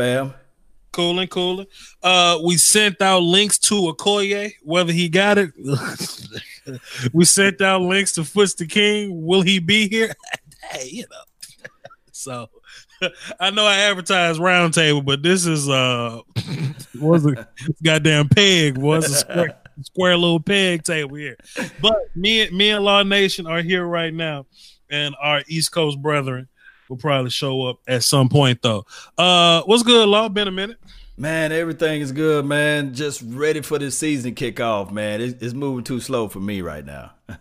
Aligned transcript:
Bam. 0.00 0.32
Cooling, 0.92 1.28
cooling. 1.28 1.66
Uh, 2.02 2.38
we 2.42 2.56
sent 2.56 3.02
out 3.02 3.18
links 3.22 3.58
to 3.58 3.74
Okoye, 3.74 4.54
whether 4.62 4.94
he 4.94 5.10
got 5.10 5.36
it. 5.36 5.50
we 7.12 7.26
sent 7.26 7.60
out 7.60 7.82
links 7.82 8.12
to 8.12 8.24
Foots 8.24 8.54
the 8.54 8.66
King. 8.66 9.26
Will 9.26 9.42
he 9.42 9.58
be 9.58 9.90
here? 9.90 10.14
hey, 10.70 10.88
you 10.88 11.04
know. 11.10 11.50
so 12.12 12.48
I 13.38 13.50
know 13.50 13.66
I 13.66 13.76
advertised 13.90 14.40
roundtable, 14.40 15.04
but 15.04 15.22
this 15.22 15.44
is 15.44 15.68
uh 15.68 16.22
was 16.98 17.26
a 17.26 17.46
goddamn 17.82 18.30
peg, 18.30 18.78
was 18.78 19.04
a 19.04 19.14
square, 19.16 19.60
square 19.82 20.16
little 20.16 20.40
peg 20.40 20.82
table 20.82 21.16
here. 21.16 21.36
But 21.82 21.98
me 22.16 22.48
me 22.52 22.70
and 22.70 22.82
Law 22.82 23.02
Nation 23.02 23.46
are 23.46 23.60
here 23.60 23.84
right 23.84 24.14
now, 24.14 24.46
and 24.88 25.14
our 25.20 25.42
East 25.46 25.72
Coast 25.72 26.00
brethren 26.00 26.48
will 26.90 26.98
probably 26.98 27.30
show 27.30 27.62
up 27.62 27.78
at 27.88 28.04
some 28.04 28.28
point 28.28 28.60
though. 28.60 28.84
Uh 29.16 29.62
what's 29.62 29.82
good, 29.82 30.06
Law? 30.08 30.28
Been 30.28 30.48
a 30.48 30.52
minute. 30.52 30.76
Man, 31.16 31.52
everything 31.52 32.00
is 32.00 32.12
good, 32.12 32.46
man. 32.46 32.94
Just 32.94 33.22
ready 33.26 33.60
for 33.60 33.78
this 33.78 33.98
season 33.98 34.34
kickoff, 34.34 34.90
man. 34.90 35.20
It's, 35.20 35.42
it's 35.42 35.54
moving 35.54 35.84
too 35.84 36.00
slow 36.00 36.28
for 36.28 36.40
me 36.40 36.62
right 36.62 36.84
now. 36.84 37.12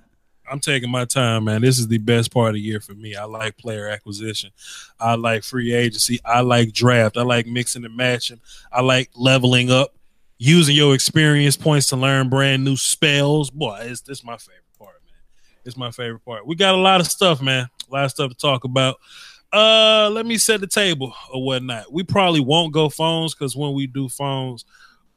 I'm 0.51 0.59
taking 0.59 0.89
my 0.89 1.05
time, 1.05 1.45
man. 1.45 1.61
This 1.61 1.79
is 1.79 1.87
the 1.87 1.99
best 1.99 2.33
part 2.33 2.49
of 2.49 2.53
the 2.55 2.59
year 2.59 2.79
for 2.79 2.93
me. 2.93 3.15
I 3.15 3.25
like 3.25 3.57
player 3.57 3.87
acquisition. 3.87 4.49
I 4.99 5.15
like 5.15 5.43
free 5.43 5.73
agency. 5.73 6.19
I 6.25 6.41
like 6.41 6.73
draft. 6.73 7.17
I 7.17 7.21
like 7.21 7.45
mixing 7.45 7.85
and 7.85 7.95
matching. 7.95 8.41
I 8.71 8.81
like 8.81 9.11
leveling 9.15 9.71
up, 9.71 9.95
using 10.37 10.75
your 10.75 10.93
experience 10.93 11.55
points 11.55 11.87
to 11.87 11.95
learn 11.95 12.29
brand 12.29 12.65
new 12.65 12.75
spells. 12.75 13.49
Boy, 13.49 13.79
it's 13.83 14.01
this 14.01 14.23
my 14.23 14.37
favorite 14.37 14.63
part, 14.77 14.95
man. 15.05 15.21
It's 15.63 15.77
my 15.77 15.91
favorite 15.91 16.25
part. 16.25 16.47
We 16.47 16.55
got 16.55 16.75
a 16.75 16.79
lot 16.79 16.99
of 16.99 17.07
stuff, 17.07 17.41
man. 17.41 17.69
A 17.89 17.93
lot 17.93 18.05
of 18.05 18.11
stuff 18.11 18.31
to 18.31 18.37
talk 18.37 18.63
about. 18.63 18.97
Uh, 19.51 20.09
let 20.11 20.25
me 20.25 20.37
set 20.37 20.61
the 20.61 20.67
table 20.67 21.13
or 21.33 21.43
whatnot. 21.43 21.91
We 21.91 22.03
probably 22.03 22.39
won't 22.39 22.73
go 22.73 22.89
phones 22.89 23.33
because 23.33 23.55
when 23.55 23.73
we 23.73 23.87
do 23.87 24.07
phones, 24.07 24.65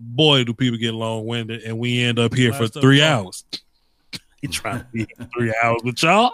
boy, 0.01 0.45
do 0.45 0.55
people 0.55 0.79
get 0.79 0.95
long 0.95 1.27
winded, 1.27 1.63
and 1.63 1.79
we 1.79 2.03
end 2.03 2.19
up 2.19 2.35
here 2.35 2.53
for 2.53 2.67
three 2.67 3.03
hours. 3.03 3.45
he 4.41 4.49
trying 4.49 4.81
to 4.81 4.87
be 4.93 5.07
three 5.37 5.55
hours 5.63 5.83
with 5.85 6.03
y'all. 6.03 6.33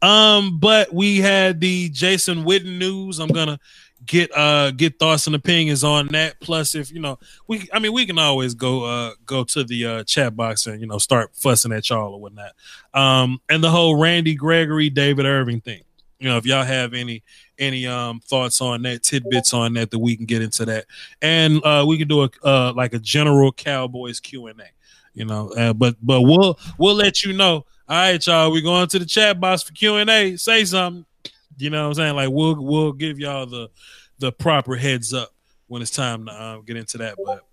Um, 0.00 0.58
but 0.58 0.92
we 0.92 1.18
had 1.18 1.60
the 1.60 1.88
Jason 1.90 2.44
Witten 2.44 2.78
news. 2.78 3.18
I'm 3.18 3.28
gonna 3.28 3.58
get 4.06 4.30
uh 4.36 4.70
get 4.70 4.98
thoughts 4.98 5.26
and 5.26 5.36
opinions 5.36 5.84
on 5.84 6.08
that. 6.08 6.40
Plus, 6.40 6.74
if 6.74 6.90
you 6.90 7.00
know, 7.00 7.18
we 7.48 7.68
I 7.72 7.78
mean 7.78 7.92
we 7.92 8.06
can 8.06 8.18
always 8.18 8.54
go 8.54 8.84
uh 8.84 9.12
go 9.26 9.44
to 9.44 9.64
the 9.64 9.86
uh 9.86 10.04
chat 10.04 10.34
box 10.36 10.66
and 10.66 10.80
you 10.80 10.86
know 10.86 10.98
start 10.98 11.34
fussing 11.34 11.72
at 11.72 11.90
y'all 11.90 12.14
or 12.14 12.20
whatnot. 12.20 12.52
Um, 12.94 13.40
and 13.48 13.62
the 13.62 13.70
whole 13.70 13.96
Randy 13.96 14.34
Gregory, 14.34 14.90
David 14.90 15.26
Irving 15.26 15.60
thing 15.60 15.82
you 16.22 16.28
know 16.28 16.36
if 16.36 16.46
y'all 16.46 16.62
have 16.62 16.94
any 16.94 17.20
any 17.58 17.84
um 17.84 18.20
thoughts 18.20 18.60
on 18.60 18.82
that 18.82 19.02
tidbits 19.02 19.52
on 19.52 19.74
that 19.74 19.90
that 19.90 19.98
we 19.98 20.16
can 20.16 20.24
get 20.24 20.40
into 20.40 20.64
that. 20.64 20.86
And 21.20 21.60
uh 21.64 21.84
we 21.86 21.98
can 21.98 22.06
do 22.06 22.22
a 22.22 22.30
uh 22.44 22.72
like 22.74 22.94
a 22.94 23.00
general 23.00 23.50
cowboys 23.50 24.20
q&a 24.20 24.54
you 25.14 25.24
know 25.24 25.48
uh, 25.50 25.72
but 25.72 25.96
but 26.00 26.22
we'll 26.22 26.58
we'll 26.78 26.94
let 26.94 27.24
you 27.24 27.32
know. 27.32 27.66
All 27.88 27.96
right 27.96 28.24
y'all 28.24 28.52
we're 28.52 28.62
going 28.62 28.86
to 28.86 28.98
the 29.00 29.04
chat 29.04 29.40
box 29.40 29.64
for 29.64 29.72
q&a 29.72 30.36
say 30.36 30.64
something. 30.64 31.04
You 31.58 31.70
know 31.70 31.82
what 31.82 31.88
i'm 31.88 31.94
saying? 31.94 32.16
Like 32.16 32.30
we'll 32.30 32.54
we'll 32.62 32.92
give 32.92 33.18
y'all 33.18 33.46
the 33.46 33.68
the 34.20 34.30
proper 34.30 34.76
heads 34.76 35.12
up 35.12 35.30
when 35.66 35.82
it's 35.82 35.90
time 35.90 36.26
to 36.26 36.32
uh, 36.32 36.56
get 36.58 36.76
into 36.76 36.98
that 36.98 37.16
but 37.24 37.44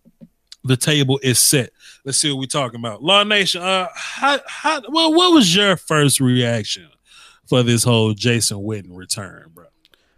the 0.66 0.76
table 0.76 1.20
is 1.23 1.39
set. 1.39 1.72
Let's 2.04 2.20
see 2.20 2.30
what 2.31 2.39
we're 2.39 2.45
talking 2.45 2.80
about. 2.80 3.02
Law 3.02 3.23
nation 3.23 3.64
uh 3.64 3.88
how, 3.95 4.39
how 4.45 4.81
well 4.89 5.11
what 5.11 5.33
was 5.33 5.56
your 5.56 5.76
first 5.76 6.20
reaction 6.20 6.88
for 7.50 7.64
this 7.64 7.83
whole 7.83 8.14
Jason 8.14 8.59
Witten 8.59 8.95
return, 8.95 9.50
bro? 9.53 9.66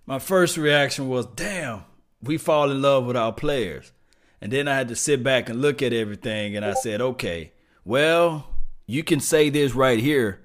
My 0.05 0.19
first 0.19 0.57
reaction 0.57 1.07
was, 1.07 1.25
damn, 1.27 1.85
we 2.21 2.37
fall 2.37 2.69
in 2.69 2.81
love 2.81 3.05
with 3.05 3.15
our 3.15 3.31
players. 3.31 3.93
And 4.41 4.51
then 4.51 4.67
I 4.67 4.75
had 4.75 4.89
to 4.89 4.95
sit 4.95 5.23
back 5.23 5.47
and 5.47 5.61
look 5.61 5.81
at 5.81 5.93
everything 5.93 6.57
and 6.57 6.65
I 6.65 6.73
said, 6.73 6.99
okay, 6.99 7.53
well, 7.85 8.47
you 8.85 9.03
can 9.03 9.21
say 9.21 9.49
this 9.49 9.73
right 9.73 9.99
here. 9.99 10.41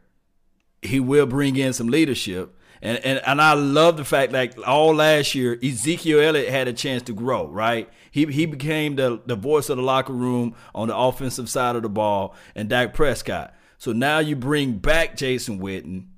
He 0.81 1.01
will 1.01 1.27
bring 1.27 1.57
in 1.57 1.73
some 1.73 1.89
leadership. 1.89 2.55
And, 2.83 2.99
and 3.05 3.21
and 3.27 3.41
I 3.41 3.55
love 3.55 3.97
the 3.97 4.05
fact 4.05 4.33
like 4.33 4.55
all 4.67 4.95
last 4.95 5.35
year, 5.35 5.59
Ezekiel 5.65 6.21
Elliott 6.21 6.51
had 6.51 6.69
a 6.69 6.75
chance 6.75 7.03
to 7.05 7.15
grow, 7.15 7.49
right? 7.49 7.89
He 8.11 8.27
he 8.27 8.45
became 8.45 8.97
the, 8.97 9.21
the 9.25 9.35
voice 9.35 9.71
of 9.71 9.79
the 9.79 9.83
locker 9.83 10.13
room 10.13 10.55
on 10.75 10.89
the 10.89 10.97
offensive 10.97 11.49
side 11.49 11.75
of 11.75 11.83
the 11.83 11.89
ball 11.89 12.35
and 12.55 12.69
Dak 12.69 12.93
Prescott. 12.93 13.55
So 13.79 13.93
now 13.93 14.19
you 14.19 14.37
bring 14.37 14.75
back 14.75 15.17
Jason 15.17 15.59
Witten 15.59 16.09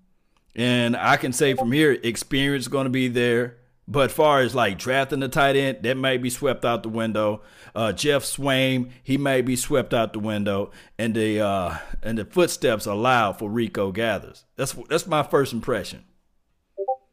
and 0.54 0.96
I 0.96 1.16
can 1.16 1.32
say 1.32 1.54
from 1.54 1.72
here, 1.72 1.92
experience 2.02 2.64
is 2.64 2.68
going 2.68 2.84
to 2.84 2.90
be 2.90 3.08
there. 3.08 3.56
But 3.90 4.10
far 4.10 4.40
as 4.40 4.54
like 4.54 4.76
drafting 4.78 5.20
the 5.20 5.28
tight 5.28 5.56
end, 5.56 5.78
that 5.82 5.96
might 5.96 6.20
be 6.20 6.28
swept 6.28 6.66
out 6.66 6.82
the 6.82 6.90
window. 6.90 7.40
Uh, 7.74 7.92
Geoff 7.92 8.22
Swaim, 8.22 8.90
he 9.02 9.16
may 9.16 9.40
be 9.40 9.56
swept 9.56 9.94
out 9.94 10.12
the 10.12 10.18
window, 10.18 10.72
and 10.98 11.14
the 11.14 11.40
uh, 11.40 11.78
and 12.02 12.18
the 12.18 12.26
footsteps 12.26 12.84
allowed 12.84 13.38
for 13.38 13.48
Rico 13.48 13.90
Gathers. 13.90 14.44
That's 14.56 14.74
that's 14.90 15.06
my 15.06 15.22
first 15.22 15.54
impression. 15.54 16.04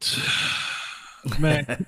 Man, 1.40 1.88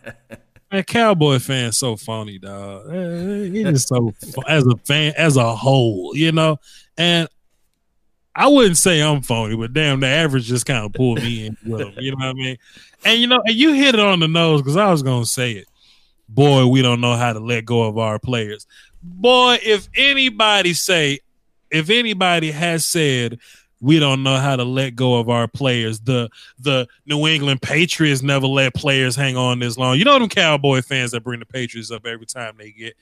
man, 0.72 0.84
Cowboy 0.86 1.38
fans 1.38 1.78
so 1.78 1.96
phony, 1.96 2.40
dog. 2.40 2.91
He 2.91 3.63
just 3.63 3.88
so 3.88 4.13
as 4.47 4.66
a 4.66 4.75
fan 4.78 5.13
as 5.16 5.38
a 5.38 5.56
whole, 5.56 6.16
you 6.16 6.31
know. 6.31 6.59
And 6.97 7.30
I 8.38 8.48
wouldn't 8.48 8.78
say 8.78 9.02
I'm 9.02 9.24
phony, 9.24 9.56
but 9.56 9.74
damn, 9.74 10.00
the 10.00 10.08
average 10.08 10.46
just 10.46 10.68
kind 10.68 10.86
of 10.86 10.94
pulled 10.94 11.18
me 11.18 11.48
in. 11.48 11.58
You 11.64 11.78
know 11.78 12.18
what 12.18 12.25
I 12.28 12.34
mean? 12.34 12.58
And 13.03 13.20
you 13.20 13.25
know, 13.25 13.42
and 13.44 13.56
you 13.56 13.74
hit 13.74 13.96
it 13.96 14.00
on 14.00 14.20
the 14.20 14.28
nose 14.28 14.62
because 14.62 14.78
I 14.78 14.92
was 14.92 15.02
gonna 15.02 15.25
say 15.25 15.53
it. 15.53 15.68
Boy, 16.30 16.68
we 16.68 16.84
don't 16.84 17.02
know 17.02 17.16
how 17.16 17.34
to 17.34 17.40
let 17.40 17.66
go 17.66 17.84
of 17.84 17.98
our 17.98 18.20
players. 18.20 18.68
Boy, 19.02 19.58
if 19.64 19.90
anybody 19.96 20.74
say, 20.74 21.20
if 21.72 21.90
anybody 21.90 22.52
has 22.52 22.86
said 22.86 23.40
we 23.80 24.00
don't 24.00 24.24
know 24.24 24.38
how 24.38 24.56
to 24.56 24.64
let 24.64 24.96
go 24.96 25.19
of 25.19 25.30
our 25.30 25.48
players. 25.48 26.00
The 26.00 26.30
the 26.59 26.88
New 27.06 27.28
England 27.28 27.62
Patriots 27.62 28.22
never 28.22 28.48
let 28.48 28.74
players 28.74 29.16
hang 29.16 29.38
on 29.38 29.59
this 29.59 29.78
long. 29.78 29.98
You 29.98 30.06
know 30.06 30.18
them 30.18 30.30
Cowboy 30.30 30.81
fans 30.81 31.12
that 31.12 31.24
bring 31.24 31.40
the 31.40 31.46
Patriots 31.46 31.92
up 31.92 32.06
every 32.06 32.25
time 32.25 32.56
they 32.58 32.72
get 32.72 32.96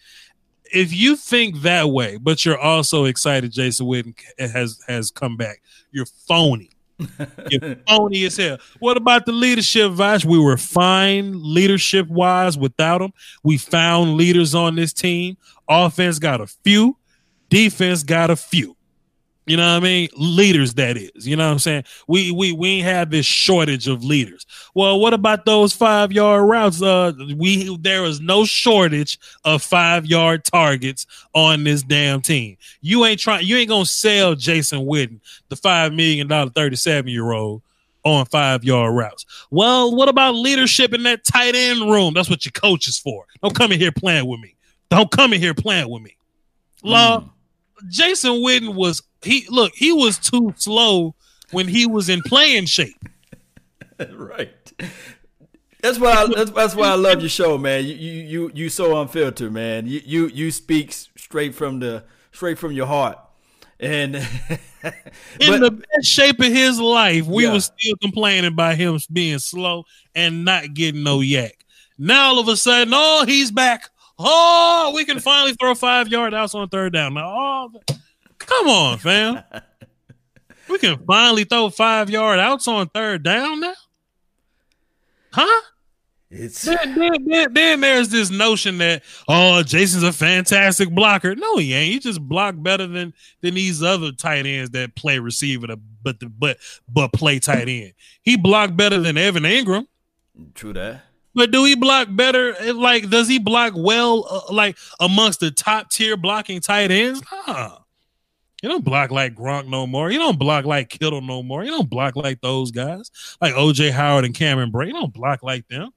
if 0.74 0.94
you 0.94 1.16
think 1.16 1.62
that 1.62 1.90
way, 1.90 2.18
but 2.18 2.46
you're 2.46 2.60
also 2.60 3.06
excited 3.06 3.52
Jason 3.52 3.86
Witten 3.86 4.16
has 4.38 4.80
has 4.88 5.12
come 5.12 5.38
back, 5.38 5.62
you're 5.92 6.06
phony. 6.06 6.70
you're 7.50 7.76
phony 7.88 8.26
as 8.26 8.38
hell. 8.38 8.58
What 8.80 8.96
about 8.96 9.26
the 9.26 9.34
leadership, 9.34 9.92
Vash? 9.92 10.24
We 10.24 10.40
were 10.40 10.58
fine 10.58 11.34
leadership 11.36 12.08
wise 12.08 12.58
without 12.58 13.02
him. 13.02 13.12
We 13.44 13.58
found 13.58 14.16
leaders 14.16 14.56
on 14.56 14.76
this 14.76 14.94
team. 14.94 15.38
Offense 15.68 16.20
got 16.20 16.40
a 16.42 16.48
few, 16.48 16.98
defense 17.50 18.04
got 18.04 18.30
a 18.30 18.36
few. 18.36 18.78
You 19.46 19.58
know 19.58 19.74
what 19.74 19.78
I 19.78 19.80
mean? 19.80 20.10
Leaders, 20.18 20.74
that 20.74 20.98
is. 20.98 21.28
You 21.28 21.36
know 21.36 21.46
what 21.46 21.54
I'm 21.54 21.60
saying? 21.60 21.84
We 22.08 22.32
we 22.32 22.52
we 22.52 22.70
ain't 22.70 22.86
have 22.86 23.12
this 23.12 23.28
shortage 23.28 23.88
of 23.88 24.04
leaders. 24.04 24.46
Well, 24.74 25.00
what 25.00 25.14
about 25.14 25.46
those 25.46 25.72
five 25.72 26.12
yard 26.12 26.50
routes? 26.50 26.82
Uh, 26.82 27.14
we 27.38 27.78
there 27.78 28.06
is 28.06 28.20
no 28.20 28.46
shortage 28.46 29.20
of 29.44 29.62
five 29.62 30.08
yard 30.08 30.46
targets 30.46 31.06
on 31.34 31.64
this 31.64 31.84
damn 31.84 32.22
team. 32.22 32.58
You 32.82 33.06
ain't 33.06 33.20
trying. 33.20 33.46
You 33.46 33.58
ain't 33.58 33.70
gonna 33.70 33.86
sell 33.86 34.34
Jason 34.34 34.80
Witten, 34.80 35.20
the 35.50 35.56
five 35.56 35.94
million 35.94 36.28
dollar 36.28 36.50
thirty 36.50 36.76
seven 36.76 37.12
year 37.12 37.32
old, 37.32 37.62
on 38.04 38.26
five 38.26 38.64
yard 38.64 38.96
routes. 38.96 39.26
Well, 39.52 39.96
what 39.96 40.10
about 40.10 40.34
leadership 40.34 40.92
in 40.92 41.04
that 41.04 41.24
tight 41.24 41.54
end 41.54 41.82
room? 41.92 42.16
That's 42.16 42.32
what 42.32 42.46
your 42.46 42.52
coach 42.52 42.88
is 42.88 42.98
for. 42.98 43.26
Don't 43.44 43.56
come 43.56 43.72
in 43.72 43.80
here 43.80 43.92
playing 43.92 44.28
with 44.28 44.40
me. 44.40 44.56
Don't 44.90 45.12
come 45.12 45.34
in 45.34 45.40
here 45.40 45.54
playing 45.54 45.90
with 45.90 46.02
me. 46.02 46.18
Law. 46.82 47.20
Mm. 47.20 47.30
Jason 47.90 48.34
Witten 48.34 48.76
was 48.76 49.02
he 49.22 49.46
look, 49.50 49.74
he 49.76 49.92
was 49.92 50.18
too 50.18 50.54
slow 50.58 51.16
when 51.52 51.68
he 51.68 51.88
was 51.88 52.10
in 52.10 52.22
playing 52.24 52.66
shape. 52.66 53.10
right. 54.14 54.74
That's 55.82 56.00
why 56.00 56.14
I, 56.14 56.28
that's, 56.28 56.52
that's 56.52 56.76
why 56.76 56.90
I 56.90 56.96
love 56.96 57.20
your 57.20 57.30
show, 57.30 57.58
man. 57.58 57.86
You 57.86 57.94
you 57.94 58.12
you 58.24 58.52
you 58.54 58.70
so 58.70 59.00
unfiltered, 59.00 59.52
man. 59.52 59.86
You 59.86 60.02
you 60.04 60.28
you 60.28 60.52
speak 60.52 60.92
straight 60.92 61.54
from 61.54 61.80
the 61.80 62.04
straight 62.32 62.58
from 62.58 62.72
your 62.72 62.88
heart. 62.88 63.20
And 63.80 64.16
in 65.40 65.60
the 65.60 65.72
best 65.72 66.08
shape 66.08 66.40
of 66.40 66.46
his 66.46 66.80
life, 66.80 67.28
we 67.28 67.44
yeah. 67.44 67.54
were 67.54 67.60
still 67.60 67.96
complaining 68.02 68.46
about 68.46 68.78
him 68.78 68.98
being 69.12 69.40
slow 69.40 69.84
and 70.16 70.46
not 70.46 70.74
getting 70.74 71.04
no 71.04 71.20
yak. 71.20 71.66
Now 71.98 72.30
all 72.30 72.40
of 72.40 72.48
a 72.48 72.58
sudden, 72.58 72.94
oh, 72.96 73.26
he's 73.26 73.52
back. 73.52 73.90
Oh, 74.18 74.94
we 74.96 75.06
can 75.06 75.20
finally 75.20 75.54
throw 75.54 75.76
five 75.76 76.08
yard 76.08 76.34
outs 76.34 76.56
on 76.56 76.70
third 76.70 76.94
down. 76.94 77.16
Now, 77.16 77.34
oh, 77.36 77.72
Come 78.40 78.68
on, 78.68 78.98
fam. 78.98 79.44
we 80.70 80.78
can 80.78 80.98
finally 81.06 81.44
throw 81.44 81.70
five 81.70 82.10
yard 82.10 82.40
outs 82.40 82.68
on 82.68 82.90
third 82.90 83.24
down 83.24 83.60
now. 83.60 83.74
Huh? 85.32 85.62
It's 86.32 86.64
then, 86.64 86.96
then, 86.98 87.26
then, 87.26 87.54
then, 87.54 87.82
there's 87.82 88.10
this 88.10 88.32
notion 88.32 88.80
that 88.80 89.04
oh 89.28 89.64
Jason's 89.64 90.04
a 90.04 90.12
fantastic 90.12 90.90
blocker. 90.90 91.36
No, 91.36 91.58
he 91.58 91.74
ain't. 91.74 91.94
He 91.94 92.00
just 92.00 92.20
blocked 92.20 92.62
better 92.62 92.88
than 92.88 93.14
than 93.42 93.54
these 93.54 93.84
other 93.84 94.12
tight 94.12 94.46
ends 94.46 94.72
that 94.72 94.96
play 94.96 95.20
receiver, 95.20 95.68
to, 95.68 95.78
but 95.78 96.20
the, 96.20 96.28
but 96.28 96.58
but 96.90 97.14
play 97.14 97.40
tight 97.40 97.70
end. 97.70 97.94
He 98.24 98.38
blocked 98.38 98.76
better 98.76 99.00
than 99.00 99.18
Evan 99.18 99.44
Engram. 99.44 99.88
True 100.56 100.74
that. 100.74 101.04
But 101.36 101.52
do 101.52 101.66
he 101.66 101.76
block 101.76 102.08
better? 102.12 102.56
Like, 102.74 103.10
does 103.10 103.28
he 103.28 103.40
block 103.40 103.74
well? 103.76 104.26
Uh, 104.30 104.54
like 104.54 104.78
amongst 105.00 105.42
the 105.42 105.52
top 105.52 105.92
tier 105.92 106.16
blocking 106.18 106.62
tight 106.62 106.92
ends? 106.92 107.22
Nah. 107.48 107.80
You 108.64 108.70
don't 108.70 108.86
block 108.86 109.12
like 109.12 109.36
Gronk 109.36 109.68
no 109.68 109.86
more. 109.86 110.10
You 110.10 110.18
don't 110.18 110.40
block 110.40 110.66
like 110.66 110.90
Kittle 110.90 111.22
no 111.22 111.44
more. 111.44 111.64
You 111.64 111.72
don't 111.72 111.90
block 111.90 112.16
like 112.16 112.42
those 112.42 112.72
guys, 112.72 113.12
like 113.40 113.54
OJ 113.54 113.92
Howard 113.92 114.26
and 114.26 114.34
Cameron 114.34 114.72
Brate. 114.72 114.88
You 114.88 114.94
don't 114.94 115.14
block 115.14 115.44
like 115.44 115.68
them. 115.68 115.92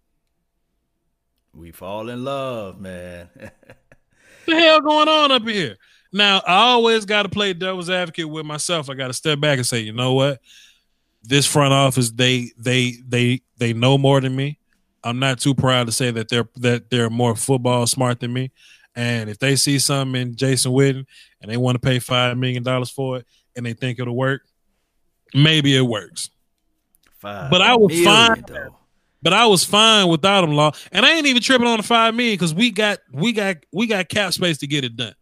We 1.54 1.70
fall 1.70 2.08
in 2.10 2.24
love, 2.24 2.78
man. 2.78 3.30
What 3.34 3.52
the 4.46 4.56
hell 4.56 4.80
going 4.80 5.08
on 5.08 5.32
up 5.32 5.48
here? 5.48 5.76
Now 6.12 6.42
I 6.46 6.56
always 6.56 7.04
got 7.04 7.22
to 7.22 7.28
play 7.28 7.52
devil's 7.52 7.88
advocate 7.88 8.28
with 8.28 8.44
myself. 8.44 8.90
I 8.90 8.94
got 8.94 9.06
to 9.06 9.14
step 9.14 9.40
back 9.40 9.58
and 9.58 9.66
say, 9.66 9.80
you 9.80 9.92
know 9.92 10.14
what? 10.14 10.40
This 11.22 11.46
front 11.46 11.72
office, 11.72 12.10
they 12.10 12.52
they 12.58 12.96
they 13.06 13.40
they 13.56 13.72
know 13.72 13.98
more 13.98 14.20
than 14.20 14.34
me. 14.36 14.58
I'm 15.04 15.18
not 15.18 15.38
too 15.38 15.54
proud 15.54 15.86
to 15.86 15.92
say 15.92 16.10
that 16.10 16.28
they're 16.28 16.48
that 16.56 16.90
they're 16.90 17.10
more 17.10 17.36
football 17.36 17.86
smart 17.86 18.20
than 18.20 18.32
me. 18.32 18.50
And 18.94 19.30
if 19.30 19.38
they 19.38 19.54
see 19.56 19.78
something 19.78 20.20
in 20.20 20.36
Jason 20.36 20.72
Witten 20.72 21.06
and 21.40 21.50
they 21.50 21.56
want 21.56 21.76
to 21.76 21.78
pay 21.78 21.98
five 21.98 22.36
million 22.36 22.62
dollars 22.62 22.90
for 22.90 23.18
it 23.18 23.26
and 23.54 23.64
they 23.64 23.72
think 23.72 23.98
it'll 23.98 24.16
work, 24.16 24.42
maybe 25.34 25.76
it 25.76 25.82
works. 25.82 26.30
Five 27.18 27.50
but 27.50 27.60
I 27.60 27.76
was 27.76 27.92
fine. 28.04 28.44
Though. 28.46 28.74
But 29.20 29.32
I 29.32 29.46
was 29.46 29.64
fine 29.64 30.08
without 30.08 30.44
him, 30.44 30.52
law, 30.52 30.72
and 30.92 31.04
I 31.04 31.14
ain't 31.14 31.26
even 31.26 31.42
tripping 31.42 31.66
on 31.66 31.78
the 31.78 31.82
five 31.82 32.14
million 32.14 32.34
because 32.34 32.54
we 32.54 32.70
got 32.70 32.98
we 33.12 33.32
got 33.32 33.56
we 33.72 33.86
got 33.86 34.08
cap 34.08 34.32
space 34.32 34.58
to 34.58 34.66
get 34.66 34.84
it 34.84 34.96
done. 34.96 35.14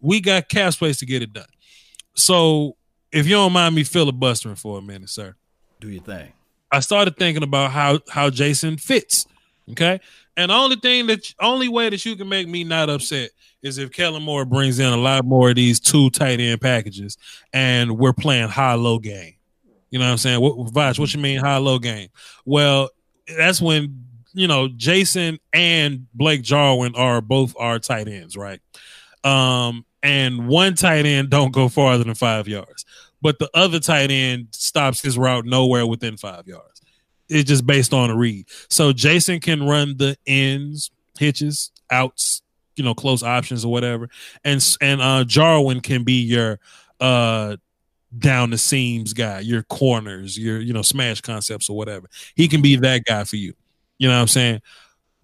We 0.00 0.20
got 0.20 0.48
cap 0.48 0.72
space 0.72 0.98
to 0.98 1.06
get 1.06 1.22
it 1.22 1.32
done. 1.32 1.46
So 2.14 2.76
if 3.12 3.26
you 3.26 3.34
don't 3.34 3.52
mind 3.52 3.74
me 3.74 3.82
filibustering 3.82 4.54
for 4.54 4.78
a 4.78 4.82
minute, 4.82 5.10
sir, 5.10 5.34
do 5.80 5.88
your 5.88 6.02
thing. 6.02 6.32
I 6.72 6.80
started 6.80 7.16
thinking 7.16 7.42
about 7.42 7.70
how 7.70 8.00
how 8.08 8.30
Jason 8.30 8.76
fits. 8.76 9.26
Okay, 9.70 10.00
and 10.36 10.50
the 10.50 10.54
only 10.54 10.76
thing 10.76 11.06
that 11.06 11.32
only 11.40 11.68
way 11.68 11.88
that 11.88 12.04
you 12.04 12.16
can 12.16 12.28
make 12.28 12.48
me 12.48 12.64
not 12.64 12.90
upset 12.90 13.30
is 13.62 13.78
if 13.78 13.90
Kellen 13.90 14.22
Moore 14.22 14.44
brings 14.44 14.78
in 14.78 14.92
a 14.92 14.96
lot 14.96 15.24
more 15.24 15.50
of 15.50 15.56
these 15.56 15.80
two 15.80 16.10
tight 16.10 16.40
end 16.40 16.60
packages, 16.60 17.18
and 17.52 17.98
we're 17.98 18.12
playing 18.12 18.48
high 18.48 18.74
low 18.74 18.98
game. 18.98 19.34
You 19.90 19.98
know 19.98 20.06
what 20.06 20.12
I'm 20.12 20.18
saying? 20.18 20.40
What, 20.40 20.72
what 20.74 21.14
you 21.14 21.20
mean 21.20 21.38
high 21.38 21.56
low 21.56 21.78
game? 21.78 22.08
Well, 22.44 22.90
that's 23.36 23.60
when 23.60 24.04
you 24.34 24.46
know 24.46 24.68
Jason 24.68 25.38
and 25.52 26.06
Blake 26.14 26.42
Jarwin 26.42 26.94
are 26.94 27.20
both 27.20 27.54
our 27.58 27.78
tight 27.78 28.08
ends, 28.08 28.36
right? 28.36 28.60
Um, 29.24 29.84
and 30.02 30.46
one 30.46 30.74
tight 30.74 31.06
end 31.06 31.30
don't 31.30 31.52
go 31.52 31.68
farther 31.68 32.04
than 32.04 32.14
five 32.14 32.46
yards, 32.46 32.84
but 33.26 33.40
the 33.40 33.50
other 33.54 33.80
tight 33.80 34.12
end 34.12 34.46
stops 34.52 35.02
his 35.02 35.18
route 35.18 35.44
nowhere 35.44 35.84
within 35.84 36.16
five 36.16 36.46
yards. 36.46 36.80
It's 37.28 37.48
just 37.48 37.66
based 37.66 37.92
on 37.92 38.08
a 38.08 38.16
read. 38.16 38.46
So 38.70 38.92
Jason 38.92 39.40
can 39.40 39.66
run 39.66 39.96
the 39.96 40.16
ends, 40.28 40.92
hitches, 41.18 41.72
outs, 41.90 42.42
you 42.76 42.84
know, 42.84 42.94
close 42.94 43.24
options 43.24 43.64
or 43.64 43.72
whatever, 43.72 44.08
and 44.44 44.64
and 44.80 45.00
uh, 45.00 45.24
Jarwin 45.24 45.80
can 45.80 46.04
be 46.04 46.22
your 46.22 46.60
uh 47.00 47.56
down 48.16 48.50
the 48.50 48.58
seams 48.58 49.12
guy, 49.12 49.40
your 49.40 49.64
corners, 49.64 50.38
your 50.38 50.60
you 50.60 50.72
know 50.72 50.82
smash 50.82 51.20
concepts 51.20 51.68
or 51.68 51.76
whatever. 51.76 52.06
He 52.36 52.46
can 52.46 52.62
be 52.62 52.76
that 52.76 53.06
guy 53.06 53.24
for 53.24 53.34
you. 53.34 53.54
You 53.98 54.06
know 54.06 54.14
what 54.14 54.20
I'm 54.20 54.28
saying? 54.28 54.62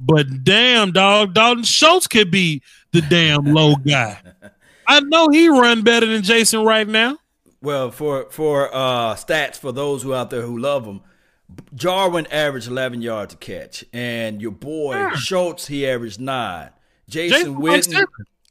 But 0.01 0.43
damn, 0.43 0.91
dog, 0.91 1.35
Dalton 1.35 1.63
Schultz 1.63 2.09
could 2.09 2.33
be 2.33 2.63
the 2.91 3.03
damn 3.03 3.45
low 3.45 3.77
guy. 3.77 4.21
I 4.89 4.99
know 4.99 5.29
he 5.29 5.47
run 5.47 5.83
better 5.83 6.07
than 6.07 6.25
Jason 6.25 6.65
right 6.65 6.89
now. 6.89 7.17
Well, 7.63 7.91
for 7.91 8.27
for 8.31 8.75
uh, 8.75 9.15
stats 9.15 9.57
for 9.57 9.73
those 9.73 10.03
who 10.03 10.13
out 10.13 10.31
there 10.31 10.43
who 10.43 10.59
love 10.59 10.85
him, 10.85 11.01
Jarwin 11.75 12.27
averaged 12.27 12.69
11 12.69 13.03
yards 13.03 13.35
to 13.35 13.39
catch, 13.39 13.85
and 13.93 14.43
your 14.43 14.51
boy 14.51 14.97
yeah. 14.97 15.15
Schultz 15.15 15.69
he 15.69 15.87
averaged 15.87 16.21
nine. 16.21 16.71
Jason, 17.09 17.39
Jason 17.39 17.57
Witten, 17.57 18.07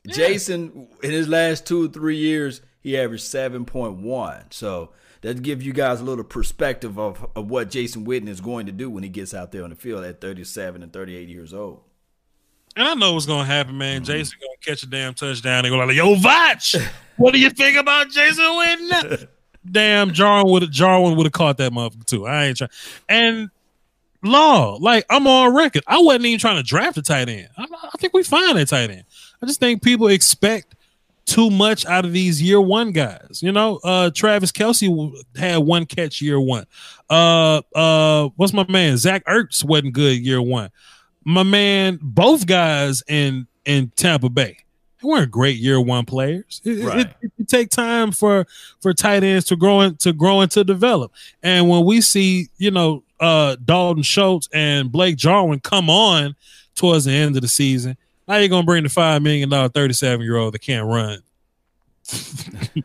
yeah. 0.05 0.13
Jason 0.13 0.87
in 1.03 1.11
his 1.11 1.27
last 1.27 1.65
two 1.65 1.85
or 1.85 1.87
three 1.89 2.17
years 2.17 2.61
he 2.81 2.97
averaged 2.97 3.23
7.1. 3.23 4.53
So 4.53 4.91
that 5.21 5.41
gives 5.41 5.65
you 5.65 5.73
guys 5.73 6.01
a 6.01 6.03
little 6.03 6.23
perspective 6.23 6.97
of, 6.97 7.25
of 7.35 7.49
what 7.49 7.69
Jason 7.69 8.05
Witten 8.05 8.27
is 8.27 8.41
going 8.41 8.65
to 8.65 8.71
do 8.71 8.89
when 8.89 9.03
he 9.03 9.09
gets 9.09 9.33
out 9.33 9.51
there 9.51 9.63
on 9.63 9.69
the 9.69 9.75
field 9.75 10.03
at 10.03 10.19
37 10.19 10.81
and 10.81 10.91
38 10.91 11.29
years 11.29 11.53
old. 11.53 11.81
And 12.75 12.87
I 12.87 12.93
know 12.93 13.13
what's 13.13 13.25
gonna 13.25 13.45
happen, 13.45 13.77
man. 13.77 14.01
Mm-hmm. 14.01 14.11
Jason 14.11 14.37
gonna 14.39 14.57
catch 14.61 14.83
a 14.83 14.87
damn 14.87 15.13
touchdown 15.13 15.65
and 15.65 15.71
go 15.71 15.77
like, 15.77 15.95
"Yo, 15.95 16.15
Voch, 16.15 16.75
what 17.17 17.33
do 17.33 17.39
you 17.39 17.49
think 17.49 17.77
about 17.77 18.09
Jason 18.09 18.43
Witten?" 18.45 19.27
damn, 19.71 20.13
Jarwin 20.13 20.51
would 20.51 20.71
Jarwin 20.71 21.15
would 21.17 21.25
have 21.25 21.33
caught 21.33 21.57
that 21.57 21.71
motherfucker 21.71 22.05
too. 22.05 22.27
I 22.27 22.45
ain't 22.45 22.57
trying. 22.57 22.69
And 23.09 23.49
law, 24.23 24.77
like 24.79 25.05
I'm 25.09 25.27
on 25.27 25.55
record. 25.55 25.83
I 25.87 25.99
wasn't 25.99 26.25
even 26.25 26.39
trying 26.39 26.57
to 26.57 26.63
draft 26.63 26.97
a 26.97 27.01
tight 27.01 27.29
end. 27.29 27.49
I, 27.57 27.65
I 27.71 27.97
think 27.97 28.13
we 28.13 28.23
find 28.23 28.57
a 28.57 28.65
tight 28.65 28.89
end. 28.89 29.03
I 29.41 29.45
just 29.45 29.59
think 29.59 29.83
people 29.83 30.07
expect 30.07 30.75
too 31.25 31.49
much 31.49 31.85
out 31.85 32.05
of 32.05 32.13
these 32.13 32.41
year 32.41 32.59
one 32.59 32.91
guys. 32.91 33.39
You 33.41 33.51
know, 33.51 33.79
uh, 33.83 34.11
Travis 34.13 34.51
Kelce 34.51 35.13
had 35.35 35.57
one 35.57 35.85
catch 35.85 36.21
year 36.21 36.39
one. 36.39 36.65
Uh, 37.09 37.61
uh, 37.75 38.29
what's 38.35 38.53
my 38.53 38.65
man? 38.67 38.97
Zach 38.97 39.25
Ertz 39.25 39.63
wasn't 39.63 39.93
good 39.93 40.19
year 40.19 40.41
one. 40.41 40.69
My 41.23 41.43
man, 41.43 41.99
both 42.01 42.45
guys 42.45 43.03
in 43.07 43.47
in 43.65 43.91
Tampa 43.95 44.29
Bay, 44.29 44.57
they 45.01 45.07
weren't 45.07 45.31
great 45.31 45.57
year 45.57 45.79
one 45.79 46.05
players. 46.05 46.61
It, 46.63 46.83
right. 46.83 46.99
it, 47.21 47.31
it, 47.37 47.47
take 47.47 47.69
time 47.69 48.11
for 48.11 48.47
for 48.79 48.93
tight 48.93 49.23
ends 49.23 49.45
to 49.45 49.55
grow 49.55 49.81
and 49.81 49.99
to 49.99 50.13
grow 50.13 50.41
and 50.41 50.51
to 50.51 50.63
develop. 50.63 51.11
And 51.43 51.69
when 51.69 51.85
we 51.85 52.01
see, 52.01 52.49
you 52.57 52.71
know, 52.71 53.03
uh, 53.19 53.55
Dalton 53.63 54.03
Schultz 54.03 54.49
and 54.53 54.91
Blake 54.91 55.17
Jarwin 55.17 55.59
come 55.59 55.89
on 55.89 56.35
towards 56.75 57.05
the 57.05 57.11
end 57.11 57.35
of 57.35 57.41
the 57.41 57.47
season 57.47 57.97
how 58.31 58.37
you 58.37 58.47
gonna 58.47 58.65
bring 58.65 58.83
the 58.83 58.89
five 58.89 59.21
million 59.21 59.49
dollar 59.49 59.69
thirty 59.69 59.93
seven 59.93 60.25
year 60.25 60.37
old 60.37 60.53
that 60.53 60.59
can't 60.59 60.87
run 60.87 61.21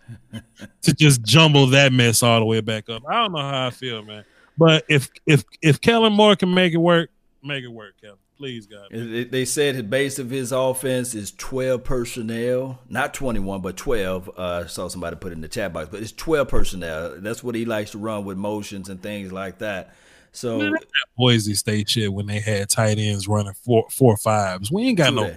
to 0.82 0.94
just 0.94 1.22
jumble 1.22 1.68
that 1.68 1.92
mess 1.92 2.22
all 2.22 2.40
the 2.40 2.46
way 2.46 2.60
back 2.60 2.88
up? 2.88 3.02
I 3.08 3.22
don't 3.22 3.32
know 3.32 3.38
how 3.38 3.66
I 3.68 3.70
feel, 3.70 4.02
man. 4.02 4.24
But 4.58 4.84
if 4.88 5.08
if 5.24 5.44
if 5.62 5.80
Kellen 5.80 6.12
Moore 6.12 6.36
can 6.36 6.52
make 6.52 6.72
it 6.72 6.78
work, 6.78 7.10
make 7.42 7.62
it 7.62 7.68
work, 7.68 7.94
Kellen. 8.00 8.16
Please, 8.36 8.66
God. 8.66 8.88
They 8.90 9.46
said 9.46 9.76
the 9.76 9.82
base 9.82 10.18
of 10.18 10.28
his 10.28 10.52
offense 10.52 11.14
is 11.14 11.30
12 11.32 11.82
personnel, 11.82 12.80
not 12.88 13.14
21, 13.14 13.62
but 13.62 13.78
12. 13.78 14.30
Uh, 14.36 14.62
I 14.64 14.66
saw 14.66 14.88
somebody 14.88 15.16
put 15.16 15.32
it 15.32 15.36
in 15.36 15.40
the 15.40 15.48
chat 15.48 15.72
box, 15.72 15.88
but 15.90 16.02
it's 16.02 16.12
12 16.12 16.46
personnel. 16.46 17.14
That's 17.18 17.42
what 17.42 17.54
he 17.54 17.64
likes 17.64 17.92
to 17.92 17.98
run 17.98 18.26
with 18.26 18.36
motions 18.36 18.90
and 18.90 19.02
things 19.02 19.32
like 19.32 19.58
that. 19.58 19.94
So 20.32 20.58
Man, 20.58 20.74
Boise 21.16 21.54
State 21.54 21.88
shit 21.88 22.12
when 22.12 22.26
they 22.26 22.40
had 22.40 22.68
tight 22.68 22.98
ends 22.98 23.26
running 23.26 23.54
four 23.54 23.86
four 23.90 24.18
fives. 24.18 24.70
We 24.70 24.82
ain't 24.82 24.98
got 24.98 25.14
no, 25.14 25.34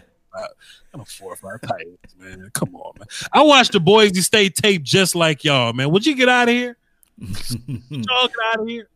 no 0.93 1.05
four 1.05 1.31
or 1.31 1.35
five 1.37 1.61
tight 1.61 1.85
ends, 1.87 2.15
man. 2.17 2.49
Come 2.53 2.75
on, 2.75 2.93
man. 2.99 3.07
I 3.31 3.43
watched 3.43 3.71
the 3.71 3.79
Boise 3.79 4.19
State 4.19 4.55
tape 4.55 4.83
just 4.83 5.15
like 5.15 5.45
y'all, 5.45 5.71
man. 5.71 5.89
Would 5.91 6.05
you 6.05 6.15
get 6.15 6.27
out 6.27 6.49
of 6.49 6.53
here? 6.53 6.75
y'all 7.17 8.27
get 8.27 8.35
out 8.51 8.59
of 8.59 8.67
here. 8.67 8.89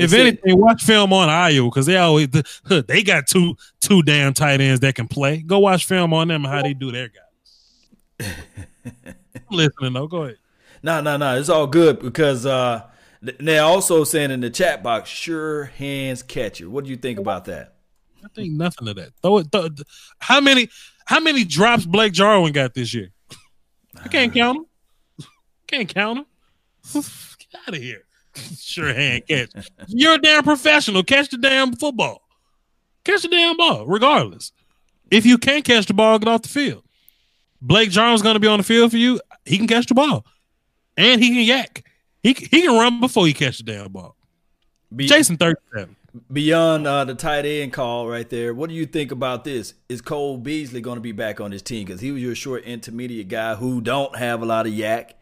If 0.00 0.12
anything, 0.12 0.58
watch 0.58 0.82
film 0.82 1.12
on 1.12 1.28
Iowa 1.28 1.68
because 1.68 1.86
they 1.86 1.96
always 1.96 2.28
they 2.68 3.02
got 3.02 3.26
two 3.26 3.56
two 3.80 4.02
damn 4.02 4.34
tight 4.34 4.60
ends 4.60 4.80
that 4.80 4.94
can 4.94 5.08
play. 5.08 5.38
Go 5.38 5.58
watch 5.58 5.84
film 5.84 6.12
on 6.12 6.28
them 6.28 6.44
and 6.44 6.54
how 6.54 6.62
they 6.62 6.74
do 6.74 6.90
their 6.90 7.08
guys. 7.08 8.34
I'm 8.86 9.14
listening 9.50 9.92
though. 9.92 10.06
Go 10.06 10.22
ahead. 10.24 10.36
No, 10.82 11.00
no, 11.00 11.16
no. 11.16 11.38
It's 11.38 11.48
all 11.48 11.66
good 11.66 12.00
because 12.00 12.46
uh, 12.46 12.86
they're 13.20 13.62
also 13.62 14.04
saying 14.04 14.30
in 14.30 14.40
the 14.40 14.50
chat 14.50 14.82
box, 14.82 15.10
sure 15.10 15.64
hands 15.64 16.22
catcher. 16.22 16.70
What 16.70 16.84
do 16.84 16.90
you 16.90 16.96
think 16.96 17.18
about 17.18 17.44
that? 17.46 17.74
I 18.24 18.28
think 18.34 18.52
nothing 18.52 18.88
of 18.88 18.96
that. 18.96 19.12
Throw 19.22 19.38
it. 19.38 19.48
Throw, 19.52 19.68
how 20.18 20.40
many? 20.40 20.68
How 21.06 21.20
many 21.20 21.44
drops 21.44 21.84
Blake 21.84 22.12
Jarwin 22.12 22.52
got 22.52 22.74
this 22.74 22.94
year? 22.94 23.10
I 24.02 24.08
can't 24.08 24.32
count 24.32 24.58
them. 24.58 25.26
Can't 25.66 25.88
count 25.92 26.26
them. 26.92 27.02
Get 27.38 27.60
out 27.66 27.74
of 27.74 27.82
here. 27.82 28.04
Sure 28.56 28.92
hand 28.94 29.26
catch. 29.26 29.50
You're 29.88 30.14
a 30.14 30.18
damn 30.18 30.44
professional. 30.44 31.02
Catch 31.02 31.30
the 31.30 31.38
damn 31.38 31.74
football. 31.74 32.22
Catch 33.04 33.22
the 33.22 33.28
damn 33.28 33.56
ball, 33.56 33.86
regardless. 33.86 34.52
If 35.10 35.26
you 35.26 35.38
can't 35.38 35.64
catch 35.64 35.86
the 35.86 35.94
ball, 35.94 36.18
get 36.18 36.28
off 36.28 36.42
the 36.42 36.48
field. 36.48 36.84
Blake 37.60 37.90
Jarwin's 37.90 38.22
going 38.22 38.34
to 38.34 38.40
be 38.40 38.46
on 38.46 38.58
the 38.58 38.64
field 38.64 38.90
for 38.92 38.96
you. 38.96 39.20
He 39.44 39.58
can 39.58 39.66
catch 39.66 39.86
the 39.86 39.94
ball, 39.94 40.24
and 40.96 41.20
he 41.20 41.30
can 41.30 41.42
yak. 41.42 41.84
He 42.22 42.32
he 42.32 42.62
can 42.62 42.72
run 42.74 43.00
before 43.00 43.26
he 43.26 43.32
catches 43.32 43.58
the 43.58 43.72
damn 43.72 43.90
ball. 43.90 44.16
Be, 44.94 45.06
Jason 45.06 45.36
thirty 45.36 45.60
seven. 45.74 45.96
Beyond 46.32 46.86
uh, 46.86 47.04
the 47.04 47.14
tight 47.14 47.46
end 47.46 47.72
call 47.72 48.08
right 48.08 48.28
there, 48.28 48.52
what 48.52 48.68
do 48.68 48.74
you 48.74 48.84
think 48.84 49.12
about 49.12 49.44
this? 49.44 49.74
Is 49.88 50.00
Cole 50.00 50.38
Beasley 50.38 50.80
going 50.80 50.96
to 50.96 51.00
be 51.00 51.12
back 51.12 51.40
on 51.40 51.52
his 51.52 51.62
team 51.62 51.86
because 51.86 52.00
he 52.00 52.10
was 52.10 52.20
your 52.20 52.34
short 52.34 52.64
intermediate 52.64 53.28
guy 53.28 53.54
who 53.54 53.80
don't 53.80 54.16
have 54.16 54.42
a 54.42 54.46
lot 54.46 54.66
of 54.66 54.72
yak? 54.72 55.19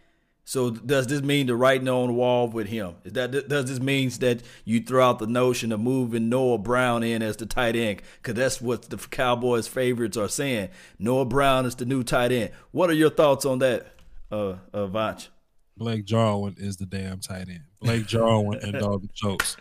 So 0.49 0.71
does 0.71 1.09
this 1.09 1.21
mean 1.21 1.47
the 1.47 1.55
writing 1.55 1.91
on 1.91 2.07
the 2.07 2.15
wall 2.15 2.49
with 2.49 2.69
him? 2.69 2.95
Is 3.05 3.13
that 3.13 3.49
does 3.51 3.69
this 3.69 3.81
means 3.81 4.19
that 4.21 4.41
you 4.65 4.81
throw 4.81 5.07
out 5.07 5.19
the 5.19 5.27
notion 5.27 5.73
of 5.73 5.81
moving 5.81 6.31
Noah 6.31 6.57
Brown 6.57 7.03
in 7.03 7.21
as 7.21 7.37
the 7.37 7.45
tight 7.45 7.77
end? 7.77 8.01
Because 8.17 8.33
that's 8.33 8.59
what 8.59 8.85
the 8.85 8.97
Cowboys' 8.97 9.69
favorites 9.69 10.17
are 10.17 10.27
saying. 10.27 10.71
Noah 10.99 11.27
Brown 11.27 11.67
is 11.67 11.75
the 11.75 11.85
new 11.85 12.03
tight 12.03 12.33
end. 12.33 12.53
What 12.71 12.89
are 12.89 12.95
your 12.95 13.11
thoughts 13.11 13.45
on 13.45 13.59
that, 13.59 13.89
uh, 14.33 14.55
uh 14.73 14.87
Voch? 14.87 15.29
Blake 15.77 16.07
Jarwin 16.07 16.55
is 16.57 16.79
the 16.79 16.87
damn 16.87 17.21
tight 17.21 17.51
end. 17.51 17.65
Blake 17.83 18.07
Jarwin 18.07 18.61
and 18.63 18.73
Dalton 18.73 19.11
Schultz 19.15 19.59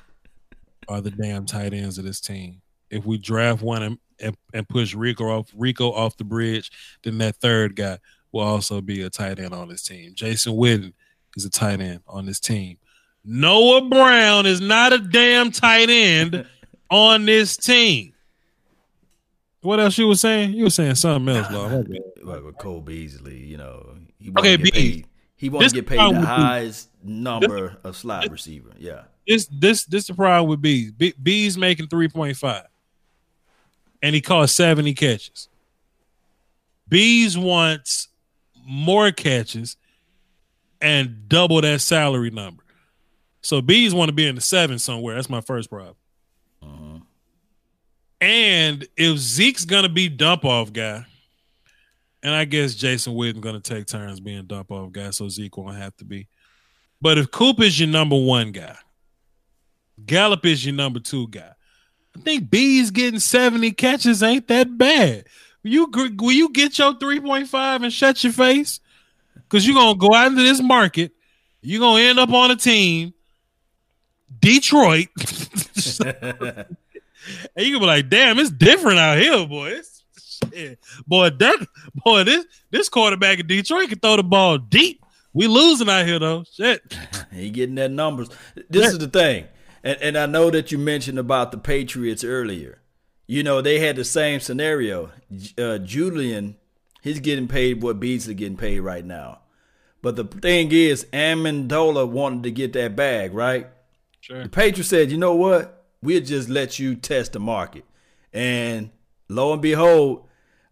are 0.87 1.01
the 1.01 1.11
damn 1.11 1.45
tight 1.45 1.73
ends 1.73 1.97
of 1.97 2.05
this 2.05 2.21
team. 2.21 2.61
if 2.89 3.05
we 3.05 3.17
draft 3.17 3.61
one 3.61 3.83
and, 3.83 3.97
and, 4.21 4.37
and 4.53 4.69
push 4.69 4.95
Rico 4.95 5.25
off 5.25 5.51
Rico 5.53 5.91
off 5.91 6.15
the 6.15 6.23
bridge, 6.23 6.71
then 7.03 7.17
that 7.17 7.35
third 7.35 7.75
guy 7.75 7.97
will 8.37 8.43
also 8.47 8.81
be 8.81 9.01
a 9.01 9.09
tight 9.09 9.39
end 9.39 9.53
on 9.53 9.67
this 9.67 9.83
team. 9.83 10.13
Jason 10.15 10.53
Witten 10.53 10.93
is 11.35 11.45
a 11.45 11.49
tight 11.49 11.81
end 11.81 12.01
on 12.07 12.25
this 12.25 12.39
team. 12.39 12.77
Noah 13.25 13.87
Brown 13.89 14.45
is 14.45 14.61
not 14.61 14.93
a 14.93 14.99
damn 14.99 15.51
tight 15.51 15.89
end 15.89 16.45
on 16.89 17.25
this 17.25 17.57
team. 17.57 18.13
What 19.61 19.79
else 19.79 19.97
you 19.97 20.07
were 20.07 20.15
saying? 20.15 20.53
You 20.53 20.65
were 20.65 20.69
saying 20.69 20.95
something 20.95 21.35
else, 21.35 21.51
Lord. 21.51 21.89
Like 22.23 22.43
with 22.43 22.57
Cole 22.57 22.79
Beasley, 22.81 23.37
you 23.37 23.57
know, 23.57 23.95
he 24.19 24.29
Okay, 24.37 24.55
to 24.55 24.63
get 24.63 24.73
Beasley. 24.73 24.91
paid. 24.93 25.07
He 25.35 25.49
This 25.49 25.71
to 25.73 25.81
get 25.81 25.87
paid 25.87 26.15
the 26.15 26.25
highest 26.25 26.89
number 27.03 27.77
of 27.83 27.95
slot 27.97 28.29
receiver. 28.29 28.69
Yeah, 28.77 29.03
This 29.27 29.47
this 29.51 29.85
this 29.85 30.07
the 30.07 30.13
problem 30.13 30.49
with 30.49 30.61
Bees. 30.61 30.91
B, 30.91 31.13
Bees 31.21 31.57
making 31.57 31.87
three 31.87 32.07
point 32.07 32.37
five, 32.37 32.65
and 34.01 34.15
he 34.15 34.21
caught 34.21 34.49
seventy 34.49 34.93
catches. 34.93 35.49
Bees 36.87 37.37
wants 37.37 38.07
more 38.67 39.11
catches 39.11 39.77
and 40.81 41.27
double 41.27 41.61
that 41.61 41.81
salary 41.81 42.29
number. 42.29 42.63
So 43.41 43.61
Bees 43.61 43.93
want 43.93 44.09
to 44.09 44.13
be 44.13 44.27
in 44.27 44.35
the 44.35 44.41
seven 44.41 44.79
somewhere. 44.79 45.15
That's 45.15 45.29
my 45.29 45.41
first 45.41 45.69
problem. 45.69 45.95
Uh-huh. 46.61 46.99
And 48.19 48.87
if 48.97 49.17
Zeke's 49.17 49.65
gonna 49.65 49.89
be 49.89 50.09
dump 50.09 50.43
off 50.43 50.73
guy, 50.73 51.05
and 52.23 52.33
I 52.33 52.45
guess 52.45 52.75
Jason 52.75 53.13
Witten's 53.15 53.43
gonna 53.43 53.59
take 53.59 53.85
turns 53.87 54.19
being 54.19 54.45
dump 54.45 54.71
off 54.71 54.91
guy, 54.91 55.11
so 55.11 55.29
Zeke 55.29 55.55
won't 55.55 55.77
have 55.77 55.95
to 55.97 56.05
be. 56.05 56.27
But 56.99 57.17
if 57.17 57.31
Coop 57.31 57.61
is 57.61 57.79
your 57.79 57.89
number 57.89 58.17
one 58.17 58.51
guy, 58.51 58.75
Gallup 60.05 60.45
is 60.45 60.65
your 60.65 60.75
number 60.75 60.99
two 60.99 61.27
guy. 61.27 61.51
I 62.15 62.19
think 62.21 62.49
B's 62.49 62.91
getting 62.91 63.19
70 63.19 63.71
catches 63.71 64.23
ain't 64.23 64.47
that 64.47 64.77
bad. 64.77 65.25
Will 65.63 65.71
you 65.71 65.87
will 65.91 66.31
you 66.31 66.49
get 66.49 66.77
your 66.77 66.93
3.5 66.93 67.83
and 67.83 67.93
shut 67.93 68.23
your 68.23 68.33
face? 68.33 68.79
Because 69.35 69.65
you're 69.65 69.75
gonna 69.75 69.97
go 69.97 70.13
out 70.13 70.27
into 70.27 70.43
this 70.43 70.61
market, 70.61 71.11
you're 71.61 71.79
gonna 71.79 72.03
end 72.03 72.19
up 72.19 72.31
on 72.31 72.51
a 72.51 72.55
team, 72.55 73.13
Detroit. 74.39 75.07
And 77.55 77.65
you 77.65 77.73
can 77.73 77.81
be 77.81 77.85
like, 77.85 78.09
damn, 78.09 78.39
it's 78.39 78.51
different 78.51 78.99
out 78.99 79.17
here, 79.17 79.45
boy. 79.47 79.69
It's, 79.69 80.03
shit. 80.53 80.79
Boy, 81.05 81.29
that 81.29 81.67
boy, 81.93 82.23
this 82.23 82.45
this 82.71 82.89
quarterback 82.89 83.39
in 83.39 83.47
Detroit 83.47 83.89
can 83.89 83.99
throw 83.99 84.15
the 84.15 84.23
ball 84.23 84.57
deep. 84.57 85.03
We 85.33 85.47
losing 85.47 85.89
out 85.89 86.05
here 86.05 86.19
though. 86.19 86.43
Shit. 86.51 86.95
he 87.31 87.49
getting 87.49 87.75
that 87.75 87.91
numbers. 87.91 88.29
This 88.69 88.91
is 88.91 88.99
the 88.99 89.07
thing, 89.07 89.45
and 89.83 89.97
and 90.01 90.17
I 90.17 90.25
know 90.25 90.49
that 90.49 90.71
you 90.71 90.77
mentioned 90.77 91.19
about 91.19 91.51
the 91.51 91.57
Patriots 91.57 92.23
earlier. 92.23 92.79
You 93.27 93.43
know 93.43 93.61
they 93.61 93.79
had 93.79 93.97
the 93.97 94.05
same 94.05 94.39
scenario. 94.39 95.11
Uh, 95.57 95.77
Julian, 95.79 96.55
he's 97.01 97.19
getting 97.19 97.47
paid 97.47 97.83
what 97.83 97.99
Beasley 97.99 98.33
getting 98.33 98.57
paid 98.57 98.79
right 98.79 99.05
now. 99.05 99.39
But 100.01 100.15
the 100.15 100.23
thing 100.23 100.71
is, 100.71 101.05
Amendola 101.11 102.07
wanted 102.07 102.43
to 102.43 102.51
get 102.51 102.73
that 102.73 102.95
bag, 102.95 103.33
right? 103.33 103.67
Sure. 104.21 104.43
The 104.43 104.49
Patriots 104.49 104.89
said, 104.89 105.11
you 105.11 105.17
know 105.17 105.35
what? 105.35 105.85
We'll 106.01 106.21
just 106.21 106.47
let 106.47 106.79
you 106.79 106.95
test 106.95 107.33
the 107.33 107.39
market. 107.39 107.83
And 108.31 108.91
lo 109.27 109.51
and 109.51 109.61
behold, 109.61 110.27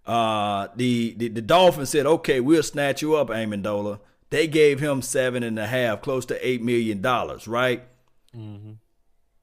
uh, 0.05 0.67
the, 0.75 1.15
the 1.17 1.29
the 1.29 1.41
Dolphins 1.41 1.89
said, 1.89 2.05
okay, 2.05 2.39
we'll 2.39 2.63
snatch 2.63 3.01
you 3.01 3.15
up, 3.15 3.27
Amendola. 3.27 3.99
They 4.29 4.47
gave 4.47 4.79
him 4.79 5.01
seven 5.01 5.43
and 5.43 5.59
a 5.59 5.67
half, 5.67 6.01
close 6.01 6.25
to 6.27 6.47
eight 6.47 6.61
million 6.61 7.01
dollars, 7.01 7.47
right? 7.47 7.83
Mm-hmm. 8.35 8.73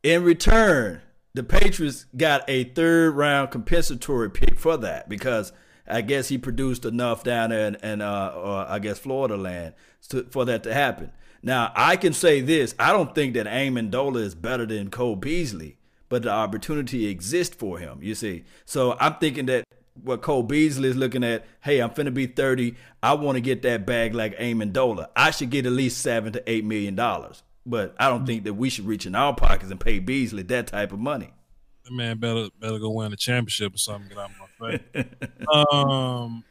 In 0.02 0.24
return, 0.24 1.02
the 1.34 1.42
Patriots 1.42 2.06
got 2.16 2.44
a 2.48 2.64
third 2.64 3.14
round 3.14 3.50
compensatory 3.50 4.30
pick 4.30 4.58
for 4.58 4.76
that 4.78 5.08
because 5.08 5.52
I 5.86 6.02
guess 6.02 6.28
he 6.28 6.38
produced 6.38 6.84
enough 6.84 7.24
down 7.24 7.50
there 7.50 7.68
in, 7.68 7.74
in 7.76 8.00
uh, 8.00 8.66
I 8.68 8.78
guess 8.78 8.98
Florida 8.98 9.36
land 9.36 9.74
to, 10.10 10.24
for 10.24 10.44
that 10.44 10.62
to 10.64 10.74
happen. 10.74 11.12
Now 11.42 11.72
I 11.74 11.96
can 11.96 12.12
say 12.12 12.40
this: 12.40 12.74
I 12.78 12.92
don't 12.92 13.14
think 13.14 13.34
that 13.34 13.46
Amendola 13.46 14.18
is 14.18 14.34
better 14.34 14.66
than 14.66 14.90
Cole 14.90 15.16
Beasley, 15.16 15.78
but 16.08 16.22
the 16.22 16.30
opportunity 16.30 17.06
exists 17.06 17.56
for 17.56 17.78
him. 17.78 18.00
You 18.02 18.14
see, 18.14 18.44
so 18.64 18.96
I'm 19.00 19.14
thinking 19.14 19.46
that 19.46 19.64
what 20.02 20.22
Cole 20.22 20.42
Beasley 20.42 20.88
is 20.88 20.96
looking 20.96 21.24
at, 21.24 21.44
hey, 21.60 21.80
I'm 21.80 21.90
finna 21.90 22.14
be 22.14 22.26
30. 22.26 22.74
I 23.02 23.14
want 23.14 23.36
to 23.36 23.40
get 23.40 23.62
that 23.62 23.84
bag 23.84 24.14
like 24.14 24.36
Amendola. 24.38 25.08
I 25.14 25.30
should 25.30 25.50
get 25.50 25.66
at 25.66 25.72
least 25.72 25.98
seven 25.98 26.32
to 26.32 26.50
eight 26.50 26.64
million 26.64 26.94
dollars. 26.94 27.42
But 27.64 27.94
I 27.98 28.08
don't 28.08 28.26
think 28.26 28.44
that 28.44 28.54
we 28.54 28.70
should 28.70 28.86
reach 28.86 29.06
in 29.06 29.14
our 29.14 29.34
pockets 29.34 29.70
and 29.70 29.80
pay 29.80 29.98
Beasley 29.98 30.42
that 30.44 30.66
type 30.66 30.92
of 30.92 30.98
money. 30.98 31.32
That 31.84 31.92
man 31.92 32.18
better 32.18 32.48
better 32.60 32.78
go 32.78 32.90
win 32.90 33.12
a 33.12 33.16
championship 33.16 33.74
or 33.74 33.78
something. 33.78 34.08
Get 34.08 34.18
out 34.18 34.30
of 34.30 34.60
my 34.60 34.78
face. 34.78 35.44
um, 35.52 36.44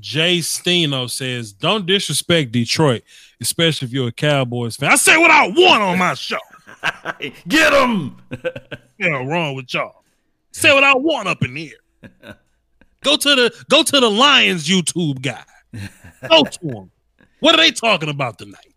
Jay 0.00 0.40
Steno 0.40 1.06
says, 1.06 1.52
"Don't 1.52 1.86
disrespect 1.86 2.52
Detroit, 2.52 3.02
especially 3.40 3.86
if 3.86 3.92
you're 3.92 4.08
a 4.08 4.12
Cowboys 4.12 4.76
fan." 4.76 4.90
I 4.90 4.96
say 4.96 5.16
what 5.16 5.30
I 5.30 5.48
want 5.48 5.82
on 5.82 5.98
my 5.98 6.14
show. 6.14 6.38
Get! 7.48 7.72
You 7.72 8.12
know, 9.10 9.24
wrong 9.24 9.54
with 9.54 9.72
y'all. 9.72 10.04
Say 10.52 10.72
what 10.72 10.84
I 10.84 10.94
want 10.94 11.28
up 11.28 11.42
in 11.42 11.54
here. 11.56 11.76
Go 13.02 13.16
to 13.16 13.34
the 13.34 13.64
go 13.68 13.82
to 13.82 14.00
the 14.00 14.10
Lions 14.10 14.66
YouTube 14.68 15.22
guy. 15.22 15.44
Go 16.28 16.44
to 16.44 16.66
him. 16.66 16.90
What 17.40 17.54
are 17.54 17.58
they 17.58 17.70
talking 17.70 18.08
about 18.08 18.38
tonight? 18.38 18.74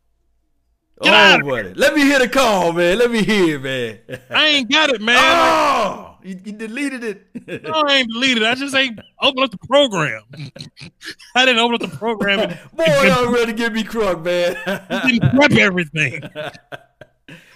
Get 1.02 1.14
oh, 1.14 1.40
of 1.40 1.48
buddy. 1.48 1.74
Let 1.76 1.96
me 1.96 2.02
hear 2.02 2.20
the 2.20 2.28
call, 2.28 2.74
man. 2.74 2.98
Let 2.98 3.10
me 3.10 3.24
hear, 3.24 3.56
it, 3.56 3.62
man. 3.62 4.20
I 4.30 4.48
ain't 4.48 4.70
got 4.70 4.90
it, 4.90 5.00
man. 5.00 5.18
oh, 5.18 6.18
you, 6.24 6.38
you 6.44 6.52
deleted 6.52 7.04
it. 7.06 7.64
No, 7.64 7.72
I 7.88 7.98
ain't 7.98 8.12
deleted. 8.12 8.44
it. 8.44 8.48
I 8.48 8.56
just 8.56 8.76
ain't 8.76 9.00
open 9.22 9.44
up 9.44 9.52
the 9.52 9.58
program. 9.60 10.24
I 11.36 11.46
didn't 11.46 11.60
open 11.60 11.76
up 11.76 11.90
the 11.90 11.98
program 11.98 12.40
and 12.40 12.60
Boy, 12.74 12.86
y'all 13.04 13.32
ready 13.32 13.54
to 13.54 13.58
give 13.58 13.72
me 13.72 13.84
crunk, 13.84 14.26
man. 14.26 14.58
You 15.06 15.12
didn't 15.20 15.36
prep 15.38 15.52
everything. 15.54 16.22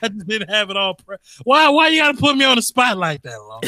I 0.01 0.07
just 0.07 0.27
didn't 0.27 0.49
have 0.49 0.69
it 0.69 0.77
all 0.77 0.95
prepped. 0.95 1.41
Why? 1.43 1.67
Why 1.67 1.89
you 1.89 1.99
gotta 1.99 2.17
put 2.17 2.37
me 2.37 2.45
on 2.45 2.55
the 2.55 2.61
spot 2.61 2.97
like 2.97 3.23
that, 3.23 3.37
long? 3.41 3.61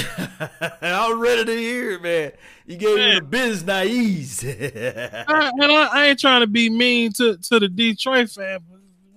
I 0.82 1.10
was 1.10 1.20
ready 1.20 1.44
to 1.44 1.58
hear 1.58 1.92
it, 1.94 2.02
man. 2.02 2.32
You 2.66 2.78
gave 2.78 2.96
me 2.96 3.16
the 3.16 3.22
business 3.22 3.66
naive. 3.66 4.40
I, 5.28 5.52
and 5.54 5.72
I, 5.72 5.90
I 5.92 6.06
ain't 6.08 6.20
trying 6.20 6.42
to 6.42 6.48
be 6.48 6.70
mean 6.70 7.12
to, 7.14 7.38
to 7.38 7.60
the 7.60 7.68
Detroit 7.68 8.30
fan. 8.30 8.60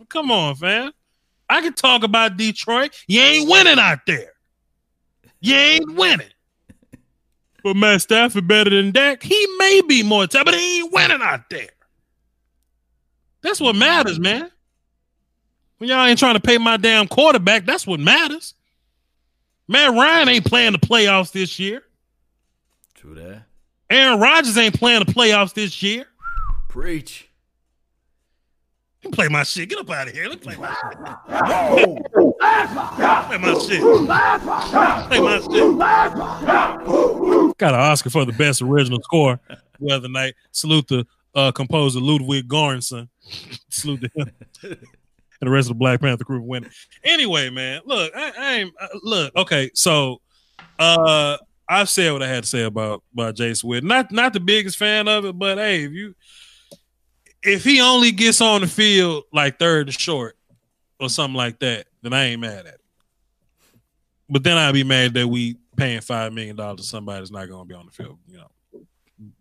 Come 0.08 0.30
on, 0.30 0.54
fam. 0.56 0.92
I 1.48 1.60
can 1.60 1.72
talk 1.72 2.02
about 2.02 2.36
Detroit. 2.36 2.94
You 3.06 3.20
ain't 3.20 3.48
winning 3.48 3.78
out 3.78 4.00
there. 4.06 4.32
You 5.40 5.54
ain't 5.54 5.94
winning. 5.94 6.28
But 7.62 7.74
Matt 7.74 8.02
Stafford 8.02 8.46
better 8.46 8.70
than 8.70 8.92
Dak. 8.92 9.22
He 9.22 9.46
may 9.58 9.82
be 9.86 10.02
more 10.02 10.26
tough, 10.26 10.44
but 10.44 10.54
he 10.54 10.80
ain't 10.80 10.92
winning 10.92 11.20
out 11.20 11.48
there. 11.50 11.70
That's 13.42 13.60
what 13.60 13.76
matters, 13.76 14.18
man. 14.18 14.50
When 15.78 15.88
y'all 15.88 16.04
ain't 16.04 16.18
trying 16.18 16.34
to 16.34 16.40
pay 16.40 16.58
my 16.58 16.76
damn 16.76 17.06
quarterback, 17.06 17.64
that's 17.64 17.86
what 17.86 18.00
matters. 18.00 18.54
Matt 19.68 19.92
Ryan 19.92 20.28
ain't 20.28 20.44
playing 20.44 20.72
the 20.72 20.78
playoffs 20.78 21.30
this 21.30 21.58
year. 21.58 21.82
True 22.94 23.14
that. 23.14 23.44
Aaron 23.90 24.20
Rodgers 24.20 24.58
ain't 24.58 24.78
playing 24.78 25.04
the 25.04 25.12
playoffs 25.12 25.54
this 25.54 25.82
year. 25.82 26.06
Preach. 26.68 27.27
Let 29.08 29.12
me 29.12 29.16
play 29.24 29.28
my 29.28 29.42
shit. 29.42 29.70
Get 29.70 29.78
up 29.78 29.88
out 29.88 30.08
of 30.08 30.12
here. 30.12 30.28
Let 30.28 30.38
me 30.38 30.44
play 30.44 30.56
my 30.56 30.68
shit. 30.68 30.98
Play 33.26 33.38
my 33.38 33.58
shit. 33.58 33.80
Play 35.08 35.20
my 35.20 35.40
shit. 35.40 35.78
Got 37.56 37.72
an 37.72 37.80
Oscar 37.80 38.10
for 38.10 38.26
the 38.26 38.34
best 38.36 38.60
original 38.60 39.00
score 39.00 39.40
the 39.80 39.94
other 39.94 40.10
night. 40.10 40.34
Salute 40.52 40.88
the 40.88 41.06
uh, 41.34 41.52
composer 41.52 42.00
Ludwig 42.00 42.48
Göransson. 42.48 43.08
Salute 43.70 44.02
to 44.02 44.10
him. 44.14 44.30
And 44.62 44.76
the 45.40 45.48
rest 45.50 45.70
of 45.70 45.76
the 45.76 45.78
Black 45.78 46.02
Panther 46.02 46.24
crew 46.24 46.42
winning. 46.42 46.68
Anyway, 47.02 47.48
man, 47.48 47.80
look, 47.86 48.12
I, 48.14 48.32
I 48.38 48.56
ain't 48.56 48.74
uh, 48.78 48.88
look. 49.02 49.34
Okay, 49.36 49.70
so 49.72 50.20
uh, 50.78 51.38
I've 51.66 51.88
said 51.88 52.12
what 52.12 52.22
I 52.22 52.28
had 52.28 52.42
to 52.42 52.48
say 52.48 52.64
about 52.64 53.02
about 53.14 53.36
Jason 53.36 53.70
Witten. 53.70 53.84
Not 53.84 54.12
not 54.12 54.34
the 54.34 54.40
biggest 54.40 54.76
fan 54.76 55.08
of 55.08 55.24
it, 55.24 55.38
but 55.38 55.56
hey, 55.56 55.84
if 55.84 55.92
you 55.92 56.14
if 57.42 57.64
he 57.64 57.80
only 57.80 58.12
gets 58.12 58.40
on 58.40 58.60
the 58.60 58.66
field 58.66 59.24
like 59.32 59.58
third 59.58 59.88
and 59.88 59.98
short 59.98 60.36
or 61.00 61.08
something 61.08 61.36
like 61.36 61.58
that, 61.60 61.86
then 62.02 62.12
I 62.12 62.24
ain't 62.26 62.40
mad 62.40 62.60
at 62.60 62.66
it. 62.66 62.80
But 64.28 64.44
then 64.44 64.58
I'd 64.58 64.72
be 64.72 64.84
mad 64.84 65.14
that 65.14 65.26
we 65.26 65.56
paying 65.76 66.00
five 66.00 66.32
million 66.32 66.56
dollars 66.56 66.80
to 66.80 66.86
somebody 66.86 67.20
that's 67.20 67.30
not 67.30 67.48
going 67.48 67.62
to 67.62 67.68
be 67.68 67.74
on 67.74 67.86
the 67.86 67.92
field, 67.92 68.18
you 68.26 68.36
know, 68.36 68.50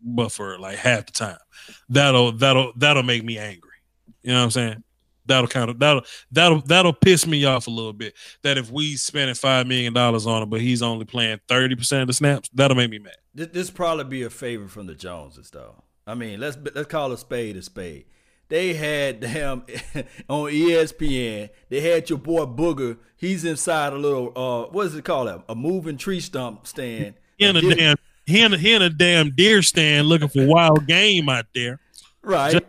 but 0.02 0.32
for 0.32 0.58
like 0.60 0.78
half 0.78 1.08
the 1.08 1.12
time. 1.12 1.38
That'll 1.90 2.32
that'll 2.32 2.74
that'll 2.78 3.04
make 3.04 3.24
me 3.24 3.38
angry. 3.38 3.72
You 4.22 4.32
know 4.32 4.40
what 4.40 4.46
I'm 4.46 4.52
saying? 4.52 4.84
That'll 5.26 5.50
kind 5.50 5.70
of 5.70 5.80
that'll 5.80 6.04
that'll 6.32 6.62
that'll 6.62 6.94
piss 6.94 7.28
me 7.28 7.44
off 7.44 7.68
a 7.68 7.72
little 7.72 7.92
bit. 7.92 8.14
That 8.44 8.58
if 8.58 8.72
we 8.72 8.96
spending 8.96 9.36
five 9.36 9.68
million 9.68 9.92
dollars 9.92 10.26
on 10.26 10.44
him, 10.44 10.50
but 10.50 10.62
he's 10.62 10.82
only 10.82 11.04
playing 11.04 11.42
thirty 11.50 11.76
percent 11.76 12.04
of 12.04 12.08
the 12.08 12.14
snaps, 12.14 12.50
that'll 12.54 12.78
make 12.78 12.90
me 12.90 13.00
mad. 13.00 13.18
This, 13.34 13.48
this 13.48 13.70
probably 13.70 14.06
be 14.06 14.24
a 14.24 14.30
favor 14.30 14.70
from 14.70 14.88
the 14.88 14.96
Joneses, 14.96 15.50
though. 15.50 15.84
I 16.08 16.16
mean, 16.16 16.40
let's 16.40 16.58
let's 16.74 16.88
call 16.88 17.12
a 17.12 17.18
spade 17.18 17.58
a 17.58 17.62
spade. 17.62 18.06
they 18.48 18.74
had 18.74 19.20
damn 19.20 19.64
on 20.30 20.52
ESPN. 20.52 21.50
They 21.70 21.82
had 21.82 22.10
your 22.10 22.18
boy 22.18 22.46
Booger. 22.46 22.98
He's 23.18 23.44
inside 23.44 23.92
a 23.92 23.98
little 23.98 24.32
uh, 24.36 24.70
what 24.72 24.88
is 24.88 24.96
it 24.96 25.04
called? 25.04 25.28
A, 25.28 25.44
a 25.50 25.56
moving 25.56 25.98
tree 25.98 26.22
stump 26.22 26.66
stand. 26.66 27.16
In 27.38 27.58
a 27.58 27.76
damn 27.76 27.98
he 28.26 28.42
in 28.42 28.54
a, 28.54 28.58
he 28.58 28.74
in 28.74 28.82
a 28.82 28.90
damn 28.90 29.32
deer 29.32 29.62
stand 29.62 30.08
looking 30.08 30.30
for 30.30 30.46
wild 30.46 30.88
game 30.88 31.30
out 31.30 31.46
there. 31.54 31.80
Right. 32.22 32.54
Just, 32.54 32.66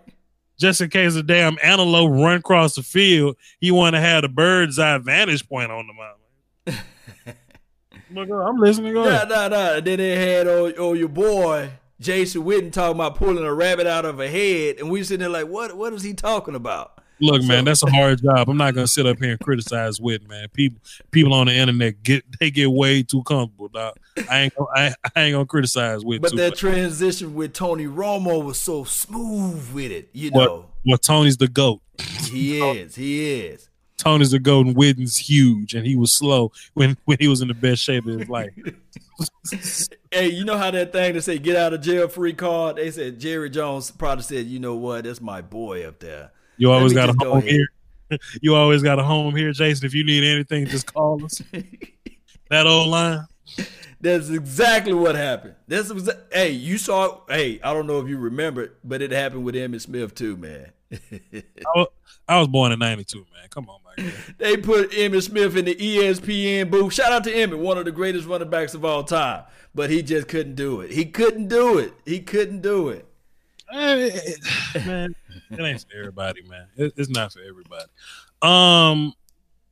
just 0.58 0.80
in 0.80 0.90
case 0.90 1.14
a 1.14 1.22
damn 1.22 1.58
antelope 1.62 2.10
run 2.10 2.38
across 2.38 2.74
the 2.74 2.82
field, 2.82 3.36
he 3.60 3.70
want 3.70 3.94
to 3.94 4.00
have 4.00 4.22
the 4.22 4.28
bird's 4.28 4.78
eye 4.78 4.98
vantage 4.98 5.48
point 5.48 5.70
on 5.70 5.86
the 5.86 5.92
mountain. 5.92 6.84
Look, 8.12 8.30
I'm 8.48 8.58
listening. 8.58 8.94
Go 8.94 9.04
nah, 9.04 9.24
nah, 9.24 9.48
nah. 9.48 9.80
Then 9.80 9.98
they 9.98 10.16
had 10.16 10.46
oh, 10.46 10.72
oh 10.78 10.92
your 10.94 11.08
boy 11.08 11.70
Jason 12.00 12.44
Witten 12.44 12.72
talking 12.72 12.96
about 12.96 13.16
pulling 13.16 13.44
a 13.44 13.52
rabbit 13.52 13.86
out 13.86 14.04
of 14.04 14.20
a 14.20 14.28
head, 14.28 14.76
and 14.78 14.90
we 14.90 15.02
sitting 15.02 15.20
there 15.20 15.28
like, 15.28 15.48
what? 15.48 15.76
What 15.76 15.92
is 15.92 16.02
he 16.02 16.14
talking 16.14 16.54
about? 16.54 17.02
Look, 17.20 17.42
man, 17.42 17.64
that's 17.64 17.82
a 17.82 17.90
hard 17.90 18.22
job. 18.22 18.48
I'm 18.48 18.56
not 18.56 18.74
gonna 18.74 18.86
sit 18.86 19.06
up 19.06 19.18
here 19.18 19.32
and 19.32 19.40
criticize 19.40 19.98
Witten, 19.98 20.28
man. 20.28 20.48
People, 20.52 20.80
people 21.10 21.34
on 21.34 21.48
the 21.48 21.52
internet 21.52 22.02
get 22.02 22.24
they 22.38 22.50
get 22.50 22.70
way 22.70 23.02
too 23.02 23.22
comfortable. 23.24 23.68
Dog. 23.68 23.96
I 24.30 24.40
ain't, 24.42 24.54
gonna, 24.54 24.70
I, 24.74 24.94
I 25.16 25.22
ain't 25.22 25.34
gonna 25.34 25.46
criticize 25.46 26.04
Witten. 26.04 26.20
But 26.20 26.36
that 26.36 26.50
much. 26.50 26.60
transition 26.60 27.34
with 27.34 27.54
Tony 27.54 27.86
Romo 27.86 28.44
was 28.44 28.60
so 28.60 28.84
smooth 28.84 29.72
with 29.72 29.90
it, 29.90 30.10
you 30.12 30.30
know. 30.30 30.66
Well, 30.86 30.98
Tony's 30.98 31.36
the 31.36 31.48
goat. 31.48 31.80
He 32.30 32.60
is. 32.60 32.94
He 32.94 33.40
is. 33.40 33.67
Tony's 33.98 34.30
the 34.30 34.38
golden 34.38 34.74
Witten's 34.74 35.18
huge, 35.18 35.74
and 35.74 35.86
he 35.86 35.96
was 35.96 36.12
slow 36.12 36.52
when 36.74 36.96
when 37.04 37.18
he 37.20 37.28
was 37.28 37.42
in 37.42 37.48
the 37.48 37.54
best 37.54 37.82
shape 37.82 38.06
of 38.06 38.18
his 38.18 38.28
life. 38.28 38.52
hey, 40.10 40.28
you 40.28 40.44
know 40.44 40.56
how 40.56 40.70
that 40.70 40.92
thing 40.92 41.14
to 41.14 41.20
say 41.20 41.38
"get 41.38 41.56
out 41.56 41.74
of 41.74 41.82
jail 41.82 42.08
free" 42.08 42.32
card? 42.32 42.76
They 42.76 42.90
said 42.90 43.18
Jerry 43.18 43.50
Jones 43.50 43.90
probably 43.90 44.22
said, 44.22 44.46
"You 44.46 44.60
know 44.60 44.76
what? 44.76 45.04
That's 45.04 45.20
my 45.20 45.42
boy 45.42 45.86
up 45.86 45.98
there." 45.98 46.30
You 46.56 46.72
always 46.72 46.92
got 46.92 47.10
a 47.10 47.12
home 47.12 47.42
here. 47.42 47.66
You 48.40 48.54
always 48.54 48.82
got 48.82 48.98
a 48.98 49.02
home 49.02 49.36
here, 49.36 49.52
Jason. 49.52 49.84
If 49.84 49.92
you 49.92 50.02
need 50.02 50.24
anything, 50.24 50.64
just 50.64 50.90
call 50.90 51.22
us. 51.22 51.42
that 52.48 52.66
old 52.66 52.88
line. 52.88 53.26
That's 54.00 54.30
exactly 54.30 54.94
what 54.94 55.14
happened. 55.14 55.56
This 55.66 55.92
was 55.92 56.08
hey, 56.32 56.48
you 56.48 56.78
saw. 56.78 57.20
Hey, 57.28 57.60
I 57.62 57.74
don't 57.74 57.86
know 57.86 58.00
if 58.00 58.08
you 58.08 58.16
remember, 58.16 58.72
but 58.82 59.02
it 59.02 59.10
happened 59.10 59.44
with 59.44 59.54
Emmitt 59.54 59.82
Smith 59.82 60.14
too, 60.14 60.38
man. 60.38 60.72
I, 60.92 61.42
was, 61.74 61.88
I 62.26 62.38
was 62.38 62.48
born 62.48 62.72
in 62.72 62.78
'92, 62.78 63.18
man. 63.18 63.48
Come 63.50 63.68
on, 63.68 63.80
man. 63.96 64.12
They 64.38 64.56
put 64.56 64.90
Emmitt 64.92 65.22
Smith 65.22 65.56
in 65.56 65.64
the 65.64 65.74
ESPN 65.74 66.70
booth. 66.70 66.94
Shout 66.94 67.12
out 67.12 67.24
to 67.24 67.32
Emmitt, 67.32 67.58
one 67.58 67.78
of 67.78 67.84
the 67.84 67.92
greatest 67.92 68.26
running 68.26 68.48
backs 68.48 68.74
of 68.74 68.84
all 68.84 69.04
time. 69.04 69.44
But 69.74 69.90
he 69.90 70.02
just 70.02 70.28
couldn't 70.28 70.54
do 70.54 70.80
it. 70.80 70.90
He 70.90 71.04
couldn't 71.04 71.48
do 71.48 71.78
it. 71.78 71.92
He 72.04 72.20
couldn't 72.20 72.62
do 72.62 72.88
it. 72.88 73.06
man, 73.74 75.14
it 75.50 75.60
ain't 75.60 75.80
for 75.80 75.98
everybody, 75.98 76.42
man. 76.48 76.68
It, 76.76 76.94
it's 76.96 77.10
not 77.10 77.32
for 77.32 77.40
everybody. 77.40 77.84
Um, 78.40 79.12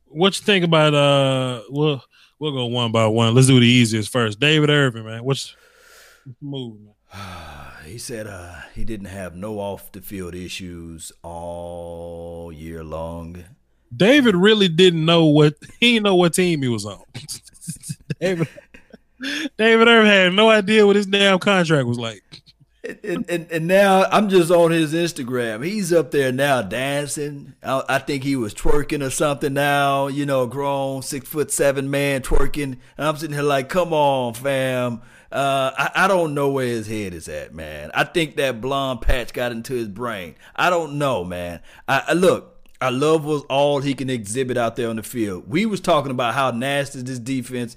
what 0.05 0.37
you 0.37 0.45
think 0.45 0.63
about? 0.65 0.93
Uh, 0.93 1.63
we'll 1.69 2.03
we'll 2.37 2.51
go 2.51 2.65
one 2.67 2.91
by 2.91 3.07
one. 3.07 3.33
Let's 3.33 3.47
do 3.47 3.59
the 3.59 3.65
easiest 3.65 4.11
first. 4.11 4.39
David 4.39 4.69
Irving, 4.69 5.05
man. 5.05 5.23
What's, 5.23 5.55
what's 6.25 6.39
the 6.39 6.45
move, 6.45 6.77
man? 6.79 6.93
he 7.97 7.99
said 7.99 8.27
uh, 8.27 8.53
he 8.75 8.83
didn't 8.83 9.07
have 9.07 9.35
no 9.35 9.57
off 9.57 9.91
the 9.91 10.01
field 10.01 10.35
issues 10.35 11.11
all 11.23 12.51
year 12.53 12.83
long. 12.83 13.43
David 13.91 14.35
really 14.35 14.67
didn't 14.67 15.03
know 15.03 15.25
what 15.25 15.55
he 15.79 15.93
didn't 15.93 16.03
know 16.03 16.13
what 16.13 16.35
team 16.35 16.61
he 16.61 16.67
was 16.67 16.85
on. 16.85 17.01
David 18.21 18.47
David 19.57 19.87
Irving 19.87 20.11
had 20.11 20.33
no 20.33 20.47
idea 20.47 20.85
what 20.85 20.95
his 20.95 21.07
damn 21.07 21.39
contract 21.39 21.87
was 21.87 21.97
like. 21.97 22.21
And, 23.03 23.27
and, 23.31 23.51
and, 23.51 23.67
now 23.67 24.03
I'm 24.11 24.29
just 24.29 24.51
on 24.51 24.69
his 24.69 24.93
Instagram. 24.93 25.65
He's 25.65 25.91
up 25.91 26.11
there 26.11 26.31
now 26.31 26.61
dancing. 26.61 27.55
I, 27.63 27.83
I, 27.89 27.97
think 27.97 28.23
he 28.23 28.35
was 28.35 28.53
twerking 28.53 29.03
or 29.03 29.09
something 29.09 29.53
now, 29.53 30.05
you 30.05 30.25
know, 30.27 30.45
grown 30.45 31.01
six 31.01 31.27
foot 31.27 31.51
seven 31.51 31.89
man 31.89 32.21
twerking. 32.21 32.77
And 32.97 33.07
I'm 33.07 33.17
sitting 33.17 33.33
here 33.33 33.43
like, 33.43 33.69
come 33.69 33.91
on, 33.91 34.35
fam. 34.35 35.01
Uh, 35.31 35.71
I, 35.77 35.91
I 35.95 36.07
don't 36.07 36.33
know 36.33 36.49
where 36.49 36.67
his 36.67 36.87
head 36.87 37.13
is 37.13 37.27
at, 37.27 37.53
man. 37.53 37.91
I 37.93 38.03
think 38.03 38.37
that 38.37 38.61
blonde 38.61 39.01
patch 39.01 39.33
got 39.33 39.51
into 39.51 39.73
his 39.73 39.87
brain. 39.87 40.35
I 40.55 40.69
don't 40.69 40.97
know, 40.97 41.23
man. 41.23 41.61
I, 41.87 42.03
I 42.07 42.13
look. 42.13 42.53
I 42.79 42.91
love 42.91 43.25
what 43.25 43.43
all 43.49 43.79
he 43.79 43.95
can 43.95 44.09
exhibit 44.09 44.55
out 44.55 44.75
there 44.75 44.89
on 44.89 44.97
the 44.97 45.03
field. 45.03 45.49
We 45.49 45.65
was 45.65 45.81
talking 45.81 46.11
about 46.11 46.35
how 46.35 46.51
nasty 46.51 47.01
this 47.01 47.17
defense 47.17 47.75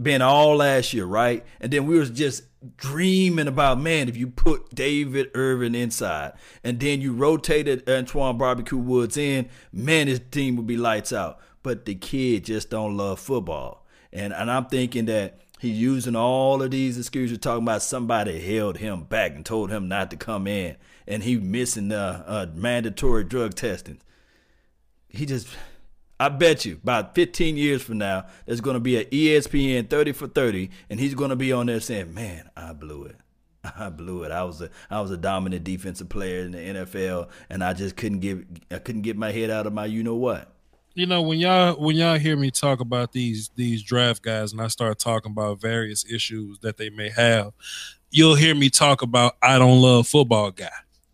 been 0.00 0.20
all 0.20 0.56
last 0.56 0.92
year, 0.92 1.04
right? 1.04 1.44
And 1.60 1.72
then 1.72 1.86
we 1.86 1.98
was 1.98 2.10
just 2.10 2.42
dreaming 2.76 3.46
about, 3.48 3.80
man, 3.80 4.08
if 4.08 4.16
you 4.16 4.26
put 4.26 4.74
David 4.74 5.30
Irving 5.34 5.74
inside 5.74 6.32
and 6.64 6.80
then 6.80 7.00
you 7.00 7.12
rotated 7.12 7.86
Antwaun 7.86 8.36
Barbecue 8.36 8.78
Woods 8.78 9.16
in, 9.16 9.48
man, 9.72 10.08
his 10.08 10.20
team 10.30 10.56
would 10.56 10.66
be 10.66 10.76
lights 10.76 11.12
out. 11.12 11.38
But 11.62 11.84
the 11.84 11.94
kid 11.94 12.44
just 12.44 12.70
don't 12.70 12.96
love 12.96 13.18
football. 13.20 13.86
And 14.12 14.32
and 14.32 14.50
I'm 14.50 14.66
thinking 14.66 15.06
that 15.06 15.45
he's 15.58 15.78
using 15.78 16.16
all 16.16 16.62
of 16.62 16.70
these 16.70 16.98
excuses 16.98 17.38
talking 17.38 17.64
about 17.64 17.82
somebody 17.82 18.40
held 18.40 18.78
him 18.78 19.04
back 19.04 19.34
and 19.34 19.44
told 19.44 19.70
him 19.70 19.88
not 19.88 20.10
to 20.10 20.16
come 20.16 20.46
in 20.46 20.76
and 21.06 21.22
he 21.22 21.36
missing 21.36 21.88
the 21.88 22.24
uh, 22.26 22.46
mandatory 22.54 23.24
drug 23.24 23.54
testing. 23.54 24.00
He 25.08 25.24
just 25.24 25.48
I 26.18 26.30
bet 26.30 26.64
you 26.64 26.74
about 26.82 27.14
15 27.14 27.56
years 27.56 27.82
from 27.82 27.98
now, 27.98 28.26
there's 28.46 28.62
going 28.62 28.74
to 28.74 28.80
be 28.80 28.96
an 28.96 29.04
ESPN 29.06 29.90
30 29.90 30.12
for 30.12 30.26
30, 30.26 30.70
and 30.88 30.98
he's 30.98 31.14
going 31.14 31.30
to 31.30 31.36
be 31.36 31.52
on 31.52 31.66
there 31.66 31.80
saying, 31.80 32.14
"Man, 32.14 32.50
I 32.56 32.72
blew 32.72 33.04
it. 33.04 33.16
I 33.78 33.90
blew 33.90 34.22
it. 34.22 34.32
I 34.32 34.44
was 34.44 34.62
a 34.62 34.70
I 34.90 35.00
was 35.00 35.10
a 35.10 35.16
dominant 35.16 35.64
defensive 35.64 36.08
player 36.08 36.40
in 36.40 36.52
the 36.52 36.58
NFL, 36.58 37.28
and 37.50 37.62
I 37.62 37.74
just 37.74 37.96
couldn't 37.96 38.20
get 38.20 38.38
I 38.70 38.78
couldn't 38.78 39.02
get 39.02 39.16
my 39.16 39.30
head 39.30 39.50
out 39.50 39.66
of 39.66 39.72
my 39.72 39.86
you 39.86 40.02
know 40.02 40.14
what." 40.14 40.55
You 40.96 41.04
know 41.04 41.20
when 41.20 41.38
y'all 41.38 41.74
when 41.74 41.94
y'all 41.94 42.16
hear 42.16 42.38
me 42.38 42.50
talk 42.50 42.80
about 42.80 43.12
these 43.12 43.50
these 43.54 43.82
draft 43.82 44.22
guys, 44.22 44.52
and 44.52 44.62
I 44.62 44.68
start 44.68 44.98
talking 44.98 45.30
about 45.30 45.60
various 45.60 46.10
issues 46.10 46.58
that 46.60 46.78
they 46.78 46.88
may 46.88 47.10
have, 47.10 47.52
you'll 48.10 48.34
hear 48.34 48.54
me 48.54 48.70
talk 48.70 49.02
about 49.02 49.36
I 49.42 49.58
don't 49.58 49.82
love 49.82 50.08
football 50.08 50.52
guy. 50.52 50.70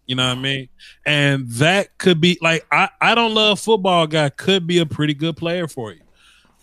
You 0.07 0.14
know 0.14 0.29
what 0.29 0.38
I 0.38 0.40
mean? 0.40 0.68
And 1.05 1.51
that 1.55 1.99
could 1.99 2.21
be 2.21 2.38
like 2.40 2.64
I, 2.71 2.90
I 3.01 3.16
don't 3.16 3.35
love 3.35 3.59
football 3.59 4.07
guy 4.07 4.29
could 4.29 4.68
be 4.68 4.79
a 4.79 4.87
pretty 4.87 5.14
good 5.14 5.37
player 5.37 5.66
for 5.66 5.92
you. 5.92 6.03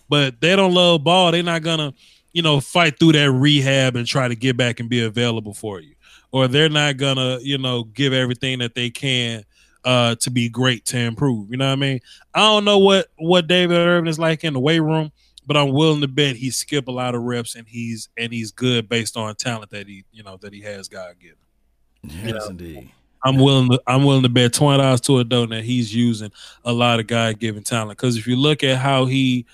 But 0.08 0.40
they 0.40 0.56
don't 0.56 0.72
love 0.72 1.04
ball, 1.04 1.30
they're 1.30 1.42
not 1.42 1.62
gonna, 1.62 1.92
you 2.32 2.40
know, 2.40 2.58
fight 2.58 2.98
through 2.98 3.12
that 3.12 3.30
rehab 3.32 3.96
and 3.96 4.06
try 4.06 4.28
to 4.28 4.34
get 4.34 4.56
back 4.56 4.80
and 4.80 4.88
be 4.88 5.04
available 5.04 5.52
for 5.52 5.78
you. 5.78 5.94
Or 6.32 6.48
they're 6.48 6.70
not 6.70 6.96
gonna, 6.96 7.38
you 7.42 7.58
know, 7.58 7.84
give 7.84 8.14
everything 8.14 8.60
that 8.60 8.74
they 8.74 8.88
can 8.88 9.44
uh 9.84 10.14
to 10.16 10.30
be 10.30 10.48
great 10.48 10.84
to 10.86 10.98
improve. 10.98 11.50
You 11.50 11.56
know 11.56 11.66
what 11.66 11.72
I 11.72 11.76
mean? 11.76 12.00
I 12.34 12.40
don't 12.40 12.64
know 12.64 12.78
what 12.78 13.08
what 13.16 13.46
David 13.46 13.76
Irving 13.76 14.08
is 14.08 14.18
like 14.18 14.44
in 14.44 14.52
the 14.52 14.60
weight 14.60 14.80
room, 14.80 15.12
but 15.46 15.56
I'm 15.56 15.72
willing 15.72 16.00
to 16.00 16.08
bet 16.08 16.36
he 16.36 16.50
skip 16.50 16.88
a 16.88 16.92
lot 16.92 17.14
of 17.14 17.22
reps 17.22 17.54
and 17.54 17.66
he's 17.66 18.08
and 18.16 18.32
he's 18.32 18.50
good 18.50 18.88
based 18.88 19.16
on 19.16 19.34
talent 19.36 19.70
that 19.70 19.86
he, 19.86 20.04
you 20.12 20.22
know, 20.22 20.36
that 20.38 20.52
he 20.52 20.60
has 20.62 20.88
God 20.88 21.14
given. 21.20 21.36
Yes, 22.02 22.26
you 22.26 22.34
know? 22.34 22.46
indeed. 22.46 22.90
I'm 23.24 23.36
willing 23.36 23.70
to 23.70 23.82
I'm 23.86 24.04
willing 24.04 24.22
to 24.22 24.28
bet 24.28 24.52
twenty 24.52 24.78
dollars 24.78 25.00
to 25.02 25.18
a 25.18 25.24
donut 25.24 25.50
that 25.50 25.64
he's 25.64 25.94
using 25.94 26.32
a 26.64 26.72
lot 26.72 27.00
of 27.00 27.06
God 27.06 27.38
given 27.38 27.62
talent. 27.62 27.98
Because 27.98 28.16
if 28.16 28.26
you 28.26 28.36
look 28.36 28.64
at 28.64 28.78
how 28.78 29.06
he 29.06 29.46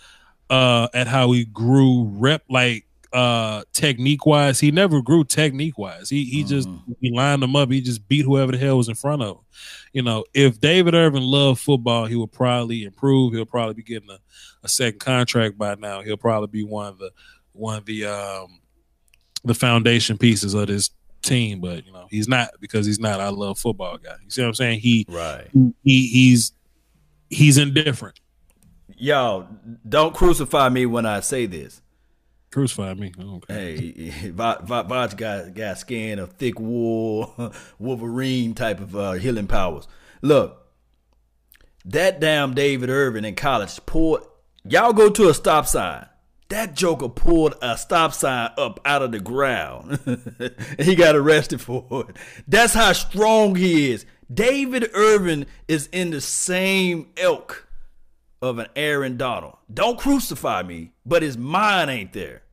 uh 0.50 0.88
at 0.94 1.06
how 1.06 1.32
he 1.32 1.44
grew 1.46 2.04
rep 2.04 2.42
like 2.48 2.84
uh 3.12 3.62
technique 3.72 4.26
wise, 4.26 4.60
he 4.60 4.70
never 4.70 5.00
grew 5.00 5.24
technique 5.24 5.78
wise. 5.78 6.08
He 6.08 6.24
he 6.24 6.40
mm-hmm. 6.40 6.48
just 6.48 6.68
he 7.00 7.10
lined 7.10 7.42
them 7.42 7.56
up, 7.56 7.70
he 7.70 7.80
just 7.80 8.06
beat 8.08 8.24
whoever 8.24 8.52
the 8.52 8.58
hell 8.58 8.76
was 8.76 8.88
in 8.88 8.94
front 8.94 9.22
of 9.22 9.36
him. 9.36 9.44
You 9.92 10.02
know, 10.02 10.24
if 10.34 10.60
David 10.60 10.94
Irving 10.94 11.22
loved 11.22 11.60
football, 11.60 12.06
he 12.06 12.16
would 12.16 12.32
probably 12.32 12.84
improve. 12.84 13.32
He'll 13.32 13.46
probably 13.46 13.74
be 13.74 13.82
getting 13.82 14.10
a, 14.10 14.18
a 14.62 14.68
second 14.68 15.00
contract 15.00 15.56
by 15.56 15.74
now. 15.76 16.02
He'll 16.02 16.16
probably 16.16 16.48
be 16.48 16.64
one 16.64 16.88
of 16.88 16.98
the 16.98 17.10
one 17.52 17.78
of 17.78 17.86
the 17.86 18.06
um 18.06 18.60
the 19.44 19.54
foundation 19.54 20.18
pieces 20.18 20.54
of 20.54 20.66
this 20.66 20.90
team, 21.22 21.60
but 21.60 21.84
you 21.84 21.92
know 21.92 22.06
he's 22.10 22.28
not 22.28 22.50
because 22.60 22.86
he's 22.86 23.00
not. 23.00 23.20
I 23.20 23.28
love 23.28 23.58
football 23.58 23.98
guy. 23.98 24.16
You 24.22 24.30
see 24.30 24.42
what 24.42 24.48
I'm 24.48 24.54
saying? 24.54 24.80
He 24.80 25.06
right. 25.08 25.48
He 25.82 26.08
he's 26.08 26.52
he's 27.28 27.58
indifferent. 27.58 28.20
Yo, 28.96 29.46
don't 29.86 30.14
crucify 30.14 30.68
me 30.68 30.86
when 30.86 31.04
I 31.04 31.20
say 31.20 31.46
this. 31.46 31.82
Crucify 32.56 32.94
me. 32.94 33.12
Hey, 33.48 33.92
Vaj 34.34 35.16
got 35.18 35.52
got 35.52 35.76
skin 35.76 36.18
of 36.18 36.32
thick 36.32 36.58
wool, 36.58 37.52
Wolverine 37.78 38.54
type 38.54 38.80
of 38.80 38.96
uh, 38.96 39.12
healing 39.12 39.46
powers. 39.46 39.86
Look, 40.22 40.66
that 41.84 42.18
damn 42.18 42.54
David 42.54 42.88
Irving 42.88 43.26
in 43.26 43.34
college 43.34 43.78
pulled. 43.84 44.26
Y'all 44.64 44.94
go 44.94 45.10
to 45.10 45.28
a 45.28 45.34
stop 45.34 45.66
sign. 45.66 46.06
That 46.48 46.74
joker 46.74 47.10
pulled 47.10 47.56
a 47.60 47.76
stop 47.76 48.14
sign 48.14 48.52
up 48.56 48.80
out 48.86 49.02
of 49.02 49.12
the 49.12 49.20
ground. 49.20 49.98
he 50.78 50.94
got 50.94 51.14
arrested 51.14 51.60
for 51.60 52.06
it. 52.08 52.16
That's 52.48 52.72
how 52.72 52.94
strong 52.94 53.56
he 53.56 53.90
is. 53.90 54.06
David 54.32 54.88
Irving 54.94 55.44
is 55.68 55.90
in 55.92 56.08
the 56.08 56.22
same 56.22 57.08
ilk 57.18 57.68
of 58.40 58.58
an 58.58 58.68
Aaron 58.74 59.18
Donald. 59.18 59.58
Don't 59.70 59.98
crucify 59.98 60.62
me, 60.62 60.92
but 61.04 61.22
his 61.22 61.36
mind 61.36 61.90
ain't 61.90 62.14
there. 62.14 62.44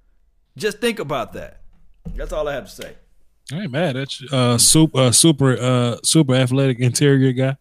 Just 0.58 0.80
think 0.80 1.00
about 1.00 1.34
that. 1.34 1.62
That's 2.16 2.32
all 2.32 2.48
I 2.48 2.54
have 2.54 2.66
to 2.66 2.72
say. 2.72 2.96
I 3.52 3.62
ain't 3.62 3.72
mad. 3.72 3.96
That's 3.96 4.24
uh 4.32 4.58
super 4.58 4.98
uh, 4.98 5.12
super 5.12 5.58
uh 5.60 5.98
super 6.04 6.34
athletic 6.36 6.80
interior 6.80 7.34
guy. 7.34 7.58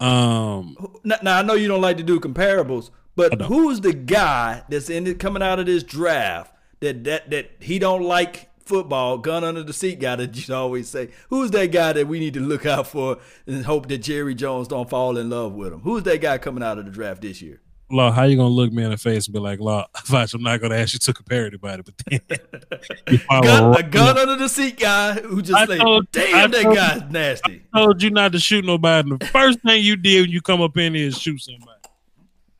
Um, 0.00 0.76
now, 1.02 1.16
now 1.22 1.38
I 1.38 1.42
know 1.42 1.54
you 1.54 1.66
don't 1.66 1.80
like 1.80 1.96
to 1.96 2.02
do 2.02 2.20
comparables, 2.20 2.90
but 3.16 3.42
who's 3.42 3.80
the 3.80 3.92
guy 3.92 4.62
that's 4.68 4.90
in 4.90 5.06
it 5.06 5.18
coming 5.18 5.42
out 5.42 5.58
of 5.58 5.66
this 5.66 5.82
draft 5.82 6.54
that 6.80 7.04
that 7.04 7.30
that 7.30 7.50
he 7.60 7.78
don't 7.78 8.02
like 8.02 8.48
football, 8.64 9.16
gun 9.18 9.44
under 9.44 9.62
the 9.62 9.72
seat 9.72 9.98
guy 9.98 10.14
that 10.16 10.36
you 10.48 10.54
always 10.54 10.88
say? 10.88 11.10
Who's 11.30 11.50
that 11.52 11.72
guy 11.72 11.94
that 11.94 12.06
we 12.06 12.20
need 12.20 12.34
to 12.34 12.40
look 12.40 12.66
out 12.66 12.86
for 12.86 13.18
and 13.46 13.64
hope 13.64 13.88
that 13.88 13.98
Jerry 13.98 14.34
Jones 14.34 14.68
don't 14.68 14.88
fall 14.88 15.16
in 15.16 15.30
love 15.30 15.54
with 15.54 15.72
him? 15.72 15.80
Who's 15.80 16.02
that 16.04 16.20
guy 16.20 16.38
coming 16.38 16.62
out 16.62 16.78
of 16.78 16.84
the 16.84 16.90
draft 16.90 17.22
this 17.22 17.42
year? 17.42 17.60
Law, 17.90 18.10
how 18.10 18.24
you 18.24 18.36
gonna 18.36 18.48
look 18.48 18.70
me 18.70 18.84
in 18.84 18.90
the 18.90 18.98
face 18.98 19.26
and 19.26 19.34
be 19.34 19.40
like, 19.40 19.60
Law, 19.60 19.86
Foch, 20.04 20.34
I'm 20.34 20.42
not 20.42 20.60
gonna 20.60 20.76
ask 20.76 20.92
you 20.92 20.98
to 20.98 21.14
compare 21.14 21.46
anybody, 21.46 21.82
but 21.82 21.94
then 22.06 23.20
gun, 23.42 23.76
a 23.76 23.82
gun 23.82 24.18
under 24.18 24.36
the 24.36 24.48
seat 24.48 24.78
guy 24.78 25.14
who 25.14 25.40
just 25.40 25.66
say, 25.68 25.78
"Damn, 25.78 26.50
that 26.50 26.74
guy's 26.74 27.10
nasty." 27.10 27.62
I 27.72 27.80
told 27.80 28.02
you 28.02 28.10
not 28.10 28.32
to 28.32 28.38
shoot 28.38 28.64
nobody. 28.64 29.10
And 29.10 29.18
the 29.18 29.26
first 29.26 29.60
thing 29.60 29.82
you 29.82 29.96
did 29.96 30.22
when 30.22 30.30
you 30.30 30.42
come 30.42 30.60
up 30.60 30.76
in 30.76 30.94
here 30.94 31.08
is 31.08 31.18
shoot 31.18 31.40
somebody. 31.40 31.72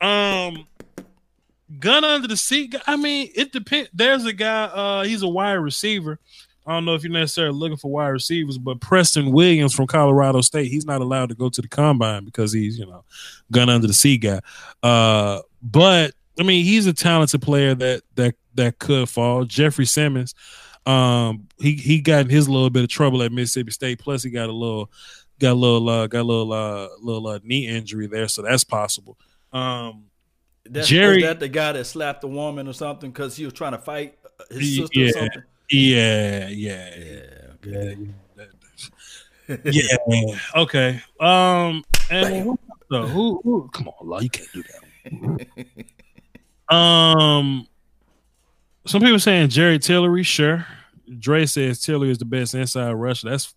Um, 0.01 0.67
gun 1.79 2.03
under 2.03 2.27
the 2.27 2.37
seat. 2.37 2.75
I 2.87 2.95
mean, 2.95 3.29
it 3.35 3.51
depends. 3.51 3.89
There's 3.93 4.25
a 4.25 4.33
guy. 4.33 4.63
Uh, 4.63 5.03
he's 5.03 5.21
a 5.21 5.27
wide 5.27 5.53
receiver. 5.53 6.19
I 6.69 6.73
don't 6.73 6.85
know 6.85 6.93
if 6.93 7.03
you're 7.03 7.11
necessarily 7.11 7.57
looking 7.57 7.77
for 7.77 7.89
wide 7.89 8.09
receivers, 8.09 8.59
but 8.59 8.79
Preston 8.79 9.31
Williams 9.31 9.73
from 9.73 9.87
Colorado 9.87 10.41
State, 10.41 10.67
he's 10.67 10.85
not 10.85 11.01
allowed 11.01 11.29
to 11.29 11.35
go 11.35 11.49
to 11.49 11.61
the 11.63 11.67
combine 11.67 12.25
because 12.25 12.53
he's, 12.53 12.77
you 12.77 12.85
know, 12.85 13.03
gun 13.51 13.69
under 13.69 13.87
the 13.87 13.93
sea 13.93 14.17
guy. 14.17 14.39
Uh, 14.83 15.41
but 15.63 16.13
I 16.39 16.43
mean, 16.43 16.63
he's 16.63 16.85
a 16.85 16.93
talented 16.93 17.41
player 17.41 17.73
that 17.73 18.03
that 18.13 18.35
that 18.53 18.77
could 18.77 19.09
fall. 19.09 19.45
Jeffrey 19.45 19.87
Simmons, 19.87 20.35
um, 20.85 21.47
he 21.57 21.73
he 21.73 22.01
got 22.01 22.25
in 22.25 22.29
his 22.29 22.47
little 22.47 22.69
bit 22.69 22.83
of 22.83 22.89
trouble 22.89 23.23
at 23.23 23.31
Mississippi 23.31 23.71
State. 23.71 23.97
Plus, 23.97 24.21
he 24.21 24.29
got 24.29 24.49
a 24.49 24.53
little 24.53 24.91
got 25.39 25.53
a 25.53 25.55
little 25.55 25.89
uh, 25.89 26.05
got 26.05 26.21
a 26.21 26.23
little 26.23 26.53
uh, 26.53 26.87
little 27.01 27.25
uh, 27.25 27.39
knee 27.43 27.65
injury 27.67 28.05
there, 28.05 28.27
so 28.27 28.43
that's 28.43 28.63
possible. 28.63 29.17
Um, 29.51 30.03
that's, 30.65 30.87
Jerry, 30.87 31.17
is 31.17 31.23
that 31.23 31.39
the 31.39 31.49
guy 31.49 31.71
that 31.71 31.85
slapped 31.85 32.21
the 32.21 32.27
woman 32.27 32.67
or 32.67 32.73
something 32.73 33.09
because 33.09 33.35
he 33.35 33.43
was 33.43 33.55
trying 33.55 33.71
to 33.71 33.79
fight 33.79 34.19
his 34.51 34.77
sister 34.77 34.99
yeah, 34.99 35.07
or 35.07 35.13
something? 35.13 35.43
Yeah, 35.71 36.47
yeah, 36.47 36.95
yeah, 36.97 37.21
okay. 37.65 37.97
yeah. 39.47 39.97
yeah. 40.07 40.39
Okay. 40.55 41.01
Um, 41.19 41.83
and 42.09 42.43
who, 42.43 42.59
so 42.91 43.03
who, 43.03 43.41
who? 43.43 43.69
Come 43.71 43.89
on, 43.89 44.07
Law, 44.07 44.19
you 44.19 44.29
can't 44.29 44.49
do 44.51 44.63
that. 44.63 45.47
um, 46.75 47.67
some 48.85 49.01
people 49.01 49.19
saying 49.19 49.49
Jerry 49.49 49.77
Tillery. 49.77 50.23
Sure. 50.23 50.65
Dre 51.19 51.45
says 51.45 51.81
Tillery 51.81 52.11
is 52.11 52.17
the 52.17 52.25
best 52.25 52.55
inside 52.55 52.93
rusher. 52.93 53.29
That's 53.29 53.53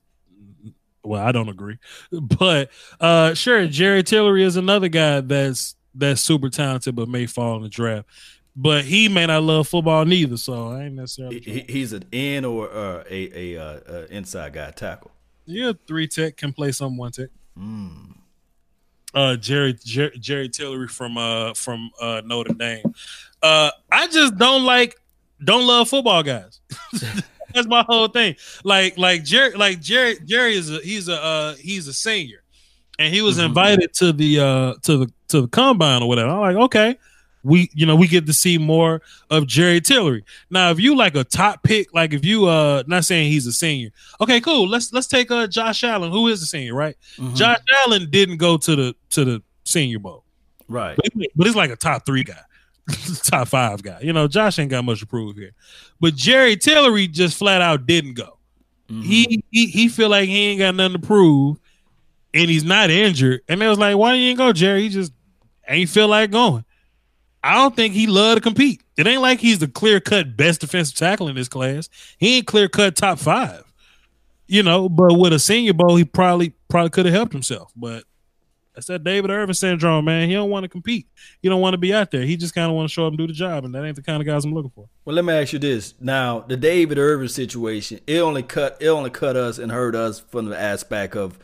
well, 1.04 1.22
I 1.22 1.32
don't 1.32 1.48
agree, 1.48 1.78
but 2.12 2.70
uh, 3.00 3.34
sure, 3.34 3.66
Jerry 3.66 4.02
Tillery 4.02 4.44
is 4.44 4.56
another 4.56 4.88
guy 4.88 5.20
that's 5.20 5.74
that's 5.94 6.20
super 6.20 6.48
talented, 6.48 6.94
but 6.94 7.08
may 7.08 7.26
fall 7.26 7.56
in 7.56 7.62
the 7.62 7.68
draft 7.68 8.06
but 8.54 8.84
he 8.84 9.08
may 9.08 9.26
not 9.26 9.42
love 9.42 9.68
football 9.68 10.04
neither. 10.04 10.36
So 10.36 10.68
I 10.72 10.84
ain't 10.84 10.94
necessarily. 10.94 11.40
He, 11.40 11.64
he's 11.68 11.92
an 11.92 12.04
in 12.12 12.44
or 12.44 12.70
uh, 12.70 13.04
a 13.08 13.56
a 13.56 13.62
uh, 13.62 14.06
inside 14.10 14.52
guy 14.52 14.70
tackle. 14.70 15.10
Yeah, 15.46 15.72
three 15.86 16.06
tech 16.06 16.36
can 16.36 16.52
play 16.52 16.72
some 16.72 16.96
one 16.96 17.12
tech. 17.12 17.28
Mm. 17.58 18.16
Uh, 19.14 19.36
Jerry 19.36 19.74
Jer- 19.74 20.16
Jerry 20.18 20.48
Tillery 20.48 20.88
from 20.88 21.18
uh 21.18 21.54
from 21.54 21.90
uh 22.00 22.22
Notre 22.24 22.54
Dame. 22.54 22.94
Uh, 23.42 23.70
I 23.90 24.06
just 24.06 24.36
don't 24.36 24.64
like 24.64 24.96
don't 25.42 25.66
love 25.66 25.88
football 25.88 26.22
guys. 26.22 26.60
That's 27.54 27.66
my 27.66 27.84
whole 27.86 28.08
thing. 28.08 28.36
Like 28.64 28.96
like 28.96 29.24
Jerry 29.24 29.52
like 29.52 29.80
Jerry 29.80 30.16
Jerry 30.24 30.54
is 30.54 30.70
a 30.70 30.78
he's 30.78 31.08
a 31.08 31.22
uh 31.22 31.54
he's 31.56 31.88
a 31.88 31.92
senior, 31.92 32.42
and 32.98 33.12
he 33.12 33.20
was 33.20 33.36
mm-hmm. 33.36 33.46
invited 33.46 33.92
to 33.94 34.12
the 34.12 34.40
uh 34.40 34.74
to 34.82 34.98
the 34.98 35.12
to 35.28 35.42
the 35.42 35.48
combine 35.48 36.02
or 36.02 36.08
whatever. 36.08 36.30
I'm 36.30 36.40
like 36.40 36.56
okay 36.56 36.96
we 37.44 37.70
you 37.74 37.86
know 37.86 37.96
we 37.96 38.06
get 38.06 38.26
to 38.26 38.32
see 38.32 38.58
more 38.58 39.02
of 39.30 39.46
Jerry 39.46 39.80
Tillery. 39.80 40.24
Now, 40.50 40.70
if 40.70 40.80
you 40.80 40.94
like 40.94 41.16
a 41.16 41.24
top 41.24 41.62
pick, 41.62 41.92
like 41.94 42.12
if 42.12 42.24
you 42.24 42.46
uh 42.46 42.82
not 42.86 43.04
saying 43.04 43.30
he's 43.30 43.46
a 43.46 43.52
senior, 43.52 43.90
okay, 44.20 44.40
cool. 44.40 44.68
Let's 44.68 44.92
let's 44.92 45.06
take 45.06 45.30
uh 45.30 45.46
Josh 45.46 45.84
Allen, 45.84 46.12
who 46.12 46.28
is 46.28 46.42
a 46.42 46.46
senior, 46.46 46.74
right? 46.74 46.96
Mm-hmm. 47.16 47.34
Josh 47.34 47.58
Allen 47.84 48.08
didn't 48.10 48.36
go 48.36 48.56
to 48.56 48.76
the 48.76 48.94
to 49.10 49.24
the 49.24 49.42
Senior 49.64 49.98
Bowl, 49.98 50.24
right? 50.68 50.96
But, 50.96 51.26
but 51.34 51.46
it's 51.46 51.56
like 51.56 51.70
a 51.70 51.76
top 51.76 52.06
three 52.06 52.24
guy, 52.24 52.40
top 53.24 53.48
five 53.48 53.82
guy. 53.82 54.00
You 54.00 54.12
know, 54.12 54.28
Josh 54.28 54.58
ain't 54.58 54.70
got 54.70 54.84
much 54.84 55.00
to 55.00 55.06
prove 55.06 55.36
here, 55.36 55.52
but 56.00 56.14
Jerry 56.14 56.56
Tillery 56.56 57.08
just 57.08 57.36
flat 57.36 57.60
out 57.60 57.86
didn't 57.86 58.14
go. 58.14 58.38
Mm-hmm. 58.88 59.02
He, 59.02 59.44
he 59.50 59.66
he 59.66 59.88
feel 59.88 60.10
like 60.10 60.28
he 60.28 60.48
ain't 60.48 60.58
got 60.58 60.74
nothing 60.74 61.00
to 61.00 61.06
prove, 61.06 61.58
and 62.34 62.50
he's 62.50 62.64
not 62.64 62.90
injured. 62.90 63.40
And 63.48 63.60
they 63.60 63.66
was 63.66 63.78
like, 63.78 63.96
"Why 63.96 64.14
you 64.14 64.30
ain't 64.30 64.38
go, 64.38 64.52
Jerry?" 64.52 64.82
He 64.82 64.88
just 64.90 65.12
ain't 65.68 65.88
feel 65.88 66.08
like 66.08 66.30
going. 66.30 66.64
I 67.44 67.54
don't 67.54 67.74
think 67.74 67.94
he 67.94 68.06
love 68.06 68.36
to 68.36 68.40
compete. 68.40 68.82
It 68.96 69.06
ain't 69.06 69.22
like 69.22 69.40
he's 69.40 69.58
the 69.58 69.68
clear 69.68 70.00
cut 70.00 70.36
best 70.36 70.60
defensive 70.60 70.96
tackle 70.96 71.28
in 71.28 71.34
this 71.34 71.48
class. 71.48 71.88
He 72.18 72.38
ain't 72.38 72.46
clear 72.46 72.68
cut 72.68 72.94
top 72.96 73.18
five. 73.18 73.64
You 74.46 74.62
know, 74.62 74.88
but 74.88 75.14
with 75.18 75.32
a 75.32 75.38
senior 75.38 75.72
bowl, 75.72 75.96
he 75.96 76.04
probably 76.04 76.50
probably 76.68 76.90
could 76.90 77.06
have 77.06 77.14
helped 77.14 77.32
himself. 77.32 77.72
But 77.74 78.04
that's 78.74 78.86
that 78.86 79.04
David 79.04 79.30
Irvin 79.30 79.54
syndrome, 79.54 80.04
man. 80.04 80.28
He 80.28 80.34
don't 80.34 80.50
want 80.50 80.64
to 80.64 80.68
compete. 80.68 81.06
He 81.40 81.48
don't 81.48 81.60
want 81.60 81.74
to 81.74 81.78
be 81.78 81.92
out 81.92 82.10
there. 82.10 82.22
He 82.22 82.36
just 82.36 82.54
kind 82.54 82.70
of 82.70 82.76
want 82.76 82.88
to 82.88 82.92
show 82.92 83.06
up 83.06 83.10
and 83.10 83.18
do 83.18 83.26
the 83.26 83.32
job, 83.32 83.64
and 83.64 83.74
that 83.74 83.84
ain't 83.84 83.96
the 83.96 84.02
kind 84.02 84.20
of 84.20 84.26
guys 84.26 84.44
I'm 84.44 84.52
looking 84.54 84.70
for. 84.70 84.88
Well, 85.04 85.16
let 85.16 85.24
me 85.24 85.32
ask 85.32 85.52
you 85.52 85.58
this: 85.58 85.94
now, 86.00 86.40
the 86.40 86.56
David 86.56 86.98
Irvin 86.98 87.28
situation, 87.28 88.00
it 88.06 88.18
only 88.18 88.42
cut 88.42 88.76
it 88.80 88.88
only 88.88 89.10
cut 89.10 89.36
us 89.36 89.58
and 89.58 89.72
hurt 89.72 89.94
us 89.94 90.20
from 90.20 90.46
the 90.46 90.58
aspect 90.58 91.16
of 91.16 91.38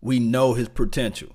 we 0.00 0.18
know 0.18 0.54
his 0.54 0.68
potential. 0.68 1.34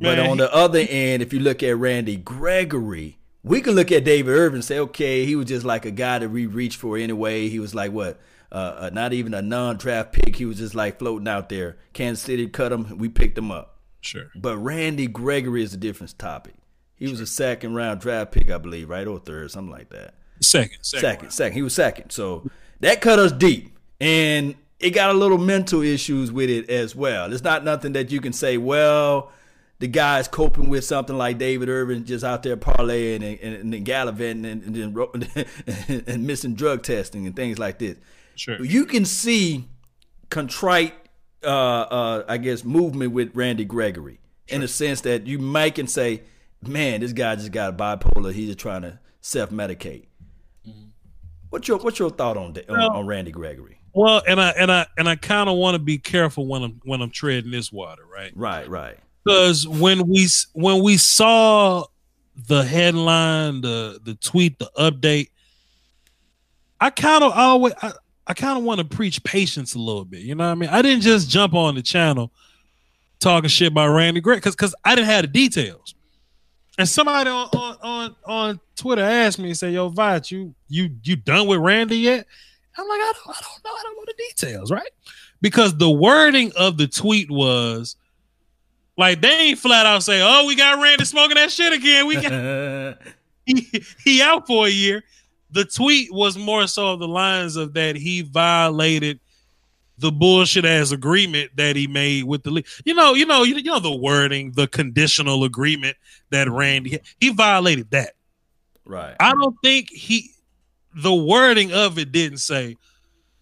But 0.00 0.18
on 0.18 0.38
the 0.38 0.52
other 0.52 0.84
end, 0.88 1.22
if 1.22 1.32
you 1.32 1.40
look 1.40 1.62
at 1.62 1.76
Randy 1.76 2.16
Gregory, 2.16 3.18
we 3.42 3.60
can 3.60 3.74
look 3.74 3.92
at 3.92 4.04
David 4.04 4.30
Irvin 4.32 4.56
and 4.56 4.64
say, 4.64 4.78
okay, 4.78 5.24
he 5.26 5.36
was 5.36 5.46
just 5.46 5.64
like 5.64 5.84
a 5.84 5.90
guy 5.90 6.18
that 6.18 6.28
we 6.30 6.46
reached 6.46 6.78
for 6.78 6.96
anyway. 6.96 7.48
He 7.48 7.58
was 7.58 7.74
like 7.74 7.92
what? 7.92 8.18
Uh, 8.52 8.74
uh, 8.78 8.90
not 8.92 9.12
even 9.12 9.32
a 9.32 9.42
non-draft 9.42 10.12
pick. 10.12 10.36
He 10.36 10.44
was 10.44 10.58
just 10.58 10.74
like 10.74 10.98
floating 10.98 11.28
out 11.28 11.48
there. 11.48 11.76
Kansas 11.92 12.24
City 12.24 12.48
cut 12.48 12.72
him. 12.72 12.98
We 12.98 13.08
picked 13.08 13.38
him 13.38 13.50
up. 13.50 13.78
Sure. 14.00 14.30
But 14.34 14.56
Randy 14.58 15.06
Gregory 15.06 15.62
is 15.62 15.74
a 15.74 15.76
different 15.76 16.18
topic. 16.18 16.54
He 16.96 17.06
sure. 17.06 17.12
was 17.12 17.20
a 17.20 17.26
second 17.26 17.74
round 17.74 18.00
draft 18.00 18.32
pick, 18.32 18.50
I 18.50 18.58
believe, 18.58 18.88
right 18.88 19.06
or 19.06 19.18
third, 19.18 19.50
something 19.50 19.70
like 19.70 19.90
that. 19.90 20.14
Second, 20.40 20.78
second, 20.82 21.00
second, 21.00 21.30
second. 21.30 21.56
He 21.56 21.62
was 21.62 21.74
second. 21.74 22.10
So 22.10 22.50
that 22.80 23.00
cut 23.02 23.18
us 23.18 23.30
deep, 23.30 23.78
and 24.00 24.54
it 24.78 24.90
got 24.90 25.10
a 25.10 25.18
little 25.18 25.38
mental 25.38 25.82
issues 25.82 26.32
with 26.32 26.48
it 26.48 26.70
as 26.70 26.96
well. 26.96 27.32
It's 27.32 27.44
not 27.44 27.62
nothing 27.62 27.92
that 27.92 28.10
you 28.10 28.20
can 28.20 28.32
say, 28.32 28.56
well 28.56 29.30
the 29.80 29.88
guys 29.88 30.28
coping 30.28 30.68
with 30.68 30.84
something 30.84 31.16
like 31.16 31.38
David 31.38 31.70
Irvin 31.70 32.04
just 32.04 32.22
out 32.22 32.42
there 32.42 32.56
parlaying 32.56 33.16
and, 33.16 33.40
and, 33.40 33.74
and 33.74 33.84
gallivanting 33.84 34.44
and, 34.44 34.76
and, 34.76 36.06
and, 36.06 36.26
missing 36.26 36.54
drug 36.54 36.82
testing 36.82 37.26
and 37.26 37.34
things 37.34 37.58
like 37.58 37.78
this. 37.78 37.96
Sure. 38.36 38.62
You 38.62 38.84
can 38.84 39.06
see 39.06 39.66
contrite, 40.28 40.94
uh, 41.42 41.46
uh, 41.46 42.24
I 42.28 42.36
guess, 42.36 42.62
movement 42.62 43.12
with 43.12 43.34
Randy 43.34 43.64
Gregory 43.64 44.20
sure. 44.46 44.54
in 44.54 44.60
the 44.60 44.68
sense 44.68 45.00
that 45.02 45.26
you 45.26 45.38
might 45.38 45.76
can 45.76 45.86
say, 45.86 46.22
man, 46.62 47.00
this 47.00 47.14
guy 47.14 47.34
just 47.36 47.50
got 47.50 47.78
bipolar. 47.78 48.34
He's 48.34 48.48
just 48.48 48.58
trying 48.58 48.82
to 48.82 48.98
self 49.22 49.48
medicate. 49.48 50.08
Mm-hmm. 50.68 50.88
What's 51.48 51.68
your 51.68 51.78
What's 51.78 51.98
your 51.98 52.10
thought 52.10 52.36
on, 52.36 52.54
on, 52.68 52.78
on 52.78 53.06
Randy 53.06 53.30
Gregory? 53.30 53.78
Well, 53.94 54.22
and 54.28 54.38
I 54.38 54.50
and 54.50 54.70
I 54.70 54.86
and 54.98 55.08
I 55.08 55.16
kind 55.16 55.48
of 55.48 55.56
want 55.56 55.74
to 55.74 55.78
be 55.78 55.96
careful 55.96 56.46
when 56.46 56.62
I'm 56.62 56.80
when 56.84 57.00
I'm 57.00 57.10
treading 57.10 57.50
this 57.50 57.72
water, 57.72 58.02
right? 58.04 58.30
Right, 58.36 58.68
right 58.68 58.98
because 59.24 59.66
when 59.66 60.06
we 60.08 60.26
when 60.52 60.82
we 60.82 60.96
saw 60.96 61.84
the 62.48 62.64
headline, 62.64 63.60
the 63.60 64.00
the 64.04 64.14
tweet, 64.14 64.58
the 64.58 64.70
update, 64.78 65.30
I 66.80 66.90
kind 66.90 67.24
of 67.24 67.32
always 67.32 67.74
I, 67.82 67.92
I 68.26 68.34
kind 68.34 68.58
of 68.58 68.64
want 68.64 68.78
to 68.78 68.84
preach 68.84 69.22
patience 69.24 69.74
a 69.74 69.78
little 69.78 70.04
bit. 70.04 70.20
You 70.22 70.34
know 70.34 70.44
what 70.44 70.52
I 70.52 70.54
mean? 70.54 70.70
I 70.70 70.82
didn't 70.82 71.02
just 71.02 71.28
jump 71.28 71.54
on 71.54 71.74
the 71.74 71.82
channel 71.82 72.32
talking 73.18 73.48
shit 73.48 73.68
about 73.68 73.94
Randy 73.94 74.20
Gray 74.20 74.36
because 74.36 74.54
because 74.54 74.74
I 74.84 74.94
didn't 74.94 75.08
have 75.08 75.22
the 75.22 75.28
details. 75.28 75.94
And 76.78 76.88
somebody 76.88 77.28
on, 77.28 77.48
on 77.52 77.76
on 77.82 78.16
on 78.24 78.60
Twitter 78.76 79.02
asked 79.02 79.38
me 79.38 79.48
and 79.48 79.58
said, 79.58 79.72
"Yo, 79.74 79.90
Vach, 79.90 80.30
you 80.30 80.54
you 80.68 80.90
you 81.02 81.16
done 81.16 81.46
with 81.46 81.60
Randy 81.60 81.98
yet?" 81.98 82.26
I'm 82.78 82.88
like, 82.88 83.00
I 83.00 83.12
don't 83.12 83.36
I 83.36 83.40
don't 83.40 83.64
know. 83.64 83.70
I 83.70 83.82
don't 83.82 83.96
know 83.96 84.04
the 84.06 84.14
details, 84.28 84.70
right? 84.70 84.90
Because 85.42 85.76
the 85.76 85.90
wording 85.90 86.52
of 86.56 86.78
the 86.78 86.86
tweet 86.86 87.30
was 87.30 87.96
like 89.00 89.22
they 89.22 89.30
ain't 89.30 89.58
flat 89.58 89.86
out 89.86 90.02
say, 90.02 90.20
"Oh, 90.22 90.44
we 90.46 90.54
got 90.54 90.80
Randy 90.80 91.06
smoking 91.06 91.36
that 91.36 91.50
shit 91.50 91.72
again." 91.72 92.06
We 92.06 92.20
got 92.20 92.98
he, 93.46 93.82
he 94.04 94.22
out 94.22 94.46
for 94.46 94.66
a 94.66 94.70
year. 94.70 95.02
The 95.52 95.64
tweet 95.64 96.12
was 96.12 96.36
more 96.36 96.66
so 96.66 96.92
of 96.92 97.00
the 97.00 97.08
lines 97.08 97.56
of 97.56 97.72
that 97.72 97.96
he 97.96 98.20
violated 98.20 99.18
the 99.96 100.12
bullshit 100.12 100.66
ass 100.66 100.92
agreement 100.92 101.50
that 101.56 101.76
he 101.76 101.86
made 101.86 102.24
with 102.24 102.42
the 102.42 102.50
league. 102.50 102.66
You 102.84 102.92
know, 102.92 103.14
you 103.14 103.24
know, 103.24 103.42
you, 103.42 103.56
you 103.56 103.62
know 103.62 103.80
the 103.80 103.96
wording, 103.96 104.52
the 104.52 104.68
conditional 104.68 105.44
agreement 105.44 105.96
that 106.28 106.50
Randy 106.50 106.98
he 107.18 107.30
violated 107.30 107.90
that. 107.92 108.12
Right. 108.84 109.16
I 109.18 109.32
don't 109.32 109.56
think 109.64 109.88
he 109.88 110.30
the 110.94 111.14
wording 111.14 111.72
of 111.72 111.98
it 111.98 112.12
didn't 112.12 112.38
say, 112.38 112.76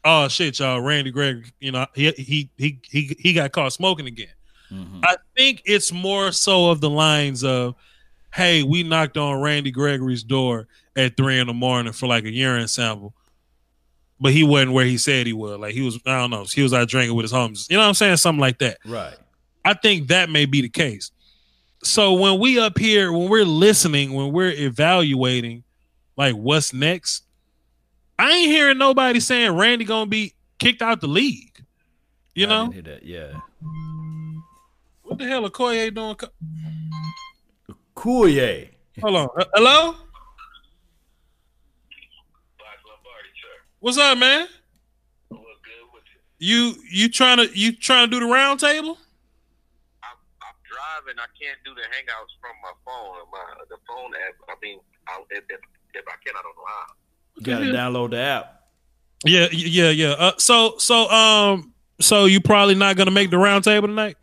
"Oh 0.04 0.28
shit, 0.28 0.60
y'all, 0.60 0.80
Randy 0.80 1.10
Gregg, 1.10 1.52
you 1.58 1.72
know, 1.72 1.84
he 1.96 2.12
he 2.12 2.48
he 2.56 2.78
he 2.88 3.16
he 3.18 3.32
got 3.32 3.50
caught 3.50 3.72
smoking 3.72 4.06
again." 4.06 4.28
Mm-hmm. 4.72 5.00
I 5.02 5.16
think 5.37 5.62
it's 5.64 5.92
more 5.92 6.33
so 6.33 6.70
of 6.70 6.81
the 6.81 6.90
lines 6.90 7.44
of, 7.44 7.74
"Hey, 8.35 8.62
we 8.62 8.83
knocked 8.83 9.16
on 9.16 9.40
Randy 9.40 9.70
Gregory's 9.70 10.22
door 10.22 10.68
at 10.96 11.16
three 11.16 11.38
in 11.38 11.46
the 11.46 11.54
morning 11.54 11.92
for 11.92 12.07
like 12.07 12.24
a 12.24 12.31
urine 12.31 12.68
sample." 12.68 13.14
But 14.20 14.33
he 14.33 14.42
wasn't 14.42 14.72
where 14.72 14.85
he 14.85 14.98
said 14.98 15.26
he 15.26 15.33
was. 15.33 15.59
Like 15.59 15.74
he 15.74 15.81
was, 15.81 15.98
I 16.04 16.18
don't 16.18 16.31
know. 16.31 16.44
He 16.44 16.62
was 16.62 16.74
out 16.74 16.88
drinking 16.88 17.16
with 17.16 17.24
his 17.24 17.33
homies. 17.33 17.70
You 17.70 17.76
know 17.76 17.83
what 17.83 17.88
I'm 17.88 17.94
saying? 17.94 18.16
Something 18.16 18.40
like 18.40 18.59
that. 18.59 18.78
Right. 18.85 19.14
I 19.64 19.74
think 19.74 20.09
that 20.09 20.28
may 20.28 20.44
be 20.44 20.61
the 20.61 20.68
case. 20.68 21.12
So 21.85 22.14
when 22.14 22.40
we 22.40 22.59
up 22.59 22.78
here, 22.78 23.12
when 23.12 23.28
we're 23.28 23.44
listening, 23.44 24.12
when 24.12 24.33
we're 24.33 24.50
evaluating, 24.50 25.62
like 26.16 26.35
what's 26.35 26.72
next, 26.72 27.22
I 28.18 28.33
ain't 28.33 28.50
hearing 28.50 28.78
nobody 28.78 29.20
saying 29.20 29.52
Randy 29.52 29.85
gonna 29.85 30.07
be 30.11 30.35
kicked 30.59 30.83
out 30.83 31.00
the 31.00 31.07
league. 31.07 31.64
You 32.35 32.46
I 32.46 32.48
know? 32.48 32.72
didn't 32.72 32.87
hear 32.87 32.94
that. 32.94 33.04
Yeah. 33.04 33.40
What 35.08 35.18
the 35.18 35.24
hell 35.24 35.46
are 35.46 35.50
Koye 35.50 35.94
doing? 35.94 36.16
Koye. 37.96 38.68
Hold 39.00 39.16
on. 39.16 39.28
Uh, 39.38 39.44
hello? 39.54 39.94
What's 43.80 43.96
up, 43.96 44.18
man? 44.18 44.48
You 46.38 46.74
you 46.92 47.08
trying 47.08 47.38
to 47.38 47.48
you 47.58 47.72
trying 47.72 48.10
to 48.10 48.10
do 48.10 48.20
the 48.20 48.26
round 48.30 48.60
table? 48.60 48.98
I'm, 50.02 50.18
I'm 50.42 50.54
driving. 50.68 51.18
I 51.18 51.26
can't 51.40 51.58
do 51.64 51.72
the 51.74 51.80
hangouts 51.80 52.36
from 52.38 52.52
my 52.62 52.72
phone. 52.84 53.16
My 53.32 53.64
the 53.70 53.78
phone 53.88 54.12
app. 54.14 54.34
I 54.48 54.54
mean, 54.60 54.78
I, 55.08 55.22
if, 55.30 55.44
if, 55.48 55.60
if 55.94 56.04
I 56.06 56.16
can, 56.22 56.34
I 56.36 56.42
don't 56.42 56.54
know 56.54 56.68
how. 56.68 56.86
You 57.36 57.42
gotta 57.42 57.64
download 57.66 58.10
the 58.10 58.18
app. 58.18 58.68
Yeah, 59.24 59.48
yeah, 59.52 59.90
yeah. 59.90 60.10
Uh, 60.10 60.32
so 60.36 60.76
so 60.78 61.08
um 61.08 61.72
so 61.98 62.26
you 62.26 62.40
probably 62.40 62.74
not 62.74 62.96
gonna 62.96 63.10
make 63.10 63.30
the 63.30 63.38
round 63.38 63.64
table 63.64 63.88
tonight? 63.88 64.16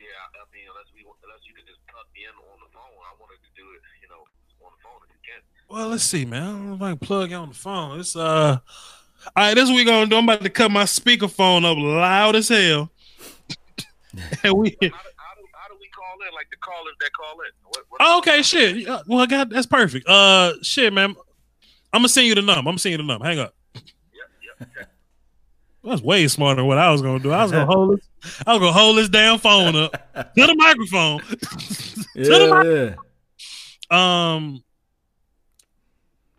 Yeah, 0.00 0.06
I 0.34 0.42
mean, 0.50 0.66
unless 0.70 0.90
we 0.94 1.06
unless 1.22 1.42
you 1.46 1.54
can 1.54 1.66
just 1.66 1.78
plug 1.86 2.06
me 2.14 2.26
in 2.26 2.34
on 2.34 2.58
the 2.58 2.70
phone. 2.74 2.90
I 3.06 3.14
wanted 3.22 3.38
to 3.46 3.50
do 3.54 3.62
it, 3.78 3.82
you 4.02 4.08
know, 4.10 4.26
on 4.66 4.74
the 4.74 4.80
phone 4.82 4.98
if 5.06 5.14
you 5.14 5.22
can. 5.22 5.38
Well, 5.72 5.88
let's 5.88 6.04
see, 6.04 6.26
man. 6.26 6.42
I 6.42 6.46
don't 6.48 6.68
know 6.68 6.74
if 6.74 6.82
I 6.82 6.90
can 6.90 6.98
plug 6.98 7.30
you 7.30 7.36
on 7.36 7.48
the 7.48 7.54
phone. 7.54 7.98
It's 7.98 8.14
uh 8.14 8.58
all 9.24 9.30
right, 9.34 9.54
this 9.54 9.64
is 9.64 9.70
what 9.70 9.76
we 9.76 9.86
gonna 9.86 10.04
do. 10.04 10.16
I'm 10.16 10.24
about 10.24 10.42
to 10.42 10.50
cut 10.50 10.70
my 10.70 10.82
speakerphone 10.84 11.64
up 11.64 11.78
loud 11.78 12.36
as 12.36 12.50
hell. 12.50 12.90
and 14.44 14.52
we 14.52 14.76
How 14.82 14.88
do, 14.88 14.92
how 14.92 15.34
do 15.34 15.42
how 15.54 15.68
do 15.68 15.76
we 15.80 15.88
call 15.88 16.28
in? 16.28 16.34
Like 16.34 16.50
the 16.50 16.58
callers 16.58 16.94
that 17.00 17.10
call 17.14 17.40
in. 17.40 17.50
What, 17.64 17.84
what 17.88 18.00
Oh, 18.02 18.18
okay, 18.18 18.42
shit. 18.42 18.86
Well, 19.06 19.20
I 19.20 19.24
got 19.24 19.48
that's 19.48 19.64
perfect. 19.64 20.06
Uh, 20.06 20.52
shit, 20.60 20.92
man. 20.92 21.14
I'm 21.94 22.00
gonna 22.00 22.08
send 22.10 22.26
you 22.26 22.34
the 22.34 22.42
number. 22.42 22.58
I'm 22.58 22.64
gonna 22.66 22.78
send 22.78 22.90
you 22.90 22.98
the 22.98 23.04
number. 23.04 23.24
Hang 23.24 23.38
up. 23.38 23.54
Yeah, 23.74 23.80
yeah. 24.44 24.66
Okay. 24.66 24.90
That's 25.84 26.02
way 26.02 26.28
smarter 26.28 26.56
than 26.56 26.66
what 26.66 26.76
I 26.76 26.90
was 26.90 27.00
gonna 27.00 27.18
do. 27.18 27.30
I 27.30 27.44
was 27.44 27.50
gonna 27.50 27.64
hold 27.64 27.96
this. 27.96 28.42
I 28.46 28.52
was 28.52 28.60
gonna 28.60 28.72
hold 28.72 28.98
this 28.98 29.08
damn 29.08 29.38
phone 29.38 29.74
up 29.74 29.92
to 30.14 30.28
the 30.34 30.54
microphone. 30.54 31.22
the 32.14 32.94
Yeah, 32.94 32.94
yeah. 33.90 34.34
Um. 34.34 34.62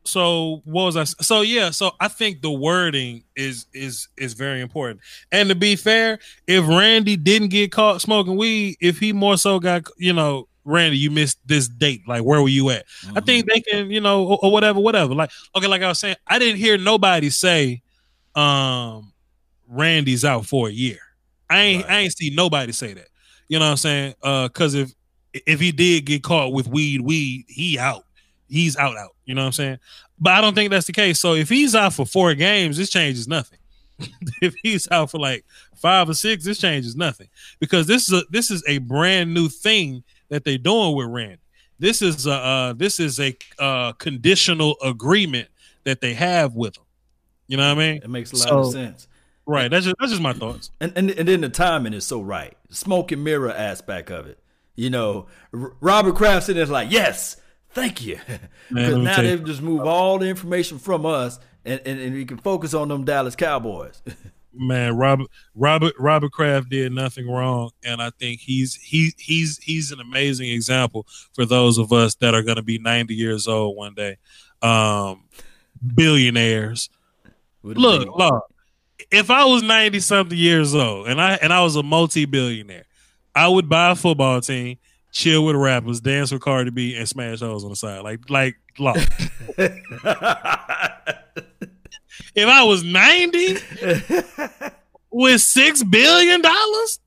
So 0.05 0.61
what 0.65 0.85
was 0.85 0.97
I? 0.97 1.03
So 1.03 1.41
yeah. 1.41 1.69
So 1.69 1.91
I 1.99 2.07
think 2.07 2.41
the 2.41 2.51
wording 2.51 3.23
is 3.35 3.65
is 3.73 4.07
is 4.17 4.33
very 4.33 4.61
important. 4.61 5.01
And 5.31 5.49
to 5.49 5.55
be 5.55 5.75
fair, 5.75 6.19
if 6.47 6.67
Randy 6.67 7.15
didn't 7.15 7.49
get 7.49 7.71
caught 7.71 8.01
smoking 8.01 8.35
weed, 8.35 8.77
if 8.81 8.99
he 8.99 9.13
more 9.13 9.37
so 9.37 9.59
got 9.59 9.83
you 9.97 10.13
know, 10.13 10.47
Randy, 10.65 10.97
you 10.97 11.11
missed 11.11 11.39
this 11.45 11.67
date. 11.67 12.01
Like, 12.07 12.23
where 12.23 12.41
were 12.41 12.49
you 12.49 12.69
at? 12.69 12.85
I 13.15 13.21
think 13.21 13.47
they 13.47 13.61
can, 13.61 13.91
you 13.91 14.01
know, 14.01 14.25
or, 14.25 14.39
or 14.43 14.51
whatever, 14.51 14.79
whatever. 14.79 15.13
Like, 15.13 15.31
okay, 15.55 15.67
like 15.67 15.81
I 15.81 15.87
was 15.87 15.99
saying, 15.99 16.15
I 16.27 16.39
didn't 16.39 16.57
hear 16.57 16.77
nobody 16.77 17.29
say, 17.29 17.81
um, 18.35 19.13
Randy's 19.67 20.25
out 20.25 20.45
for 20.45 20.67
a 20.67 20.71
year. 20.71 20.99
I 21.49 21.59
ain't, 21.59 21.89
I 21.89 21.99
ain't 21.99 22.17
see 22.17 22.29
nobody 22.29 22.71
say 22.71 22.93
that. 22.93 23.07
You 23.47 23.59
know 23.59 23.65
what 23.65 23.71
I'm 23.71 23.77
saying? 23.77 24.15
Uh, 24.23 24.49
cause 24.49 24.73
if 24.73 24.93
if 25.33 25.59
he 25.59 25.71
did 25.71 26.05
get 26.05 26.23
caught 26.23 26.53
with 26.53 26.67
weed, 26.67 27.01
weed, 27.01 27.45
he 27.47 27.77
out. 27.77 28.05
He's 28.53 28.77
out, 28.77 28.97
out. 28.97 29.15
You 29.25 29.35
know 29.35 29.41
what 29.41 29.47
I'm 29.47 29.51
saying? 29.53 29.79
But 30.19 30.33
I 30.33 30.41
don't 30.41 30.53
think 30.53 30.71
that's 30.71 30.87
the 30.87 30.93
case. 30.93 31.19
So 31.19 31.33
if 31.33 31.49
he's 31.49 31.75
out 31.75 31.93
for 31.93 32.05
four 32.05 32.33
games, 32.35 32.77
this 32.77 32.89
changes 32.89 33.27
nothing. 33.27 33.59
if 34.41 34.53
he's 34.61 34.87
out 34.91 35.11
for 35.11 35.19
like 35.19 35.45
five 35.75 36.09
or 36.09 36.13
six, 36.13 36.43
this 36.43 36.59
changes 36.59 36.95
nothing 36.95 37.29
because 37.59 37.87
this 37.87 38.07
is 38.07 38.21
a 38.21 38.23
this 38.29 38.51
is 38.51 38.63
a 38.67 38.77
brand 38.79 39.33
new 39.33 39.49
thing 39.49 40.03
that 40.29 40.43
they're 40.43 40.57
doing 40.57 40.95
with 40.95 41.07
Randy. 41.07 41.39
This 41.79 42.01
is 42.01 42.27
a 42.27 42.33
uh, 42.33 42.73
this 42.73 42.99
is 42.99 43.19
a 43.19 43.35
uh, 43.59 43.93
conditional 43.93 44.77
agreement 44.83 45.49
that 45.83 46.01
they 46.01 46.13
have 46.13 46.55
with 46.55 46.77
him. 46.77 46.83
You 47.47 47.57
know 47.57 47.67
what 47.67 47.81
I 47.83 47.91
mean? 47.91 48.01
It 48.03 48.09
makes 48.09 48.31
a 48.31 48.37
lot 48.37 48.51
of 48.51 48.71
sense. 48.71 49.07
Right. 49.45 49.69
That's 49.69 49.85
just 49.85 49.95
that's 49.99 50.11
just 50.11 50.21
my 50.21 50.33
thoughts. 50.33 50.71
And, 50.79 50.93
and 50.95 51.11
and 51.11 51.27
then 51.27 51.41
the 51.41 51.49
timing 51.49 51.93
is 51.93 52.05
so 52.05 52.21
right. 52.21 52.55
Smoke 52.69 53.11
and 53.11 53.23
mirror 53.23 53.51
aspect 53.51 54.09
of 54.09 54.27
it. 54.27 54.39
You 54.75 54.89
know, 54.89 55.27
R- 55.53 55.73
Robert 55.81 56.15
Kraft 56.15 56.45
sitting 56.45 56.63
there 56.63 56.71
like, 56.71 56.91
yes, 56.91 57.37
thank 57.73 58.05
you. 58.05 58.19
Because 58.69 58.97
now 58.97 59.21
they've 59.21 59.43
just 59.43 59.61
moved 59.61 59.85
all 59.85 60.17
the 60.17 60.27
information 60.27 60.79
from 60.79 61.05
us 61.05 61.39
and, 61.65 61.81
and, 61.85 61.99
and 61.99 62.13
we 62.15 62.25
can 62.25 62.37
focus 62.37 62.73
on 62.73 62.87
them 62.87 63.03
Dallas 63.03 63.35
Cowboys. 63.35 64.01
Man, 64.55 64.95
Robert 64.95 65.27
Robert 65.55 65.93
Robert 65.97 66.31
Kraft 66.31 66.69
did 66.69 66.91
nothing 66.91 67.27
wrong, 67.27 67.71
and 67.83 67.99
I 67.99 68.11
think 68.11 68.39
he's 68.39 68.75
he 68.75 69.11
he's 69.17 69.57
he's 69.57 69.91
an 69.91 69.99
amazing 69.99 70.49
example 70.49 71.07
for 71.33 71.43
those 71.43 71.79
of 71.79 71.91
us 71.91 72.13
that 72.15 72.35
are 72.35 72.43
going 72.43 72.57
to 72.57 72.63
be 72.63 72.77
ninety 72.77 73.15
years 73.15 73.47
old 73.47 73.75
one 73.75 73.95
day, 73.95 74.17
um, 74.61 75.23
billionaires. 75.95 76.91
Look, 77.63 78.07
look. 78.15 78.43
If 79.09 79.31
I 79.31 79.43
was 79.45 79.63
ninety 79.63 79.99
something 79.99 80.37
years 80.37 80.75
old 80.75 81.07
and 81.07 81.19
I 81.19 81.33
and 81.41 81.51
I 81.51 81.63
was 81.63 81.75
a 81.75 81.81
multi 81.81 82.25
billionaire, 82.25 82.85
I 83.33 83.47
would 83.47 83.67
buy 83.67 83.89
a 83.89 83.95
football 83.95 84.39
team, 84.39 84.77
chill 85.13 85.45
with 85.45 85.55
rappers, 85.55 86.01
dance 86.01 86.31
with 86.31 86.41
Cardi 86.41 86.71
B, 86.71 86.95
and 86.97 87.07
smash 87.07 87.39
hoes 87.39 87.63
on 87.63 87.69
the 87.69 87.75
side. 87.77 88.01
Like 88.01 88.29
like 88.29 88.57
look. 88.77 88.97
if 92.35 92.47
I 92.47 92.63
was 92.63 92.83
ninety 92.83 93.57
with 95.11 95.39
six 95.39 95.83
billion 95.83 96.41
dollars, 96.41 96.99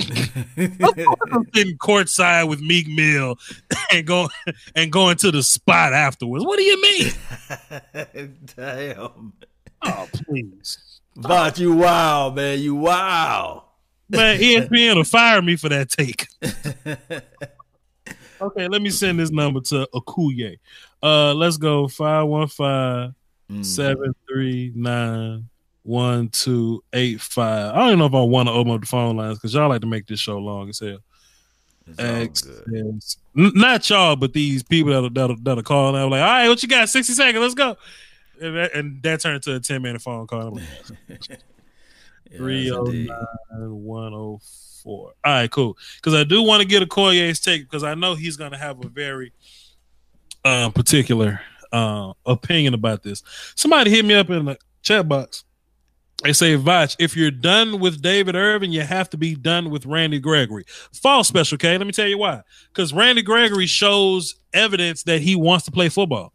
of 0.00 0.78
course 0.78 1.30
I'm 1.32 1.46
sitting 1.54 1.76
courtside 1.76 2.48
with 2.48 2.60
Meek 2.60 2.88
Mill 2.88 3.36
and 3.92 4.06
going 4.06 4.30
and 4.74 4.90
going 4.90 5.16
to 5.18 5.30
the 5.30 5.42
spot 5.42 5.92
afterwards. 5.92 6.44
What 6.44 6.58
do 6.58 6.62
you 6.62 6.80
mean? 6.80 7.12
Damn. 8.56 9.32
Oh, 9.82 10.08
please. 10.12 11.00
But 11.16 11.58
you 11.58 11.74
wow, 11.74 12.30
man. 12.30 12.60
You 12.60 12.76
wow. 12.76 13.64
Man, 14.10 14.40
ESPN 14.40 14.96
will 14.96 15.04
fire 15.04 15.40
me 15.42 15.56
for 15.56 15.68
that 15.68 15.88
take. 15.90 16.26
okay, 18.40 18.68
let 18.68 18.82
me 18.82 18.90
send 18.90 19.18
this 19.18 19.30
number 19.30 19.60
to 19.60 19.88
Akuye. 19.94 20.58
Uh, 21.02 21.34
let's 21.34 21.56
go 21.56 21.88
515 21.88 23.14
Mm. 23.50 23.64
739 23.64 25.48
1285. 25.82 27.72
I 27.72 27.76
don't 27.76 27.86
even 27.88 27.98
know 27.98 28.06
if 28.06 28.14
I 28.14 28.20
want 28.22 28.48
to 28.48 28.52
open 28.52 28.72
up 28.72 28.80
the 28.82 28.86
phone 28.86 29.16
lines 29.16 29.38
because 29.38 29.54
y'all 29.54 29.68
like 29.68 29.80
to 29.80 29.88
make 29.88 30.06
this 30.06 30.20
show 30.20 30.38
long 30.38 30.68
as 30.68 30.78
hell. 30.78 30.98
It's 31.88 32.46
all 32.46 32.52
good. 32.52 33.00
not 33.34 33.90
y'all, 33.90 34.14
but 34.14 34.32
these 34.34 34.62
people 34.62 34.92
that'll 34.92 35.10
that'll, 35.10 35.36
that'll 35.42 35.64
call 35.64 35.88
and 35.88 35.96
I'm 35.96 36.10
like, 36.10 36.20
all 36.20 36.28
right, 36.28 36.48
what 36.48 36.62
you 36.62 36.68
got? 36.68 36.88
60 36.88 37.12
seconds, 37.12 37.42
let's 37.42 37.54
go. 37.54 37.76
And 38.40 38.56
that, 38.56 38.74
and 38.74 39.02
that 39.02 39.20
turned 39.20 39.42
to 39.42 39.56
a 39.56 39.60
10 39.60 39.82
minute 39.82 40.00
phone 40.00 40.28
call. 40.28 40.60
I'm 42.32 42.38
like, 42.38 42.38
Yes, 42.38 42.38
Three 42.38 42.70
oh 42.70 42.84
indeed. 42.84 43.08
nine 43.08 43.70
one 43.82 44.14
oh 44.14 44.40
four. 44.82 45.12
All 45.24 45.32
right, 45.32 45.50
cool. 45.50 45.76
Because 45.96 46.14
I 46.14 46.24
do 46.24 46.42
want 46.42 46.62
to 46.62 46.68
get 46.68 46.82
a 46.82 46.86
Koye's 46.86 47.40
take 47.40 47.62
because 47.62 47.84
I 47.84 47.94
know 47.94 48.14
he's 48.14 48.36
going 48.36 48.52
to 48.52 48.58
have 48.58 48.84
a 48.84 48.88
very 48.88 49.32
um, 50.44 50.72
particular 50.72 51.40
uh, 51.72 52.12
opinion 52.26 52.74
about 52.74 53.02
this. 53.02 53.22
Somebody 53.56 53.90
hit 53.90 54.04
me 54.04 54.14
up 54.14 54.30
in 54.30 54.44
the 54.46 54.58
chat 54.82 55.08
box. 55.08 55.44
They 56.22 56.34
say, 56.34 56.54
Vach, 56.54 56.96
if 56.98 57.16
you're 57.16 57.30
done 57.30 57.80
with 57.80 58.02
David 58.02 58.36
Irvin, 58.36 58.72
you 58.72 58.82
have 58.82 59.08
to 59.10 59.16
be 59.16 59.34
done 59.34 59.70
with 59.70 59.86
Randy 59.86 60.18
Gregory. 60.18 60.64
False 60.92 61.26
special 61.28 61.56
K. 61.56 61.78
Let 61.78 61.86
me 61.86 61.94
tell 61.94 62.06
you 62.08 62.18
why. 62.18 62.42
Because 62.68 62.92
Randy 62.92 63.22
Gregory 63.22 63.64
shows 63.66 64.34
evidence 64.52 65.02
that 65.04 65.22
he 65.22 65.34
wants 65.34 65.64
to 65.64 65.70
play 65.70 65.88
football. 65.88 66.34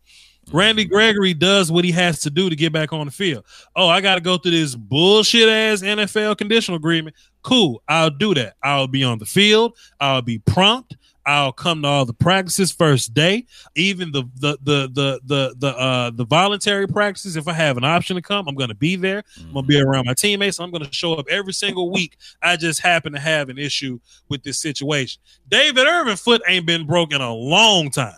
Randy 0.52 0.86
Gregory 0.86 1.34
does 1.34 1.72
what 1.72 1.86
he 1.86 1.92
has 1.92 2.22
to 2.22 2.30
do 2.30 2.50
to 2.50 2.56
get 2.56 2.72
back 2.72 2.94
on 2.94 3.06
the 3.06 3.12
field. 3.12 3.46
Oh, 3.76 3.88
I 3.88 4.02
got 4.02 4.16
to 4.16 4.22
go 4.22 4.38
through 4.38 4.52
this 4.52 4.76
bullshit 4.76 5.50
ass 5.50 5.82
NFL 5.82 6.38
conditional 6.38 6.78
agreement. 6.78 7.16
Cool, 7.42 7.82
I'll 7.88 8.10
do 8.10 8.34
that. 8.36 8.56
I'll 8.64 8.88
be 8.88 9.04
on 9.04 9.20
the 9.20 9.26
field. 9.26 9.78
I'll 10.00 10.22
be 10.22 10.40
prompt. 10.40 10.96
I'll 11.28 11.52
come 11.52 11.82
to 11.82 11.88
all 11.88 12.06
the 12.06 12.14
practices 12.14 12.72
first 12.72 13.14
day, 13.16 13.46
even 13.76 14.12
the 14.12 14.24
the 14.36 14.58
the 14.62 14.90
the 14.94 15.20
the 15.26 15.56
the 15.58 15.78
uh 15.78 16.12
the 16.12 16.26
voluntary 16.26 16.88
practices. 16.88 17.36
If 17.36 17.48
I 17.48 17.54
have 17.54 17.78
an 17.78 17.84
option 17.84 18.16
to 18.16 18.22
come, 18.22 18.48
I'm 18.48 18.56
gonna 18.56 18.76
be 18.76 18.96
there. 18.96 19.24
I'm 19.40 19.54
gonna 19.54 19.66
be 19.66 19.82
around 19.82 20.06
my 20.06 20.14
teammates. 20.14 20.60
I'm 20.60 20.70
gonna 20.70 20.92
show 20.92 21.14
up 21.16 21.26
every 21.30 21.54
single 21.54 21.92
week. 21.92 22.18
I 22.44 22.58
just 22.58 22.80
happen 22.80 23.14
to 23.14 23.20
have 23.20 23.50
an 23.50 23.58
issue 23.58 24.00
with 24.30 24.44
this 24.44 24.60
situation. 24.60 25.20
David 25.50 25.88
Irvin 25.88 26.16
foot 26.16 26.44
ain't 26.48 26.68
been 26.68 26.86
broken 26.86 27.22
a 27.22 27.34
long 27.34 27.90
time 27.90 28.18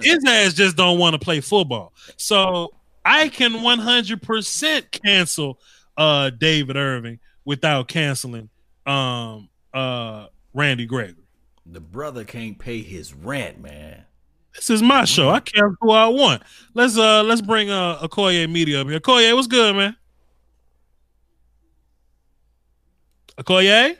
his 0.00 0.24
ass 0.26 0.54
just 0.54 0.76
don't 0.76 0.98
want 0.98 1.14
to 1.14 1.18
play 1.18 1.40
football. 1.40 1.92
So 2.16 2.72
I 3.04 3.28
can 3.28 3.52
100% 3.52 4.90
cancel 4.90 5.58
uh 5.96 6.30
David 6.30 6.76
Irving 6.76 7.18
without 7.44 7.88
canceling 7.88 8.48
um 8.86 9.48
uh 9.74 10.26
Randy 10.54 10.86
Gregory. 10.86 11.16
The 11.66 11.80
brother 11.80 12.24
can't 12.24 12.58
pay 12.58 12.82
his 12.82 13.14
rent, 13.14 13.60
man. 13.60 14.04
This 14.54 14.68
is 14.70 14.82
my 14.82 15.04
show. 15.04 15.30
I 15.30 15.40
can't 15.40 15.74
who 15.80 15.90
I 15.90 16.06
want. 16.08 16.42
Let's 16.74 16.96
uh 16.98 17.22
let's 17.22 17.40
bring 17.40 17.70
uh 17.70 17.98
Okoye 17.98 18.50
Media 18.50 18.80
up 18.80 18.88
here. 18.88 19.00
Okoye, 19.00 19.34
what's 19.34 19.46
good, 19.46 19.74
man? 19.74 19.96
Okoye? 23.38 23.96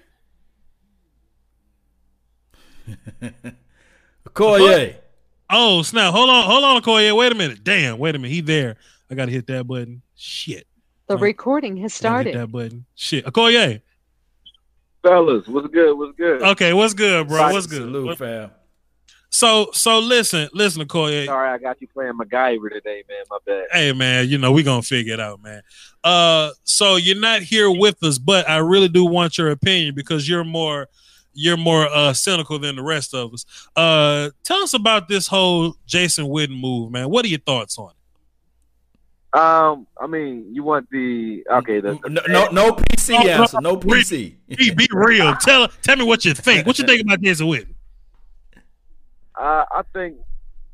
Okoye. 4.29 4.97
Oh 5.53 5.83
snap! 5.83 6.13
Hold 6.15 6.31
on, 6.31 6.45
hold 6.45 6.65
on, 6.65 6.81
Okoye. 6.83 7.15
Wait 7.17 7.31
a 7.33 7.35
minute. 7.35 7.63
Damn, 7.63 7.99
wait 7.99 8.15
a 8.15 8.19
minute. 8.19 8.33
He 8.35 8.41
there. 8.41 8.77
I 9.11 9.15
gotta 9.15 9.31
hit 9.31 9.47
that 9.49 9.67
button. 9.67 10.03
Shit. 10.17 10.67
The 11.09 11.15
Oh. 11.17 11.19
recording 11.19 11.77
has 11.79 11.93
Gotta 12.01 12.25
hit 12.25 12.33
started. 12.33 12.35
that 12.37 12.53
button. 12.53 12.87
Shit. 12.95 13.27
Okoye. 13.27 13.83
Fellas, 15.03 15.47
what's 15.49 15.67
good? 15.69 15.95
What's 15.99 16.17
good? 16.17 16.43
Okay, 16.43 16.73
what's 16.73 16.95
good, 16.95 17.29
bro? 17.29 17.53
What's 17.53 17.67
good? 17.67 17.83
Salute, 17.83 18.07
What- 18.07 18.19
fam. 18.19 18.51
So 19.31 19.71
so 19.73 19.99
listen, 19.99 20.49
listen, 20.53 20.83
Okoye. 20.87 21.25
Sorry, 21.27 21.49
I 21.51 21.57
got 21.59 21.81
you 21.81 21.89
playing 21.89 22.13
MacGyver 22.13 22.71
today, 22.71 23.03
man. 23.09 23.25
My 23.31 23.39
bad. 23.47 23.65
Hey 23.73 23.93
man, 23.93 24.29
you 24.29 24.37
know 24.39 24.53
we 24.53 24.63
gonna 24.63 24.83
figure 24.83 25.15
it 25.15 25.21
out, 25.21 25.43
man. 25.43 25.63
Uh, 26.05 26.51
so 26.65 26.97
you're 26.97 27.19
not 27.19 27.41
here 27.43 27.71
with 27.71 28.03
us, 28.05 28.19
but 28.19 28.49
I 28.49 28.59
really 28.59 28.89
do 28.89 29.05
want 29.07 29.39
your 29.39 29.51
opinion 29.51 29.95
because 29.95 30.29
you're 30.29 30.45
more 30.45 30.89
you're 31.35 31.57
more 31.57 31.87
uh 31.87 32.13
cynical 32.13 32.59
than 32.59 32.77
the 32.77 32.83
rest 32.83 33.15
of 33.15 33.33
us. 33.35 33.45
Uh, 33.77 34.31
tell 34.45 34.63
us 34.63 34.75
about 34.75 35.09
this 35.09 35.27
whole 35.27 35.77
Jason 35.87 36.27
Witten 36.27 36.59
move, 36.61 36.91
man. 36.93 37.09
What 37.11 37.25
are 37.25 37.29
your 37.29 37.41
thoughts 37.41 37.79
on 37.79 37.91
it? 37.91 39.39
Um, 39.39 39.87
I 39.99 40.07
mean, 40.07 40.55
you 40.55 40.63
want 40.63 40.91
the 40.91 41.43
okay? 41.51 41.81
The, 41.81 41.95
the 42.03 42.11
No, 42.11 42.21
no, 42.29 42.47
no 42.51 42.73
PC 42.73 43.15
Oh, 43.19 43.23
no, 43.23 43.31
answer. 43.31 43.61
No 43.63 43.77
PC. 43.79 44.35
Be, 44.49 44.71
be 44.75 44.87
real. 44.93 45.35
tell 45.37 45.69
tell 45.69 45.97
me 45.97 46.05
what 46.05 46.25
you 46.27 46.35
think. 46.35 46.67
What 46.67 46.79
you 46.79 46.85
think 46.87 47.01
about 47.03 47.21
Jason 47.21 47.47
Witten? 47.47 47.69
Uh, 49.35 49.65
I 49.73 49.83
think 49.95 50.19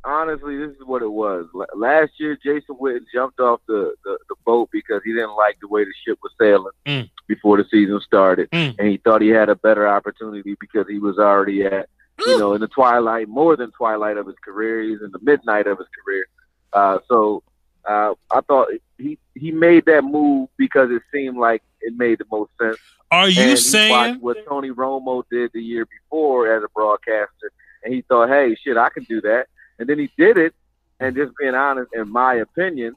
honestly, 0.05 0.57
this 0.59 0.71
is 0.71 0.83
what 0.85 1.01
it 1.03 1.11
was. 1.11 1.47
L- 1.55 1.67
last 1.77 2.11
year, 2.19 2.37
Jason 2.45 2.75
Witten 2.81 3.05
jumped 3.15 3.39
off 3.39 3.61
the, 3.69 3.95
the, 4.05 4.19
the 4.29 4.35
boat 4.45 4.69
because 4.73 5.01
he 5.05 5.13
didn't 5.13 5.37
like 5.37 5.57
the 5.61 5.69
way 5.69 5.85
the 5.85 5.93
ship 6.05 6.19
was 6.23 6.33
sailing 6.41 6.73
Mm. 6.85 7.09
Before 7.29 7.57
the 7.59 7.65
season 7.71 8.01
started, 8.01 8.51
Mm. 8.51 8.75
and 8.79 8.89
he 8.89 8.97
thought 8.97 9.23
he 9.23 9.29
had 9.29 9.49
a 9.49 9.55
better 9.55 9.87
opportunity 9.87 10.57
because 10.59 10.87
he 10.89 10.99
was 10.99 11.19
already 11.19 11.65
at 11.65 11.89
you 12.27 12.39
know 12.39 12.55
in 12.55 12.61
the 12.61 12.67
twilight, 12.69 13.29
more 13.29 13.55
than 13.57 13.71
twilight 13.71 14.17
of 14.17 14.27
his 14.27 14.35
career. 14.45 14.83
He's 14.83 15.01
in 15.03 15.13
the 15.13 15.21
midnight 15.23 15.67
of 15.69 15.79
his 15.79 15.87
career. 16.03 16.27
Uh, 16.73 16.99
so 17.07 17.43
uh, 17.89 18.15
I 18.31 18.41
thought 18.41 18.69
he 18.99 19.19
he 19.35 19.53
made 19.53 19.85
that 19.87 20.03
move 20.03 20.49
because 20.57 20.91
it 20.91 21.03
seemed 21.13 21.37
like 21.39 21.63
it 21.81 21.95
made 21.97 22.19
the 22.19 22.27
most 22.33 22.51
sense. 22.61 22.79
Are 23.11 23.29
you 23.29 23.57
saying 23.57 24.17
what 24.21 24.37
Tony 24.47 24.71
Romo 24.71 25.23
did 25.31 25.53
the 25.55 25.63
year 25.63 25.87
before 25.87 26.53
as 26.53 26.63
a 26.65 26.69
broadcaster, 26.75 27.53
and 27.85 27.95
he 27.95 28.03
thought, 28.03 28.29
"Hey, 28.29 28.57
shit, 28.57 28.77
I 28.77 28.89
can 28.89 29.05
do 29.05 29.21
that." 29.21 29.47
And 29.79 29.89
then 29.89 29.99
he 29.99 30.11
did 30.19 30.37
it. 30.39 30.55
And 31.01 31.15
just 31.15 31.33
being 31.39 31.55
honest, 31.55 31.91
in 31.95 32.11
my 32.11 32.35
opinion, 32.35 32.97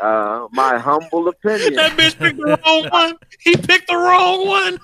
uh, 0.00 0.48
my 0.52 0.78
humble 0.78 1.28
opinion, 1.28 1.74
that 1.74 1.92
bitch 1.92 2.18
picked 2.18 2.38
the 2.38 2.58
wrong 2.64 2.88
one? 2.90 3.16
He 3.40 3.56
picked 3.56 3.88
the 3.88 3.96
wrong 3.96 4.46
one. 4.46 4.78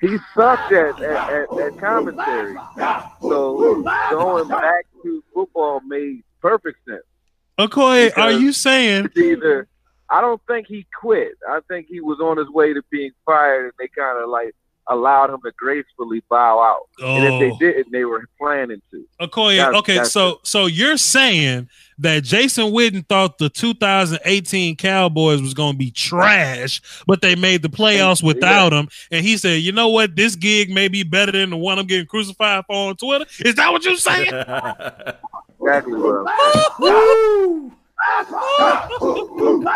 he 0.00 0.16
sucked 0.34 0.72
at, 0.72 1.00
at, 1.00 1.32
at, 1.32 1.60
at 1.60 1.78
commentary. 1.78 2.56
So 3.20 3.82
going 4.10 4.48
back 4.48 4.86
to 5.02 5.22
football 5.32 5.80
made 5.86 6.22
perfect 6.40 6.78
sense. 6.88 7.02
Okoye, 7.58 8.16
are 8.16 8.32
you 8.32 8.52
saying 8.52 9.10
either 9.16 9.68
I 10.08 10.20
don't 10.20 10.40
think 10.46 10.66
he 10.68 10.86
quit. 11.00 11.32
I 11.48 11.60
think 11.68 11.86
he 11.88 12.00
was 12.00 12.20
on 12.20 12.36
his 12.36 12.48
way 12.48 12.72
to 12.72 12.82
being 12.90 13.10
fired, 13.24 13.64
and 13.64 13.72
they 13.78 13.88
kind 13.88 14.22
of 14.22 14.28
like 14.28 14.54
allowed 14.88 15.30
him 15.30 15.40
to 15.44 15.50
gracefully 15.58 16.22
bow 16.30 16.60
out. 16.60 16.88
And 17.04 17.24
if 17.24 17.32
Oh. 17.32 17.38
they 17.40 17.50
didn't, 17.58 17.92
they 17.92 18.04
were 18.04 18.24
planning 18.38 18.80
to. 18.92 19.04
Okoye, 19.20 19.56
That's- 19.56 19.74
okay, 19.80 19.96
that's 19.96 20.12
so 20.12 20.40
so 20.44 20.66
you're 20.66 20.96
saying 20.96 21.68
that 21.98 22.24
Jason 22.24 22.72
Witten 22.72 23.06
thought 23.08 23.38
the 23.38 23.48
2018 23.48 24.76
Cowboys 24.76 25.40
was 25.40 25.54
going 25.54 25.72
to 25.72 25.78
be 25.78 25.90
trash, 25.90 26.80
but 27.06 27.22
they 27.22 27.34
made 27.34 27.62
the 27.62 27.68
playoffs 27.70 28.22
Yeah. 28.22 28.26
without 28.28 28.72
him, 28.72 28.88
and 29.10 29.24
he 29.24 29.36
said, 29.38 29.62
"You 29.62 29.72
know 29.72 29.88
what? 29.88 30.14
This 30.14 30.36
gig 30.36 30.70
may 30.70 30.88
be 30.88 31.02
better 31.02 31.32
than 31.32 31.50
the 31.50 31.56
one 31.56 31.78
I'm 31.78 31.86
getting 31.86 32.06
crucified 32.06 32.64
for 32.66 32.90
on 32.90 32.96
Twitter." 32.96 33.24
Is 33.44 33.54
that 33.56 33.72
what 33.72 33.84
you're 33.84 33.96
saying? 33.96 34.30
Exactly 35.58 35.94
what 37.96 38.28
I'm 38.28 39.66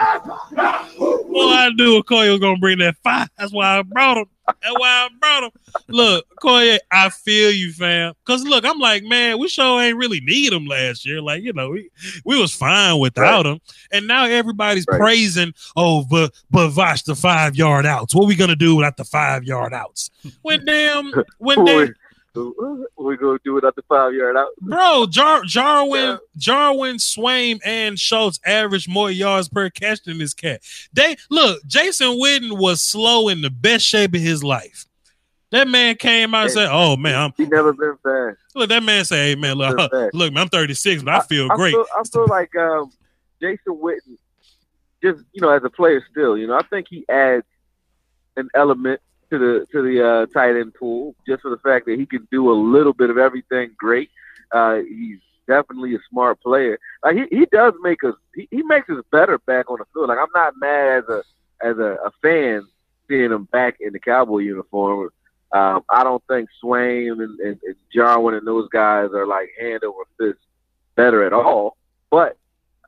saying. 0.54 1.34
All 1.34 1.48
I 1.50 1.70
knew 1.74 2.02
Okoye 2.02 2.30
was 2.30 2.40
gonna 2.40 2.58
bring 2.58 2.78
that 2.78 2.96
fire. 3.02 3.26
That's 3.38 3.52
why 3.52 3.78
I 3.78 3.82
brought 3.82 4.18
him. 4.18 4.26
That's 4.46 4.74
why 4.78 4.88
I 4.88 5.08
brought 5.20 5.44
him. 5.44 5.50
Look, 5.88 6.26
Okoye, 6.42 6.78
I 6.90 7.08
feel 7.08 7.50
you, 7.52 7.72
fam. 7.72 8.14
Cause 8.24 8.42
look, 8.44 8.64
I'm 8.64 8.78
like, 8.78 9.04
man, 9.04 9.38
we 9.38 9.48
sure 9.48 9.80
ain't 9.80 9.96
really 9.96 10.20
need 10.20 10.52
him 10.52 10.66
last 10.66 11.06
year. 11.06 11.20
Like, 11.22 11.42
you 11.42 11.52
know, 11.52 11.70
we, 11.70 11.88
we 12.24 12.38
was 12.40 12.52
fine 12.52 12.98
without 12.98 13.46
him. 13.46 13.60
And 13.92 14.06
now 14.06 14.24
everybody's 14.24 14.86
Right. 14.88 14.98
praising, 14.98 15.54
oh, 15.76 16.04
but 16.04 16.34
but 16.50 16.70
Vosh, 16.70 17.02
the 17.02 17.14
five 17.14 17.54
yard 17.56 17.86
outs. 17.86 18.14
What 18.14 18.26
we 18.26 18.34
gonna 18.34 18.56
do 18.56 18.76
without 18.76 18.96
the 18.96 19.04
five 19.04 19.44
yard 19.44 19.72
outs? 19.72 20.10
When 20.42 20.64
damn, 20.64 21.12
when 21.38 21.64
damn, 21.64 21.94
We're 22.34 23.16
gonna 23.16 23.38
do 23.44 23.58
it 23.58 23.64
at 23.64 23.74
the 23.74 23.82
five 23.88 24.12
yard 24.14 24.36
out. 24.36 24.48
Bro, 24.60 25.06
Jar- 25.10 25.42
Jarwin, 25.44 26.18
Jarwin, 26.36 26.96
Swaim, 26.96 27.58
and 27.64 27.98
Schultz 27.98 28.38
average 28.46 28.88
more 28.88 29.10
yards 29.10 29.48
per 29.48 29.68
catch 29.70 30.02
than 30.04 30.18
this 30.18 30.34
cat. 30.34 30.62
They 30.92 31.16
look, 31.28 31.64
Jason 31.66 32.08
Witten 32.20 32.58
was 32.58 32.82
slow 32.82 33.28
in 33.28 33.40
the 33.40 33.50
best 33.50 33.84
shape 33.84 34.14
of 34.14 34.20
his 34.20 34.44
life. 34.44 34.86
That 35.50 35.66
man 35.66 35.96
came 35.96 36.32
out 36.32 36.44
and 36.44 36.52
said, 36.52 36.68
"Oh 36.70 36.96
man, 36.96 37.16
I'm 37.16 37.32
He 37.36 37.46
never 37.46 37.72
been 37.72 37.96
fast. 38.02 38.38
look." 38.54 38.68
That 38.68 38.84
man 38.84 39.04
said, 39.04 39.16
"Hey 39.16 39.34
man, 39.34 39.56
look, 39.56 39.76
look, 40.12 40.32
man, 40.32 40.42
I'm 40.42 40.48
36, 40.48 41.02
but 41.02 41.14
I 41.14 41.20
feel 41.22 41.48
great." 41.48 41.72
Feel, 41.72 41.86
I 41.98 42.02
feel 42.04 42.26
like 42.28 42.54
um, 42.54 42.92
Jason 43.40 43.74
Witten, 43.76 44.16
just 45.02 45.24
you 45.32 45.40
know, 45.42 45.50
as 45.50 45.64
a 45.64 45.70
player, 45.70 46.04
still, 46.08 46.38
you 46.38 46.46
know, 46.46 46.54
I 46.56 46.62
think 46.62 46.86
he 46.88 47.04
adds 47.08 47.44
an 48.36 48.48
element 48.54 49.00
to 49.30 49.38
the 49.38 49.66
to 49.72 49.82
the 49.82 50.06
uh, 50.06 50.26
tight 50.26 50.56
end 50.56 50.74
pool 50.74 51.14
just 51.26 51.42
for 51.42 51.50
the 51.50 51.58
fact 51.58 51.86
that 51.86 51.98
he 51.98 52.06
can 52.06 52.26
do 52.30 52.50
a 52.50 52.54
little 52.54 52.92
bit 52.92 53.10
of 53.10 53.18
everything 53.18 53.70
great. 53.78 54.10
Uh, 54.52 54.76
he's 54.76 55.18
definitely 55.46 55.94
a 55.94 55.98
smart 56.10 56.40
player. 56.40 56.78
Like 57.02 57.16
he, 57.16 57.38
he 57.38 57.46
does 57.46 57.74
make 57.82 58.04
us 58.04 58.14
he, 58.34 58.48
he 58.50 58.62
makes 58.62 58.88
us 58.90 59.02
better 59.10 59.38
back 59.38 59.70
on 59.70 59.78
the 59.78 59.84
field. 59.92 60.08
Like 60.08 60.18
I'm 60.18 60.28
not 60.34 60.54
mad 60.58 60.98
as 60.98 61.04
a 61.08 61.22
as 61.62 61.78
a, 61.78 61.96
a 62.04 62.10
fan 62.22 62.66
seeing 63.08 63.32
him 63.32 63.44
back 63.44 63.76
in 63.80 63.92
the 63.92 63.98
Cowboy 63.98 64.38
uniform. 64.38 65.10
Um, 65.52 65.82
I 65.88 66.04
don't 66.04 66.22
think 66.28 66.48
Swaim 66.62 67.22
and, 67.24 67.38
and, 67.40 67.58
and 67.64 67.76
Jarwin 67.92 68.36
and 68.36 68.46
those 68.46 68.68
guys 68.68 69.10
are 69.12 69.26
like 69.26 69.48
hand 69.60 69.82
over 69.82 70.02
fist 70.16 70.38
better 70.94 71.24
at 71.24 71.32
all. 71.32 71.76
But 72.08 72.36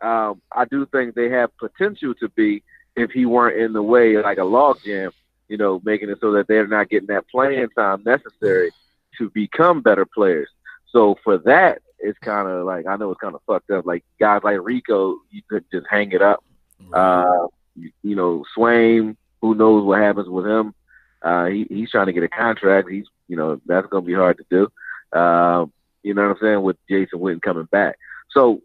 um, 0.00 0.40
I 0.52 0.64
do 0.64 0.86
think 0.86 1.14
they 1.14 1.28
have 1.30 1.56
potential 1.58 2.14
to 2.20 2.28
be 2.28 2.62
if 2.94 3.10
he 3.10 3.26
weren't 3.26 3.60
in 3.60 3.72
the 3.72 3.82
way 3.82 4.16
like 4.18 4.38
a 4.38 4.42
logjam, 4.42 5.10
you 5.52 5.58
know, 5.58 5.82
making 5.84 6.08
it 6.08 6.16
so 6.18 6.32
that 6.32 6.48
they're 6.48 6.66
not 6.66 6.88
getting 6.88 7.08
that 7.08 7.28
playing 7.28 7.68
time 7.76 8.02
necessary 8.06 8.70
to 9.18 9.28
become 9.28 9.82
better 9.82 10.06
players. 10.06 10.48
So 10.90 11.18
for 11.22 11.36
that, 11.44 11.82
it's 11.98 12.18
kind 12.20 12.48
of 12.48 12.64
like 12.64 12.86
I 12.86 12.96
know 12.96 13.10
it's 13.10 13.20
kind 13.20 13.34
of 13.34 13.42
fucked 13.46 13.70
up. 13.70 13.84
Like 13.84 14.02
guys 14.18 14.40
like 14.42 14.56
Rico, 14.62 15.16
you 15.30 15.42
could 15.46 15.66
just 15.70 15.86
hang 15.90 16.10
it 16.12 16.22
up. 16.22 16.42
Uh, 16.90 17.48
you, 17.76 17.90
you 18.02 18.16
know, 18.16 18.46
Swaim, 18.56 19.14
who 19.42 19.54
knows 19.54 19.84
what 19.84 20.00
happens 20.00 20.26
with 20.26 20.46
him? 20.46 20.74
Uh, 21.20 21.44
he, 21.46 21.66
he's 21.68 21.90
trying 21.90 22.06
to 22.06 22.14
get 22.14 22.22
a 22.22 22.28
contract. 22.28 22.88
He's, 22.90 23.04
you 23.28 23.36
know, 23.36 23.60
that's 23.66 23.86
going 23.88 24.04
to 24.04 24.06
be 24.06 24.14
hard 24.14 24.38
to 24.38 24.44
do. 24.48 25.18
Um, 25.18 25.70
you 26.02 26.14
know 26.14 26.28
what 26.28 26.38
I'm 26.38 26.42
saying? 26.42 26.62
With 26.62 26.78
Jason 26.88 27.18
Witten 27.18 27.42
coming 27.42 27.68
back, 27.70 27.98
so 28.30 28.62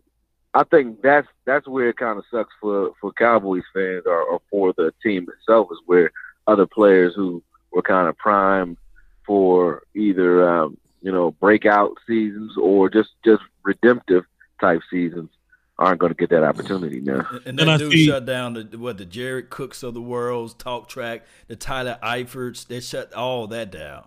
I 0.54 0.64
think 0.64 1.02
that's 1.02 1.28
that's 1.44 1.68
where 1.68 1.90
it 1.90 1.98
kind 1.98 2.18
of 2.18 2.24
sucks 2.32 2.54
for 2.62 2.94
for 3.02 3.12
Cowboys 3.12 3.64
fans 3.74 4.04
or, 4.06 4.22
or 4.22 4.42
for 4.50 4.74
the 4.78 4.94
team 5.04 5.28
itself 5.38 5.68
is 5.70 5.80
where 5.86 6.12
other 6.48 6.66
players 6.66 7.14
who 7.16 7.44
were 7.72 7.82
kind 7.82 8.08
of 8.08 8.18
primed 8.18 8.78
for 9.26 9.84
either 9.96 10.48
um, 10.50 10.78
you 11.02 11.12
know 11.12 11.32
breakout 11.32 11.92
seasons 12.08 12.54
or 12.58 12.90
just 12.90 13.10
just 13.26 13.44
redemptive 13.64 14.24
type 14.60 14.82
seasons 14.90 15.30
aren't 15.80 16.00
going 16.00 16.12
to 16.12 16.18
get 16.18 16.32
that 16.32 16.44
opportunity 16.44 17.00
now. 17.02 17.20
And, 17.30 17.38
and 17.46 17.60
And 17.60 17.60
that 17.60 17.70
I 17.70 17.78
see- 17.90 18.08
shut 18.08 18.26
down 18.26 18.54
the 18.54 18.78
what 18.80 18.98
the 18.98 19.06
Jared 19.06 19.50
Cooks 19.50 19.84
of 19.84 19.94
the 19.94 20.02
world's 20.02 20.54
talk 20.56 20.88
track, 20.90 21.24
the 21.48 21.56
Tyler 21.56 22.00
Eiferts. 22.02 22.66
They 22.66 22.80
shut 22.80 23.14
all 23.14 23.46
that 23.48 23.72
down, 23.72 24.06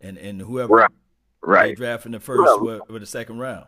and 0.00 0.16
and 0.18 0.40
whoever 0.42 0.72
Right. 0.74 0.90
they 0.90 1.48
Right. 1.50 1.76
draft 1.76 2.06
in 2.06 2.12
the 2.12 2.20
first 2.20 2.42
Well- 2.42 2.64
what, 2.64 2.90
what 2.90 3.00
the 3.00 3.06
second 3.06 3.38
round. 3.38 3.66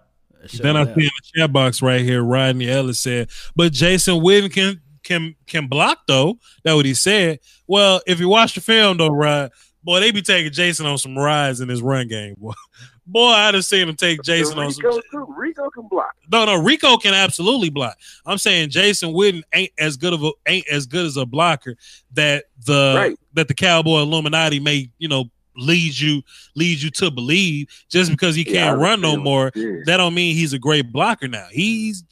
Then 0.55 0.74
I 0.74 0.84
down. 0.84 0.95
see 0.95 1.03
in 1.03 1.11
the 1.34 1.40
chat 1.40 1.53
box 1.53 1.82
right 1.82 2.01
here, 2.01 2.22
Rodney 2.22 2.66
Ellis 2.68 2.99
said, 3.01 3.28
"But 3.57 3.72
Jason 3.72 4.14
Witten 4.22 4.51
can 4.51 4.80
can 5.11 5.34
can 5.46 5.66
block 5.66 5.98
though." 6.06 6.38
That 6.64 6.74
what 6.74 6.86
he 6.86 6.94
said. 6.94 7.40
Well, 7.66 8.00
if 8.06 8.20
you 8.20 8.28
watch 8.28 8.54
the 8.54 8.61
film 8.61 8.96
though, 8.96 9.08
Rod, 9.08 9.50
boy, 9.84 10.00
they 10.00 10.11
be 10.11 10.22
taking 10.22 10.52
Jason 10.52 10.86
on 10.86 10.98
some 10.98 11.18
rides 11.18 11.61
in 11.61 11.68
his 11.68 11.82
run 11.82 12.08
game, 12.08 12.34
boy. 12.38 12.52
Boy, 13.06 13.26
I'd 13.30 13.54
have 13.54 13.64
seen 13.64 13.88
him 13.88 13.96
take 13.96 14.22
Jason 14.22 14.56
on 14.56 14.70
some. 14.70 14.84
Rico, 14.84 15.00
too. 15.11 15.34
Rico 15.36 15.68
can 15.70 15.88
block. 15.88 16.14
No, 16.30 16.44
no, 16.44 16.62
Rico 16.62 16.96
can 16.96 17.12
absolutely 17.12 17.68
block. 17.68 17.96
I'm 18.24 18.38
saying 18.38 18.70
Jason 18.70 19.12
Witten 19.12 19.42
ain't 19.52 19.72
as 19.80 19.96
good 19.96 20.12
of 20.12 20.22
a 20.22 20.30
ain't 20.46 20.68
as 20.68 20.86
good 20.86 21.04
as 21.06 21.16
a 21.16 21.26
blocker 21.26 21.74
that 22.12 22.44
the 22.66 22.94
Right. 22.96 23.18
that 23.32 23.48
the 23.48 23.54
Cowboy 23.54 23.98
Illuminati 24.02 24.61
may 24.61 24.90
you 24.98 25.08
know 25.08 25.24
lead 25.56 25.98
you 25.98 26.22
lead 26.54 26.80
you 26.80 26.90
to 26.90 27.11
believe 27.11 27.66
just 27.88 28.12
because 28.12 28.36
he 28.36 28.44
can't 28.44 28.78
I 28.78 28.80
run 28.80 29.00
no 29.00 29.16
more. 29.16 29.50
did. 29.50 29.86
That 29.86 29.96
don't 29.96 30.14
mean 30.14 30.36
he's 30.36 30.52
a 30.52 30.58
great 30.61 30.92
blocker 30.92 31.26
now. 31.26 31.48
He's 31.50 32.04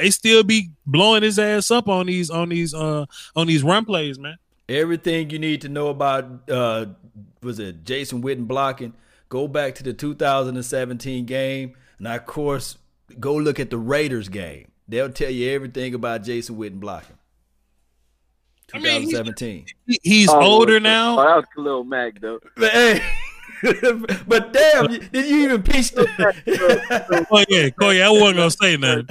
they 0.00 0.10
still 0.10 0.42
be 0.42 0.70
blowing 0.86 1.22
his 1.22 1.38
ass 1.38 1.70
up 1.70 1.88
on 1.88 2.06
these 2.06 2.30
on 2.30 2.48
these 2.48 2.74
uh 2.74 3.06
on 3.36 3.46
these 3.46 3.62
run 3.62 3.84
plays, 3.84 4.18
man. 4.18 4.36
Everything 4.68 5.30
you 5.30 5.38
need 5.38 5.60
to 5.62 5.68
know 5.68 5.88
about 5.88 6.48
uh 6.50 6.86
was 7.42 7.58
it 7.58 7.84
Jason 7.84 8.22
Witten 8.22 8.46
blocking, 8.46 8.94
go 9.28 9.48
back 9.48 9.74
to 9.76 9.82
the 9.82 9.92
2017 9.92 11.24
game. 11.26 11.74
And 11.98 12.06
of 12.08 12.24
course, 12.26 12.76
go 13.18 13.34
look 13.34 13.58
at 13.60 13.70
the 13.70 13.78
Raiders 13.78 14.28
game. 14.28 14.68
They'll 14.88 15.10
tell 15.10 15.30
you 15.30 15.50
everything 15.50 15.94
about 15.94 16.22
Jason 16.24 16.56
Witten 16.56 16.80
blocking. 16.80 17.16
I 18.72 18.78
mean, 18.78 19.02
he- 19.02 19.10
2017. 19.10 19.66
He's 20.02 20.28
Oh, 20.28 20.40
older 20.40 20.76
Oh, 20.76 20.78
now. 20.78 21.16
that 21.16 21.36
was 21.36 21.44
Khalil 21.54 21.82
Mack, 21.84 22.20
though. 22.20 22.38
But, 22.56 22.70
hey, 22.70 23.02
but 24.26 24.52
damn, 24.52 24.86
did 24.86 25.12
you 25.12 25.44
even 25.44 25.62
piece 25.62 25.90
the 25.90 27.26
Oh 27.30 27.44
yeah, 27.48 27.70
Koy, 27.70 28.00
I 28.02 28.08
wasn't 28.10 28.36
gonna 28.36 28.50
say 28.50 28.76
nothing. 28.76 29.08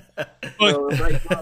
You 0.60 0.72
know, 0.72 0.88
right 0.89 1.22
now, 1.30 1.41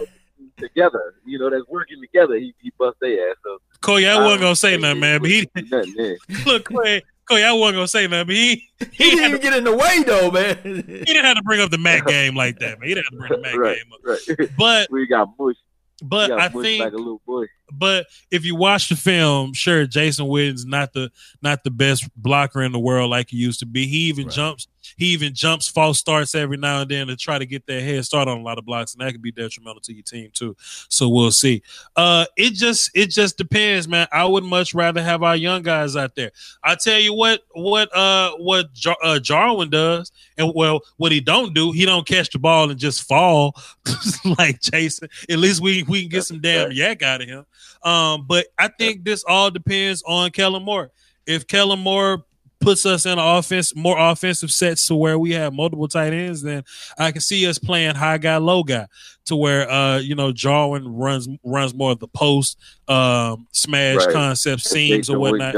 together, 0.58 1.14
you 1.24 1.38
know, 1.38 1.50
that's 1.50 1.66
working 1.68 2.00
together. 2.00 2.34
He, 2.34 2.54
he 2.60 2.72
bust 2.78 2.98
their 3.00 3.30
ass. 3.30 3.36
So 3.42 3.58
Koy, 3.80 4.06
I 4.06 4.22
wasn't 4.22 4.42
gonna 4.42 4.56
say 4.56 4.76
nothing, 4.76 5.00
man. 5.00 5.20
But 5.20 5.30
he 5.30 5.48
nothing 5.54 5.94
there. 5.96 6.16
look, 6.46 6.64
Koy, 6.64 7.02
Koy, 7.28 7.42
I 7.42 7.52
wasn't 7.52 7.76
gonna 7.76 7.88
say 7.88 8.06
nothing. 8.06 8.26
But 8.26 8.36
he 8.36 8.68
He 8.78 8.86
he 8.90 9.10
didn't 9.10 9.24
even 9.24 9.32
to, 9.32 9.38
get 9.38 9.56
in 9.56 9.64
the 9.64 9.76
way 9.76 10.02
though, 10.02 10.30
man. 10.30 10.58
he 10.64 11.04
didn't 11.04 11.24
have 11.24 11.36
to 11.36 11.42
bring 11.42 11.60
up 11.60 11.70
the 11.70 11.78
Mack 11.78 12.06
game 12.06 12.34
like 12.34 12.58
that, 12.58 12.78
man. 12.78 12.88
He 12.88 12.94
didn't 12.94 13.06
have 13.06 13.12
to 13.12 13.28
bring 13.28 13.42
the 13.42 13.48
Mack 13.48 13.56
right, 13.56 13.76
game 13.76 13.92
up. 13.92 14.00
right. 14.38 14.50
But 14.58 14.90
we 14.90 15.06
got 15.06 15.30
mush. 15.38 15.56
but 16.02 16.28
got 16.28 16.40
I 16.40 16.48
mush 16.48 16.62
think 16.62 16.84
like 16.84 16.92
a 16.92 16.96
little 16.96 17.22
boy. 17.26 17.46
But 17.72 18.06
if 18.30 18.44
you 18.44 18.54
watch 18.56 18.88
the 18.88 18.96
film, 18.96 19.52
sure, 19.52 19.86
Jason 19.86 20.26
Witten's 20.28 20.64
not 20.64 20.92
the 20.92 21.10
not 21.42 21.64
the 21.64 21.70
best 21.70 22.08
blocker 22.16 22.62
in 22.62 22.72
the 22.72 22.78
world 22.78 23.10
like 23.10 23.30
he 23.30 23.36
used 23.36 23.60
to 23.60 23.66
be. 23.66 23.86
He 23.86 23.96
even 24.08 24.26
Right. 24.26 24.34
jumps, 24.34 24.66
he 24.96 25.06
even 25.08 25.34
jumps 25.34 25.68
false 25.68 25.98
starts 25.98 26.34
every 26.34 26.56
now 26.56 26.80
and 26.80 26.90
then 26.90 27.06
to 27.08 27.16
try 27.16 27.38
to 27.38 27.44
get 27.46 27.66
that 27.66 27.82
head 27.82 28.04
start 28.04 28.26
on 28.26 28.38
a 28.38 28.42
lot 28.42 28.58
of 28.58 28.64
blocks, 28.64 28.94
and 28.94 29.00
that 29.00 29.12
could 29.12 29.22
be 29.22 29.30
detrimental 29.32 29.80
to 29.82 29.92
your 29.92 30.02
team 30.02 30.30
too. 30.32 30.56
So 30.88 31.08
we'll 31.08 31.30
see. 31.30 31.62
Uh, 31.94 32.24
it 32.36 32.54
just 32.54 32.90
it 32.94 33.10
just 33.10 33.36
depends, 33.36 33.86
man. 33.86 34.06
I 34.12 34.24
would 34.24 34.44
much 34.44 34.72
rather 34.74 35.02
have 35.02 35.22
our 35.22 35.36
young 35.36 35.62
guys 35.62 35.94
out 35.96 36.14
there. 36.14 36.30
I 36.64 36.74
tell 36.74 36.98
you 36.98 37.12
what, 37.14 37.42
what 37.52 37.94
uh 37.94 38.32
what 38.38 38.72
Jar- 38.72 38.96
uh, 39.02 39.18
Jarwin 39.18 39.70
does, 39.70 40.10
and 40.36 40.52
well, 40.54 40.80
what 40.96 41.12
he 41.12 41.20
don't 41.20 41.54
do, 41.54 41.72
he 41.72 41.84
don't 41.84 42.06
catch 42.06 42.30
the 42.30 42.38
ball 42.38 42.70
and 42.70 42.78
just 42.80 43.02
fall 43.06 43.54
like 44.38 44.60
Jason. 44.60 45.08
At 45.28 45.38
least 45.38 45.60
we 45.60 45.82
we 45.84 46.00
can 46.02 46.08
get 46.08 46.24
some 46.24 46.40
damn 46.40 46.70
YAC 46.70 47.02
out 47.02 47.20
of 47.22 47.28
him. 47.28 47.44
Um, 47.82 48.26
but 48.28 48.46
I 48.58 48.68
think 48.68 49.04
this 49.04 49.24
all 49.26 49.50
depends 49.50 50.02
on 50.06 50.30
Kellen 50.30 50.62
Moore. 50.64 50.90
If 51.26 51.46
Kellen 51.46 51.78
Moore 51.80 52.24
puts 52.60 52.84
us 52.86 53.06
in 53.06 53.18
offense, 53.18 53.76
more 53.76 53.96
offensive 53.98 54.50
sets 54.50 54.86
to 54.88 54.94
where 54.96 55.18
we 55.18 55.30
have 55.32 55.52
multiple 55.52 55.86
tight 55.86 56.12
ends, 56.12 56.42
then 56.42 56.64
I 56.98 57.12
can 57.12 57.20
see 57.20 57.46
us 57.46 57.58
playing 57.58 57.94
high 57.94 58.18
guy, 58.18 58.36
low 58.38 58.62
guy, 58.64 58.86
to 59.26 59.36
where 59.36 59.70
uh, 59.70 59.98
you 59.98 60.14
know, 60.14 60.32
Jarwin 60.32 60.88
runs 60.88 61.28
runs 61.44 61.74
more 61.74 61.92
of 61.92 62.00
the 62.00 62.08
post, 62.08 62.58
um, 62.88 63.46
smash 63.52 63.98
Right. 63.98 64.12
concept 64.12 64.62
seams 64.62 65.08
or 65.08 65.18
whatnot. 65.18 65.54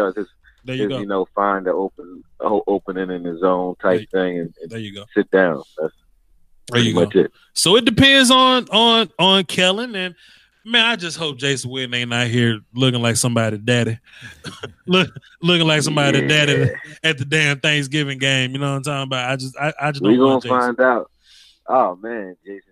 There 0.63 0.77
you 0.77 0.85
is, 0.85 0.89
go. 0.91 0.99
you 0.99 1.07
know, 1.07 1.27
find 1.35 1.65
the 1.65 1.73
open 1.73 2.23
opening 2.41 3.11
in 3.11 3.25
his 3.25 3.43
own 3.43 3.77
type 3.77 4.11
thing 4.11 4.41
and, 4.41 4.55
and 4.61 4.71
There 4.71 4.79
you 4.79 4.95
go. 4.95 5.05
sit 5.15 5.31
down. 5.31 5.63
That's 5.79 5.95
There 6.71 6.81
you 6.83 6.95
go. 6.95 7.09
it. 7.19 7.33
So 7.55 7.77
it 7.77 7.85
depends 7.87 8.31
on 8.31 8.69
on 8.71 9.11
on 9.19 9.45
Kellen 9.45 9.95
and 9.95 10.15
man, 10.71 10.87
I 10.87 10.97
just 10.97 11.17
hope 11.17 11.37
Jason 11.39 11.71
Witten 11.71 11.95
ain't 11.95 12.13
out 12.15 12.27
here 12.29 12.61
looking 12.75 13.03
like 13.03 13.17
somebody 13.17 13.59
daddy. 13.59 13.99
Look 14.87 15.09
looking 15.43 15.67
like 15.67 15.83
somebody 15.83 16.27
daddy 16.27 16.71
at 17.03 17.19
the 17.19 17.25
damn 17.25 17.61
Thanksgiving 17.61 18.19
game. 18.19 18.53
You 18.53 18.59
know 18.59 18.71
what 18.71 18.77
I'm 18.77 18.83
talking 18.83 19.03
about? 19.09 19.31
I 19.31 19.37
just 19.37 19.57
I, 19.57 19.73
I 19.81 19.93
just 19.93 20.03
We 20.03 20.17
don't 20.17 20.27
gonna 20.27 20.41
Jason. 20.41 20.59
find 20.59 20.81
out. 20.81 21.11
Oh 21.69 21.97
man, 21.97 22.37
Jason. 22.45 22.63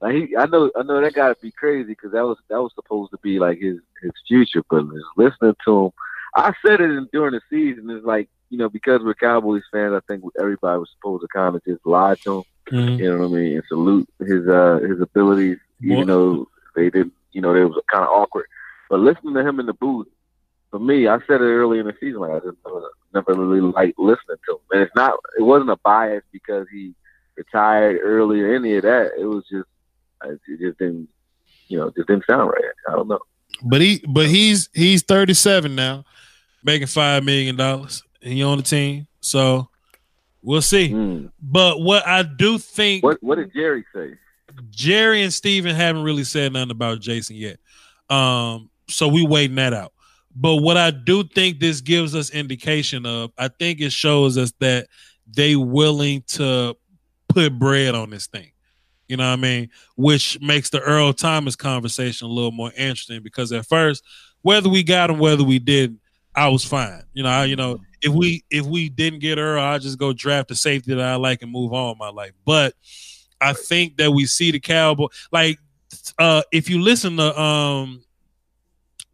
Like 0.00 0.14
he, 0.14 0.36
I 0.36 0.46
know, 0.46 0.70
I 0.76 0.82
know 0.82 1.00
that 1.00 1.14
got 1.14 1.28
to 1.28 1.36
be 1.40 1.50
crazy 1.50 1.88
because 1.88 2.12
that 2.12 2.24
was 2.24 2.36
that 2.48 2.60
was 2.62 2.72
supposed 2.74 3.10
to 3.12 3.18
be 3.22 3.38
like 3.38 3.58
his 3.58 3.78
his 4.02 4.12
future. 4.28 4.62
But 4.68 4.84
just 4.92 5.04
listening 5.16 5.56
to 5.64 5.84
him, 5.86 5.90
I 6.34 6.52
said 6.64 6.80
it 6.80 6.90
in- 6.90 7.08
during 7.12 7.32
the 7.32 7.40
season. 7.50 7.88
It's 7.90 8.04
like 8.04 8.28
you 8.50 8.58
know 8.58 8.68
because 8.68 9.00
we're 9.02 9.14
Cowboys 9.14 9.62
fans, 9.72 9.94
I 9.94 10.00
think 10.06 10.22
everybody 10.38 10.78
was 10.78 10.90
supposed 10.96 11.22
to 11.22 11.28
kind 11.28 11.56
of 11.56 11.64
just 11.64 11.84
lie 11.86 12.14
to 12.24 12.38
him. 12.38 12.42
Mhm. 12.72 12.98
You 12.98 13.10
know 13.12 13.18
what 13.26 13.36
I 13.36 13.40
mean? 13.40 13.54
And 13.56 13.64
salute 13.68 14.08
his 14.20 14.46
uh 14.46 14.80
his 14.86 15.00
abilities, 15.00 15.58
even 15.82 15.96
Well- 15.98 16.06
though 16.06 16.48
they 16.74 16.90
didn't. 16.90 17.14
You 17.36 17.42
know, 17.42 17.52
they 17.52 17.60
was 17.60 17.78
kind 17.92 18.02
of 18.02 18.08
awkward. 18.08 18.46
But 18.88 19.00
listening 19.00 19.34
to 19.34 19.46
him 19.46 19.60
in 19.60 19.66
the 19.66 19.74
booth, 19.74 20.06
for 20.70 20.78
me, 20.78 21.06
I 21.06 21.18
said 21.26 21.42
it 21.42 21.44
early 21.44 21.78
in 21.78 21.84
the 21.84 21.92
season. 22.00 22.20
Like 22.20 22.30
I 22.30 22.38
just 22.38 22.56
never, 22.64 22.90
never 23.12 23.34
really 23.34 23.60
liked 23.60 23.98
listening 23.98 24.38
to 24.46 24.52
him. 24.54 24.60
And 24.70 24.80
it's 24.80 24.96
not. 24.96 25.12
It 25.38 25.42
wasn't 25.42 25.68
a 25.68 25.76
bias 25.84 26.22
because 26.32 26.66
he 26.72 26.94
retired 27.36 28.00
early 28.02 28.40
or 28.40 28.54
any 28.54 28.74
of 28.76 28.84
that. 28.84 29.10
It 29.18 29.26
was 29.26 29.44
just, 29.50 29.68
it 30.24 30.40
just 30.58 30.78
didn't, 30.78 31.10
you 31.68 31.76
know, 31.76 31.90
just 31.90 32.08
didn't 32.08 32.24
sound 32.26 32.48
right. 32.48 32.64
I 32.88 32.92
don't 32.92 33.08
know. 33.08 33.20
But 33.62 33.82
he 33.82 34.02
but 34.08 34.28
he's 34.28 34.70
he's 34.72 35.02
37 35.02 35.74
now, 35.74 36.06
making 36.64 36.86
five 36.86 37.22
million 37.22 37.56
dollars. 37.56 38.02
And 38.22 38.32
he 38.32 38.42
on 38.42 38.56
the 38.56 38.64
team. 38.64 39.08
So 39.20 39.68
we'll 40.40 40.62
see. 40.62 40.88
Mm. 40.88 41.32
But 41.38 41.82
what 41.82 42.06
I 42.06 42.22
do 42.22 42.56
think 42.56 43.04
What 43.04 43.22
What 43.22 43.36
did 43.36 43.52
Jerry 43.52 43.84
say? 43.94 44.14
Jerry 44.70 45.22
and 45.22 45.32
Stephen 45.32 45.74
haven't 45.74 46.02
really 46.02 46.24
said 46.24 46.52
nothing 46.52 46.70
about 46.70 47.00
Jason 47.00 47.36
yet. 47.36 47.58
Um, 48.08 48.70
so 48.88 49.08
we 49.08 49.26
waiting 49.26 49.56
that 49.56 49.72
out. 49.72 49.92
But 50.34 50.56
what 50.56 50.76
I 50.76 50.90
do 50.90 51.24
think 51.24 51.60
this 51.60 51.80
gives 51.80 52.14
us 52.14 52.30
indication 52.30 53.06
of, 53.06 53.32
I 53.38 53.48
think 53.48 53.80
it 53.80 53.92
shows 53.92 54.36
us 54.36 54.52
that 54.60 54.88
they 55.26 55.56
willing 55.56 56.22
to 56.28 56.76
put 57.28 57.58
bread 57.58 57.94
on 57.94 58.10
this 58.10 58.26
thing. 58.26 58.52
You 59.08 59.16
know 59.16 59.28
what 59.28 59.38
I 59.38 59.42
mean? 59.42 59.70
Which 59.96 60.38
makes 60.40 60.70
the 60.70 60.80
Earl 60.80 61.12
Thomas 61.12 61.56
conversation 61.56 62.26
a 62.26 62.30
little 62.30 62.52
more 62.52 62.72
interesting 62.76 63.22
because 63.22 63.52
at 63.52 63.66
first, 63.66 64.04
whether 64.42 64.68
we 64.68 64.82
got 64.82 65.10
him, 65.10 65.18
whether 65.18 65.44
we 65.44 65.58
didn't, 65.58 66.00
I 66.34 66.48
was 66.48 66.64
fine. 66.64 67.02
You 67.14 67.22
know, 67.22 67.30
I, 67.30 67.44
you 67.44 67.56
know, 67.56 67.78
if 68.02 68.12
we 68.12 68.44
if 68.50 68.66
we 68.66 68.88
didn't 68.90 69.20
get 69.20 69.38
Earl, 69.38 69.62
I 69.62 69.78
just 69.78 69.98
go 69.98 70.12
draft 70.12 70.50
a 70.50 70.54
safety 70.54 70.94
that 70.94 71.04
I 71.04 71.14
like 71.14 71.40
and 71.42 71.50
move 71.50 71.72
on 71.72 71.96
my 71.98 72.10
life. 72.10 72.32
But 72.44 72.74
I 73.40 73.52
think 73.52 73.96
that 73.98 74.10
we 74.12 74.26
see 74.26 74.50
the 74.50 74.60
Cowboy 74.60 75.06
like 75.32 75.58
uh 76.18 76.42
if 76.52 76.68
you 76.70 76.80
listen 76.80 77.16
to 77.16 77.40
um 77.40 78.02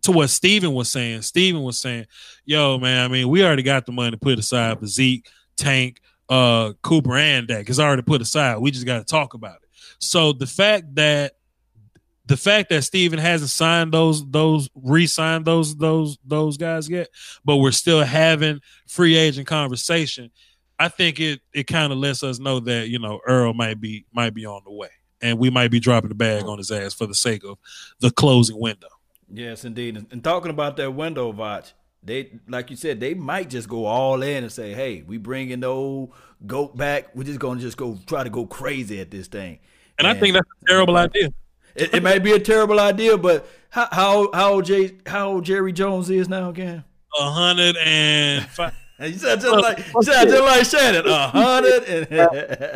to 0.03 0.13
what 0.13 0.31
Stephen 0.31 0.73
was 0.75 0.89
saying, 0.89 1.23
Stephen 1.23 1.63
was 1.63 1.79
saying, 1.79 2.07
yo, 2.45 2.79
man, 2.79 3.05
I 3.05 3.09
mean, 3.09 3.29
we 3.29 3.45
already 3.45 3.63
got 3.63 3.87
the 3.87 3.93
money 3.93 4.11
to 4.11 4.17
put 4.17 4.39
aside 4.39 4.81
for 4.81 4.87
Zeke, 4.87 5.29
Tank, 5.57 6.01
uh, 6.29 6.73
Cooper, 6.83 7.17
and 7.17 7.47
Dak. 7.47 7.69
It's 7.69 7.79
already 7.79 8.03
put 8.03 8.21
aside. 8.21 8.59
We 8.59 8.71
just 8.71 8.87
got 8.87 8.99
to 8.99 9.05
talk 9.05 9.35
about 9.35 9.57
it. 9.63 9.69
So 9.99 10.33
the 10.33 10.47
fact 10.47 10.95
that 10.97 11.35
the 12.27 12.37
fact 12.37 12.71
that 12.71 12.83
Stephen 12.83 13.19
hasn't 13.19 13.51
signed 13.51 13.93
those 13.93 14.29
those 14.31 14.69
re-signed 14.75 15.45
those 15.45 15.77
those 15.77 16.19
those 16.25 16.57
guys 16.57 16.89
yet, 16.89 17.09
but 17.45 17.57
we're 17.57 17.73
still 17.73 18.03
having 18.03 18.61
free 18.87 19.17
agent 19.17 19.47
conversation. 19.47 20.31
I 20.85 20.89
think 20.89 21.21
it 21.21 21.41
it 21.55 21.65
kind 21.69 21.93
of 21.93 21.99
lets 21.99 22.23
us 22.23 22.39
know 22.39 22.59
that 22.61 22.89
you 22.89 22.99
know 22.99 23.21
Earl 23.27 23.53
might 23.55 23.81
be 23.81 24.05
might 24.13 24.35
be 24.35 24.45
on 24.47 24.63
the 24.65 24.73
way, 24.73 24.89
and 25.21 25.39
we 25.39 25.49
might 25.51 25.71
be 25.71 25.79
dropping 25.81 26.09
the 26.09 26.15
bag 26.15 26.45
on 26.45 26.59
his 26.59 26.71
ass 26.71 26.93
for 26.95 27.07
the 27.07 27.15
sake 27.15 27.45
of 27.45 27.59
the 28.01 28.11
closing 28.11 28.59
window. 28.59 28.89
Yes, 29.33 29.65
indeed. 29.65 29.97
And- 29.97 30.07
And 30.11 30.23
talking 30.25 30.51
about 30.51 30.77
that 30.79 30.91
window, 30.93 31.33
Vach, 31.33 31.73
they 32.03 32.33
like 32.49 32.71
you 32.71 32.77
said, 32.77 32.99
they 33.01 33.15
might 33.15 33.49
just 33.49 33.69
go 33.69 33.87
all 33.87 34.23
in 34.23 34.43
and 34.43 34.53
say, 34.53 34.75
"Hey, 34.75 35.03
we 35.07 35.19
bringing 35.19 35.61
the 35.61 35.69
old 35.69 36.13
goat 36.47 36.77
back. 36.77 37.15
We're 37.15 37.25
just 37.25 37.39
gonna 37.39 37.61
just 37.61 37.77
go 37.77 37.99
try 38.07 38.25
to 38.25 38.31
go 38.31 38.45
crazy 38.47 39.01
at 39.01 39.11
this 39.11 39.29
thing." 39.29 39.61
And 39.99 40.07
I 40.09 40.15
think 40.15 40.35
that's 40.35 40.49
a 40.63 40.67
terrible 40.67 40.97
idea. 40.97 41.29
it, 41.77 41.95
it 41.95 42.03
might 42.03 42.25
be 42.25 42.33
a 42.33 42.41
terrible 42.41 42.81
idea, 42.81 43.17
but 43.17 43.47
how 43.71 43.87
how 43.93 44.31
how 44.35 44.53
old 44.55 44.65
Jay, 44.65 44.97
how 45.07 45.29
old 45.33 45.45
Jerry 45.45 45.73
Jones 45.73 46.11
is 46.11 46.29
now 46.29 46.51
again? 46.51 46.83
A 47.21 47.31
hundred 47.31 47.77
and 47.77 48.45
five. 48.49 48.75
You 49.03 49.15
said 49.15 49.41
just 49.41 49.53
like 49.63 49.79
you 49.79 50.03
said 50.03 50.25
just 50.29 50.43
like 50.43 50.65
Shannon, 50.67 51.07
a 51.07 51.29
hundred 51.29 51.83
and. 51.85 52.07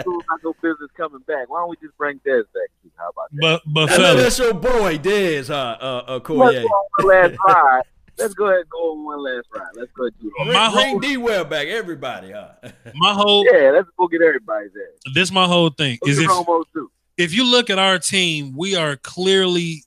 School's 0.00 0.24
not 0.28 0.40
no 0.44 0.54
business 0.62 0.90
coming 0.96 1.20
back. 1.26 1.48
Why 1.48 1.60
don't 1.60 1.70
we 1.70 1.76
just 1.82 1.96
bring 1.96 2.18
Dez 2.26 2.44
back? 2.54 2.68
too? 2.82 2.90
How 2.96 3.10
about 3.10 3.30
that? 3.32 3.40
But 3.40 3.62
but 3.66 3.90
I 3.92 3.96
know 3.96 4.02
fellas, 4.02 4.22
that's 4.22 4.38
your 4.38 4.54
boy 4.54 4.98
Dez, 4.98 5.48
huh? 5.48 5.76
Uh, 5.80 5.84
uh, 5.84 6.12
Let's 6.14 6.26
Cormier. 6.26 6.64
go 7.00 7.06
last 7.06 7.36
ride. 7.46 7.82
Let's 8.18 8.32
go 8.32 8.46
ahead 8.46 8.60
and 8.60 8.70
go 8.70 8.92
on 8.92 9.04
one 9.04 9.22
last 9.22 9.46
ride. 9.54 9.66
Let's 9.74 9.92
go 9.92 10.04
ahead 10.04 10.14
and 10.20 10.30
do 10.30 10.50
it. 10.50 10.52
My 10.54 10.72
Bring, 10.72 10.88
whole- 10.88 11.00
D 11.00 11.16
Well 11.18 11.44
back, 11.44 11.66
everybody, 11.68 12.32
huh? 12.32 12.48
my 12.94 13.12
whole 13.12 13.44
Yeah, 13.44 13.70
let's 13.72 13.88
go 13.98 14.08
get 14.08 14.22
everybody's 14.22 14.70
ass. 14.70 15.12
this 15.14 15.30
my 15.30 15.44
whole 15.44 15.68
thing 15.70 15.98
Look 16.02 16.10
is 16.10 16.18
at 16.18 16.24
if 16.24 16.30
too. 16.72 16.90
if 17.18 17.34
you 17.34 17.44
look 17.44 17.68
at 17.70 17.78
our 17.78 17.98
team, 17.98 18.54
we 18.56 18.74
are 18.74 18.96
clearly 18.96 19.84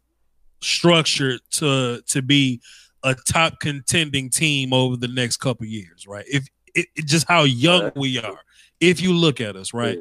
structured 0.61 1.39
to 1.51 2.01
to 2.07 2.21
be 2.21 2.61
a 3.04 3.16
top 3.28 3.60
contending 3.60 4.30
team 4.30 4.74
over 4.74 4.95
the 4.97 5.08
next 5.08 5.38
couple 5.38 5.66
years, 5.66 6.06
right? 6.08 6.26
If 6.28 6.47
it, 6.76 6.88
it- 6.95 7.06
just 7.06 7.28
how 7.28 7.43
young 7.43 7.91
we 7.95 8.20
are, 8.20 8.39
if 8.80 9.02
you 9.02 9.14
look 9.14 9.41
at 9.41 9.56
us, 9.56 9.74
right? 9.74 10.00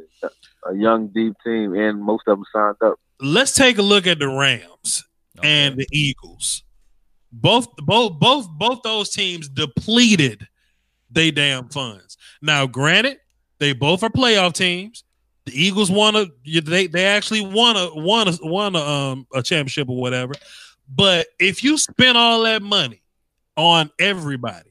A 0.68 0.74
young 0.74 1.08
deep 1.08 1.34
team, 1.44 1.74
and 1.74 2.02
most 2.02 2.24
of 2.26 2.38
them 2.38 2.44
signed 2.52 2.76
up. 2.84 2.98
Let's 3.20 3.54
take 3.54 3.78
a 3.78 3.82
look 3.82 4.06
at 4.06 4.18
the 4.18 4.28
Rams 4.28 5.04
Okay. 5.38 5.48
and 5.48 5.76
the 5.76 5.86
Eagles. 5.92 6.62
Both 7.32 7.68
both 7.76 8.18
both 8.18 8.48
both 8.50 8.80
those 8.82 9.10
teams 9.10 9.48
depleted 9.48 10.46
they 11.10 11.30
damn 11.30 11.68
funds. 11.68 12.16
Now, 12.42 12.66
granted, 12.66 13.18
they 13.58 13.72
both 13.72 14.02
are 14.02 14.10
playoff 14.10 14.54
teams. 14.54 15.04
The 15.46 15.52
Eagles 15.60 15.90
won 15.90 16.16
a 16.16 16.26
they 16.44 16.86
they 16.86 17.06
actually 17.06 17.40
won 17.42 17.76
a 17.76 17.94
won 17.94 18.28
a 18.28 18.32
won 18.42 18.76
a 18.76 18.80
um 18.80 19.26
a 19.34 19.42
championship 19.42 19.88
or 19.88 20.00
whatever. 20.00 20.34
But 20.88 21.26
if 21.38 21.62
you 21.62 21.76
spend 21.78 22.16
all 22.16 22.42
that 22.44 22.62
money 22.62 23.02
on 23.56 23.90
everybody 23.98 24.70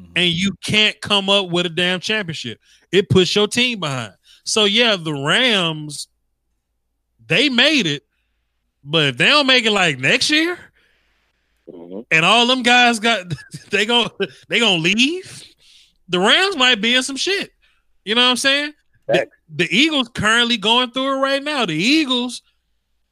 Mhm. 0.00 0.12
and 0.16 0.32
you 0.32 0.52
can't 0.64 1.00
come 1.00 1.28
up 1.28 1.48
with 1.50 1.66
a 1.66 1.70
damn 1.70 2.00
championship, 2.00 2.60
it 2.92 3.08
puts 3.08 3.34
your 3.34 3.46
team 3.48 3.80
behind. 3.80 4.14
So 4.44 4.64
yeah, 4.64 4.96
the 4.96 5.12
Rams 5.12 6.08
they 7.26 7.50
made 7.50 7.86
it, 7.86 8.04
but 8.82 9.08
if 9.08 9.16
they 9.18 9.26
don't 9.26 9.46
make 9.46 9.66
it 9.66 9.70
like 9.72 9.98
next 9.98 10.30
year, 10.30 10.58
Mhm. 11.70 12.06
and 12.10 12.24
all 12.24 12.46
them 12.46 12.62
guys 12.62 12.98
got 12.98 13.26
they 13.70 13.84
go 13.84 14.10
they 14.48 14.58
gonna 14.60 14.80
leave. 14.80 15.44
The 16.08 16.18
Rams 16.18 16.56
might 16.56 16.80
be 16.80 16.94
in 16.94 17.02
some 17.02 17.16
shit. 17.16 17.52
You 18.04 18.14
know 18.14 18.22
what 18.24 18.30
I'm 18.30 18.36
saying? 18.38 18.72
The, 19.06 19.28
the 19.54 19.68
Eagles 19.76 20.08
currently 20.08 20.56
going 20.56 20.90
through 20.92 21.18
it 21.18 21.20
right 21.20 21.42
now. 21.42 21.66
The 21.66 21.74
Eagles, 21.74 22.42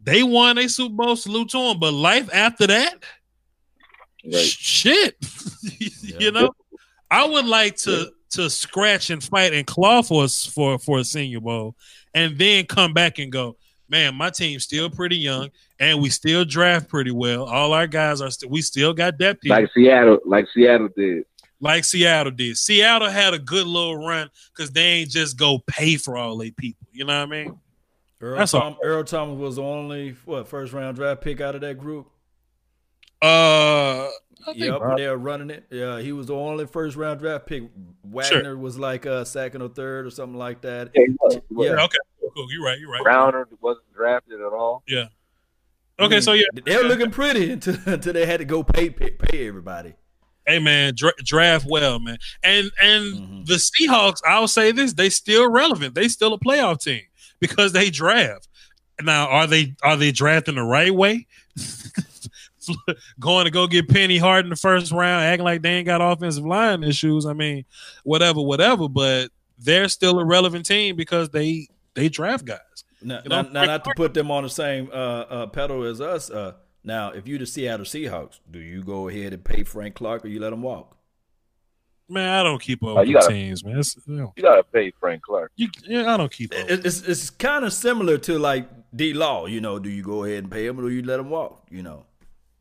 they 0.07 0.22
won 0.22 0.57
a 0.57 0.68
Super 0.68 0.94
Bowl. 0.94 1.16
Salute 1.16 1.50
to 1.50 1.59
them. 1.59 1.78
But 1.78 1.92
life 1.92 2.30
after 2.32 2.66
that, 2.68 3.04
Right. 4.24 4.42
shit. 4.44 5.16
Yeah. 6.02 6.16
you 6.20 6.30
know, 6.32 6.50
I 7.11 7.26
would 7.26 7.44
like 7.46 7.76
to 7.78 8.11
to 8.30 8.48
scratch 8.50 9.11
and 9.11 9.22
fight 9.22 9.52
and 9.52 9.66
claw 9.66 10.02
for 10.02 10.24
us 10.24 10.44
for 10.46 10.78
for 10.78 10.98
a 11.00 11.04
Senior 11.04 11.40
Bowl, 11.40 11.74
and 12.14 12.38
then 12.38 12.64
come 12.66 12.92
back 12.92 13.18
and 13.18 13.30
go, 13.32 13.57
man, 13.88 14.14
my 14.14 14.30
team's 14.30 14.62
still 14.64 14.88
pretty 14.90 15.16
young, 15.16 15.50
and 15.80 16.00
we 16.00 16.09
still 16.09 16.44
draft 16.44 16.88
pretty 16.88 17.11
well. 17.11 17.44
All 17.44 17.72
our 17.72 17.86
guys 17.88 18.20
are 18.20 18.30
still, 18.30 18.48
we 18.50 18.62
still 18.62 18.92
got 18.94 19.18
depth 19.18 19.40
here, 19.42 19.50
Like 19.50 19.70
Seattle, 19.74 20.18
like 20.24 20.46
Seattle 20.54 20.88
did. 20.96 21.24
like 21.61 21.84
Seattle 21.84 22.32
did. 22.32 22.57
Seattle 22.57 23.09
had 23.11 23.34
a 23.34 23.38
good 23.38 23.66
little 23.66 23.96
run 24.07 24.28
because 24.54 24.70
they 24.70 24.82
ain't 24.82 25.11
just 25.11 25.36
go 25.36 25.61
pay 25.66 25.96
for 25.96 26.16
all 26.16 26.36
they 26.36 26.50
people. 26.52 26.86
You 26.92 27.04
know 27.04 27.18
what 27.18 27.28
I 27.28 27.44
mean? 27.44 27.59
Earl, 28.21 28.39
That's 28.39 28.55
all. 28.55 28.61
Tom, 28.62 28.77
Earl 28.83 29.05
Thomas 29.05 29.39
was 29.39 29.57
the 29.57 29.62
only 29.62 30.17
what 30.25 30.49
first 30.49 30.73
round 30.73 30.97
draft 30.97 31.21
pick 31.21 31.41
out 31.41 31.55
of 31.55 31.61
that 31.62 31.79
group. 31.79 32.09
Uh, 33.23 34.09
Yep, 34.55 34.81
they 34.97 35.09
were 35.09 35.17
running 35.19 35.51
it. 35.51 35.64
Yeah, 35.73 35.99
he 35.99 36.12
was 36.12 36.27
the 36.29 36.35
only 36.37 36.67
first 36.67 36.95
round 36.97 37.19
draft 37.19 37.47
pick. 37.47 37.64
Wagner 38.05 38.57
was 38.57 38.79
like 38.79 39.05
a 39.05 39.27
second 39.27 39.61
or 39.61 39.69
third 39.69 40.07
or 40.07 40.11
something 40.11 40.39
like 40.39 40.61
that. 40.61 40.91
Yeah, 40.95 41.03
he 41.09 41.17
was. 41.21 41.35
He 41.35 41.55
was. 41.55 41.67
Yeah. 41.71 41.85
okay, 41.85 41.97
cool. 42.33 42.47
You're 42.53 42.64
right. 42.64 42.79
You're 42.79 42.93
right. 42.93 43.03
Browner 43.03 43.49
wasn't 43.61 43.93
drafted 43.93 44.41
at 44.41 44.53
all. 44.53 44.85
Yeah. 44.87 45.07
Okay, 45.99 46.21
so 46.21 46.33
yeah, 46.35 46.45
they 46.64 46.77
were 46.77 46.85
looking 46.85 47.11
pretty 47.11 47.51
until, 47.53 47.77
until 47.87 48.12
they 48.12 48.25
had 48.25 48.39
to 48.39 48.45
go 48.45 48.62
pay 48.62 48.89
pay, 48.91 49.11
pay 49.11 49.49
everybody. 49.49 49.95
hey 50.47 50.61
man, 50.61 50.93
dra- 50.95 51.12
draft 51.25 51.67
well, 51.69 51.99
man. 51.99 52.19
And 52.45 52.71
and 52.81 53.14
Mhm. 53.14 53.47
the 53.47 53.55
Seahawks, 53.55 54.21
I'll 54.25 54.47
say 54.47 54.71
this: 54.71 54.93
they 54.93 55.09
still 55.11 55.51
relevant. 55.51 55.97
They 55.97 56.07
still 56.07 56.35
a 56.35 56.39
playoff 56.39 56.81
team 56.81 57.01
because 57.41 57.72
they 57.72 57.91
draft. 57.91 58.49
Now, 59.03 59.28
are 59.28 59.47
they 59.47 59.74
are 59.82 59.97
they 59.97 60.12
drafting 60.12 60.55
the 60.55 60.62
right 60.62 60.95
way? 60.95 61.26
Going 63.20 63.45
to 63.45 63.51
go 63.51 63.66
get 63.66 63.89
Penny 63.89 64.18
Hard 64.18 64.45
in 64.45 64.51
the 64.51 64.57
first 64.57 64.91
round, 64.91 65.24
acting 65.24 65.45
like 65.45 65.62
they 65.62 65.74
ain't 65.74 65.87
got 65.87 66.01
offensive 66.01 66.45
line 66.45 66.82
issues. 66.82 67.24
I 67.26 67.32
mean, 67.32 67.64
whatever, 68.03 68.41
whatever. 68.41 68.89
But 68.89 69.30
they're 69.59 69.89
still 69.89 70.18
a 70.18 70.24
relevant 70.24 70.66
team 70.66 70.97
because 70.97 71.30
they 71.30 71.68
they 71.95 72.09
draft 72.09 72.45
guys. 72.45 72.59
Now, 73.03 73.20
You 73.22 73.28
know, 73.28 73.43
now, 73.43 73.49
now, 73.51 73.64
not 73.64 73.84
to 73.84 73.93
put 73.95 74.14
them 74.14 74.30
on 74.30 74.43
the 74.43 74.51
same 74.51 74.89
uh, 74.93 74.97
uh, 74.97 75.47
pedal 75.47 75.84
as 75.84 76.01
us. 76.01 76.30
Uh, 76.30 76.55
now, 76.82 77.11
if 77.11 77.28
you 77.28 77.39
the 77.39 77.47
Seattle 77.47 77.84
Seahawks, 77.84 78.41
do 78.51 78.59
you 78.59 78.82
go 78.82 79.09
ahead 79.09 79.32
and 79.32 79.45
pay 79.45 79.62
Frank 79.62 79.95
Clark 79.95 80.24
or 80.24 80.28
you 80.28 80.41
let 80.41 80.53
him 80.53 80.62
walk? 80.62 80.95
Man, 82.09 82.28
I 82.28 82.42
don't 82.44 82.61
keep 82.62 82.82
up 82.84 82.90
Oh, 82.90 82.94
with 83.00 83.09
you 83.09 83.14
the 83.14 83.20
gotta- 83.20 83.34
teams, 83.34 83.64
man. 83.64 83.78
It's, 83.78 83.96
you, 84.07 84.14
know, 84.14 84.32
You 84.36 84.42
gotta 84.42 84.62
pay 84.62 84.92
Frank 85.00 85.22
Clark. 85.22 85.50
you, 85.57 85.68
yeah, 85.84 86.12
I 86.14 86.16
don't 86.16 86.30
keep 86.30 86.52
up. 86.52 86.70
It- 86.70 86.86
It's 86.86 87.02
it's 87.02 87.30
kind 87.30 87.64
of 87.64 87.72
similar 87.72 88.16
to 88.18 88.38
like 88.38 88.68
D 88.94 89.12
Law. 89.12 89.46
You 89.46 89.61
know, 89.61 89.78
do 89.80 89.88
you 89.90 90.02
go 90.02 90.24
ahead 90.24 90.38
and 90.44 90.50
pay 90.50 90.66
him 90.66 90.78
or 90.78 90.82
do 90.82 90.90
you 90.90 91.02
let 91.02 91.18
him 91.18 91.30
walk? 91.30 91.66
You 91.70 91.82
know, 91.82 92.04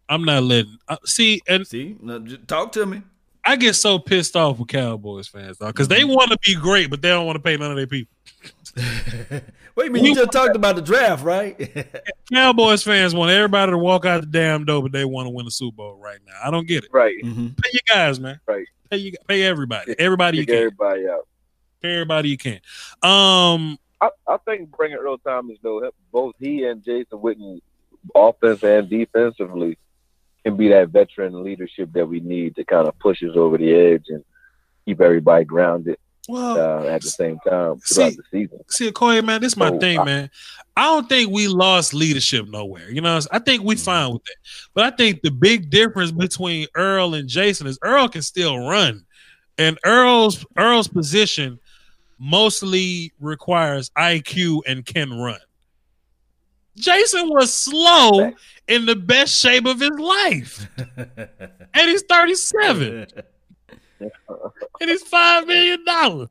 I'm 0.09 0.23
not 0.23 0.43
letting. 0.43 0.77
Uh, 0.87 0.97
see, 1.05 1.41
and 1.47 1.65
see, 1.67 1.95
now, 2.01 2.19
just 2.19 2.47
talk 2.47 2.71
to 2.73 2.85
me. 2.85 3.03
I 3.47 3.55
get 3.55 3.75
so 3.75 3.99
pissed 3.99 4.35
off 4.35 4.57
with 4.57 4.69
Cowboys 4.69 5.27
fans, 5.27 5.59
though, 5.59 5.67
because 5.67 5.87
they 5.87 6.01
Mm-hmm. 6.01 6.13
want 6.15 6.31
to 6.31 6.37
be 6.43 6.55
great, 6.55 6.89
but 6.89 7.03
they 7.03 7.09
don't 7.09 7.27
want 7.27 7.35
to 7.35 7.41
pay 7.43 7.55
none 7.57 7.69
of 7.69 7.77
their 7.77 7.85
people. 7.85 8.11
Wait 8.77 9.87
a 9.87 9.89
minute, 9.89 10.03
you 10.03 10.15
just 10.15 10.31
talked 10.31 10.55
about 10.55 10.75
the 10.75 10.81
draft, 10.81 11.23
right? 11.23 11.71
Cowboys 12.33 12.83
fans 12.83 13.15
want 13.15 13.31
everybody 13.31 13.71
to 13.71 13.77
walk 13.77 14.05
out 14.05 14.21
the 14.21 14.27
damn 14.27 14.65
door, 14.65 14.81
but 14.81 14.91
they 14.91 15.05
want 15.05 15.27
to 15.27 15.29
win 15.29 15.45
the 15.45 15.51
Super 15.51 15.77
Bowl 15.77 15.95
right 15.95 16.19
now. 16.25 16.33
I 16.43 16.51
don't 16.51 16.67
get 16.67 16.83
it. 16.83 16.89
Right. 16.91 17.15
mm-hmm. 17.23 17.47
Pay 17.47 17.69
your 17.71 17.81
guys, 17.87 18.19
man. 18.19 18.39
Right. 18.45 18.67
Pay 18.89 18.97
you, 18.97 19.13
pay 19.27 19.43
everybody. 19.43 19.95
Everybody 19.97 20.39
you 20.39 20.45
can. 20.45 20.55
everybody 20.55 21.07
out. 21.07 21.27
Pay 21.81 21.93
everybody 21.93 22.29
you 22.29 22.37
can. 22.37 22.59
Um, 23.01 23.77
I, 24.01 24.09
I 24.27 24.37
think 24.45 24.75
bringing 24.75 24.97
Earl 24.97 25.19
Thomas 25.19 25.57
though, 25.61 25.89
both 26.11 26.35
he 26.39 26.65
and 26.65 26.83
Jason 26.83 27.19
Witten, 27.19 27.61
offense 28.13 28.61
and 28.63 28.89
defensively, 28.89 29.77
can 30.43 30.57
be 30.57 30.69
that 30.69 30.89
veteran 30.89 31.43
leadership 31.43 31.93
that 31.93 32.07
we 32.07 32.19
need 32.19 32.55
to 32.57 32.65
kind 32.65 32.87
of 32.87 32.99
push 32.99 33.23
us 33.23 33.35
over 33.35 33.57
the 33.57 33.73
edge 33.73 34.05
and 34.09 34.23
keep 34.85 34.99
everybody 34.99 35.45
grounded 35.45 35.97
well, 36.27 36.83
uh, 36.85 36.87
at 36.89 37.01
the 37.01 37.09
same 37.09 37.37
time 37.47 37.79
throughout 37.79 38.11
See- 38.11 38.15
the 38.17 38.23
season. 38.31 38.59
see, 38.69 38.91
Corey, 38.91 39.21
man, 39.21 39.41
this 39.41 39.53
is 39.53 39.57
my 39.57 39.69
So, 39.69 39.79
thing, 39.79 39.99
I- 39.99 40.03
man. 40.03 40.29
I 40.77 40.83
don't 40.85 41.07
think 41.07 41.31
we 41.31 41.47
lost 41.47 41.93
leadership 41.93 42.47
nowhere. 42.49 42.89
You 42.91 42.99
know, 42.99 43.19
I 43.31 43.39
think 43.39 43.63
we 43.63 43.75
fine 43.77 44.11
with 44.11 44.23
that. 44.25 44.35
But 44.73 44.83
I 44.93 44.95
think 44.97 45.21
the 45.21 45.31
big 45.31 45.69
difference 45.69 46.11
between 46.11 46.67
Earl 46.75 47.13
and 47.13 47.29
Jason 47.29 47.65
is 47.67 47.79
Earl 47.81 48.09
can 48.09 48.21
still 48.21 48.57
run, 48.59 49.05
and 49.57 49.77
Earl's 49.85 50.45
Earl's 50.57 50.89
position 50.89 51.59
mostly 52.19 53.13
requires 53.21 53.89
IQ 53.97 54.63
and 54.67 54.85
can 54.85 55.13
run. 55.13 55.39
Jason 56.75 57.29
was 57.29 57.53
slow 57.53 58.33
in 58.67 58.85
the 58.85 58.95
best 58.97 59.39
shape 59.39 59.65
of 59.65 59.79
his 59.79 59.91
life, 59.97 60.67
and 60.97 61.89
he's 61.89 62.01
thirty-seven, 62.03 63.07
and 63.99 64.89
he's 64.89 65.03
five 65.03 65.47
million 65.47 65.83
dollars. 65.85 66.29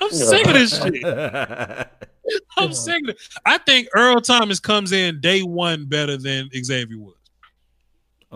I'm 0.00 0.10
sick 0.10 0.46
of 0.46 0.52
this 0.52 0.82
shit. 0.82 1.04
I'm 2.56 2.72
sick 2.72 3.02
of 3.04 3.10
it. 3.10 3.18
I 3.44 3.58
think 3.58 3.88
Earl 3.94 4.20
Thomas 4.20 4.60
comes 4.60 4.92
in 4.92 5.20
day 5.20 5.42
one 5.42 5.86
better 5.86 6.16
than 6.16 6.48
Xavier 6.54 6.98
was. 6.98 7.14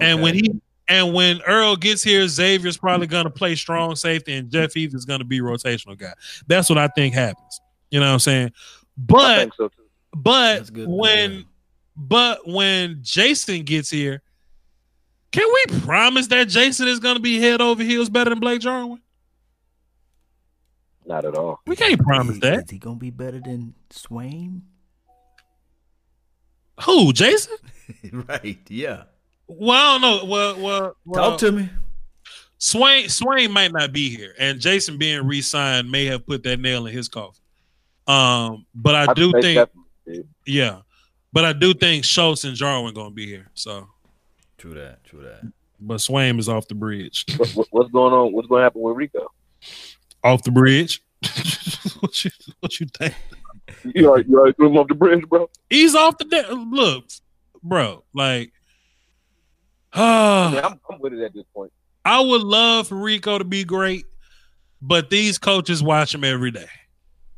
And 0.00 0.22
when 0.22 0.34
he 0.34 0.60
and 0.88 1.14
when 1.14 1.40
Earl 1.42 1.76
gets 1.76 2.02
here, 2.02 2.26
Xavier's 2.26 2.76
probably 2.76 3.06
gonna 3.06 3.30
play 3.30 3.54
strong 3.54 3.94
safety 3.96 4.34
and 4.34 4.50
Jeff 4.50 4.74
Heath 4.74 4.94
is 4.94 5.04
gonna 5.04 5.24
be 5.24 5.40
rotational 5.40 5.96
guy. 5.96 6.12
That's 6.46 6.68
what 6.68 6.78
I 6.78 6.88
think 6.88 7.14
happens. 7.14 7.60
You 7.90 8.00
know 8.00 8.06
what 8.06 8.12
I'm 8.14 8.18
saying? 8.18 8.52
But 8.96 9.50
so 9.56 9.70
but 10.14 10.72
good. 10.72 10.88
when 10.88 11.32
Yeah. 11.32 11.42
but 11.96 12.48
when 12.48 12.98
Jason 13.02 13.62
gets 13.62 13.90
here, 13.90 14.22
can 15.34 15.48
we 15.52 15.80
promise 15.80 16.28
that 16.28 16.46
Jason 16.46 16.86
is 16.86 17.00
gonna 17.00 17.18
be 17.18 17.40
head 17.40 17.60
over 17.60 17.82
heels 17.82 18.08
better 18.08 18.30
than 18.30 18.38
Blake 18.38 18.60
Jarwin? 18.60 19.00
Not 21.04 21.24
at 21.24 21.34
all. 21.34 21.58
We 21.66 21.74
can't 21.74 22.00
promise 22.00 22.38
that. 22.38 22.64
Is 22.66 22.70
he 22.70 22.78
gonna 22.78 23.00
be 23.00 23.10
better 23.10 23.40
than 23.40 23.74
Swaim? 23.90 24.60
Who, 26.84 27.12
Jason? 27.12 27.56
right. 28.12 28.58
Yeah. 28.68 29.04
Well, 29.48 29.96
I 29.96 29.98
don't 29.98 30.00
know. 30.00 30.24
Well, 30.30 30.60
well, 30.60 30.96
well 31.04 31.30
Talk 31.30 31.40
to 31.40 31.50
me. 31.50 31.68
Swaim 32.60 33.06
Swaim 33.06 33.50
might 33.50 33.72
not 33.72 33.92
be 33.92 34.16
here, 34.16 34.34
and 34.38 34.60
Jason 34.60 34.98
being 34.98 35.26
re-signed 35.26 35.90
may 35.90 36.04
have 36.04 36.24
put 36.24 36.44
that 36.44 36.60
nail 36.60 36.86
in 36.86 36.92
his 36.94 37.08
coffin. 37.08 37.42
Um, 38.06 38.66
but 38.72 38.94
I, 38.94 39.12
do 39.14 39.32
think, 39.32 39.56
definitely- 40.06 40.28
yeah, 40.46 40.82
but 41.32 41.44
I 41.44 41.52
do 41.52 41.74
think 41.74 42.04
Schultz 42.04 42.44
and 42.44 42.54
Jarwin 42.54 42.94
gonna 42.94 43.10
be 43.10 43.26
here. 43.26 43.50
So, 43.54 43.88
True 44.64 44.74
that. 44.80 45.04
True 45.04 45.20
that. 45.20 45.52
but 45.78 45.96
Swaim 45.98 46.38
is 46.38 46.48
off 46.48 46.66
the 46.68 46.74
bridge. 46.74 47.26
what, 47.36 47.50
what- 47.50 47.68
what's 47.70 47.90
going 47.92 48.14
on? 48.14 48.32
What's 48.32 48.48
going 48.48 48.60
to 48.60 48.64
happen 48.64 48.80
with 48.80 48.96
Rico? 48.96 49.30
off 50.22 50.42
the 50.42 50.50
bridge. 50.50 51.02
what 52.00 52.24
you 52.24 52.30
what 52.60 52.80
you 52.80 52.86
think? 52.98 53.14
You 53.94 54.08
already, 54.08 54.26
you 54.30 54.38
already 54.38 54.54
threw 54.54 54.68
him 54.70 54.78
off 54.78 54.88
the 54.88 54.94
bridge, 54.94 55.28
bro. 55.28 55.50
He's 55.68 55.94
off 55.94 56.16
the 56.16 56.24
de- 56.24 56.54
look, 56.54 57.04
bro. 57.62 58.04
Like, 58.14 58.52
I 59.92 60.50
mean, 60.50 60.58
uh, 60.64 60.68
I'm, 60.68 60.80
I'm 60.90 60.98
with 60.98 61.12
it 61.12 61.22
at 61.22 61.34
this 61.34 61.44
point. 61.54 61.72
I 62.06 62.20
would 62.20 62.40
love 62.42 62.88
for 62.88 62.94
Rico 62.94 63.36
to 63.36 63.44
be 63.44 63.64
great, 63.64 64.06
but 64.80 65.10
these 65.10 65.36
coaches 65.36 65.82
watch 65.82 66.14
him 66.14 66.24
every 66.24 66.50
day, 66.50 66.68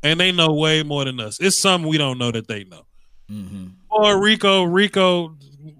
and 0.01 0.17
they 0.17 0.31
know 0.31 0.53
way 0.53 0.81
more 0.83 1.03
than 1.03 1.19
us. 1.19 1.41
It's 1.41 1.57
something 1.57 1.89
we 1.89 1.97
don't 1.97 2.17
know 2.17 2.31
that 2.31 2.47
they 2.47 2.63
know. 2.63 2.85
Mm-hmm. 3.29 3.67
Or 3.89 4.21
Rico, 4.21 4.63
Rico, 4.63 5.35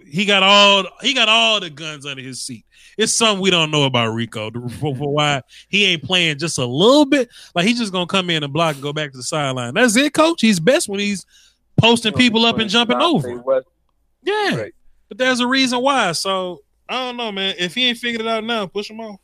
He 0.10 0.26
got 0.26 0.43
all 0.43 0.86
he 1.01 1.14
got 1.14 1.30
all 1.30 1.60
the 1.60 1.70
guns 1.70 2.05
under 2.05 2.22
his 2.22 2.41
seat. 2.41 2.66
It's 2.97 3.14
something 3.14 3.41
we 3.41 3.51
don't 3.51 3.70
know 3.72 3.84
about 3.84 4.08
Rico 4.14 4.49
for, 4.51 4.95
for 4.95 5.14
why 5.14 5.41
he 5.70 5.86
ain't 5.86 6.03
playing 6.03 6.39
just 6.39 6.58
a 6.58 6.66
little 6.66 7.05
bit. 7.05 7.30
Like 7.53 7.66
he's 7.68 7.78
just 7.78 7.91
gonna 7.91 8.08
come 8.08 8.30
in 8.30 8.43
and 8.43 8.51
block 8.53 8.76
and 8.76 8.84
go 8.84 8.93
back 8.93 9.12
to 9.12 9.18
the 9.18 9.24
sideline. 9.24 9.74
That's 9.76 9.95
it, 9.95 10.14
coach. 10.14 10.41
He's 10.41 10.60
best 10.60 10.89
when 10.89 10.99
he's 10.99 11.26
posting 11.78 12.14
people 12.14 12.45
up 12.45 12.58
and 12.58 12.70
jumping 12.70 13.01
over. 13.01 13.64
Yeah, 14.24 14.55
Right. 14.55 14.74
but 15.10 15.18
there's 15.18 15.39
a 15.39 15.47
reason 15.47 15.80
why. 15.82 16.12
So 16.14 16.62
I 16.89 16.95
don't 17.05 17.18
know, 17.18 17.32
man. 17.32 17.55
If 17.60 17.76
he 17.76 17.88
ain't 17.89 17.97
figured 17.97 18.22
it 18.22 18.28
out 18.28 18.43
now, 18.43 18.66
push 18.66 18.89
him 18.89 18.99
off. 18.99 19.20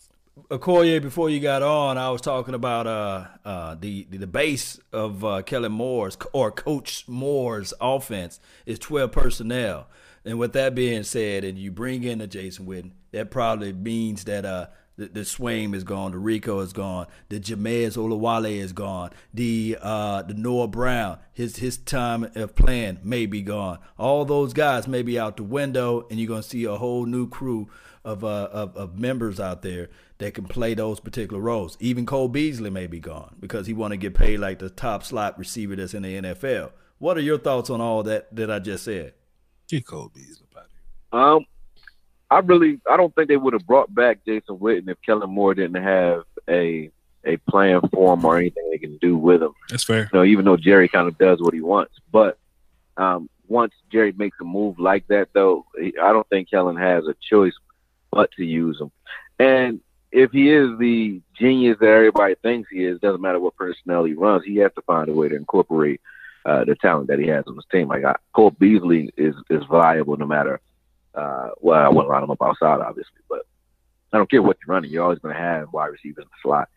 Okoye, 0.49 0.99
before 1.01 1.29
you 1.29 1.39
got 1.39 1.61
on, 1.61 1.97
I 1.97 2.09
was 2.09 2.19
talking 2.21 2.53
about 2.55 2.87
uh, 2.87 3.25
uh, 3.45 3.75
the, 3.79 4.05
the 4.09 4.17
the 4.17 4.27
base 4.27 4.79
of 4.91 5.23
uh, 5.23 5.41
Kellen 5.43 5.71
Moore's 5.71 6.17
or 6.33 6.51
Coach 6.51 7.05
Moore's 7.07 7.73
offense 7.79 8.39
is 8.65 8.79
twelve 8.79 9.11
personnel, 9.11 9.87
and 10.25 10.39
with 10.39 10.53
that 10.53 10.73
being 10.75 11.03
said, 11.03 11.43
and 11.43 11.57
you 11.57 11.71
bring 11.71 12.03
in 12.03 12.21
a 12.21 12.27
Jason 12.27 12.65
Witten, 12.65 12.91
that 13.11 13.31
probably 13.31 13.73
means 13.73 14.23
that 14.25 14.45
uh 14.45 14.67
the, 14.95 15.07
the 15.07 15.21
Swaim 15.21 15.73
is 15.73 15.83
gone, 15.83 16.11
the 16.11 16.19
Rico 16.19 16.59
is 16.59 16.71
gone, 16.71 17.07
the 17.29 17.39
Jamize 17.39 17.97
Olawale 17.97 18.57
is 18.57 18.73
gone, 18.73 19.09
the 19.33 19.77
uh 19.81 20.21
the 20.21 20.33
Noah 20.33 20.67
Brown, 20.67 21.17
his 21.33 21.57
his 21.57 21.77
time 21.77 22.29
of 22.35 22.55
playing 22.55 22.99
may 23.03 23.25
be 23.25 23.41
gone. 23.41 23.79
All 23.97 24.23
those 24.23 24.53
guys 24.53 24.87
may 24.87 25.01
be 25.01 25.19
out 25.19 25.37
the 25.37 25.43
window, 25.43 26.07
and 26.09 26.19
you're 26.19 26.29
gonna 26.29 26.43
see 26.43 26.65
a 26.65 26.75
whole 26.75 27.05
new 27.05 27.27
crew 27.27 27.69
of 28.05 28.23
uh 28.23 28.49
of, 28.51 28.75
of 28.77 28.99
members 28.99 29.39
out 29.39 29.61
there 29.61 29.89
that 30.19 30.33
can 30.33 30.45
play 30.45 30.73
those 30.73 30.99
particular 30.99 31.41
roles. 31.41 31.75
Even 31.79 32.05
Cole 32.05 32.29
Beasley 32.29 32.69
may 32.69 32.87
be 32.87 32.99
gone 32.99 33.35
because 33.39 33.67
he 33.67 33.73
want 33.73 33.91
to 33.91 33.97
get 33.97 34.13
paid 34.13 34.39
like 34.39 34.59
the 34.59 34.69
top 34.69 35.03
slot 35.03 35.37
receiver 35.37 35.75
that's 35.75 35.93
in 35.93 36.03
the 36.03 36.21
NFL. 36.21 36.71
What 36.99 37.17
are 37.17 37.21
your 37.21 37.39
thoughts 37.39 37.69
on 37.69 37.81
all 37.81 38.03
that 38.03 38.33
that 38.35 38.49
I 38.49 38.59
just 38.59 38.85
said? 38.85 39.13
Get 39.73 39.85
Cole 39.87 40.11
Beasley 40.13 40.45
out 40.57 40.65
here. 41.11 41.19
Um, 41.19 41.45
I 42.29 42.39
really, 42.39 42.79
I 42.89 42.97
don't 42.97 43.13
think 43.15 43.27
they 43.27 43.37
would 43.37 43.53
have 43.53 43.65
brought 43.67 43.93
back 43.93 44.19
Jason 44.25 44.57
Witten 44.57 44.89
if 44.89 44.97
Kellen 45.05 45.29
Moore 45.29 45.53
didn't 45.53 45.81
have 45.81 46.23
a 46.49 46.89
a 47.25 47.37
plan 47.49 47.79
for 47.93 48.13
him 48.13 48.25
or 48.25 48.37
anything 48.37 48.69
they 48.69 48.77
can 48.77 48.97
do 48.97 49.15
with 49.15 49.41
him. 49.41 49.53
That's 49.69 49.83
fair. 49.85 50.09
You 50.11 50.19
know, 50.19 50.23
even 50.25 50.43
though 50.45 50.57
Jerry 50.57 50.89
kind 50.89 51.07
of 51.07 51.17
does 51.17 51.39
what 51.41 51.53
he 51.53 51.61
wants, 51.61 51.93
but 52.11 52.37
um, 52.97 53.29
once 53.47 53.71
Jerry 53.91 54.11
makes 54.17 54.37
a 54.41 54.43
move 54.43 54.77
like 54.77 55.07
that, 55.07 55.29
though, 55.33 55.65
he- 55.79 55.97
I 56.01 56.11
don't 56.11 56.27
think 56.29 56.49
Kellen 56.49 56.75
has 56.75 57.05
a 57.07 57.15
choice 57.29 57.53
but 58.11 58.29
to 58.33 58.43
use 58.43 58.79
him. 58.81 58.91
And 59.39 59.79
if 60.11 60.31
he 60.31 60.49
is 60.51 60.77
the 60.79 61.21
genius 61.39 61.77
that 61.79 61.87
everybody 61.87 62.35
thinks 62.35 62.69
he 62.69 62.83
is, 62.83 62.99
doesn't 62.99 63.21
matter 63.21 63.39
what 63.39 63.55
personnel 63.55 64.03
he 64.03 64.13
runs, 64.13 64.43
he 64.45 64.57
has 64.57 64.71
to 64.75 64.81
find 64.81 65.07
a 65.09 65.13
way 65.13 65.29
to 65.29 65.35
incorporate 65.35 66.01
uh, 66.45 66.63
the 66.65 66.75
talent 66.75 67.07
that 67.07 67.19
he 67.19 67.27
has 67.27 67.43
on 67.47 67.55
his 67.55 67.65
team. 67.71 67.87
Like 67.87 68.03
I, 68.03 68.15
Cole 68.35 68.51
Beasley 68.51 69.11
is 69.17 69.35
is 69.49 69.63
viable 69.69 70.17
no 70.17 70.25
matter. 70.25 70.59
Uh, 71.15 71.49
well, 71.59 71.83
I 71.83 71.89
wouldn't 71.89 72.09
line 72.09 72.23
him 72.23 72.31
up 72.31 72.41
outside, 72.41 72.79
obviously, 72.81 73.21
but 73.29 73.45
I 74.11 74.17
don't 74.17 74.29
care 74.29 74.41
what 74.41 74.57
you're 74.65 74.73
running. 74.73 74.91
You're 74.91 75.03
always 75.03 75.19
going 75.19 75.35
to 75.35 75.41
have 75.41 75.71
wide 75.71 75.87
receivers 75.87 76.23
in 76.23 76.29
the 76.29 76.41
slot 76.41 76.69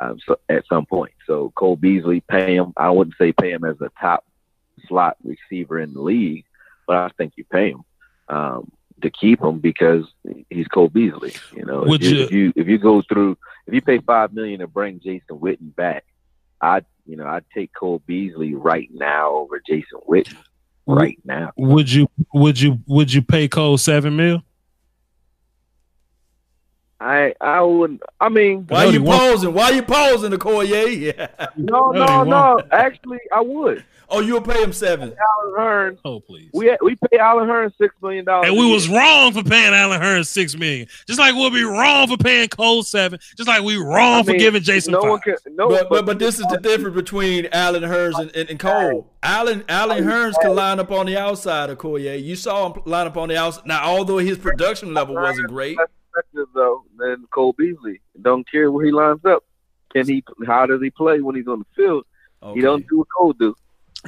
um, 0.00 0.18
so, 0.26 0.38
at 0.48 0.64
some 0.68 0.86
point. 0.86 1.12
So 1.26 1.52
Cole 1.56 1.76
Beasley, 1.76 2.20
pay 2.20 2.54
him. 2.54 2.72
I 2.76 2.90
wouldn't 2.90 3.16
say 3.18 3.32
pay 3.32 3.50
him 3.50 3.64
as 3.64 3.80
a 3.80 3.90
top 4.00 4.24
slot 4.88 5.16
receiver 5.24 5.78
in 5.80 5.92
the 5.92 6.00
league, 6.00 6.44
but 6.86 6.96
I 6.96 7.08
think 7.16 7.32
you 7.36 7.44
pay 7.44 7.70
him 7.70 7.82
um, 8.28 8.70
to 9.02 9.10
keep 9.10 9.42
him 9.42 9.58
because 9.58 10.04
he's 10.50 10.68
Cole 10.68 10.88
Beasley. 10.88 11.34
You 11.54 11.64
know, 11.64 11.84
if 11.84 11.88
you, 12.02 12.08
you- 12.10 12.24
if 12.24 12.32
you 12.32 12.52
if 12.56 12.68
you 12.68 12.78
go 12.78 13.02
through 13.02 13.36
if 13.66 13.74
you 13.74 13.82
pay 13.82 13.98
five 13.98 14.32
million 14.32 14.60
to 14.60 14.66
bring 14.66 15.00
Jason 15.00 15.38
Witten 15.38 15.74
back, 15.74 16.04
I'd 16.60 16.84
you 17.06 17.16
know 17.16 17.26
I'd 17.26 17.44
take 17.54 17.72
Cole 17.74 18.02
Beasley 18.06 18.54
right 18.54 18.88
now 18.92 19.30
over 19.32 19.60
Jason 19.66 20.00
Witten 20.08 20.36
right 20.86 21.18
now. 21.24 21.52
Would 21.56 21.90
you 21.90 22.08
would 22.32 22.60
you 22.60 22.78
would 22.86 23.12
you 23.12 23.22
pay 23.22 23.48
Cole 23.48 23.78
seven 23.78 24.16
mil? 24.16 24.42
I 27.00 27.34
I 27.40 27.62
wouldn't. 27.62 28.02
I 28.20 28.28
mean, 28.28 28.66
Why 28.68 28.84
Cody 28.84 28.98
you 28.98 29.02
won- 29.02 29.18
posing? 29.18 29.54
Why 29.54 29.70
you 29.70 29.82
posing, 29.82 30.32
Okoye? 30.32 31.14
Yeah. 31.16 31.28
no, 31.56 31.92
No, 31.92 32.22
no. 32.24 32.60
Actually, 32.70 33.18
I 33.32 33.40
would. 33.40 33.84
Oh, 34.12 34.18
you'll 34.18 34.40
pay 34.42 34.60
him 34.60 34.72
seven. 34.72 35.10
Allen 35.12 35.54
Hearn, 35.56 35.98
Oh 36.04 36.18
please. 36.18 36.50
we 36.52 36.76
we 36.82 36.96
pay 36.96 37.18
Allen 37.18 37.46
Hearn 37.48 37.72
six 37.78 37.94
million 38.02 38.24
dollars. 38.24 38.48
And 38.48 38.58
we 38.58 38.68
was 38.70 38.88
wrong 38.88 39.32
for 39.32 39.44
paying 39.44 39.72
Allen 39.72 40.00
Hearn 40.00 40.24
six 40.24 40.56
million. 40.56 40.88
Just 41.06 41.20
like 41.20 41.34
we'll 41.36 41.50
be 41.52 41.62
wrong 41.62 42.08
for 42.08 42.16
paying 42.16 42.48
Cole 42.48 42.82
seven. 42.82 43.20
Just 43.36 43.48
like 43.48 43.62
we 43.62 43.76
wrong 43.76 44.20
I 44.20 44.22
for 44.24 44.32
giving 44.34 44.62
Jason 44.62 44.92
No 44.92 45.00
five. 45.02 45.10
one 45.10 45.20
can. 45.20 45.36
No, 45.54 45.68
But, 45.68 45.88
but 45.90 46.06
but 46.06 46.18
this 46.18 46.40
is 46.40 46.46
the 46.48 46.58
difference 46.58 46.96
between 46.96 47.46
Allen 47.52 47.84
Hurns 47.84 48.18
and, 48.18 48.34
and, 48.34 48.50
and 48.50 48.58
Cole. 48.58 49.06
Allen 49.22 49.64
Allen 49.68 50.02
Hurns 50.04 50.34
can 50.42 50.56
line 50.56 50.80
up 50.80 50.90
on 50.90 51.06
the 51.06 51.16
outside 51.16 51.70
of 51.70 51.78
Okoye. 51.78 52.20
You 52.22 52.34
saw 52.34 52.72
him 52.72 52.82
line 52.86 53.06
up 53.06 53.16
on 53.16 53.28
the 53.28 53.36
outside. 53.38 53.64
Now, 53.66 53.84
although 53.84 54.18
his 54.18 54.38
production 54.38 54.92
level 54.92 55.14
wasn't 55.14 55.46
great, 55.48 55.78
less 55.78 55.86
effective 56.12 56.46
though 56.54 56.84
than 56.98 57.26
Cole 57.32 57.54
Beasley. 57.54 58.00
Don't 58.20 58.48
care 58.50 58.70
where 58.70 58.84
he 58.84 58.92
lines 58.92 59.24
up. 59.24 59.44
Can 59.92 60.06
he? 60.06 60.22
How 60.46 60.66
does 60.66 60.80
he 60.80 60.90
play 60.90 61.20
when 61.20 61.34
he's 61.34 61.48
on 61.48 61.60
the 61.60 61.66
field? 61.76 62.04
okay. 62.42 62.58
He 62.58 62.62
don't 62.62 62.86
do 62.88 62.98
what 62.98 63.08
Cole 63.16 63.32
do. 63.32 63.54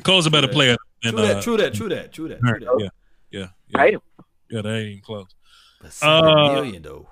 Cole's 0.05 0.27
a 0.27 0.31
better 0.31 0.47
True 0.47 0.55
player 0.55 0.77
than 1.03 1.13
True 1.13 1.23
that, 1.23 1.37
uh, 1.37 1.43
true 1.43 1.57
that, 1.57 1.75
true 1.75 1.89
that, 1.89 2.13
true 2.13 2.29
that, 2.29 2.41
true 2.41 2.59
that. 2.61 2.91
Yeah, 3.31 3.41
yeah, 3.41 3.49
Pay 3.75 3.87
yeah. 3.87 3.95
him. 3.95 4.01
Yeah, 4.51 4.63
that 4.63 4.75
ain't 4.75 4.89
even 4.89 5.03
close. 5.03 5.27
But 5.81 5.99
Uh, 6.03 6.53
million 6.53 6.83
though. 6.83 7.09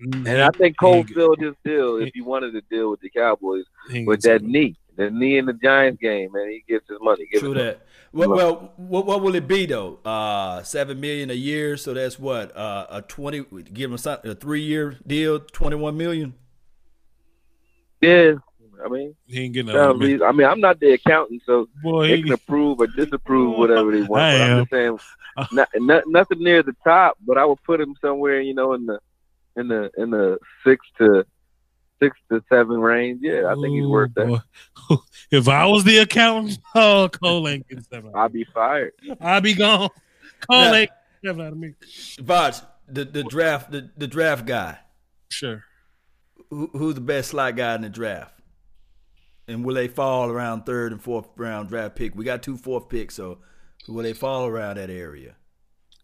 And 0.00 0.28
I 0.28 0.48
think 0.50 0.78
Cole 0.78 1.04
filled 1.04 1.40
his 1.40 1.54
deal 1.62 1.96
if 1.96 2.10
he 2.14 2.22
wanted 2.22 2.52
to 2.52 2.62
deal 2.70 2.90
with 2.90 3.00
the 3.00 3.10
Cowboys 3.10 3.64
with 4.06 4.22
that 4.22 4.42
knee, 4.42 4.76
the 4.96 5.10
knee 5.10 5.38
in 5.38 5.46
the 5.46 5.52
Giants 5.52 6.00
game, 6.00 6.34
and 6.34 6.50
he 6.50 6.62
gets 6.68 6.88
his 6.88 6.98
money. 7.00 7.26
Give 7.30 7.40
True 7.40 7.52
it 7.52 7.54
to 7.54 7.60
him. 7.60 7.66
that. 7.66 7.86
Well, 8.12 8.28
well, 8.30 8.72
what, 8.76 9.06
what 9.06 9.22
will 9.22 9.34
it 9.36 9.46
be 9.46 9.66
though? 9.66 9.98
Uh, 10.04 10.62
seven 10.64 11.00
million 11.00 11.30
a 11.30 11.34
year. 11.34 11.76
So 11.76 11.94
that's 11.94 12.18
what 12.18 12.54
uh, 12.56 12.86
a 12.90 13.02
twenty. 13.02 13.44
Give 13.72 13.90
him 13.92 13.98
some- 13.98 14.18
a 14.24 14.34
three 14.34 14.62
year 14.62 14.96
deal, 15.06 15.38
twenty 15.40 15.76
one 15.76 15.96
million. 15.96 16.34
Yeah, 18.00 18.32
I 18.84 18.88
mean, 18.88 19.14
He 19.26 19.40
ain't 19.42 19.52
getting 19.54 19.72
sounds 19.72 19.98
that. 20.00 20.04
reason- 20.06 20.22
I 20.26 20.32
mean, 20.32 20.46
I'm 20.46 20.60
not 20.60 20.80
the 20.80 20.92
accountant, 20.92 21.42
so 21.44 21.68
Boy, 21.82 22.08
they 22.08 22.16
he, 22.16 22.22
can 22.22 22.32
approve 22.32 22.80
or 22.80 22.86
disapprove 22.86 23.58
whatever 23.58 23.92
they 23.92 24.02
want. 24.02 24.22
I 24.22 24.32
But 24.38 24.40
I'm 24.40 24.50
am. 24.50 24.58
just 24.60 24.70
saying, 24.70 24.98
not, 25.52 25.68
not, 25.76 26.02
nothing 26.06 26.42
near 26.42 26.62
the 26.62 26.74
top, 26.82 27.18
but 27.26 27.36
I 27.36 27.44
would 27.44 27.62
put 27.62 27.80
him 27.80 27.94
somewhere, 28.00 28.40
you 28.40 28.54
know, 28.54 28.72
in 28.72 28.86
the 28.86 28.98
in 29.56 29.68
the 29.68 29.90
in 29.98 30.10
the 30.10 30.38
six 30.64 30.84
to 30.98 31.26
six 32.02 32.16
to 32.30 32.42
seven 32.48 32.80
range. 32.80 33.20
Yeah, 33.22 33.46
I 33.46 33.54
think 33.54 33.68
he's 33.74 33.84
Ooh, 33.84 33.90
worth 33.90 34.12
that. 34.14 34.26
boy. 34.26 34.96
If 35.30 35.46
I 35.48 35.64
was 35.66 35.84
the 35.84 35.98
accountant, 35.98 36.58
oh, 36.74 37.08
Cole 37.12 37.46
ain't 37.46 37.68
getting 37.68 37.84
seven. 37.84 38.10
I'd 38.16 38.32
be 38.32 38.44
fired. 38.52 38.92
I'd 39.20 39.44
be 39.44 39.54
gone. 39.54 39.88
Cole 40.48 40.60
Now- 40.62 40.74
ain't 40.74 40.90
getting 41.22 41.36
seven 41.36 41.46
out 41.46 41.52
of 41.52 41.58
me. 41.58 41.74
Vaj, 42.18 42.64
the, 42.88 43.04
the 43.04 43.22
draft, 43.24 43.70
the, 43.70 43.88
the 43.96 44.08
draft 44.08 44.44
guy. 44.46 44.78
Sure. 45.28 45.62
Who, 46.50 46.68
who's 46.72 46.96
the 46.96 47.00
best 47.00 47.30
slot 47.30 47.54
guy 47.54 47.76
in 47.76 47.82
the 47.82 47.88
draft? 47.88 48.34
And 49.46 49.64
will 49.64 49.74
they 49.76 49.86
fall 49.86 50.30
around 50.30 50.66
third 50.66 50.90
and 50.90 51.00
fourth 51.00 51.28
round 51.36 51.68
draft 51.68 51.94
pick? 51.94 52.16
We 52.16 52.24
got 52.24 52.42
two 52.42 52.56
fourth 52.56 52.88
picks, 52.88 53.14
so 53.14 53.38
will 53.88 54.02
they 54.02 54.12
fall 54.12 54.46
around 54.46 54.78
that 54.78 54.90
area? 54.90 55.36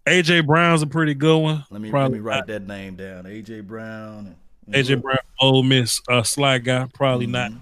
AJ 0.07 0.47
Brown's 0.47 0.83
a 0.83 0.87
pretty 0.87 1.15
good 1.15 1.39
one. 1.39 1.65
Let 1.71 1.81
me 1.81 1.91
Probably 1.91 2.19
let 2.19 2.23
me 2.23 2.29
write 2.29 2.47
that 2.47 2.65
name 2.67 2.95
down. 2.95 3.25
AJ 3.25 3.67
Brown. 3.67 4.37
AJ 4.73 5.03
Brown, 5.03 5.19
Ole 5.41 5.63
Miss, 5.63 6.01
uh, 6.09 6.23
slot 6.23 6.65
guy, 6.65 6.87
probably 6.93 7.27
not. 7.27 7.53
Mhm. 7.53 7.61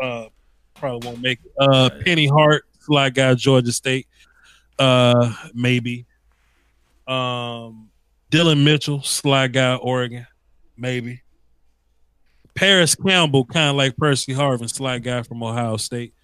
Uh, 0.00 0.28
probably 0.74 1.08
won't 1.08 1.20
make 1.22 1.38
it. 1.44 1.52
Uh, 1.58 1.90
Penny 2.04 2.26
Hart, 2.26 2.64
slot 2.80 3.14
guy, 3.14 3.34
Georgia 3.34 3.72
State, 3.72 4.06
uh, 4.78 5.34
maybe. 5.54 6.04
Um, 7.06 7.90
Dillon 8.30 8.64
Mitchell, 8.64 9.02
slot 9.02 9.52
guy, 9.52 9.76
Oregon, 9.76 10.26
maybe. 10.76 11.22
Parris 12.54 12.94
Campbell, 12.94 13.44
kind 13.44 13.70
of 13.70 13.76
like 13.76 13.96
Percy 13.96 14.32
Harvin, 14.32 14.68
slot 14.68 15.02
guy 15.02 15.22
from 15.22 15.42
Ohio 15.42 15.76
State, 15.76 16.14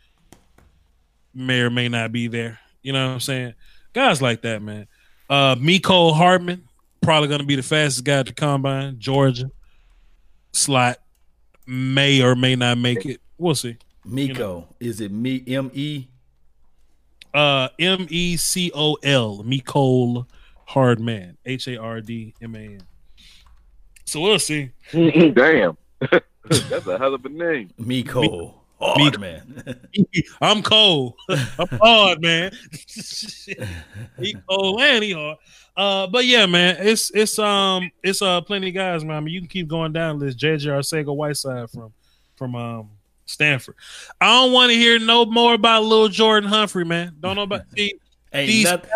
may 1.34 1.60
or 1.60 1.70
may 1.70 1.88
not 1.88 2.12
be 2.12 2.28
there. 2.28 2.58
You 2.82 2.92
know 2.92 3.08
what 3.08 3.14
I'm 3.14 3.20
saying? 3.20 3.54
Guys 3.92 4.22
like 4.22 4.42
that, 4.42 4.62
man. 4.62 4.86
Uh, 5.28 5.56
Miko 5.58 6.12
Hardman, 6.12 6.64
probably 7.00 7.28
going 7.28 7.40
to 7.40 7.46
be 7.46 7.56
the 7.56 7.62
fastest 7.62 8.04
guy 8.04 8.20
at 8.20 8.26
the 8.26 8.32
combine. 8.32 8.98
Georgia 8.98 9.50
slot 10.52 10.98
may 11.66 12.22
or 12.22 12.34
may 12.34 12.56
not 12.56 12.78
make 12.78 13.06
it. 13.06 13.20
We'll 13.38 13.54
see. 13.54 13.76
Miko. 14.04 14.66
Is 14.80 15.00
it 15.00 15.12
me 15.12 15.42
M 15.46 15.70
E? 15.74 16.08
Uh, 17.32 17.68
M 17.78 18.06
E 18.10 18.36
C 18.36 18.72
O 18.74 18.94
L, 19.02 19.44
Mecole 19.44 20.26
Hardman, 20.66 21.36
H 21.44 21.68
A 21.68 21.76
R 21.76 22.00
D 22.00 22.34
M 22.42 22.54
A 22.54 22.58
N. 22.58 22.82
So 24.04 24.20
we'll 24.20 24.38
see. 24.40 24.70
Damn, 24.92 25.76
that's 26.50 26.86
a 26.86 26.98
hell 26.98 27.14
of 27.14 27.24
a 27.24 27.28
name. 27.28 27.70
Miko. 27.78 28.59
Hard 28.80 29.20
man. 29.20 29.80
I'm 30.40 30.62
cold. 30.62 31.14
I'm 31.28 31.68
hard, 31.80 32.22
man. 32.22 32.52
he 34.18 34.34
cold 34.48 34.80
and 34.80 35.04
he 35.04 35.12
hard. 35.12 35.38
Uh, 35.76 36.06
but 36.06 36.24
yeah, 36.24 36.46
man, 36.46 36.76
it's 36.80 37.10
it's 37.10 37.38
um 37.38 37.90
it's 38.02 38.22
uh 38.22 38.40
plenty 38.40 38.68
of 38.68 38.74
guys, 38.74 39.04
man. 39.04 39.16
I 39.16 39.20
mean, 39.20 39.34
you 39.34 39.40
can 39.40 39.48
keep 39.48 39.68
going 39.68 39.92
down 39.92 40.18
the 40.18 40.26
list. 40.26 40.38
JJ 40.38 40.66
Arcega 40.66 41.14
Whiteside 41.14 41.70
from 41.70 41.92
from 42.36 42.54
um 42.54 42.90
Stanford. 43.26 43.76
I 44.20 44.26
don't 44.26 44.52
want 44.52 44.70
to 44.70 44.76
hear 44.76 44.98
no 44.98 45.24
more 45.26 45.54
about 45.54 45.84
little 45.84 46.08
Jordan 46.08 46.48
Humphrey, 46.48 46.84
man. 46.84 47.16
Don't 47.20 47.36
know 47.36 47.42
about 47.42 47.62
see, 47.76 47.94
ain't 48.32 48.48
These- 48.48 48.64
nothing. 48.64 48.90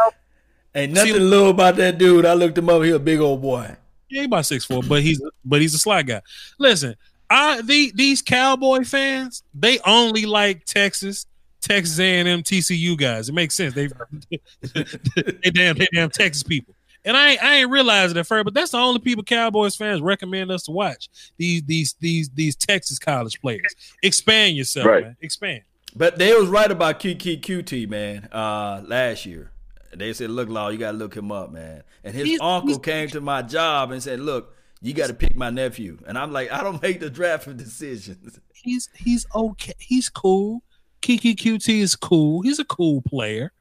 Ain't 0.77 0.93
nothing 0.93 1.31
low 1.31 1.51
about 1.51 1.77
that 1.77 1.99
dude. 1.99 2.27
I 2.27 2.35
looked 2.35 2.59
him 2.59 2.69
up. 2.69 2.83
He 2.83 2.91
a 2.91 2.99
big 2.99 3.21
old 3.21 3.41
boy. 3.41 3.77
Yeah, 4.09 4.23
he 4.23 4.25
about 4.27 4.45
six 4.45 4.65
four, 4.65 4.83
but 4.83 5.03
he's 5.03 5.23
but 5.45 5.61
he's 5.61 5.73
a 5.75 5.79
sly 5.79 6.03
guy. 6.03 6.21
Listen, 6.59 6.97
I 7.35 7.61
the 7.63 7.93
these 7.95 8.23
Cowboy 8.23 8.85
fans, 8.85 9.43
they 9.55 9.79
only 9.85 10.25
like 10.27 10.65
Texas, 10.65 11.27
Texas 11.61 11.99
A 11.99 12.19
and 12.21 12.29
M, 12.29 12.43
TCU 12.43 12.97
guys. 12.97 13.29
It 13.29 13.33
makes 13.35 13.55
sense. 13.55 13.75
They 13.75 13.89
they 14.75 15.51
damn 15.51 15.77
they 15.77 15.89
damn 15.93 16.11
Texas 16.11 16.43
people. 16.43 16.75
And 17.05 17.17
I 17.17 17.37
I 17.43 17.55
ain't 17.57 17.71
realizing 17.71 18.17
it 18.17 18.21
at 18.21 18.27
first, 18.27 18.45
but 18.45 18.55
that's 18.55 18.71
the 18.71 18.79
only 18.79 19.01
people 19.01 19.25
Cowboys 19.25 19.77
fans 19.77 20.01
recommend 20.01 20.51
us 20.51 20.63
to 20.65 20.71
watch. 20.71 21.09
These 21.37 21.63
these 21.65 21.95
these 22.01 22.31
these 22.31 22.57
Texas 22.57 22.99
college 22.99 23.41
players. 23.41 23.75
Expand 24.03 24.57
yourself, 24.57 24.87
Right. 24.87 25.05
man. 25.05 25.17
Expand. 25.21 25.63
But 25.97 26.19
they 26.19 26.35
was 26.35 26.49
right 26.49 26.71
about 26.71 26.99
Kiki 26.99 27.37
QT, 27.39 27.89
man, 27.89 28.29
uh, 28.33 28.83
last 28.87 29.27
year. 29.27 29.51
They 29.95 30.13
said, 30.13 30.31
look, 30.31 30.49
Law, 30.49 30.71
you 30.71 30.79
got 30.79 30.91
to 30.91 30.97
look 30.97 31.15
him 31.17 31.31
up, 31.31 31.53
man. 31.53 31.85
And 32.03 32.15
his 32.17 32.25
He's- 32.27 32.41
uncle 32.43 32.71
he's- 32.71 32.81
came 32.85 33.09
to 33.11 33.21
my 33.21 33.43
job 33.43 33.93
and 33.93 34.03
said, 34.03 34.19
look, 34.19 34.54
you 34.85 34.93
got 34.95 35.07
to 35.09 35.15
pick 35.15 35.35
my 35.35 35.51
nephew. 35.51 35.99
And 36.07 36.19
I'm 36.19 36.31
like, 36.33 36.53
I 36.53 36.63
don't 36.63 36.81
make 36.83 37.01
the 37.01 37.09
draft 37.11 37.55
decisions. 37.57 38.39
He's 38.55 38.89
he's 38.95 39.27
okay. 39.35 39.73
He's 39.79 40.09
cool. 40.09 40.63
Kiki 41.01 41.35
QT 41.35 41.69
is 41.81 41.97
cool. 41.97 42.43
He's 42.43 42.59
a 42.59 42.65
cool 42.65 43.03
player. 43.03 43.53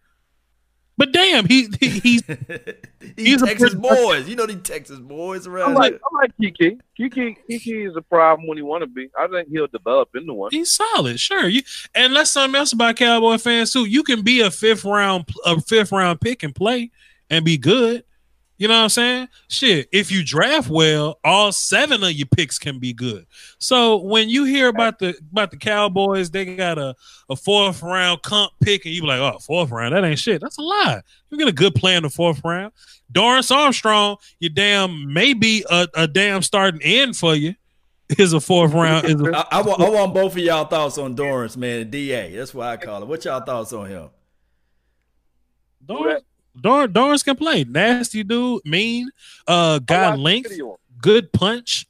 But 0.95 1.11
damn, 1.11 1.47
he, 1.47 1.67
he 1.79 1.89
he's 1.99 2.23
He's 3.17 3.41
a 3.41 3.45
Texas 3.47 3.73
pretty- 3.73 3.75
boys. 3.77 4.29
You 4.29 4.35
know 4.35 4.45
these 4.45 4.61
Texas 4.63 4.99
boys 4.99 5.47
around. 5.47 5.61
I 5.61 5.65
around 5.71 5.75
like 5.75 5.91
here. 5.93 5.99
I 6.03 6.15
like 6.21 6.31
Kiki. 6.39 6.77
Kiki 6.95 7.37
Kiki 7.49 7.83
is 7.85 7.95
a 7.95 8.01
problem 8.01 8.47
when 8.47 8.57
he 8.57 8.61
want 8.61 8.81
to 8.83 8.87
be. 8.87 9.09
I 9.17 9.27
think 9.27 9.49
he'll 9.49 9.67
develop 9.67 10.09
into 10.15 10.33
one. 10.33 10.51
he's 10.51 10.71
solid, 10.75 11.19
sure. 11.19 11.47
You 11.47 11.63
and 11.95 12.15
that's 12.15 12.31
something 12.31 12.57
else 12.59 12.73
about 12.73 12.95
Cowboy 12.97 13.37
fans 13.37 13.71
too. 13.71 13.85
You 13.85 14.03
can 14.03 14.21
be 14.21 14.41
a 14.41 14.51
fifth 14.51 14.85
round 14.85 15.27
a 15.45 15.59
fifth 15.61 15.91
round 15.91 16.21
pick 16.21 16.43
and 16.43 16.53
play 16.53 16.91
and 17.29 17.43
be 17.43 17.57
good. 17.57 18.03
You 18.57 18.67
know 18.67 18.75
what 18.75 18.83
I'm 18.83 18.89
saying? 18.89 19.27
Shit, 19.49 19.89
if 19.91 20.11
you 20.11 20.23
draft 20.23 20.69
well, 20.69 21.19
all 21.23 21.51
seven 21.51 22.03
of 22.03 22.11
your 22.11 22.27
picks 22.27 22.59
can 22.59 22.79
be 22.79 22.93
good. 22.93 23.25
So 23.57 23.97
when 23.97 24.29
you 24.29 24.45
hear 24.45 24.67
about 24.67 24.99
the 24.99 25.17
about 25.31 25.51
the 25.51 25.57
Cowboys, 25.57 26.29
they 26.29 26.55
got 26.55 26.77
a, 26.77 26.95
a 27.29 27.35
fourth 27.35 27.81
round 27.81 28.21
comp 28.21 28.53
pick, 28.61 28.85
and 28.85 28.93
you 28.93 29.01
be 29.01 29.07
like, 29.07 29.19
oh, 29.19 29.39
fourth 29.39 29.71
round, 29.71 29.95
that 29.95 30.05
ain't 30.05 30.19
shit. 30.19 30.39
That's 30.39 30.57
a 30.59 30.61
lie. 30.61 31.01
You 31.29 31.37
get 31.37 31.47
a 31.47 31.51
good 31.51 31.73
play 31.73 31.95
in 31.95 32.03
the 32.03 32.09
fourth 32.09 32.41
round. 32.43 32.73
Dorance 33.11 33.53
Armstrong, 33.53 34.17
you 34.39 34.49
damn 34.49 35.11
maybe 35.11 35.65
a, 35.69 35.87
a 35.95 36.07
damn 36.07 36.41
starting 36.41 36.81
end 36.83 37.17
for 37.17 37.35
you 37.35 37.55
is 38.17 38.33
a 38.33 38.39
fourth 38.39 38.73
round. 38.73 39.05
Is 39.05 39.19
a, 39.19 39.35
I, 39.51 39.59
I, 39.59 39.61
want, 39.61 39.81
I 39.81 39.89
want 39.89 40.13
both 40.13 40.33
of 40.33 40.39
y'all 40.39 40.65
thoughts 40.65 40.97
on 40.97 41.15
Dorance, 41.15 41.57
man. 41.57 41.89
DA. 41.89 42.35
That's 42.35 42.53
what 42.53 42.67
I 42.67 42.77
call 42.77 43.01
it. 43.01 43.07
What 43.07 43.25
y'all 43.25 43.43
thoughts 43.43 43.73
on 43.73 43.87
him? 43.87 44.09
Dorance, 45.85 46.21
Dor- 46.59 46.87
Dorance 46.87 47.23
can 47.23 47.35
play. 47.35 47.63
Nasty 47.63 48.23
dude, 48.23 48.61
mean, 48.65 49.09
uh, 49.47 49.79
got 49.79 50.19
length, 50.19 50.51
good 51.01 51.31
punch. 51.33 51.87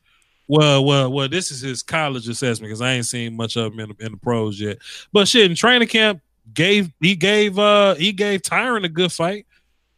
Well, 0.48 0.84
well, 0.86 1.12
well. 1.12 1.30
This 1.30 1.52
is 1.52 1.62
his 1.62 1.84
college 1.84 2.28
assessment 2.28 2.70
because 2.70 2.82
I 2.82 2.94
ain't 2.94 3.06
seen 3.06 3.36
much 3.36 3.56
of 3.56 3.74
him 3.74 3.80
in 3.80 3.90
the, 3.90 4.06
in 4.06 4.12
the 4.12 4.18
pros 4.18 4.60
yet. 4.60 4.78
But 5.12 5.28
shit, 5.28 5.50
in 5.50 5.56
training 5.56 5.88
camp, 5.88 6.22
gave 6.54 6.92
he 7.00 7.16
gave 7.16 7.58
uh 7.58 7.96
he 7.96 8.12
gave 8.12 8.42
Tyron 8.42 8.84
a 8.84 8.90
good 8.90 9.12
fight. 9.12 9.46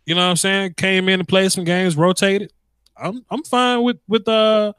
You 0.06 0.16
know 0.16 0.22
what 0.22 0.32
I'm 0.32 0.36
saying? 0.36 0.76
Came 0.76 1.10
in 1.10 1.20
and 1.20 1.28
played 1.28 1.52
some 1.52 1.64
games, 1.64 1.96
rotated. 1.96 2.54
I'm 2.96 3.26
I'm 3.30 3.44
fine 3.44 3.82
with 3.84 3.98
with 4.08 4.28
uh 4.28 4.74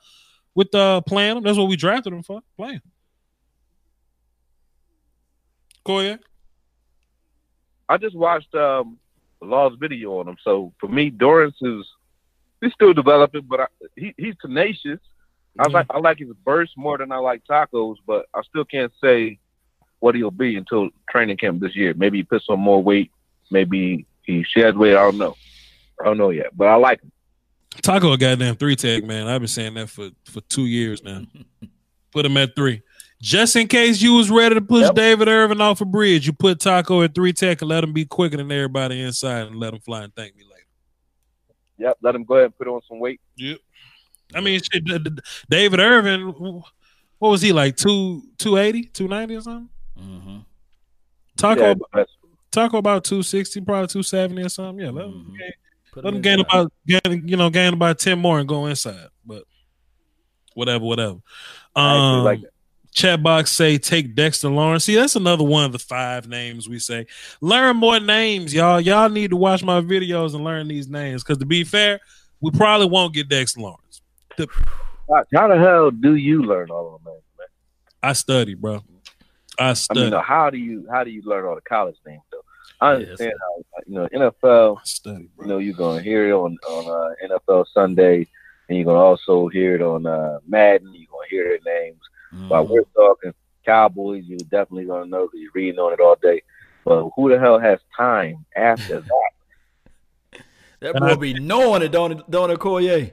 with 0.55 0.75
uh 0.75 1.01
playing 1.03 1.39
him. 1.39 1.43
That's 1.43 1.59
what 1.59 1.69
we 1.69 1.77
drafted 1.77 2.13
him 2.13 2.23
for. 2.23 2.41
Playing. 2.57 2.81
Koya. 5.85 6.19
I 7.89 7.97
just 7.99 8.17
watched 8.17 8.55
um 8.55 8.99
Law's 9.41 9.77
video 9.79 10.19
on 10.19 10.29
him. 10.29 10.37
So 10.43 10.73
for 10.81 10.89
me, 10.89 11.11
Dorance 11.11 11.55
is 11.63 11.87
he's 12.61 12.73
still 12.73 12.93
developing, 12.93 13.43
but 13.43 13.61
I, 13.61 13.67
he 13.97 14.15
he's 14.17 14.35
tenacious. 14.41 15.01
I 15.59 15.69
like 15.69 15.87
I 15.91 15.99
like 15.99 16.19
his 16.19 16.33
burst 16.45 16.73
more 16.77 16.99
than 16.99 17.13
I 17.13 17.17
like 17.17 17.43
tacos, 17.49 17.97
but 18.07 18.27
I 18.35 18.43
still 18.43 18.65
can't 18.65 18.93
say 19.03 19.39
what 20.01 20.15
he'll 20.15 20.31
be 20.31 20.57
until 20.57 20.91
training 21.09 21.39
camp 21.39 21.61
this 21.61 21.75
year. 21.75 21.95
Maybe 21.97 22.19
he 22.19 22.23
puts 22.25 22.47
on 22.49 22.61
more 22.61 22.83
weight. 22.83 23.11
Maybe 23.51 24.07
he 24.23 24.45
sheds 24.45 24.77
weight. 24.77 24.97
I 24.97 25.03
don't 25.03 25.19
know. 25.19 25.37
I 26.01 26.05
don't 26.05 26.19
know 26.19 26.31
yet, 26.31 26.57
but 26.57 26.67
I 26.67 26.75
like 26.75 27.03
him. 27.03 27.13
Taco 27.83 28.13
a 28.13 28.19
goddamn 28.19 28.57
three 28.57 28.77
tag, 28.77 29.07
man. 29.07 29.29
I've 29.29 29.41
been 29.41 29.49
saying 29.49 29.75
that 29.75 29.89
for, 29.89 30.11
for 30.25 30.41
two 30.43 30.67
years 30.67 31.03
now. 31.03 31.23
Put 32.13 32.27
him 32.27 32.37
at 32.37 32.57
three. 32.57 32.83
Just 33.21 33.57
in 33.57 33.67
case 33.67 34.03
you 34.03 34.13
was 34.15 34.31
ready 34.31 34.55
to 34.57 34.61
push 34.61 34.83
Yep. 34.85 34.95
David 34.95 35.29
Irving 35.29 35.61
off 35.61 35.81
a 35.81 35.85
bridge, 35.87 36.27
you 36.27 36.33
put 36.33 36.61
Taco 36.61 37.03
at 37.03 37.15
three 37.15 37.33
tech 37.33 37.63
and 37.63 37.69
let 37.69 37.83
him 37.83 37.93
be 37.93 38.05
quicker 38.05 38.37
than 38.37 38.53
everybody 38.53 39.01
inside 39.01 39.47
and 39.47 39.57
let 39.57 39.73
him 39.73 39.81
fly 39.81 40.05
and 40.05 40.15
thank 40.15 40.37
me 40.37 40.45
later. 40.45 40.53
Yep, 41.79 41.99
let 42.03 42.15
him 42.15 42.25
go 42.25 42.35
ahead 42.35 42.45
and 42.47 42.59
put 42.59 42.69
on 42.69 42.81
some 42.89 42.99
weight. 43.01 43.21
Yep. 43.37 43.59
I 44.35 44.41
mean, 44.41 44.61
shit, 44.61 44.85
D- 44.85 44.99
D- 44.99 45.11
David 45.49 45.81
Irving, 45.81 46.63
what 47.19 47.29
was 47.31 47.41
he 47.41 47.53
like, 47.53 47.77
two, 47.77 48.23
280, 48.39 48.85
290 48.89 49.37
or 49.37 49.41
something? 49.41 49.69
Mm-hmm. 49.99 50.39
Taco, 51.37 51.75
Yeah, 51.95 52.05
Taco 52.51 52.79
about 52.79 53.05
260, 53.05 53.61
probably 53.63 53.87
270 53.89 54.43
or 54.43 54.49
something. 54.49 54.85
Yeah, 54.85 54.91
let 54.91 55.07
him, 55.07 55.13
Mhm. 55.13 55.39
gain, 55.39 55.53
Put 55.93 56.05
let 56.05 56.11
him 56.11 56.17
him 56.17 56.23
gain 56.23 56.41
about, 56.41 56.73
gain, 56.87 57.29
you 57.29 57.37
know, 57.37 57.49
gain 57.51 57.73
about 57.73 57.99
10 57.99 58.19
more 58.19 58.39
and 58.39 58.49
go 58.49 58.67
inside. 58.67 59.09
But 59.25 59.45
whatever, 60.55 60.85
whatever. 60.85 61.19
I 61.75 62.19
Um, 62.19 62.25
like 62.25 62.41
that. 62.43 62.51
Chat 62.97 63.23
box 63.23 63.53
say 63.53 63.77
take 63.77 64.15
Dexter 64.15 64.49
Lawrence. 64.49 64.85
See, 64.85 64.95
that's 64.95 65.17
another 65.17 65.45
one 65.45 65.65
of 65.65 65.73
the 65.73 65.79
five 65.79 66.29
names 66.29 66.67
we 66.67 66.79
say. 66.79 67.07
Learn 67.43 67.77
more 67.77 68.01
names, 68.01 68.55
y'all. 68.55 68.81
Y'all 68.81 69.11
need 69.11 69.29
to 69.31 69.37
watch 69.37 69.63
my 69.63 69.83
videos 69.83 70.35
and 70.35 70.43
learn 70.43 70.67
these 70.67 70.89
names. 70.89 71.23
Because 71.23 71.37
to 71.39 71.45
be 71.45 71.63
fair, 71.63 72.01
we 72.41 72.51
probably 72.53 72.89
won't 72.89 73.13
get 73.13 73.29
Dexter 73.29 73.61
Lawrence. 73.61 74.01
How, 74.39 75.25
how 75.35 75.49
the 75.49 75.59
hell 75.59 75.91
do 75.91 76.15
you 76.15 76.43
learn 76.43 76.71
all 76.71 76.95
of 76.95 77.05
them 77.05 77.13
names, 77.13 77.25
man? 77.39 77.47
I 78.03 78.15
study, 78.15 78.55
bro. 78.55 78.83
I 79.59 79.71
I 79.71 79.73
study. 79.75 80.01
mean, 80.01 80.15
uh, 80.15 80.23
how 80.23 80.49
do 80.49 80.57
you 80.57 80.87
how 80.91 81.05
do 81.05 81.11
you 81.11 81.21
learn 81.23 81.45
all 81.45 81.55
the 81.55 81.61
college 81.61 81.97
names 82.07 82.23
though? 82.33 82.41
I 82.81 82.95
understand 82.95 83.35
how 83.39 83.81
you 83.87 83.95
know 83.95 84.09
NFL. 84.09 84.79
I 84.79 84.81
study, 84.85 85.29
You 85.41 85.47
know, 85.47 85.59
you're 85.59 85.75
gonna 85.75 86.01
hear 86.01 86.29
it 86.29 86.33
on 86.33 86.57
on 86.67 87.15
uh, 87.23 87.29
NFL 87.29 87.67
Sunday, 87.75 88.27
and 88.71 88.79
you're 88.79 88.87
gonna 88.87 88.99
also 88.99 89.49
hear 89.49 89.75
it 89.75 89.83
on 89.83 90.07
uh, 90.07 90.39
Madden. 90.49 90.95
You're 90.95 91.09
gonna 91.13 91.29
hear 91.29 91.45
their 91.63 91.83
names. 91.83 92.01
While 92.49 92.67
Mhm. 92.67 92.69
we're 92.71 92.83
talking 92.97 93.33
Cowboys, 93.65 94.25
you're 94.27 94.39
definitely 94.51 94.85
gonna 94.85 95.07
know 95.07 95.27
because 95.27 95.41
you're 95.41 95.51
reading 95.55 95.79
on 95.81 95.93
it 95.93 96.01
all 96.01 96.17
day. 96.23 96.43
But 96.85 97.09
who 97.17 97.29
the 97.31 97.39
hell 97.39 97.59
has 97.59 97.81
time 97.97 98.45
after 98.57 99.01
that? 99.01 99.31
That 100.81 100.95
boy 100.97 101.17
be 101.17 101.35
knowing 101.35 101.81
it, 101.83 101.89
don't 101.91 102.13
it, 102.13 102.31
don't 102.31 102.51
it, 102.51 102.59
Corey? 102.59 103.13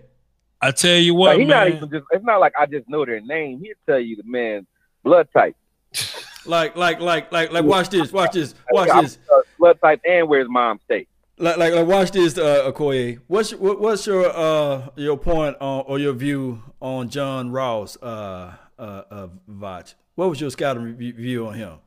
I 0.61 0.71
tell 0.71 0.97
you 0.97 1.13
Like, 1.13 1.19
what, 1.19 1.39
he 1.39 1.45
not 1.45 1.67
man. 1.67 1.77
even 1.77 1.89
just. 1.89 2.03
It's 2.11 2.25
not 2.25 2.39
like 2.41 2.51
I 2.59 2.65
just 2.65 2.89
know 2.89 3.05
their 3.05 3.21
name. 3.21 3.61
He'll 3.63 3.73
tell 3.87 3.99
you 3.99 4.17
the 4.17 4.23
man's 4.25 4.65
blood 5.03 5.27
type, 5.35 5.55
Like, 6.45 6.75
like, 6.75 6.99
like, 6.99 7.31
like, 7.31 7.51
like. 7.53 7.63
Watch 7.63 7.89
this. 7.89 8.11
Watch 8.11 8.33
this. 8.33 8.53
Watch 8.71 8.89
I'm- 8.89 9.03
this. 9.03 9.17
uh, 9.33 9.41
blood 9.57 9.79
type, 9.81 10.01
and 10.05 10.27
where 10.27 10.41
his 10.41 10.49
mom 10.49 10.79
stay. 10.85 11.07
Like, 11.37 11.55
like, 11.57 11.73
like. 11.73 11.87
Watch 11.87 12.11
this, 12.11 12.37
uh, 12.37 12.69
Okoye. 12.71 13.19
What's 13.27 13.51
your- 13.51 13.59
what, 13.61 13.79
what's 13.79 14.05
your 14.07 14.25
uh 14.35 14.89
your 14.97 15.17
point 15.17 15.55
on 15.61 15.85
or 15.87 15.99
your 15.99 16.13
view 16.13 16.61
on 16.81 17.07
John 17.09 17.49
Ross 17.49 17.95
uh 18.03 18.53
uh 18.77 19.03
uh 19.11 19.27
Vach? 19.49 19.93
What 20.15 20.29
was 20.29 20.39
your 20.39 20.49
scouting 20.49 20.83
review 20.83 21.13
view 21.13 21.47
on 21.47 21.53
him? 21.55 21.79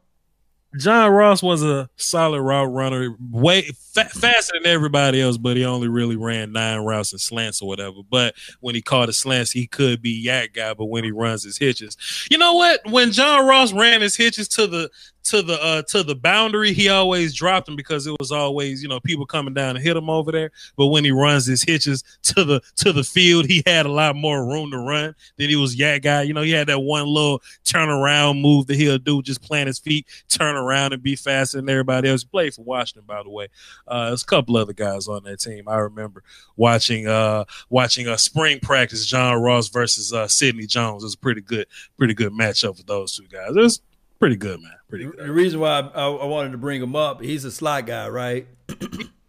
John 0.78 1.10
Ross 1.10 1.42
was 1.42 1.62
a 1.62 1.88
solid 1.96 2.42
route 2.42 2.72
runner, 2.72 3.16
way 3.30 3.62
fa- 3.62 4.10
faster 4.10 4.52
than 4.60 4.70
everybody 4.70 5.22
else, 5.22 5.38
but 5.38 5.56
he 5.56 5.64
only 5.64 5.88
really 5.88 6.16
ran 6.16 6.52
nine 6.52 6.80
routes 6.80 7.12
and 7.12 7.20
slants 7.20 7.62
or 7.62 7.68
whatever. 7.68 7.98
But 8.08 8.34
when 8.60 8.74
he 8.74 8.82
caught 8.82 9.08
a 9.08 9.12
slants, 9.12 9.52
he 9.52 9.66
could 9.66 10.02
be 10.02 10.26
YAC 10.26 10.52
guy. 10.52 10.74
But 10.74 10.86
when 10.86 11.04
he 11.04 11.12
runs 11.12 11.44
his 11.44 11.56
hitches, 11.56 11.96
you 12.30 12.36
know 12.36 12.54
what? 12.54 12.80
When 12.90 13.12
John 13.12 13.46
Ross 13.46 13.72
ran 13.72 14.02
his 14.02 14.16
hitches 14.16 14.48
to 14.48 14.66
the 14.66 14.90
to 15.26 15.42
the 15.42 15.60
uh 15.62 15.82
to 15.82 16.02
the 16.02 16.14
boundary, 16.14 16.72
he 16.72 16.88
always 16.88 17.34
dropped 17.34 17.66
them 17.66 17.74
because 17.74 18.06
it 18.06 18.14
was 18.20 18.30
always 18.30 18.82
you 18.82 18.88
know 18.88 19.00
people 19.00 19.26
coming 19.26 19.54
down 19.54 19.74
to 19.74 19.80
hit 19.80 19.96
him 19.96 20.08
over 20.08 20.30
there. 20.30 20.52
But 20.76 20.86
when 20.86 21.04
he 21.04 21.10
runs 21.10 21.46
his 21.46 21.62
hitches 21.62 22.04
to 22.22 22.44
the 22.44 22.60
to 22.76 22.92
the 22.92 23.02
field, 23.02 23.46
he 23.46 23.62
had 23.66 23.86
a 23.86 23.92
lot 23.92 24.14
more 24.14 24.46
room 24.46 24.70
to 24.70 24.78
run 24.78 25.14
than 25.36 25.48
he 25.48 25.56
was 25.56 25.76
YAC 25.76 26.02
guy. 26.02 26.22
You 26.22 26.32
know, 26.32 26.42
he 26.42 26.52
had 26.52 26.68
that 26.68 26.78
one 26.78 27.06
little 27.06 27.42
turn 27.64 27.88
around 27.88 28.40
move 28.40 28.66
that 28.68 28.76
he'll 28.76 28.98
do, 28.98 29.20
just 29.20 29.42
plant 29.42 29.66
his 29.66 29.78
feet, 29.78 30.06
turn 30.28 30.54
around 30.54 30.92
and 30.92 31.02
be 31.02 31.16
faster 31.16 31.58
than 31.58 31.68
everybody 31.68 32.08
else. 32.08 32.22
Played 32.22 32.54
for 32.54 32.62
Washington, 32.62 33.04
by 33.06 33.22
the 33.22 33.30
way. 33.30 33.48
Uh, 33.88 34.08
there's 34.08 34.22
a 34.22 34.26
couple 34.26 34.56
other 34.56 34.72
guys 34.72 35.08
on 35.08 35.24
that 35.24 35.40
team. 35.40 35.68
I 35.68 35.78
remember 35.78 36.22
watching 36.56 37.08
uh 37.08 37.44
watching 37.68 38.06
a 38.06 38.16
spring 38.16 38.60
practice, 38.60 39.04
John 39.04 39.40
Ross 39.42 39.68
versus 39.68 40.12
uh 40.12 40.28
Sidney 40.28 40.66
Jones. 40.66 41.02
It 41.02 41.06
was 41.06 41.14
a 41.14 41.18
pretty 41.18 41.40
good, 41.40 41.66
pretty 41.98 42.14
good 42.14 42.32
matchup 42.32 42.76
for 42.76 42.84
those 42.84 43.16
two 43.16 43.26
guys. 43.26 43.56
It 43.56 43.60
was 43.60 43.80
pretty 44.18 44.36
good, 44.36 44.60
man. 44.60 44.72
Pretty 44.88 45.04
good. 45.06 45.18
The 45.18 45.32
reason 45.32 45.60
why 45.60 45.80
I, 45.80 45.80
I, 45.88 46.08
I 46.08 46.24
wanted 46.26 46.52
to 46.52 46.58
bring 46.58 46.82
him 46.82 46.94
up, 46.96 47.20
he's 47.22 47.44
a 47.44 47.50
slot 47.50 47.86
guy, 47.86 48.08
right? 48.08 48.46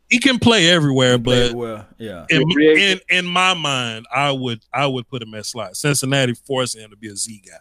He 0.10 0.20
can 0.20 0.40
play 0.40 0.70
everywhere, 0.70 1.20
Played 1.20 1.52
but 1.52 1.58
well, 1.58 1.86
yeah. 1.98 2.26
in, 2.30 2.50
in 2.58 3.00
in 3.10 3.26
my 3.26 3.54
mind, 3.54 4.06
I 4.10 4.32
would 4.32 4.62
I 4.72 4.88
would 4.88 5.06
put 5.10 5.22
him 5.22 5.34
at 5.34 5.46
slot. 5.46 5.76
Cincinnati 5.76 6.34
forcing 6.34 6.80
him 6.80 6.92
to 6.92 6.96
be 6.96 7.10
a 7.10 7.16
Z 7.18 7.42
guy. 7.46 7.58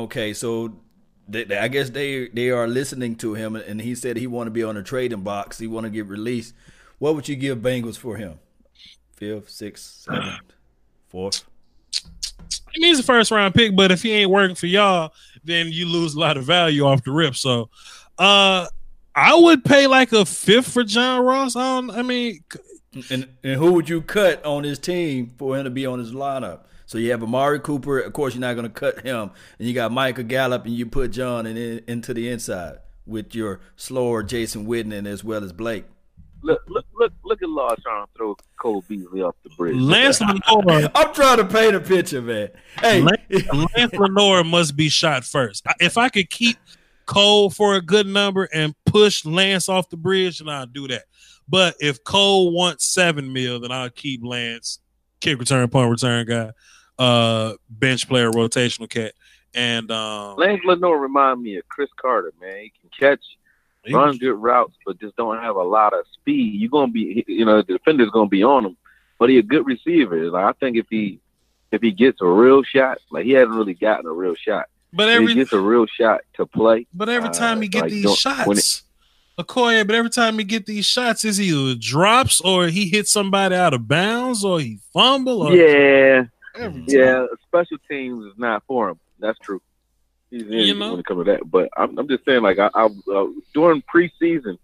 Okay, 0.00 0.32
so 0.32 0.76
they, 1.28 1.42
they- 1.42 1.58
I 1.58 1.66
guess 1.66 1.90
they 1.90 2.28
they 2.28 2.50
are 2.50 2.68
listening 2.68 3.16
to 3.16 3.34
him, 3.34 3.56
and 3.56 3.80
he 3.80 3.96
said 3.96 4.16
he 4.16 4.28
want 4.28 4.46
to 4.46 4.52
be 4.52 4.62
on 4.62 4.76
a 4.76 4.84
trading 4.84 5.22
box. 5.22 5.58
He 5.58 5.66
want 5.66 5.82
to 5.82 5.90
get 5.90 6.06
released. 6.06 6.54
What 7.00 7.16
would 7.16 7.28
you 7.28 7.34
give 7.34 7.58
Bengals 7.58 7.98
for 7.98 8.14
him? 8.16 8.38
Fifth, 9.16 9.50
sixth, 9.50 10.02
seventh, 10.04 10.52
fourth? 11.08 11.42
I 12.52 12.78
mean, 12.78 12.88
he's 12.88 13.00
a 13.00 13.02
first 13.02 13.30
round 13.30 13.54
pick, 13.54 13.76
but 13.76 13.90
if 13.90 14.02
he 14.02 14.12
ain't 14.12 14.30
working 14.30 14.56
for 14.56 14.66
y'all, 14.66 15.12
then 15.44 15.68
you 15.68 15.86
lose 15.86 16.14
a 16.14 16.20
lot 16.20 16.36
of 16.36 16.44
value 16.44 16.84
off 16.84 17.04
the 17.04 17.12
rip. 17.12 17.36
So, 17.36 17.70
uh, 18.18 18.66
I 19.14 19.34
would 19.34 19.64
pay 19.64 19.86
like 19.86 20.12
a 20.12 20.24
fifth 20.24 20.72
for 20.72 20.84
John 20.84 21.24
Ross. 21.24 21.56
I 21.56 21.80
don't. 21.80 21.90
I 21.90 22.02
mean, 22.02 22.44
and, 23.10 23.28
and 23.42 23.54
who 23.56 23.72
would 23.72 23.88
you 23.88 24.02
cut 24.02 24.44
on 24.44 24.64
his 24.64 24.78
team 24.78 25.32
for 25.38 25.56
him 25.56 25.64
to 25.64 25.70
be 25.70 25.86
on 25.86 25.98
his 25.98 26.12
lineup? 26.12 26.60
So 26.86 26.98
you 26.98 27.10
have 27.12 27.22
Amari 27.22 27.60
Cooper. 27.60 28.00
Of 28.00 28.12
course, 28.12 28.34
you're 28.34 28.40
not 28.40 28.54
going 28.54 28.66
to 28.66 28.68
cut 28.68 29.00
him, 29.00 29.30
and 29.58 29.68
you 29.68 29.74
got 29.74 29.92
Michael 29.92 30.24
Gallup, 30.24 30.64
and 30.64 30.74
you 30.74 30.86
put 30.86 31.12
John 31.12 31.46
in, 31.46 31.56
in, 31.56 31.82
into 31.86 32.14
the 32.14 32.28
inside 32.28 32.78
with 33.06 33.34
your 33.34 33.60
slower 33.76 34.22
Jason 34.22 34.66
Witten 34.66 35.06
as 35.06 35.22
well 35.22 35.44
as 35.44 35.52
Blake. 35.52 35.84
Look, 36.42 36.62
look, 36.68 36.84
look, 36.89 36.89
look 36.89 36.89
at 36.89 36.89
Law 37.50 37.74
trying 37.82 38.06
to 38.06 38.10
throw 38.16 38.36
Cole 38.60 38.84
Beasley 38.88 39.22
off 39.22 39.34
the 39.42 39.50
bridge. 39.50 39.76
Lance 39.76 40.20
Lenoir. 40.48 40.90
I'm 40.94 41.14
trying 41.14 41.38
to 41.38 41.44
paint 41.44 41.74
a 41.74 41.80
picture, 41.80 42.22
man. 42.22 42.48
Hey, 42.80 43.02
Lance, 43.02 43.52
Lance 43.76 43.92
Lenoir 43.92 44.44
must 44.44 44.76
be 44.76 44.88
shot 44.88 45.24
first. 45.24 45.64
If 45.80 45.98
I 45.98 46.08
could 46.08 46.30
keep 46.30 46.56
Cole 47.06 47.50
for 47.50 47.74
a 47.74 47.82
good 47.82 48.06
number 48.06 48.48
and 48.52 48.74
push 48.86 49.24
Lance 49.24 49.68
off 49.68 49.90
the 49.90 49.96
bridge, 49.96 50.38
then 50.38 50.48
I'll 50.48 50.66
do 50.66 50.88
that. 50.88 51.04
But 51.48 51.74
if 51.80 52.04
Cole 52.04 52.52
wants 52.52 52.86
seven 52.86 53.32
mil, 53.32 53.60
then 53.60 53.72
I'll 53.72 53.90
keep 53.90 54.24
Lance, 54.24 54.78
kick 55.20 55.38
return, 55.38 55.68
punt 55.68 55.90
return 55.90 56.26
guy, 56.26 56.52
uh, 56.98 57.54
bench 57.68 58.08
player, 58.08 58.30
rotational 58.30 58.88
cat. 58.88 59.14
And 59.54 59.90
um, 59.90 60.36
Lance 60.36 60.60
Lenoir 60.64 60.98
remind 60.98 61.42
me 61.42 61.56
of 61.56 61.68
Chris 61.68 61.90
Carter, 62.00 62.32
man. 62.40 62.56
He 62.62 62.72
can 62.80 62.90
catch 62.98 63.20
he 63.20 63.36
run 63.90 64.18
good 64.18 64.34
routes, 64.34 64.76
but 64.84 65.00
just 65.00 65.16
don't 65.16 65.40
have 65.40 65.56
a 65.56 65.62
lot 65.62 65.92
of 65.92 66.04
speed. 66.12 66.60
You're 66.60 66.70
gonna 66.70 66.92
be, 66.92 67.24
you 67.26 67.44
know, 67.44 67.62
the 67.62 67.74
defender's 67.74 68.10
gonna 68.10 68.28
be 68.28 68.42
on 68.42 68.66
him, 68.66 68.76
but 69.18 69.30
he's 69.30 69.40
a 69.40 69.42
good 69.42 69.66
receiver. 69.66 70.30
Like 70.30 70.44
I 70.44 70.52
think 70.58 70.76
if 70.76 70.86
he 70.90 71.20
if 71.72 71.82
he 71.82 71.92
gets 71.92 72.20
a 72.20 72.26
real 72.26 72.62
shot, 72.62 72.98
like 73.10 73.24
he 73.24 73.32
hasn't 73.32 73.56
really 73.56 73.74
gotten 73.74 74.06
a 74.06 74.12
real 74.12 74.34
shot. 74.34 74.66
But 74.92 75.08
every 75.08 75.24
if 75.24 75.30
he 75.30 75.34
gets 75.36 75.52
a 75.52 75.60
real 75.60 75.86
shot 75.86 76.22
to 76.34 76.46
play. 76.46 76.86
But 76.92 77.08
every 77.08 77.30
time 77.30 77.58
uh, 77.58 77.62
he 77.62 77.68
get 77.68 77.82
like 77.82 77.90
these 77.90 78.16
shots, 78.16 78.82
Okoye, 79.38 79.86
but 79.86 79.94
every 79.94 80.10
time 80.10 80.38
he 80.38 80.44
get 80.44 80.66
these 80.66 80.84
shots, 80.84 81.24
is 81.24 81.40
either 81.40 81.78
drops 81.78 82.40
or 82.40 82.66
he 82.66 82.88
hits 82.88 83.12
somebody 83.12 83.54
out 83.54 83.72
of 83.72 83.88
bounds 83.88 84.44
or 84.44 84.60
he 84.60 84.78
fumble. 84.92 85.42
Or 85.42 85.54
yeah, 85.54 86.24
yeah. 86.86 87.26
Special 87.46 87.78
teams 87.88 88.24
is 88.26 88.34
not 88.36 88.62
for 88.66 88.90
him. 88.90 89.00
That's 89.18 89.38
true. 89.38 89.62
He's 90.30 90.42
in 90.42 90.52
You 90.52 90.74
know? 90.74 90.92
when 90.92 91.00
it 91.00 91.06
comes 91.06 91.24
to 91.24 91.32
that. 91.32 91.50
But 91.50 91.68
I'm, 91.76 91.98
I'm 91.98 92.08
just 92.08 92.24
saying, 92.24 92.42
like, 92.42 92.58
I, 92.58 92.70
I 92.74 92.84
uh, 92.86 93.26
during 93.52 93.82
preseason, 93.82 94.58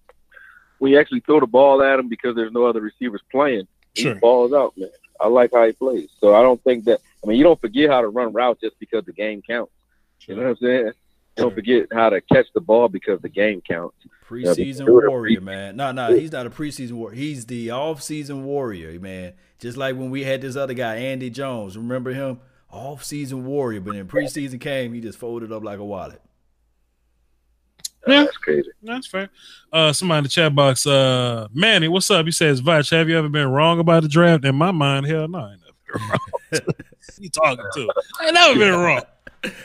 we 0.78 0.98
actually 0.98 1.20
throw 1.20 1.40
the 1.40 1.46
ball 1.46 1.82
at 1.82 1.98
him 1.98 2.08
because 2.08 2.36
there's 2.36 2.52
no 2.52 2.64
other 2.66 2.80
receivers 2.80 3.22
playing. 3.30 3.66
Sure. 3.94 4.14
He 4.14 4.20
balls 4.20 4.52
out, 4.52 4.76
man. 4.76 4.90
I 5.20 5.28
like 5.28 5.50
how 5.52 5.66
he 5.66 5.72
plays. 5.72 6.10
So 6.20 6.34
I 6.34 6.42
don't 6.42 6.62
think 6.62 6.84
that. 6.84 7.00
I 7.24 7.26
mean, 7.26 7.38
you 7.38 7.44
don't 7.44 7.60
forget 7.60 7.90
how 7.90 8.02
to 8.02 8.08
run 8.08 8.32
routes 8.32 8.60
just 8.60 8.78
because 8.78 9.04
the 9.04 9.12
game 9.12 9.42
counts. 9.42 9.72
You 10.26 10.36
know 10.36 10.42
what 10.42 10.50
I'm 10.50 10.56
saying? 10.56 10.92
Don't 11.36 11.54
forget 11.54 11.86
how 11.92 12.10
to 12.10 12.20
catch 12.20 12.46
the 12.54 12.60
ball 12.60 12.88
because 12.88 13.20
the 13.20 13.28
game 13.28 13.60
counts. 13.60 13.96
Preseason 14.28 14.88
warrior, 14.88 15.40
man. 15.40 15.76
No, 15.76 15.92
no, 15.92 16.14
he's 16.14 16.32
not 16.32 16.46
a 16.46 16.50
preseason 16.50 16.92
warrior. 16.92 17.16
He's 17.16 17.46
the 17.46 17.70
off-season 17.70 18.44
warrior, 18.44 18.98
man. 18.98 19.34
Just 19.58 19.76
like 19.76 19.96
when 19.96 20.10
we 20.10 20.24
had 20.24 20.40
this 20.40 20.56
other 20.56 20.74
guy, 20.74 20.96
Andy 20.96 21.30
Jones. 21.30 21.76
Remember 21.76 22.12
him? 22.12 22.40
Off-season 22.70 23.44
warrior, 23.44 23.80
but 23.80 23.96
in 23.96 24.06
preseason 24.06 24.60
came, 24.60 24.92
he 24.92 25.00
just 25.00 25.18
folded 25.18 25.52
up 25.52 25.62
like 25.62 25.78
a 25.78 25.84
wallet. 25.84 26.20
Yeah. 28.06 28.24
That's 28.24 28.36
crazy. 28.36 28.70
That's 28.82 29.06
fair. 29.06 29.28
Uh, 29.72 29.92
somebody 29.92 30.18
in 30.18 30.24
the 30.24 30.30
chat 30.30 30.54
box, 30.54 30.86
uh, 30.86 31.48
Manny, 31.52 31.88
what's 31.88 32.10
up? 32.10 32.24
He 32.24 32.32
says, 32.32 32.60
Vach, 32.62 32.88
have 32.90 33.08
you 33.08 33.18
ever 33.18 33.28
been 33.28 33.48
wrong 33.48 33.80
about 33.80 34.02
the 34.02 34.08
draft? 34.08 34.44
In 34.44 34.54
my 34.54 34.70
mind, 34.70 35.06
hell 35.06 35.26
no, 35.26 35.38
I 35.38 35.52
ain't 35.52 35.60
never 35.60 35.98
been 35.98 36.08
wrong. 36.08 36.74
you 37.18 37.30
talking 37.30 37.64
to? 37.74 37.90
I 38.20 38.26
ain't 38.26 38.34
never 38.34 38.58
been 38.58 38.74
wrong. 38.74 39.02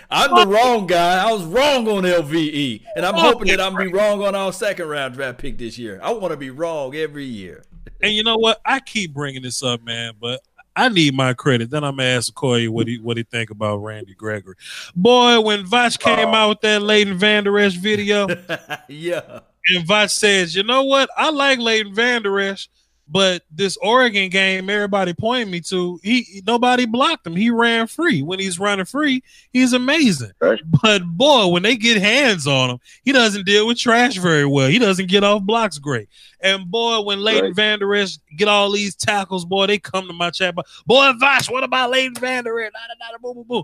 I'm 0.10 0.36
the 0.36 0.47
wrong 0.47 0.86
guy. 0.88 1.28
I 1.28 1.32
was 1.32 1.43
wrong 1.43 1.88
on 1.88 2.04
LVE, 2.04 2.84
and 2.95 3.06
I'm 3.06 3.16
hoping 3.16 3.47
that 3.47 3.62
I'm 3.62 3.76
be 3.76 3.88
wrong 3.88 4.24
on 4.24 4.36
our 4.36 4.54
second 4.54 4.88
round 4.88 5.16
draft 5.16 5.39
pick 5.39 5.58
this 5.58 5.78
year. 5.78 5.99
I 6.04 6.12
want 6.12 6.32
to 6.32 6.38
be 6.38 6.49
wrong 6.49 6.95
every 6.95 7.26
year. 7.26 7.64
And 8.02 8.14
you 8.14 8.24
know 8.24 8.38
what? 8.38 8.60
I 8.66 8.80
keep 8.80 9.14
bringing 9.14 9.41
this 9.41 9.64
up, 9.64 9.84
man, 9.84 10.14
but 10.20 10.41
I 10.82 10.89
need 10.89 11.13
my 11.13 11.36
credit. 11.36 11.69
Then 11.69 11.84
I'm 11.84 11.97
gonna 11.97 12.09
ask 12.09 12.34
Corey 12.34 12.67
what 12.67 12.88
he 12.88 12.97
what 12.97 13.15
he 13.15 13.21
think 13.21 13.51
about 13.51 13.77
Randy 13.77 14.15
Gregory. 14.15 14.55
Boy, 14.95 15.39
when 15.39 15.63
Vach 15.63 15.99
came 15.99 16.29
oh. 16.29 16.34
out 16.34 16.49
with 16.49 16.61
that 16.61 16.82
Leighton 16.82 17.19
Vander 17.19 17.59
Esch 17.59 17.75
video, 17.75 18.27
yeah. 18.88 19.41
and 19.67 19.88
Vach 19.88 20.09
says, 20.09 20.55
"You 20.55 20.63
know 20.63 20.82
what? 20.82 21.07
I 21.15 21.29
like 21.29 21.59
Leighton 21.59 21.93
Vander 21.93 22.39
Esch, 22.39 22.67
but 23.12 23.43
this 23.51 23.78
Oregon 23.82 24.30
game, 24.30 24.70
everybody 24.70 25.14
pointed 25.14 25.49
me 25.49 25.59
to, 25.62 25.99
he 26.01 26.41
nobody 26.47 26.86
blocked 26.86 27.28
him. 27.28 27.36
He 27.36 27.49
ran 27.49 27.88
free. 27.88 28.22
When 28.22 28.39
he's 28.39 28.57
running 28.57 28.86
free, 28.86 29.22
he's 29.51 29.74
amazing. 29.74 30.32
Right. 30.39 30.62
But 30.82 31.03
boy, 31.03 31.47
when 31.47 31.62
they 31.62 31.76
get 31.76 32.01
hands 32.01 32.47
on 32.47 32.70
him, 32.70 32.80
he 33.03 33.12
doesn't 33.12 33.45
deal 33.45 33.68
with 33.68 33.78
trash 33.78 34.16
very 34.16 34.45
well. 34.45 34.70
He 34.70 34.80
doesn't 34.80 35.09
get 35.09 35.26
off 35.26 35.43
blocks 35.43 35.78
great. 35.78 36.07
And 36.39 36.72
boy, 36.72 37.01
when 37.01 37.20
Leighton 37.20 37.41
Right. 37.41 37.55
Vander 37.55 37.93
Esch 37.95 38.18
get 38.38 38.47
all 38.47 38.72
these 38.72 38.95
tackles, 38.95 39.43
boy, 39.43 39.68
they 39.68 39.78
come 39.78 40.07
to 40.07 40.14
my 40.14 40.30
chat. 40.30 40.55
Boy, 40.55 40.64
boy 40.86 41.12
Vosh, 41.20 41.49
what 41.49 41.66
about 41.66 41.91
Leighton 41.91 42.16
Vander 42.16 42.62
Esch? 42.62 42.72
Da, 42.72 42.80
da, 42.88 43.12
da, 43.12 43.18
boom, 43.22 43.36
boom, 43.36 43.47
boom. 43.47 43.64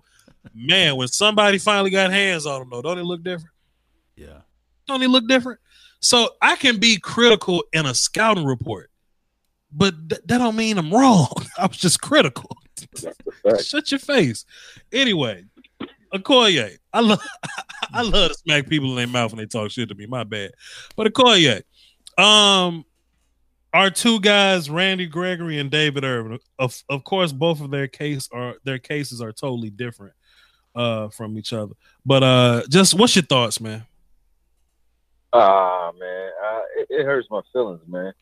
Man, 0.54 0.98
when 0.98 1.08
somebody 1.08 1.58
finally 1.58 1.89
got 1.89 2.12
hands 2.12 2.45
on 2.45 2.64
him, 2.64 2.70
though, 2.70 2.82
don't 2.82 3.00
it 3.00 3.04
look 3.04 3.24
different? 3.24 3.54
Yeah. 4.18 4.41
Don't 4.88 5.02
he 5.02 5.08
look 5.08 5.28
different? 5.28 5.60
So 6.00 6.32
I 6.41 6.56
can 6.56 6.80
be 6.80 6.98
critical 6.98 7.64
in 7.74 7.86
a 7.86 7.93
scouting 7.93 8.45
report, 8.45 8.89
but 9.72 10.09
th- 10.09 10.22
that 10.26 10.38
don't 10.38 10.55
mean 10.55 10.78
I'm 10.78 10.93
wrong. 10.93 11.32
I 11.57 11.65
was 11.68 11.78
just 11.78 12.01
critical. 12.01 12.57
That's 12.76 13.01
the 13.01 13.32
fact. 13.43 13.65
Shut 13.65 13.91
your 13.91 13.99
face. 13.99 14.45
Anyway, 14.91 15.45
Okoye, 16.13 16.78
I 16.93 16.99
love 17.01 17.22
I 17.93 18.01
love 18.01 18.32
to 18.32 18.38
smack 18.38 18.68
people 18.68 18.89
in 18.91 18.95
their 18.95 19.07
mouth 19.07 19.32
when 19.32 19.39
they 19.39 19.45
talk 19.45 19.72
shit 19.72 19.89
to 19.89 19.95
me. 19.95 20.05
My 20.05 20.24
bad. 20.24 20.51
But 20.95 21.11
Okoye, 21.13 21.63
um, 22.18 22.86
our 23.74 23.89
two 23.89 24.20
guys, 24.20 24.70
Randy 24.70 25.05
Gregory 25.05 25.59
and 25.59 25.70
David 25.70 26.03
Irving, 26.03 26.39
of 26.57 26.82
of 26.89 27.03
course, 27.03 27.32
both 27.32 27.61
of 27.61 27.72
their 27.72 27.88
case 27.88 28.30
are 28.32 28.55
their 28.63 28.80
cases 28.80 29.22
are 29.22 29.32
totally 29.32 29.70
different 29.70 30.13
uh 30.76 31.09
from 31.09 31.38
each 31.38 31.53
other. 31.53 31.74
But 32.05 32.24
uh 32.24 32.63
just 32.70 32.93
what's 32.93 33.15
your 33.15 33.26
thoughts, 33.26 33.59
man? 33.59 33.86
Ah, 35.34 35.91
man, 35.99 36.32
uh, 36.43 36.61
it, 36.78 36.88
it 36.89 37.05
hurts 37.05 37.28
my 37.30 37.41
feelings, 37.51 37.82
man. 37.88 38.13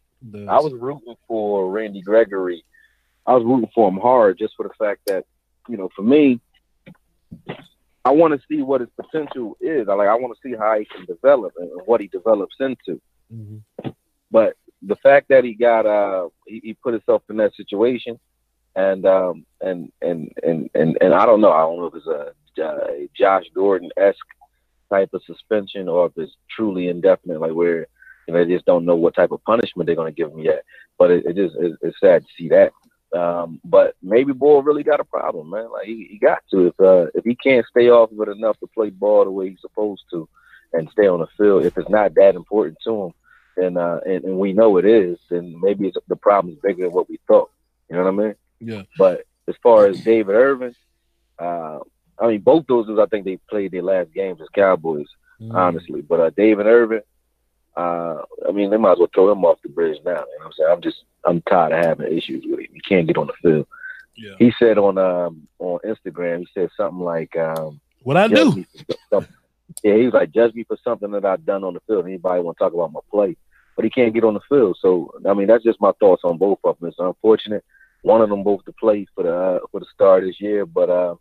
I 0.49 0.59
was 0.59 0.73
rooting 0.73 1.15
for 1.27 1.69
Randy 1.69 2.01
Gregory. 2.01 2.63
I 3.25 3.33
was 3.33 3.43
rooting 3.43 3.69
for 3.73 3.89
him 3.89 3.97
hard 3.97 4.37
just 4.37 4.55
for 4.55 4.67
the 4.67 4.73
fact 4.73 5.01
that, 5.07 5.25
you 5.67 5.77
know, 5.77 5.89
for 5.95 6.03
me, 6.03 6.39
I 8.05 8.11
want 8.11 8.39
to 8.39 8.47
see 8.47 8.61
what 8.61 8.81
his 8.81 8.89
potential 8.95 9.57
is. 9.59 9.89
I 9.89 9.93
like 9.93 10.07
I 10.07 10.15
want 10.15 10.37
to 10.37 10.47
see 10.47 10.55
how 10.55 10.77
he 10.77 10.85
can 10.85 11.05
develop 11.05 11.53
and 11.57 11.71
what 11.85 12.01
he 12.01 12.07
develops 12.07 12.55
into. 12.59 13.01
Mhm. 13.33 13.61
But 14.29 14.55
the 14.83 14.95
fact 14.97 15.29
that 15.29 15.43
he 15.43 15.55
got 15.55 15.85
uh 15.87 16.29
he, 16.45 16.59
he 16.63 16.73
put 16.73 16.93
himself 16.93 17.23
in 17.29 17.37
that 17.37 17.55
situation 17.55 18.19
and 18.75 19.05
um 19.07 19.45
and 19.61 19.91
and 20.01 20.31
and 20.43 20.69
and, 20.75 20.97
and 21.01 21.13
I 21.13 21.25
don't 21.25 21.41
know, 21.41 21.51
I 21.51 21.61
don't 21.61 21.79
know 21.79 21.85
if 21.85 21.95
it's 21.95 22.07
a, 22.07 22.33
a 22.61 23.09
Josh 23.17 23.45
Gordon 23.55 23.89
esque 23.97 24.19
type 24.91 25.09
of 25.13 25.23
suspension 25.23 25.87
or 25.87 26.05
if 26.07 26.11
it's 26.17 26.35
truly 26.55 26.89
indefinite, 26.89 27.41
like 27.41 27.53
where 27.53 27.87
you 28.27 28.33
know 28.33 28.43
they 28.43 28.53
just 28.53 28.65
don't 28.65 28.85
know 28.85 28.95
what 28.95 29.15
type 29.15 29.31
of 29.31 29.43
punishment 29.43 29.87
they're 29.87 29.95
gonna 29.95 30.11
give 30.11 30.31
him 30.31 30.39
yet. 30.39 30.63
But 30.97 31.11
it, 31.11 31.25
it 31.25 31.35
just 31.35 31.55
it, 31.55 31.73
it's 31.81 31.99
sad 31.99 32.23
to 32.23 32.27
see 32.37 32.49
that. 32.49 32.71
Um, 33.17 33.61
but 33.63 33.95
maybe 34.01 34.33
Boy 34.33 34.59
really 34.59 34.83
got 34.83 34.99
a 34.99 35.05
problem, 35.05 35.49
man. 35.49 35.71
Like 35.71 35.85
he, 35.85 36.07
he 36.11 36.17
got 36.17 36.39
to 36.51 36.67
if 36.67 36.79
uh, 36.79 37.07
if 37.13 37.23
he 37.23 37.35
can't 37.35 37.65
stay 37.67 37.89
off 37.89 38.11
of 38.11 38.19
it 38.27 38.31
enough 38.35 38.59
to 38.59 38.67
play 38.67 38.89
ball 38.89 39.23
the 39.23 39.31
way 39.31 39.49
he's 39.49 39.61
supposed 39.61 40.03
to 40.11 40.27
and 40.73 40.89
stay 40.91 41.07
on 41.07 41.19
the 41.19 41.27
field, 41.37 41.65
if 41.65 41.77
it's 41.77 41.89
not 41.89 42.15
that 42.15 42.35
important 42.35 42.77
to 42.83 43.05
him, 43.05 43.13
then 43.55 43.77
uh, 43.77 43.99
and, 44.05 44.25
and 44.25 44.37
we 44.37 44.53
know 44.53 44.77
it 44.77 44.85
is, 44.85 45.17
then 45.29 45.55
maybe 45.61 45.87
it's, 45.87 45.97
the 46.07 46.15
problem's 46.15 46.59
bigger 46.61 46.83
than 46.83 46.93
what 46.93 47.09
we 47.09 47.19
thought. 47.27 47.51
You 47.89 47.95
know 47.95 48.03
what 48.03 48.13
I 48.13 48.25
mean? 48.27 48.35
Yeah. 48.59 48.81
But 48.97 49.25
as 49.47 49.55
far 49.61 49.85
as 49.87 50.03
David 50.03 50.35
Irving, 50.35 50.75
uh, 51.39 51.79
I 52.19 52.27
mean 52.27 52.41
both 52.41 52.65
those 52.67 52.87
dudes, 52.87 52.99
I 52.99 53.05
think 53.05 53.25
they 53.25 53.37
played 53.49 53.71
their 53.71 53.83
last 53.83 54.13
games 54.13 54.41
as 54.41 54.49
Cowboys 54.53 55.07
Mm. 55.41 55.53
honestly. 55.53 56.01
But 56.01 56.19
uh, 56.19 56.29
David 56.29 56.65
Irving, 56.65 57.01
uh, 57.77 58.21
I 58.47 58.51
mean, 58.51 58.69
they 58.69 58.77
might 58.77 58.93
as 58.93 58.99
well 58.99 59.09
throw 59.13 59.31
him 59.31 59.43
off 59.45 59.61
the 59.61 59.69
bridge 59.69 59.99
now. 60.05 60.11
You 60.11 60.15
know 60.15 60.23
what 60.37 60.45
I'm 60.45 60.51
saying? 60.53 60.69
I'm 60.71 60.81
just, 60.81 61.03
I'm 61.25 61.41
tired 61.41 61.73
of 61.73 61.83
having 61.83 62.17
issues 62.17 62.43
with 62.47 62.59
him. 62.59 62.67
He 62.73 62.79
can't 62.81 63.07
get 63.07 63.17
on 63.17 63.27
the 63.27 63.33
field. 63.41 63.67
Yeah. 64.15 64.35
He 64.39 64.53
said 64.57 64.77
on 64.77 64.97
um, 64.97 65.47
on 65.59 65.79
Instagram, 65.85 66.39
he 66.39 66.47
said 66.53 66.69
something 66.77 66.99
like, 67.01 67.35
um, 67.35 67.79
What 68.03 68.17
I 68.17 68.27
do? 68.27 68.55
me 68.55 68.65
for 68.87 68.95
something. 69.09 69.35
Yeah, 69.83 69.95
he 69.95 70.05
was 70.05 70.13
like, 70.13 70.31
judge 70.31 70.53
me 70.53 70.63
for 70.63 70.77
something 70.83 71.11
that 71.11 71.25
I've 71.25 71.45
done 71.45 71.63
on 71.63 71.73
the 71.73 71.81
field. 71.81 72.05
Anybody 72.05 72.41
want 72.41 72.57
to 72.57 72.63
talk 72.63 72.73
about 72.73 72.93
my 72.93 73.01
play? 73.11 73.35
But 73.75 73.83
he 73.83 73.91
can't 73.91 74.13
get 74.13 74.23
on 74.23 74.35
the 74.35 74.39
field. 74.47 74.77
So 74.79 75.11
I 75.27 75.33
mean, 75.33 75.47
that's 75.47 75.63
just 75.63 75.81
my 75.81 75.91
thoughts 75.99 76.21
on 76.23 76.37
both 76.37 76.59
of 76.63 76.79
them. 76.79 76.87
It's 76.87 76.97
unfortunate. 76.99 77.65
One 78.03 78.21
of 78.21 78.29
them 78.29 78.43
both 78.43 78.63
to 78.65 78.71
play 78.71 79.05
for 79.15 79.23
the 79.23 79.35
uh, 79.35 79.59
for 79.71 79.79
the 79.81 79.85
start 79.93 80.23
this 80.23 80.39
year, 80.39 80.65
but 80.65 80.89
uh, 80.89 81.15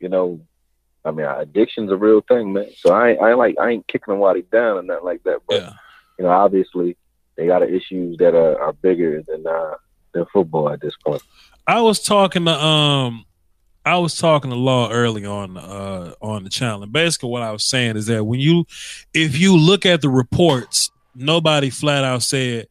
you 0.00 0.08
know, 0.08 0.40
I 1.04 1.12
mean, 1.12 1.26
addiction's 1.26 1.92
a 1.92 1.96
real 1.96 2.22
thing, 2.22 2.52
man. 2.52 2.70
So 2.78 2.92
I 2.92 3.10
ain't, 3.10 3.20
I 3.20 3.34
like 3.34 3.56
I 3.60 3.70
ain't 3.70 3.86
kicking 3.86 4.10
them 4.12 4.18
while 4.18 4.34
they 4.34 4.40
down 4.42 4.78
or 4.78 4.82
nothing 4.82 5.04
like 5.04 5.22
that. 5.24 5.40
But 5.46 5.62
Yeah. 5.62 5.72
You 6.18 6.24
know, 6.24 6.30
obviously, 6.30 6.96
they 7.36 7.46
got 7.46 7.62
issues 7.62 8.16
that 8.18 8.34
are, 8.34 8.60
are 8.60 8.72
bigger 8.72 9.22
than 9.26 9.46
uh, 9.46 9.74
than 10.12 10.24
football 10.32 10.70
at 10.70 10.80
this 10.80 10.94
point. 11.04 11.22
I 11.66 11.80
was 11.80 12.02
talking 12.02 12.44
to 12.44 12.52
um 12.52 13.24
I 13.84 13.98
was 13.98 14.16
talking 14.16 14.50
to 14.50 14.56
Law 14.56 14.90
early 14.90 15.26
on 15.26 15.56
uh 15.56 16.14
on 16.20 16.44
the 16.44 16.50
channel. 16.50 16.82
And 16.82 16.92
basically 16.92 17.30
what 17.30 17.42
I 17.42 17.52
was 17.52 17.64
saying 17.64 17.96
is 17.96 18.06
that 18.06 18.24
when 18.24 18.40
you 18.40 18.64
if 19.12 19.36
you 19.38 19.56
look 19.56 19.84
at 19.84 20.00
the 20.00 20.08
reports, 20.08 20.90
nobody 21.14 21.70
flat 21.70 22.04
out 22.04 22.22
said, 22.22 22.68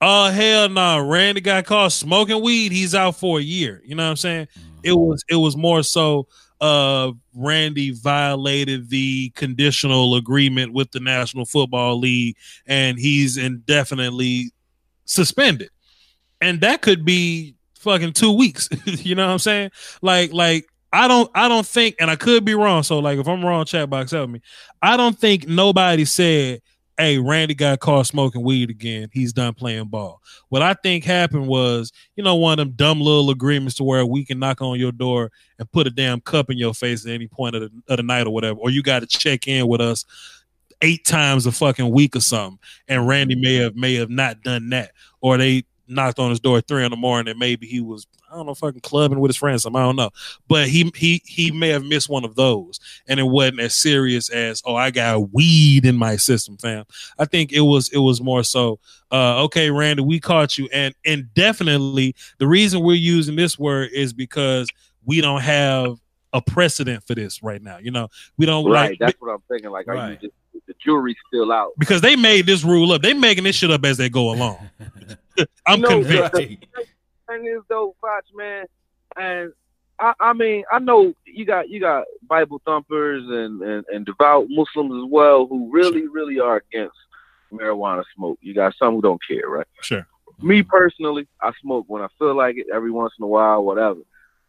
Oh 0.00 0.30
hell 0.30 0.68
no, 0.68 0.74
nah, 0.74 1.08
Randy 1.08 1.40
got 1.40 1.64
caught 1.64 1.92
smoking 1.92 2.42
weed, 2.42 2.72
he's 2.72 2.94
out 2.94 3.16
for 3.16 3.38
a 3.38 3.42
year. 3.42 3.82
You 3.84 3.94
know 3.94 4.04
what 4.04 4.10
I'm 4.10 4.16
saying? 4.16 4.48
It 4.82 4.92
was 4.92 5.24
it 5.28 5.36
was 5.36 5.56
more 5.56 5.82
so 5.82 6.28
uh 6.64 7.12
Randy 7.34 7.90
violated 7.90 8.88
the 8.88 9.28
conditional 9.30 10.14
agreement 10.14 10.72
with 10.72 10.90
the 10.92 11.00
National 11.00 11.44
Football 11.44 11.98
League 11.98 12.36
and 12.66 12.98
he's 12.98 13.36
indefinitely 13.36 14.50
suspended. 15.04 15.68
And 16.40 16.62
that 16.62 16.80
could 16.80 17.04
be 17.04 17.54
fucking 17.80 18.14
two 18.14 18.32
weeks. 18.32 18.70
you 18.84 19.14
know 19.14 19.26
what 19.26 19.32
I'm 19.32 19.38
saying? 19.40 19.72
Like, 20.00 20.32
like 20.32 20.66
I 20.90 21.06
don't, 21.06 21.30
I 21.34 21.48
don't 21.48 21.66
think, 21.66 21.96
and 22.00 22.10
I 22.10 22.16
could 22.16 22.46
be 22.46 22.54
wrong. 22.54 22.82
So, 22.82 22.98
like, 22.98 23.18
if 23.18 23.28
I'm 23.28 23.44
wrong, 23.44 23.66
chat 23.66 23.90
box 23.90 24.12
help 24.12 24.30
me. 24.30 24.40
I 24.80 24.96
don't 24.96 25.18
think 25.18 25.46
nobody 25.46 26.06
said, 26.06 26.62
"Hey, 26.98 27.18
Randy 27.18 27.54
got 27.54 27.80
caught 27.80 28.06
smoking 28.06 28.42
weed 28.42 28.70
again. 28.70 29.08
He's 29.12 29.32
done 29.32 29.54
playing 29.54 29.86
ball." 29.86 30.20
What 30.48 30.62
I 30.62 30.74
think 30.74 31.04
happened 31.04 31.48
was, 31.48 31.92
you 32.16 32.24
know, 32.24 32.36
one 32.36 32.58
of 32.58 32.66
them 32.66 32.74
dumb 32.76 33.00
little 33.00 33.30
agreements 33.30 33.76
to 33.76 33.84
where 33.84 34.06
we 34.06 34.24
can 34.24 34.38
knock 34.38 34.62
on 34.62 34.78
your 34.78 34.92
door 34.92 35.30
and 35.58 35.70
put 35.72 35.86
a 35.86 35.90
damn 35.90 36.20
cup 36.20 36.50
in 36.50 36.58
your 36.58 36.74
face 36.74 37.04
at 37.04 37.12
any 37.12 37.28
point 37.28 37.56
of 37.56 37.62
the, 37.62 37.70
of 37.88 37.96
the 37.96 38.02
night 38.02 38.26
or 38.26 38.30
whatever, 38.30 38.58
or 38.58 38.70
you 38.70 38.82
got 38.82 39.00
to 39.00 39.06
check 39.06 39.48
in 39.48 39.66
with 39.66 39.80
us 39.80 40.04
eight 40.82 41.04
times 41.04 41.46
a 41.46 41.52
fucking 41.52 41.90
week 41.90 42.14
or 42.14 42.20
something. 42.20 42.58
And 42.88 43.08
Randy 43.08 43.34
may 43.34 43.54
have 43.56 43.74
may 43.74 43.94
have 43.94 44.10
not 44.10 44.42
done 44.42 44.68
that, 44.70 44.92
or 45.20 45.38
they 45.38 45.64
knocked 45.86 46.18
on 46.18 46.30
his 46.30 46.40
door 46.40 46.58
at 46.58 46.66
three 46.66 46.84
in 46.84 46.90
the 46.90 46.96
morning 46.96 47.30
and 47.30 47.38
maybe 47.38 47.66
he 47.66 47.80
was 47.80 48.06
I 48.30 48.36
don't 48.36 48.46
know 48.46 48.54
fucking 48.54 48.80
clubbing 48.80 49.20
with 49.20 49.28
his 49.28 49.36
friends. 49.36 49.62
Something, 49.62 49.80
I 49.80 49.84
don't 49.84 49.96
know, 49.96 50.10
but 50.48 50.68
he 50.68 50.90
he 50.96 51.22
he 51.24 51.52
may 51.52 51.68
have 51.68 51.84
missed 51.84 52.08
one 52.08 52.24
of 52.24 52.34
those, 52.34 52.80
and 53.06 53.20
it 53.20 53.24
wasn't 53.24 53.60
as 53.60 53.76
serious 53.76 54.28
as 54.28 54.60
oh 54.64 54.74
I 54.74 54.90
got 54.90 55.32
weed 55.32 55.86
in 55.86 55.96
my 55.96 56.16
system, 56.16 56.56
fam. 56.56 56.84
I 57.16 57.26
think 57.26 57.52
it 57.52 57.60
was 57.60 57.88
it 57.90 57.98
was 57.98 58.20
more 58.20 58.42
so 58.42 58.80
uh, 59.12 59.44
okay, 59.44 59.70
Randy, 59.70 60.02
we 60.02 60.18
caught 60.18 60.58
you, 60.58 60.68
and 60.72 60.94
and 61.04 61.32
definitely 61.34 62.16
the 62.38 62.48
reason 62.48 62.82
we're 62.82 62.94
using 62.94 63.36
this 63.36 63.56
word 63.56 63.90
is 63.92 64.12
because 64.12 64.68
we 65.04 65.20
don't 65.20 65.42
have 65.42 66.00
a 66.32 66.42
precedent 66.42 67.04
for 67.06 67.14
this 67.14 67.40
right 67.40 67.62
now. 67.62 67.78
You 67.78 67.92
know, 67.92 68.08
we 68.36 68.46
don't 68.46 68.64
right. 68.64 68.90
like 68.90 68.98
That's 68.98 69.20
what 69.20 69.32
I'm 69.32 69.42
thinking. 69.48 69.70
Like, 69.70 69.86
are 69.86 70.10
you 70.10 70.16
just 70.16 70.34
the 70.66 70.74
jury's 70.82 71.16
still 71.28 71.52
out 71.52 71.72
because 71.78 72.00
they 72.00 72.16
made 72.16 72.46
this 72.46 72.64
rule 72.64 72.92
up. 72.92 73.02
They 73.02 73.12
making 73.12 73.44
this 73.44 73.56
shit 73.56 73.70
up 73.70 73.84
as 73.84 73.98
they 73.98 74.08
go 74.08 74.32
along. 74.32 74.68
I'm 75.66 75.76
You 75.80 75.82
know, 75.82 75.88
convinced. 76.02 76.32
the- 76.34 76.58
thing 77.28 77.46
is 77.46 77.62
though, 77.68 77.94
Fox 78.00 78.26
man, 78.34 78.66
and 79.16 79.52
I, 79.98 80.12
I 80.20 80.32
mean, 80.34 80.64
I 80.70 80.78
know 80.78 81.14
you 81.24 81.44
got 81.44 81.68
you 81.70 81.80
got 81.80 82.04
Bible 82.28 82.60
thumpers 82.66 83.22
and, 83.26 83.62
and, 83.62 83.84
and 83.92 84.04
devout 84.04 84.46
Muslims 84.50 84.92
as 85.04 85.10
well 85.10 85.46
who 85.46 85.70
really, 85.72 86.06
really 86.08 86.38
are 86.40 86.56
against 86.68 86.96
marijuana 87.52 88.02
smoke. 88.16 88.38
You 88.42 88.52
got 88.54 88.74
some 88.78 88.94
who 88.96 89.02
don't 89.02 89.20
care, 89.26 89.48
right? 89.48 89.66
Sure. 89.80 90.06
Me 90.42 90.62
personally, 90.62 91.28
I 91.40 91.52
smoke 91.62 91.84
when 91.88 92.02
I 92.02 92.08
feel 92.18 92.34
like 92.36 92.56
it, 92.56 92.66
every 92.74 92.90
once 92.90 93.12
in 93.18 93.24
a 93.24 93.28
while, 93.28 93.62
whatever. 93.64 94.00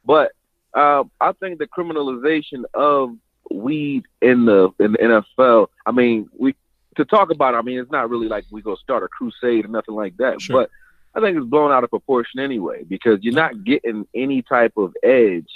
But 0.03 0.31
um, 0.73 1.11
I 1.21 1.31
think 1.33 1.59
the 1.59 1.67
criminalization 1.67 2.63
of 2.73 3.15
weed 3.51 4.03
in 4.21 4.45
the 4.45 4.71
in 4.79 4.93
the 4.93 4.97
NFL. 5.37 5.67
I 5.85 5.91
mean, 5.91 6.27
we 6.37 6.55
to 6.95 7.05
talk 7.05 7.31
about. 7.31 7.53
it, 7.53 7.57
I 7.57 7.61
mean, 7.61 7.79
it's 7.79 7.91
not 7.91 8.09
really 8.09 8.27
like 8.27 8.45
we 8.51 8.61
go 8.61 8.75
start 8.75 9.03
a 9.03 9.07
crusade 9.07 9.65
or 9.65 9.69
nothing 9.69 9.95
like 9.95 10.17
that. 10.17 10.41
Sure. 10.41 10.61
But 10.63 10.71
I 11.13 11.21
think 11.23 11.37
it's 11.37 11.45
blown 11.45 11.71
out 11.71 11.83
of 11.83 11.89
proportion 11.89 12.39
anyway 12.39 12.83
because 12.83 13.23
you're 13.23 13.33
not 13.33 13.63
getting 13.63 14.07
any 14.13 14.41
type 14.41 14.73
of 14.77 14.93
edge 15.03 15.49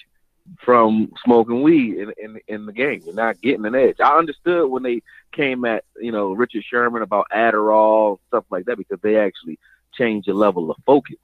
from 0.58 1.12
smoking 1.24 1.62
weed 1.62 1.98
in, 1.98 2.12
in 2.18 2.40
in 2.48 2.66
the 2.66 2.74
game. 2.74 3.02
You're 3.06 3.14
not 3.14 3.40
getting 3.42 3.66
an 3.66 3.76
edge. 3.76 3.98
I 4.00 4.18
understood 4.18 4.70
when 4.70 4.84
they 4.84 5.02
came 5.32 5.64
at 5.66 5.84
you 6.00 6.12
know 6.12 6.32
Richard 6.34 6.64
Sherman 6.64 7.02
about 7.04 7.28
Adderall 7.34 8.18
stuff 8.30 8.46
like 8.50 8.66
that 8.66 8.78
because 8.78 9.00
they 9.02 9.18
actually 9.18 9.60
changed 9.94 10.28
the 10.28 10.34
level 10.34 10.72
of 10.72 10.78
focus. 10.86 11.18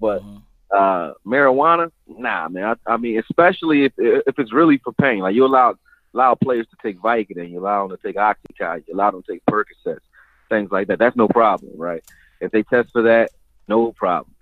But 0.00 0.22
Mhm. 0.22 0.42
uh, 0.74 1.12
marijuana, 1.26 1.90
nah, 2.06 2.48
man. 2.48 2.76
I, 2.86 2.94
I 2.94 2.96
mean, 2.96 3.18
especially 3.18 3.84
if 3.84 3.92
if 3.98 4.38
it's 4.38 4.52
really 4.52 4.78
for 4.78 4.92
pain, 4.92 5.18
like 5.18 5.34
you 5.34 5.44
allow 5.44 5.74
allow 6.14 6.34
players 6.34 6.66
to 6.68 6.76
take 6.82 6.98
Vicodin, 6.98 7.50
you 7.50 7.60
allow 7.60 7.86
them 7.86 7.96
to 7.96 8.02
take 8.02 8.16
Oxycontin, 8.16 8.84
you 8.88 8.94
allow 8.94 9.10
them 9.10 9.22
to 9.22 9.32
take 9.32 9.42
Percocets, 9.48 10.00
things 10.48 10.70
like 10.70 10.88
that. 10.88 10.98
That's 10.98 11.16
no 11.16 11.28
problem, 11.28 11.72
right? 11.76 12.02
If 12.40 12.50
they 12.52 12.62
test 12.62 12.90
for 12.92 13.02
that, 13.02 13.30
no 13.68 13.92
problem. 13.92 14.34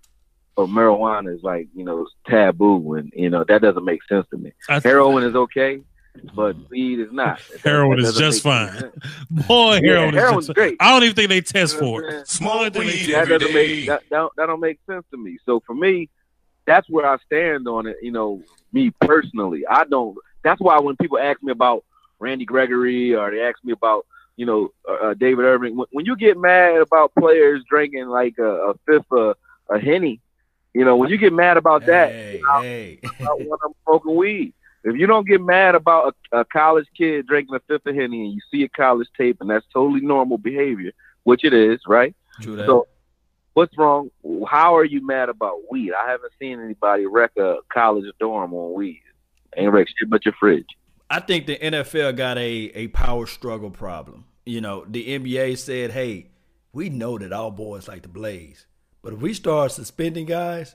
But 0.57 0.67
marijuana 0.69 1.35
is 1.35 1.43
like 1.43 1.69
you 1.75 1.85
know 1.85 2.07
taboo, 2.27 2.95
and 2.95 3.13
you 3.15 3.31
know 3.31 3.45
that 3.45 3.63
doesn't 3.63 3.85
make 3.85 4.01
sense 4.09 4.27
to 4.31 4.37
me. 4.37 4.53
I- 4.69 4.81
Heroin 4.81 5.23
is 5.23 5.37
okay, 5.37 5.81
but 6.35 6.57
weed 6.71 6.99
is 7.01 7.13
not. 7.13 7.41
Heroin 7.65 8.01
is 8.01 8.17
just 8.17 8.43
fine. 8.43 8.77
sense. 8.77 8.95
Boy, 9.31 9.81
Yeah, 9.83 9.93
heroin 9.93 10.15
is 10.15 10.21
heroin's 10.21 10.47
just, 10.47 10.57
great. 10.57 10.77
I 10.81 10.91
don't 10.93 11.05
even 11.05 11.15
think 11.15 11.29
they 11.29 11.41
test 11.43 11.75
You 11.77 11.81
know 11.81 11.87
for 11.87 12.05
it. 12.05 12.11
saying? 12.11 12.25
Smoke 12.27 12.75
weed 12.75 13.07
that 13.07 13.15
every 13.15 13.39
doesn't 13.39 13.55
make 13.55 13.87
that, 13.87 14.03
that, 14.11 14.29
that 14.37 14.47
don't 14.47 14.59
make 14.61 14.81
sense 14.91 15.05
to 15.13 15.17
me. 15.17 15.39
So 15.47 15.61
for 15.67 15.75
me, 15.75 16.09
that's 16.67 16.89
where 16.91 17.07
I 17.07 17.19
stand 17.19 17.69
on 17.69 17.87
it. 17.87 17.97
You 18.03 18.11
know, 18.11 18.43
me 18.73 18.91
personally, 19.01 19.65
I 19.69 19.85
don't. 19.85 20.17
That's 20.43 20.61
why 20.61 20.79
when 20.79 20.97
people 20.97 21.19
ask 21.19 21.43
me 21.43 21.53
about 21.53 21.85
Randy 22.19 22.45
Gregory 22.45 23.15
or 23.15 23.31
they 23.31 23.43
ask 23.43 23.59
me 23.65 23.73
about 23.73 24.07
you 24.37 24.47
know 24.47 24.73
uh, 24.89 25.09
uh, 25.09 25.15
David 25.15 25.45
Irving, 25.45 25.77
when, 25.77 25.87
when 25.91 26.07
you 26.07 26.17
get 26.17 26.39
mad 26.39 26.77
about 26.81 27.13
players 27.19 27.63
drinking 27.69 28.09
like 28.09 28.39
a, 28.39 28.71
a 28.71 28.75
fifth 28.87 29.11
of 29.13 29.37
a 29.71 29.79
henny, 29.79 30.21
you 30.75 30.85
know, 30.85 30.97
when 30.97 31.11
you 31.11 31.19
get 31.19 31.33
mad 31.33 31.57
about 31.57 31.87
that, 31.87 32.13
Hey, 32.13 32.41
hey. 32.63 32.99
about 33.03 33.41
when 33.41 33.59
I'm 33.65 33.73
smoking 33.85 34.17
weed. 34.17 34.55
If 34.85 34.97
you 34.97 35.07
don't 35.07 35.27
get 35.27 35.43
mad 35.43 35.75
about 35.75 36.15
a, 36.33 36.41
a 36.41 36.45
college 36.45 36.87
kid 36.97 37.27
drinking 37.27 37.57
a 37.57 37.61
fifth 37.61 37.87
of 37.87 37.95
henny 37.95 38.25
and 38.25 38.33
you 38.33 38.41
see 38.51 38.63
a 38.63 38.69
college 38.69 39.09
tape 39.17 39.39
and 39.41 39.51
that's 39.51 39.67
totally 39.73 40.01
normal 40.01 40.39
behavior, 40.39 40.93
which 41.25 41.45
it 41.45 41.53
is, 41.53 41.81
right? 41.87 42.15
True 42.41 42.57
that. 42.57 42.67
So, 42.67 42.87
what's 43.55 43.77
wrong? 43.77 44.11
How 44.47 44.77
are 44.77 44.85
you 44.85 45.05
mad 45.05 45.29
about 45.29 45.71
weed? 45.71 45.93
I 45.93 46.09
haven't 46.09 46.33
seen 46.39 46.61
anybody 46.61 47.07
wreck 47.07 47.33
a 47.37 47.57
college 47.73 48.05
dorm 48.21 48.55
on 48.55 48.73
weed. 48.73 49.03
Ain't 49.57 49.73
wreck 49.73 49.89
shit 49.89 50.11
but 50.11 50.25
your 50.25 50.35
fridge. 50.39 50.67
I 51.11 51.21
think 51.21 51.47
the 51.47 51.57
NFL 51.57 52.17
got 52.17 52.37
a, 52.39 52.71
a 52.75 52.89
power 52.89 53.27
struggle 53.27 53.71
problem. 53.71 54.27
You 54.45 54.61
know, 54.61 54.85
the 54.87 55.19
NBA 55.19 55.59
said, 55.59 55.91
hey, 55.93 56.29
we 56.73 56.91
know 56.91 57.19
that 57.19 57.33
all 57.33 57.51
boys 57.51 57.89
like 57.89 58.03
to 58.03 58.09
blaze. 58.09 58.67
But 59.03 59.15
if 59.15 59.21
we 59.21 59.33
start 59.33 59.73
suspending 59.73 60.27
guys, 60.27 60.75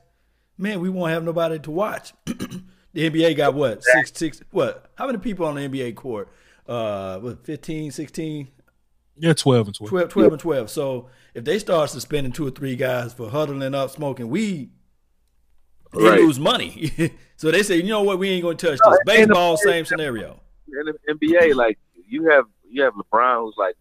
man, 0.58 0.80
we 0.80 0.90
won't 0.90 1.12
have 1.12 1.24
nobody 1.24 1.60
to 1.60 1.72
watch. 1.72 2.14
the 2.26 2.64
NBA 2.96 3.38
got 3.38 3.54
what? 3.54 3.84
Six, 3.84 4.12
six, 4.14 4.42
what? 4.52 4.90
How 4.96 5.06
many 5.06 5.20
people 5.20 5.46
on 5.46 5.56
the 5.56 5.62
NBA 5.62 5.96
court? 5.96 6.30
Uh, 6.68 7.20
what, 7.20 7.46
15, 7.46 7.92
16, 7.92 8.48
Yeah, 9.18 9.34
12 9.34 9.68
and 9.68 9.76
12. 9.76 9.90
12, 9.90 10.10
12 10.10 10.32
and 10.34 10.42
12. 10.42 10.70
So 10.70 11.10
if 11.34 11.44
they 11.44 11.60
start 11.60 11.90
suspending 11.90 12.32
two 12.32 12.48
or 12.48 12.52
three 12.52 12.76
guys 12.76 13.14
for 13.14 13.30
huddling 13.30 13.76
up, 13.76 13.92
smoking 13.92 14.30
weed, 14.30 14.72
they 15.94 16.04
Right. 16.10 16.20
lose 16.20 16.40
money. 16.40 16.92
so 17.38 17.52
they 17.52 17.64
say, 17.64 17.78
you 17.78 17.84
know 17.90 18.02
what, 18.04 18.20
we 18.20 18.30
ain't 18.30 18.44
going 18.44 18.58
to 18.58 18.68
touch 18.72 18.80
No, 18.86 18.92
this. 18.92 19.00
Baseball, 19.06 19.58
same 19.58 19.86
scenario. 19.86 20.40
In 20.68 20.86
the 20.86 21.14
NBA, 21.14 21.56
like 21.56 21.78
you 22.08 22.30
have 22.30 22.46
you 22.70 22.82
have 22.84 22.94
LeBron 22.94 23.44
who's 23.44 23.56
like 23.58 23.76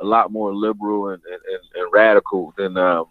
a 0.00 0.04
lot 0.04 0.32
more 0.32 0.54
liberal 0.54 1.08
and, 1.10 1.22
and, 1.24 1.40
and, 1.52 1.60
and 1.74 1.92
radical 1.92 2.54
than 2.56 2.76
um 2.78 3.04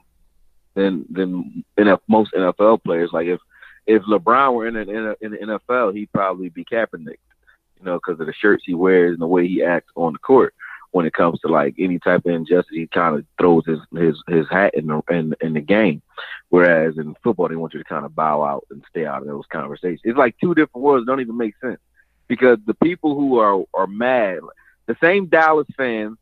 than 0.73 1.05
than 1.11 1.63
NF, 1.77 1.99
most 2.07 2.33
NFL 2.33 2.83
players. 2.83 3.11
Like 3.13 3.27
if 3.27 3.39
if 3.85 4.01
LeBron 4.03 4.53
were 4.53 4.67
in 4.67 4.75
an, 4.75 4.89
in, 4.89 5.05
a, 5.07 5.15
in 5.21 5.31
the 5.31 5.59
NFL, 5.69 5.95
he'd 5.95 6.11
probably 6.11 6.49
be 6.49 6.63
Kaepernick, 6.65 7.17
you 7.77 7.83
know, 7.83 7.95
because 7.95 8.19
of 8.19 8.27
the 8.27 8.33
shirts 8.33 8.63
he 8.65 8.73
wears 8.73 9.13
and 9.13 9.21
the 9.21 9.27
way 9.27 9.47
he 9.47 9.63
acts 9.63 9.91
on 9.95 10.13
the 10.13 10.19
court. 10.19 10.53
When 10.91 11.05
it 11.05 11.13
comes 11.13 11.39
to 11.41 11.47
like 11.47 11.75
any 11.77 11.99
type 11.99 12.25
of 12.25 12.31
injustice, 12.31 12.71
he 12.71 12.87
kind 12.87 13.15
of 13.15 13.25
throws 13.39 13.63
his 13.65 13.79
his 13.95 14.15
his 14.27 14.49
hat 14.49 14.73
in 14.73 14.87
the 14.87 15.01
in, 15.09 15.35
in 15.41 15.53
the 15.53 15.61
game. 15.61 16.01
Whereas 16.49 16.97
in 16.97 17.15
football, 17.23 17.47
they 17.47 17.55
want 17.55 17.73
you 17.73 17.79
to 17.79 17.89
kind 17.89 18.05
of 18.05 18.15
bow 18.15 18.43
out 18.43 18.65
and 18.71 18.83
stay 18.89 19.05
out 19.05 19.21
of 19.21 19.27
those 19.27 19.45
conversations. 19.51 20.01
It's 20.03 20.17
like 20.17 20.35
two 20.39 20.55
different 20.55 20.83
worlds. 20.83 21.05
Don't 21.05 21.21
even 21.21 21.37
make 21.37 21.55
sense 21.61 21.79
because 22.27 22.57
the 22.65 22.73
people 22.73 23.15
who 23.15 23.37
are 23.39 23.63
are 23.73 23.87
mad, 23.87 24.39
the 24.87 24.97
same 24.99 25.27
Dallas 25.27 25.67
fans 25.77 26.17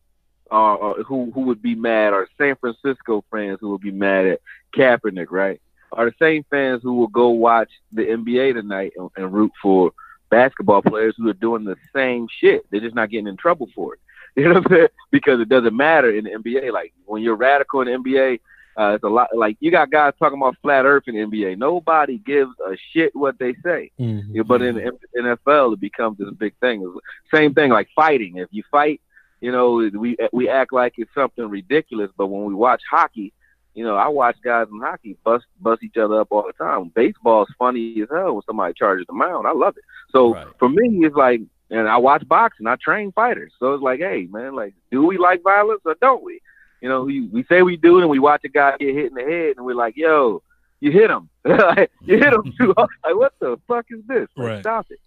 are, 0.52 0.80
are 0.80 1.04
who 1.04 1.32
who 1.32 1.42
would 1.42 1.62
be 1.62 1.76
mad, 1.76 2.14
or 2.14 2.28
San 2.38 2.56
Francisco 2.58 3.24
fans 3.32 3.60
who 3.62 3.72
would 3.72 3.82
be 3.82 3.92
mad 3.92 4.26
at 4.26 4.42
Kaepernick, 4.76 5.28
right? 5.30 5.62
Are 5.94 6.06
the 6.06 6.16
same 6.20 6.44
fans 6.50 6.82
who 6.84 6.96
will 6.96 7.08
go 7.08 7.30
watch 7.30 7.70
the 7.94 8.04
NBA 8.04 8.56
tonight 8.56 8.92
and, 8.98 9.10
and 9.16 9.32
root 9.32 9.54
for 9.62 9.94
basketball 10.30 10.82
players 10.82 11.16
who 11.18 11.30
are 11.30 11.34
doing 11.34 11.64
the 11.64 11.78
same 11.94 12.28
shit. 12.40 12.66
They're 12.70 12.82
just 12.82 12.96
not 12.96 13.10
getting 13.10 13.28
in 13.28 13.38
trouble 13.38 13.70
for 13.74 13.94
it. 13.94 14.00
You 14.42 14.44
know 14.50 14.56
what 14.60 14.66
I'm 14.68 14.78
saying? 14.78 14.88
Because 15.12 15.40
it 15.40 15.50
doesn't 15.50 15.76
matter 15.76 16.12
in 16.16 16.26
the 16.26 16.30
NBA. 16.32 16.72
Like 16.72 16.94
when 17.06 17.24
you're 17.24 17.36
radical 17.36 17.82
in 17.82 17.88
the 17.88 17.94
NBA, 17.98 18.40
uh, 18.80 18.94
it's 18.94 19.04
a 19.04 19.08
lot. 19.10 19.30
Like 19.36 19.58
you 19.60 19.72
got 19.72 19.90
guys 19.90 20.14
talking 20.20 20.38
about 20.38 20.56
flat 20.62 20.86
Earth 20.86 21.06
in 21.08 21.16
the 21.16 21.22
NBA. 21.22 21.58
Nobody 21.58 22.20
gives 22.20 22.52
a 22.72 22.78
shit 22.94 23.16
what 23.16 23.40
they 23.40 23.56
say. 23.64 23.90
Mhm. 24.00 24.26
Yeah, 24.32 24.44
but 24.44 24.62
in 24.62 24.76
the 24.76 24.92
NFL, 25.20 25.74
it 25.74 25.80
becomes 25.80 26.20
this 26.20 26.30
big 26.38 26.54
thing. 26.62 26.86
Same 27.34 27.56
thing 27.56 27.72
like 27.72 27.88
fighting. 27.96 28.38
If 28.38 28.50
you 28.52 28.62
fight, 28.70 29.02
you 29.42 29.52
know, 29.52 29.74
we 30.00 30.16
we 30.32 30.48
act 30.50 30.72
like 30.72 30.94
it's 30.98 31.12
something 31.16 31.50
ridiculous. 31.50 32.12
But 32.16 32.28
when 32.28 32.46
we 32.46 32.54
watch 32.54 32.84
hockey, 32.92 33.34
You 33.74 33.84
know, 33.84 33.96
I 33.96 34.08
watch 34.08 34.38
guys 34.44 34.68
in 34.72 34.80
hockey 34.82 35.18
bust 35.24 35.46
bust 35.60 35.84
each 35.84 35.98
other 35.98 36.22
up 36.22 36.28
all 36.32 36.46
the 36.46 36.54
time. 36.54 36.90
Baseball's 36.96 37.50
funny 37.60 38.02
as 38.04 38.10
hell 38.12 38.34
when 38.34 38.42
somebody 38.48 38.74
charges 38.76 39.06
the 39.08 39.14
mound. 39.14 39.46
I 39.48 39.54
love 39.54 39.76
it. 39.78 39.84
So 40.12 40.34
Right. 40.34 40.48
for 40.60 40.68
me, 40.70 41.06
it's 41.06 41.16
like, 41.16 41.42
and 41.70 41.88
I 41.88 41.98
watch 41.98 42.28
boxing. 42.28 42.68
I 42.68 42.76
train 42.76 43.12
fighters. 43.12 43.52
So 43.60 43.74
it's 43.74 43.84
like, 43.84 44.00
hey, 44.00 44.28
man, 44.30 44.56
like, 44.56 44.74
do 44.92 45.06
we 45.06 45.18
like 45.18 45.44
violence 45.44 45.82
or 45.86 45.96
don't 46.02 46.24
we? 46.24 46.42
You 46.82 46.90
know, 46.90 47.04
we, 47.04 47.22
we 47.28 47.44
say 47.46 47.64
we 47.64 47.76
do, 47.78 48.00
and 48.00 48.10
we 48.10 48.20
watch 48.20 48.42
a 48.46 48.50
guy 48.50 48.76
get 48.78 48.94
hit 48.94 49.08
in 49.08 49.16
the 49.16 49.24
head, 49.24 49.58
and 49.58 49.66
we're 49.66 49.74
like, 49.76 49.98
yo, 49.98 50.44
you 50.80 50.92
hit 50.92 51.10
him. 51.10 51.28
you 51.46 52.18
hit 52.18 52.34
him 52.34 52.54
too 52.60 52.74
hard. 52.78 52.90
Like, 53.04 53.16
what 53.16 53.34
the 53.40 53.58
fuck 53.68 53.86
is 53.90 54.02
this? 54.08 54.28
Like, 54.36 54.48
Right. 54.48 54.62
Stop 54.62 54.88
it. 54.92 55.00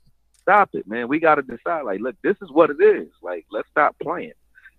Stop 0.43 0.71
it, 0.75 0.89
man. 0.89 1.07
We 1.07 1.21
got 1.21 1.37
to 1.37 1.43
decide, 1.43 1.83
like, 1.83 2.01
look, 2.01 2.17
this 2.23 2.37
is 2.43 2.51
what 2.51 2.71
it 2.71 2.81
is. 2.83 3.09
Like, 3.23 3.47
let's 3.53 3.69
stop 3.71 3.95
playing. 4.03 4.33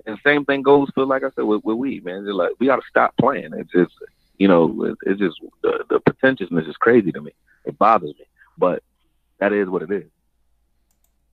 And 0.06 0.18
same 0.26 0.44
thing 0.46 0.64
goes 0.64 0.90
for, 0.94 1.06
like 1.06 1.24
I 1.24 1.30
said, 1.36 1.44
with, 1.46 1.64
with 1.64 1.78
weed, 1.78 2.04
man. 2.04 2.26
They're 2.26 2.34
like, 2.34 2.52
we 2.60 2.66
got 2.66 2.78
to 2.78 2.88
stop 2.90 3.16
playing. 3.18 3.52
It's 3.54 3.72
just, 3.72 3.94
you 4.38 4.48
know, 4.50 4.84
it- 4.86 4.98
it's 5.04 5.20
just, 5.20 5.40
the, 5.62 5.86
the 5.90 6.00
pretentiousness 6.02 6.68
is 6.68 6.76
crazy 6.76 7.12
to 7.14 7.22
me. 7.22 7.32
It 7.64 7.78
bothers 7.78 8.16
me. 8.20 8.26
But 8.58 8.84
that 9.40 9.54
is 9.54 9.70
what 9.70 9.84
it 9.84 9.92
is. 9.92 10.10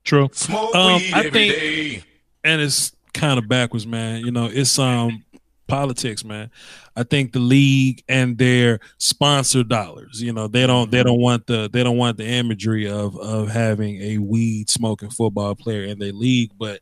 True. 0.08 0.30
Smoke 0.32 0.74
Um, 0.74 0.96
weed 1.02 1.12
I 1.12 1.18
every 1.18 1.30
think- 1.30 1.52
day. 1.54 2.02
and 2.44 2.62
it's 2.62 2.92
kind 3.12 3.38
of 3.38 3.46
backwards, 3.46 3.86
man. 3.86 4.24
You 4.24 4.30
know, 4.30 4.46
it's 4.46 4.78
um 4.78 5.22
politics, 5.66 6.24
man. 6.24 6.50
I 6.96 7.02
think 7.02 7.32
the 7.32 7.40
league 7.40 8.02
and 8.08 8.38
their 8.38 8.80
sponsor 8.96 9.62
dollars, 9.62 10.22
you 10.22 10.32
know, 10.32 10.48
they 10.48 10.66
don't 10.66 10.90
they 10.90 11.02
don't 11.02 11.20
want 11.20 11.46
the 11.46 11.68
they 11.70 11.82
don't 11.84 11.98
want 11.98 12.16
the 12.16 12.26
imagery 12.26 12.88
of 12.88 13.16
of 13.18 13.50
having 13.50 14.00
a 14.00 14.16
weed 14.18 14.70
smoking 14.70 15.10
football 15.10 15.54
player 15.54 15.84
in 15.84 15.98
their 15.98 16.12
league. 16.12 16.52
But 16.58 16.80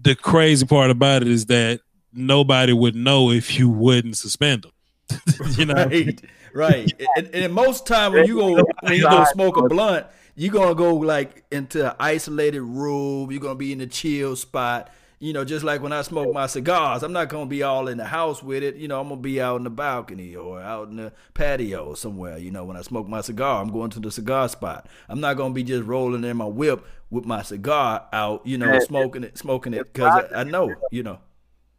the 0.00 0.14
crazy 0.14 0.66
part 0.66 0.90
about 0.90 1.22
it 1.22 1.28
is 1.28 1.46
that 1.46 1.80
nobody 2.12 2.72
would 2.74 2.94
know 2.94 3.30
if 3.30 3.58
you 3.58 3.70
wouldn't 3.70 4.18
suspend 4.18 4.64
them. 4.64 4.70
you 5.58 5.64
know, 5.64 5.74
right, 5.86 6.20
right. 6.52 6.92
And, 7.16 7.26
and 7.34 7.52
most 7.54 7.86
time 7.86 8.12
when 8.12 8.26
you 8.26 8.34
go 8.36 8.54
when 8.82 8.92
you 8.94 9.02
go 9.08 9.24
smoke 9.32 9.56
a 9.56 9.62
blunt, 9.62 10.06
you 10.36 10.50
gonna 10.50 10.74
go 10.74 10.94
like 10.94 11.44
into 11.50 11.90
an 11.90 11.96
isolated 11.98 12.62
room. 12.62 13.30
You're 13.30 13.40
gonna 13.40 13.54
be 13.54 13.72
in 13.72 13.80
a 13.80 13.86
chill 13.86 14.36
spot. 14.36 14.90
You 15.20 15.32
know, 15.32 15.44
just 15.44 15.64
like 15.64 15.80
when 15.80 15.92
I 15.92 16.02
smoke 16.02 16.34
my 16.34 16.46
cigars, 16.46 17.02
I'm 17.02 17.12
not 17.12 17.28
gonna 17.28 17.46
be 17.46 17.62
all 17.62 17.88
in 17.88 17.98
the 17.98 18.04
house 18.04 18.42
with 18.42 18.62
it. 18.62 18.76
You 18.76 18.88
know, 18.88 19.00
I'm 19.00 19.08
gonna 19.08 19.20
be 19.20 19.40
out 19.40 19.56
in 19.56 19.64
the 19.64 19.70
balcony 19.70 20.34
or 20.34 20.60
out 20.60 20.88
in 20.88 20.96
the 20.96 21.12
patio 21.34 21.94
somewhere. 21.94 22.36
You 22.36 22.50
know, 22.50 22.64
when 22.64 22.76
I 22.76 22.82
smoke 22.82 23.08
my 23.08 23.20
cigar, 23.20 23.62
I'm 23.62 23.70
going 23.70 23.90
to 23.90 24.00
the 24.00 24.10
cigar 24.10 24.48
spot. 24.48 24.88
I'm 25.08 25.20
not 25.20 25.36
gonna 25.36 25.54
be 25.54 25.62
just 25.62 25.84
rolling 25.84 26.24
in 26.24 26.36
my 26.36 26.46
whip 26.46 26.84
with 27.10 27.24
my 27.24 27.42
cigar 27.42 28.06
out. 28.12 28.44
You 28.44 28.58
know, 28.58 28.78
smoking 28.80 29.24
it, 29.24 29.38
smoking 29.38 29.72
it 29.72 29.92
because 29.92 30.24
I, 30.34 30.40
I 30.40 30.44
know. 30.44 30.74
You 30.90 31.04
know, 31.04 31.18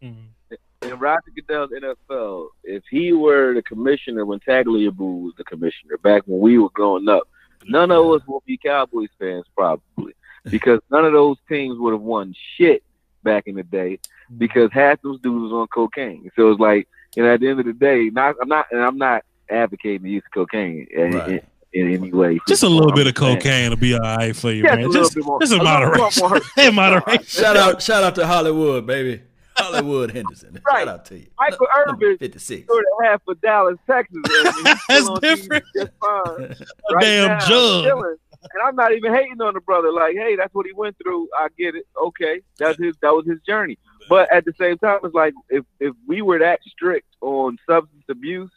mm-hmm. 0.01 0.55
in 0.87 0.97
Roger 0.97 1.31
Goodell's 1.35 1.71
NFL, 1.71 2.47
if 2.63 2.83
he 2.89 3.11
were 3.11 3.53
the 3.53 3.61
commissioner 3.63 4.25
when 4.25 4.39
Tagliabue 4.39 5.23
was 5.23 5.33
the 5.37 5.43
commissioner 5.43 5.97
back 5.97 6.23
when 6.25 6.39
we 6.39 6.57
were 6.57 6.69
growing 6.69 7.09
up, 7.09 7.27
none 7.67 7.91
of 7.91 8.05
us 8.11 8.21
would 8.27 8.43
be 8.45 8.57
Cowboys 8.57 9.09
fans 9.19 9.45
probably 9.55 10.13
because 10.49 10.79
none 10.91 11.05
of 11.05 11.13
those 11.13 11.37
teams 11.49 11.77
would 11.79 11.93
have 11.93 12.01
won 12.01 12.33
shit 12.57 12.83
back 13.23 13.47
in 13.47 13.55
the 13.55 13.63
day 13.63 13.93
mm-hmm. 13.97 14.37
because 14.37 14.69
half 14.71 15.01
those 15.01 15.19
dudes 15.21 15.41
was 15.43 15.51
on 15.51 15.67
cocaine. 15.67 16.29
So 16.35 16.51
it's 16.51 16.59
like, 16.59 16.87
you 17.15 17.23
know, 17.23 17.33
at 17.33 17.39
the 17.39 17.47
end 17.49 17.59
of 17.59 17.65
the 17.65 17.73
day, 17.73 18.09
not 18.13 18.35
I'm 18.41 18.47
not 18.47 18.67
and 18.71 18.81
I'm 18.81 18.97
not 18.97 19.23
advocating 19.49 20.03
the 20.03 20.11
use 20.11 20.23
of 20.25 20.31
cocaine 20.33 20.87
in, 20.91 21.11
Right. 21.11 21.29
in, 21.73 21.87
in 21.87 21.93
any 21.93 22.11
way. 22.11 22.39
just 22.47 22.63
a 22.63 22.69
little 22.69 22.91
bit 22.93 23.05
of 23.07 23.13
cocaine 23.15 23.69
will 23.69 23.77
be 23.77 23.93
all 23.93 23.99
right 23.99 24.35
for 24.35 24.51
you, 24.51 24.63
Just 24.63 24.73
a 24.73 24.77
man. 24.77 24.85
little 24.87 25.01
Just, 25.03 25.15
bit 25.15 25.25
more- 25.25 25.39
just 25.39 25.53
a 25.53 25.55
in 25.57 25.63
moderation. 25.63 26.29
more. 26.29 26.41
in 26.57 26.75
moderation. 26.81 27.23
shout 27.27 27.57
out, 27.57 27.81
shout 27.81 28.03
out 28.03 28.15
to 28.15 28.25
Hollywood, 28.27 28.85
baby. 28.87 29.21
Hollywood 29.57 30.11
Henderson. 30.11 30.59
Right. 30.65 30.79
Shout 30.79 30.87
out 30.87 31.05
to 31.05 31.19
you. 31.19 31.27
Michael 31.37 31.67
Number 31.85 32.05
Irvin 32.07 32.17
56. 32.17 32.67
sort 32.67 32.83
of 32.83 33.05
half 33.05 33.21
of 33.27 33.39
Dallas, 33.41 33.77
Texas. 33.85 34.17
That's 34.63 34.83
still 34.83 35.11
on 35.11 35.17
TV 35.17 35.21
different. 35.21 35.65
Just 35.75 35.91
fine. 35.99 36.55
A 36.89 36.93
right 36.93 37.01
damn 37.01 37.27
now, 37.27 37.47
jug. 37.47 37.87
And 37.87 38.63
I'm 38.63 38.75
not 38.75 38.93
even 38.93 39.13
hating 39.13 39.41
on 39.41 39.53
the 39.53 39.59
brother. 39.59 39.91
Like, 39.91 40.15
hey, 40.15 40.35
that's 40.35 40.53
what 40.53 40.67
he 40.67 40.73
went 40.73 40.95
through. 41.01 41.27
I 41.37 41.47
get 41.57 41.75
it. 41.75 41.87
Okay, 41.99 42.41
that's 42.59 42.77
his. 42.77 42.95
That 43.01 43.09
was 43.11 43.25
his 43.25 43.39
journey. 43.41 43.77
But 44.07 44.31
at 44.31 44.45
the 44.45 44.53
same 44.59 44.77
time, 44.77 44.99
it's 45.03 45.15
like 45.15 45.33
if 45.49 45.65
if 45.79 45.95
we 46.07 46.21
were 46.21 46.37
that 46.39 46.59
strict 46.67 47.07
on 47.21 47.57
substance 47.67 48.03
abuse 48.07 48.51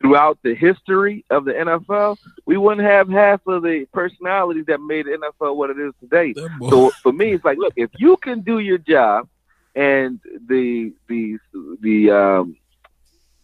throughout 0.00 0.38
the 0.42 0.54
history 0.54 1.24
of 1.30 1.46
the 1.46 1.52
NFL, 1.52 2.18
we 2.46 2.56
wouldn't 2.58 2.86
have 2.86 3.08
half 3.08 3.40
of 3.46 3.62
the 3.62 3.86
personalities 3.92 4.64
that 4.66 4.80
made 4.80 5.06
the 5.06 5.12
NFL 5.12 5.56
what 5.56 5.70
it 5.70 5.78
is 5.78 5.92
today. 6.00 6.34
So 6.68 6.90
for 7.02 7.12
me, 7.12 7.32
it's 7.32 7.44
like, 7.44 7.58
look, 7.58 7.72
if 7.76 7.90
you 7.98 8.16
can 8.18 8.40
do 8.40 8.58
your 8.58 8.78
job, 8.78 9.28
and 9.74 10.20
the 10.48 10.92
the 11.08 11.38
the 11.80 12.10
um, 12.10 12.56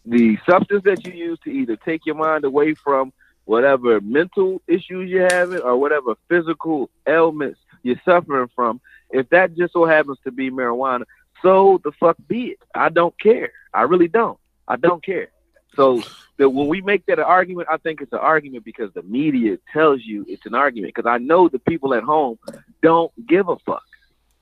the 0.05 0.37
substance 0.49 0.83
that 0.85 1.05
you 1.05 1.13
use 1.13 1.39
to 1.43 1.49
either 1.49 1.75
take 1.75 2.05
your 2.05 2.15
mind 2.15 2.43
away 2.45 2.73
from 2.73 3.13
whatever 3.45 4.01
mental 4.01 4.61
issues 4.67 5.09
you're 5.09 5.31
having 5.31 5.59
or 5.59 5.77
whatever 5.77 6.15
physical 6.27 6.89
ailments 7.07 7.59
you're 7.83 8.01
suffering 8.03 8.49
from, 8.55 8.81
if 9.09 9.29
that 9.29 9.55
just 9.55 9.73
so 9.73 9.85
happens 9.85 10.17
to 10.23 10.31
be 10.31 10.51
marijuana, 10.51 11.03
so 11.41 11.79
the 11.83 11.91
fuck 11.93 12.17
be 12.27 12.47
it. 12.47 12.59
I 12.75 12.89
don't 12.89 13.17
care. 13.19 13.51
I 13.73 13.83
really 13.83 14.07
don't. 14.07 14.39
I 14.67 14.75
don't 14.75 15.03
care. 15.03 15.29
So 15.75 16.01
that 16.37 16.49
when 16.49 16.67
we 16.67 16.81
make 16.81 17.05
that 17.05 17.19
an 17.19 17.25
argument, 17.25 17.67
I 17.71 17.77
think 17.77 18.01
it's 18.01 18.11
an 18.11 18.19
argument 18.19 18.65
because 18.65 18.91
the 18.93 19.03
media 19.03 19.57
tells 19.71 20.03
you 20.03 20.25
it's 20.27 20.45
an 20.45 20.55
argument. 20.55 20.93
Because 20.93 21.09
I 21.09 21.19
know 21.19 21.47
the 21.47 21.59
people 21.59 21.93
at 21.93 22.03
home 22.03 22.39
don't 22.81 23.11
give 23.27 23.47
a 23.47 23.57
fuck. 23.59 23.83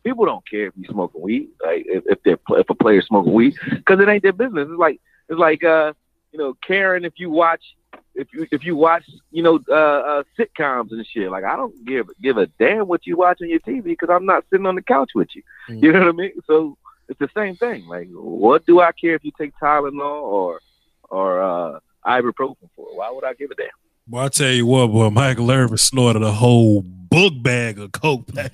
People 0.05 0.25
don't 0.25 0.47
care 0.47 0.67
if 0.67 0.73
you 0.77 0.85
smoking 0.87 1.21
weed, 1.21 1.49
like 1.63 1.85
if 1.87 2.03
if, 2.05 2.19
they're, 2.23 2.37
if 2.59 2.69
a 2.69 2.75
player's 2.75 3.07
smoking 3.07 3.33
weed, 3.33 3.55
because 3.69 3.99
it 3.99 4.07
ain't 4.07 4.21
their 4.21 4.33
business. 4.33 4.67
It's 4.69 4.79
like 4.79 5.01
it's 5.29 5.39
like 5.39 5.63
uh 5.63 5.93
you 6.31 6.39
know 6.39 6.55
caring 6.65 7.05
if 7.05 7.13
you 7.17 7.31
watch 7.31 7.61
if 8.13 8.27
you 8.31 8.47
if 8.51 8.63
you 8.63 8.75
watch 8.75 9.03
you 9.31 9.41
know 9.41 9.59
uh, 9.69 9.73
uh 9.73 10.23
sitcoms 10.37 10.91
and 10.91 11.05
shit. 11.07 11.31
Like 11.31 11.43
I 11.43 11.55
don't 11.55 11.73
give 11.85 12.07
give 12.21 12.37
a 12.37 12.47
damn 12.59 12.87
what 12.87 13.07
you 13.07 13.17
watch 13.17 13.39
on 13.41 13.49
your 13.49 13.59
TV 13.61 13.83
because 13.83 14.09
I'm 14.11 14.25
not 14.25 14.45
sitting 14.51 14.67
on 14.67 14.75
the 14.75 14.83
couch 14.83 15.11
with 15.15 15.29
you. 15.33 15.41
Mm. 15.69 15.83
You 15.83 15.91
know 15.91 15.99
what 15.99 16.09
I 16.09 16.11
mean? 16.11 16.31
So 16.45 16.77
it's 17.09 17.19
the 17.19 17.29
same 17.35 17.55
thing. 17.55 17.87
Like 17.87 18.07
what 18.11 18.65
do 18.65 18.81
I 18.81 18.91
care 18.91 19.15
if 19.15 19.23
you 19.23 19.31
take 19.37 19.53
Tylenol 19.61 20.21
or 20.21 20.61
or 21.09 21.41
uh 21.41 21.79
ibuprofen 22.05 22.69
for? 22.75 22.95
Why 22.95 23.11
would 23.11 23.23
I 23.23 23.33
give 23.33 23.51
a 23.51 23.55
damn? 23.55 23.69
Boy, 24.07 24.19
I 24.19 24.29
tell 24.29 24.51
you 24.51 24.67
what, 24.67 24.87
boy, 24.87 25.09
Michael 25.09 25.49
Irvin 25.49 25.77
snorted 25.77 26.21
a 26.21 26.31
whole 26.31 26.83
book 26.83 27.33
bag 27.41 27.79
of 27.79 27.91
coke. 27.91 28.27
that 28.33 28.53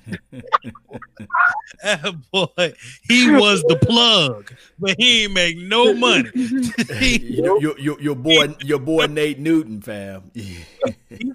boy, 2.32 2.72
he 3.06 3.30
was 3.30 3.62
the 3.64 3.76
plug, 3.76 4.50
but 4.78 4.94
he 4.98 5.24
ain't 5.24 5.34
make 5.34 5.58
no 5.58 5.92
money. 5.92 6.30
he, 6.98 7.18
your, 7.18 7.60
your, 7.60 7.78
your, 7.78 8.00
your 8.00 8.14
boy, 8.14 8.54
your 8.60 8.78
boy 8.78 9.04
Nate 9.08 9.40
Newton, 9.40 9.82
fam. 9.82 10.30
he 10.32 10.64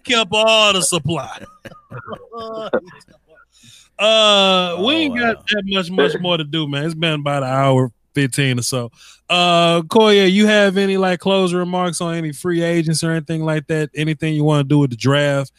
kept 0.03 0.31
all 0.33 0.73
the 0.73 0.81
supply. 0.81 1.45
uh, 3.99 4.77
we 4.83 4.93
ain't 4.95 5.15
got 5.15 5.45
that 5.47 5.61
much, 5.67 5.91
much 5.91 6.19
more 6.19 6.37
to 6.37 6.43
do, 6.43 6.67
man. 6.67 6.85
It's 6.85 6.95
been 6.95 7.19
about 7.19 7.43
an 7.43 7.49
hour, 7.49 7.91
fifteen 8.17 8.57
or 8.57 8.63
so. 8.63 8.91
Uh, 9.29 9.81
Koya, 9.83 10.31
you 10.31 10.47
have 10.47 10.77
any 10.77 10.97
like 10.97 11.19
closing 11.19 11.59
remarks 11.59 12.01
on 12.01 12.15
any 12.15 12.31
free 12.31 12.63
agents 12.63 13.03
or 13.03 13.11
anything 13.11 13.43
like 13.43 13.67
that? 13.67 13.91
Anything 13.93 14.33
you 14.33 14.43
want 14.43 14.67
to 14.67 14.67
do 14.67 14.79
with 14.79 14.89
the 14.89 14.95
draft? 14.95 15.51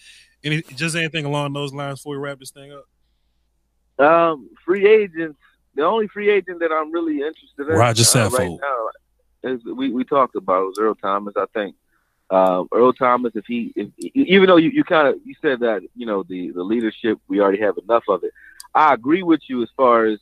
Any 0.42 0.62
just 0.74 0.96
anything 0.96 1.24
along 1.24 1.52
those 1.52 1.72
lines 1.72 2.00
before 2.00 2.14
we 2.14 2.18
wrap 2.18 2.40
this 2.40 2.50
thing 2.50 2.72
up? 2.72 4.04
Um, 4.04 4.50
free 4.64 4.86
agents. 4.88 5.38
The 5.74 5.84
only 5.84 6.08
free 6.08 6.30
agent 6.30 6.58
that 6.58 6.72
I'm 6.72 6.90
really 6.90 7.18
interested 7.18 7.60
in 7.60 7.66
Roger 7.68 8.02
uh, 8.02 8.22
right 8.24 8.32
Saffold. 8.32 8.60
now 8.60 9.52
is 9.52 9.64
we, 9.64 9.92
we 9.92 10.02
talked 10.02 10.34
about 10.34 10.66
was 10.66 10.78
Earl 10.80 10.96
Thomas. 10.96 11.34
I 11.36 11.46
think 11.54 11.76
uh, 12.30 12.64
Earl 12.72 12.92
Thomas, 12.92 13.32
if 13.36 13.44
he, 13.46 13.72
if, 13.76 13.88
even 14.14 14.48
though 14.48 14.56
you, 14.56 14.70
you 14.70 14.82
kind 14.82 15.06
of 15.06 15.16
you 15.24 15.34
said 15.40 15.60
that 15.60 15.82
you 15.94 16.06
know 16.06 16.24
the 16.24 16.50
the 16.50 16.62
leadership 16.62 17.18
we 17.28 17.40
already 17.40 17.60
have 17.60 17.78
enough 17.78 18.04
of 18.08 18.24
it. 18.24 18.32
I 18.74 18.94
agree 18.94 19.22
with 19.22 19.40
you 19.48 19.62
as 19.62 19.68
far 19.76 20.06
as 20.06 20.18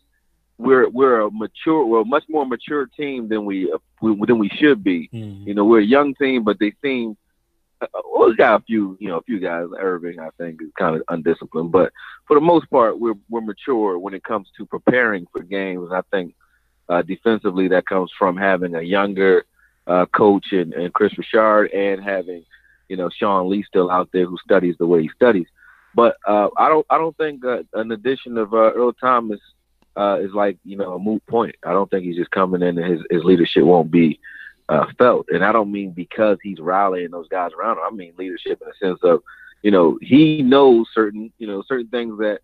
we're 0.59 0.89
we're 0.89 1.21
a 1.21 1.31
mature, 1.31 1.85
we're 1.85 2.01
a 2.01 2.05
much 2.05 2.25
more 2.29 2.47
mature 2.47 2.87
team 2.87 3.29
than 3.29 3.45
we, 3.45 3.71
uh, 3.71 3.79
we 4.01 4.17
than 4.27 4.39
we 4.39 4.49
should 4.49 4.83
be. 4.83 5.09
Mhm. 5.13 5.47
You 5.47 5.55
know, 5.55 5.65
we're 5.65 5.81
a 5.81 5.85
young 5.85 6.15
team, 6.15 6.45
but 6.45 6.59
they 6.59 6.73
seem. 6.83 7.17
Uh, 7.79 7.87
well, 8.11 8.31
we 8.31 8.37
got 8.37 8.63
a 8.63 8.65
few, 8.65 8.97
you 8.99 9.09
know, 9.09 9.19
a 9.19 9.23
few 9.23 9.39
guys. 9.39 9.67
Irving, 9.79 10.19
I 10.19 10.31
think, 10.39 10.63
is 10.63 10.71
kind 10.79 10.97
of 10.97 11.03
undisciplined, 11.09 11.73
but 11.73 11.93
for 12.27 12.35
the 12.35 12.41
most 12.41 12.71
part, 12.71 12.99
we're 12.99 13.15
we're 13.29 13.43
mature 13.43 13.99
when 13.99 14.15
it 14.15 14.25
comes 14.25 14.49
to 14.57 14.65
preparing 14.65 15.27
for 15.31 15.43
games. 15.43 15.91
I 15.93 16.01
think 16.11 16.35
uh, 16.89 17.03
defensively, 17.03 17.69
that 17.69 17.87
comes 17.87 18.11
from 18.19 18.37
having 18.37 18.75
a 18.77 18.83
younger 18.83 19.45
uh, 19.87 20.07
coach 20.07 20.53
and, 20.53 20.73
and 20.73 20.93
Kris 20.95 21.17
Richard, 21.19 21.71
and 21.73 22.03
having 22.03 22.45
you 22.89 22.97
know 22.97 23.11
Sean 23.11 23.51
Lee 23.51 23.63
still 23.63 23.91
out 23.91 24.09
there 24.11 24.25
who 24.25 24.39
studies 24.39 24.77
the 24.79 24.87
way 24.87 25.03
he 25.03 25.11
studies. 25.15 25.47
But 25.95 26.17
uh, 26.27 26.49
I 26.57 26.71
don't 26.71 26.87
I 26.89 26.97
don't 26.97 27.17
think 27.19 27.45
uh, 27.45 27.63
an 27.75 27.93
addition 27.93 28.39
of 28.39 28.55
uh, 28.55 28.73
Earl 28.73 28.95
Thomas 28.95 29.41
uh, 29.97 30.19
is 30.21 30.33
like 30.33 30.59
you 30.65 30.77
know 30.77 30.95
a 30.95 30.99
moot 30.99 31.25
point. 31.27 31.57
I 31.65 31.73
don't 31.73 31.91
think 31.91 32.05
he's 32.05 32.17
just 32.17 32.31
coming 32.31 32.63
in 32.63 32.79
and 32.79 32.93
his 32.93 33.03
his 33.11 33.25
leadership 33.25 33.65
won't 33.65 33.91
be 33.91 34.21
uh, 34.69 34.87
felt. 34.99 35.27
And 35.33 35.45
I 35.45 35.53
don't 35.53 35.73
mean 35.73 35.93
because 35.93 36.39
he's 36.43 36.59
rallying 36.59 37.11
those 37.11 37.29
guys 37.29 37.53
around 37.53 37.79
him. 37.79 37.85
I 37.87 37.91
mean 37.91 38.15
leadership 38.17 38.61
in 38.63 38.69
the 38.69 38.87
sense 38.87 39.01
of, 39.03 39.23
you 39.63 39.71
know, 39.71 39.99
he 40.01 40.43
knows 40.43 40.89
certain, 40.93 41.33
you 41.39 41.47
know, 41.47 41.63
certain 41.67 41.89
things 41.89 42.19
that 42.19 42.41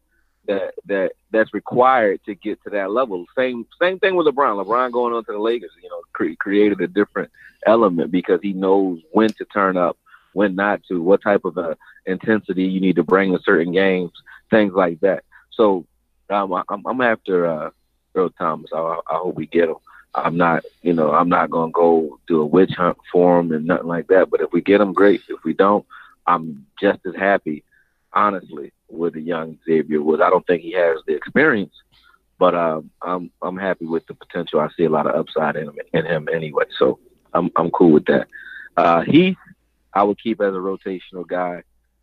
that 0.46 0.74
that 0.86 1.12
that's 1.30 1.54
required 1.54 2.20
to 2.24 2.34
get 2.34 2.62
to 2.64 2.70
that 2.70 2.90
level. 2.90 3.24
Same 3.36 3.66
same 3.80 3.98
thing 3.98 4.16
with 4.16 4.26
LeBron. 4.26 4.64
LeBron 4.64 4.92
going 4.92 5.14
on 5.14 5.24
to 5.24 5.32
the 5.32 5.38
Lakers, 5.38 5.70
you 5.82 5.88
know, 5.88 6.00
cre- 6.12 6.34
created 6.38 6.80
a 6.80 6.88
different 6.88 7.30
element 7.66 8.10
because 8.10 8.40
he 8.42 8.52
knows 8.52 9.00
when 9.12 9.28
to 9.34 9.44
turn 9.46 9.76
up, 9.76 9.96
when 10.32 10.54
not 10.54 10.82
to, 10.88 11.00
what 11.00 11.22
type 11.22 11.44
of 11.44 11.56
uh, 11.58 11.74
intensity 12.06 12.64
you 12.64 12.80
need 12.80 12.96
to 12.96 13.04
bring 13.04 13.32
in 13.32 13.40
certain 13.42 13.72
games, 13.72 14.10
things 14.50 14.72
like 14.72 14.98
that. 15.00 15.24
So 15.50 15.86
um, 16.32 16.52
I'm, 16.68 16.86
I'm 16.86 17.00
after 17.00 17.46
uh, 17.46 17.70
Earl 18.14 18.30
Thomas. 18.30 18.70
I, 18.74 18.78
I 18.78 19.16
hope 19.16 19.34
we 19.34 19.46
get 19.46 19.68
him. 19.68 19.76
I'm 20.14 20.36
not, 20.36 20.64
you 20.82 20.92
know, 20.92 21.12
I'm 21.12 21.28
not 21.28 21.50
gonna 21.50 21.72
go 21.72 22.18
do 22.26 22.42
a 22.42 22.46
witch 22.46 22.72
hunt 22.76 22.98
for 23.10 23.40
him 23.40 23.52
and 23.52 23.66
nothing 23.66 23.86
like 23.86 24.08
that. 24.08 24.30
But 24.30 24.42
if 24.42 24.52
we 24.52 24.60
get 24.60 24.80
him, 24.80 24.92
great. 24.92 25.22
If 25.28 25.42
we 25.44 25.54
don't, 25.54 25.86
I'm 26.26 26.66
just 26.80 27.00
as 27.06 27.14
happy, 27.16 27.64
honestly, 28.12 28.72
with 28.90 29.14
the 29.14 29.22
young 29.22 29.58
Xavier 29.64 30.02
Woods. 30.02 30.22
I 30.22 30.28
don't 30.28 30.46
think 30.46 30.62
he 30.62 30.72
has 30.72 30.98
the 31.06 31.14
experience, 31.14 31.74
but 32.38 32.54
um, 32.54 32.90
I'm 33.00 33.30
I'm 33.40 33.56
happy 33.56 33.86
with 33.86 34.06
the 34.06 34.14
potential. 34.14 34.60
I 34.60 34.68
see 34.76 34.84
a 34.84 34.90
lot 34.90 35.06
of 35.06 35.14
upside 35.14 35.56
in 35.56 35.68
him 35.68 35.78
in 35.94 36.04
him 36.04 36.28
anyway. 36.32 36.64
So 36.78 36.98
I'm 37.32 37.50
I'm 37.56 37.70
cool 37.70 37.92
with 37.92 38.04
that. 38.06 38.28
Uh, 38.76 39.00
Heath, 39.00 39.38
I 39.94 40.02
would 40.02 40.20
keep 40.20 40.42
as 40.42 40.54
a 40.54 40.58
rotational 40.58 41.26
guy 41.26 41.62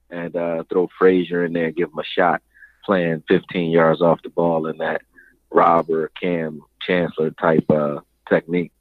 and 0.10 0.36
uh, 0.36 0.64
throw 0.70 0.90
Frazier 0.98 1.46
in 1.46 1.54
there 1.54 1.66
and 1.66 1.76
give 1.76 1.90
him 1.90 2.00
a 2.00 2.04
shot 2.04 2.42
playing 2.90 3.24
15 3.28 3.70
yards 3.70 4.02
off 4.02 4.20
the 4.24 4.32
ball 4.32 4.66
in 4.66 4.80
that 4.80 5.04
Robber 5.52 6.10
Kam 6.20 6.64
Chancellor 6.82 7.30
type 7.40 7.70
uh, 7.70 8.00
technique. 8.28 8.72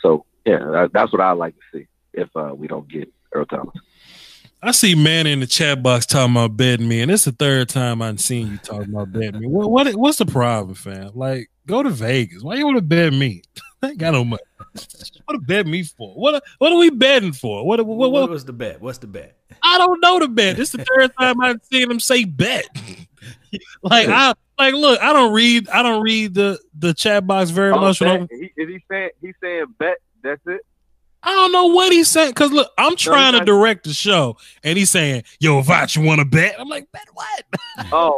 So 0.00 0.24
yeah, 0.46 0.56
that, 0.58 0.90
that's 0.94 1.12
what 1.12 1.20
I 1.20 1.32
like 1.32 1.54
to 1.54 1.60
see 1.78 1.86
if 2.14 2.34
uh, 2.34 2.54
we 2.56 2.66
don't 2.66 2.88
get 2.88 3.12
Earl 3.34 3.44
Thomas. 3.44 3.74
I 4.62 4.70
see 4.70 4.94
man 4.94 5.26
in 5.26 5.40
the 5.40 5.46
chat 5.46 5.82
box 5.82 6.06
talking 6.06 6.32
about 6.32 6.56
betting 6.56 6.88
me, 6.88 7.02
and 7.02 7.10
it's 7.10 7.26
the 7.26 7.32
third 7.32 7.68
time 7.68 8.00
I've 8.00 8.20
seen 8.20 8.52
you 8.52 8.56
talking 8.56 8.88
about 8.88 9.12
betting 9.12 9.40
me. 9.40 9.46
What, 9.46 9.70
what 9.70 9.94
what's 9.96 10.16
the 10.16 10.24
problem, 10.24 10.74
fam? 10.74 11.10
Like, 11.14 11.50
go 11.66 11.82
to 11.82 11.90
Vegas. 11.90 12.42
Why 12.42 12.54
you 12.54 12.64
want 12.64 12.78
to 12.78 12.82
bet 12.82 13.12
me? 13.12 13.42
I 13.82 13.90
ain't 13.90 13.98
got 13.98 14.12
no 14.12 14.24
money. 14.24 14.42
What 15.26 15.34
to 15.34 15.40
bet 15.40 15.66
me 15.66 15.82
for? 15.82 16.14
What 16.14 16.42
what 16.56 16.72
are 16.72 16.78
we 16.78 16.88
betting 16.88 17.34
for? 17.34 17.66
What 17.66 17.84
what, 17.84 17.98
What, 17.98 18.12
what, 18.12 18.30
was 18.30 18.46
the 18.46 18.54
bet? 18.54 18.80
What's 18.80 18.98
the 18.98 19.06
bet? 19.06 19.36
I 19.62 19.76
don't 19.76 20.00
know 20.00 20.20
the 20.20 20.28
bet. 20.28 20.56
This 20.56 20.74
is 20.74 20.80
the 20.80 20.86
third 20.86 21.12
time 21.20 21.40
I've 21.42 21.60
seen 21.70 21.90
him 21.90 22.00
say 22.00 22.24
bet. 22.24 22.66
like 23.82 24.08
I 24.08 24.34
like 24.58 24.74
look, 24.74 25.00
I 25.00 25.12
don't 25.12 25.32
read 25.32 25.68
I 25.68 25.82
don't 25.82 26.02
read 26.02 26.34
the 26.34 26.58
the 26.78 26.94
chat 26.94 27.26
box 27.26 27.50
very 27.50 27.72
Oh, 27.72 27.80
much. 27.80 28.00
when 28.00 28.26
bet- 28.26 28.30
he, 28.38 28.52
is 28.56 28.68
he 28.68 28.78
saying 28.90 29.10
he's 29.20 29.34
saying 29.42 29.66
bet? 29.78 29.96
That's 30.22 30.40
it. 30.46 30.60
I 31.22 31.30
don't 31.30 31.50
know 31.52 31.66
what 31.66 31.92
he's 31.92 32.08
saying 32.08 32.30
because 32.30 32.52
look, 32.52 32.70
I'm 32.78 32.94
trying 32.94 33.36
to 33.38 33.44
direct 33.44 33.84
the 33.84 33.92
show, 33.92 34.36
and 34.62 34.78
he's 34.78 34.90
saying, 34.90 35.24
"Yo, 35.40 35.60
Vach, 35.62 35.96
you 35.96 36.02
want 36.02 36.20
to 36.20 36.24
bet?" 36.24 36.54
I'm 36.60 36.68
like, 36.68 36.90
"Bet 36.92 37.08
what?" 37.12 37.44
Oh, 37.92 38.12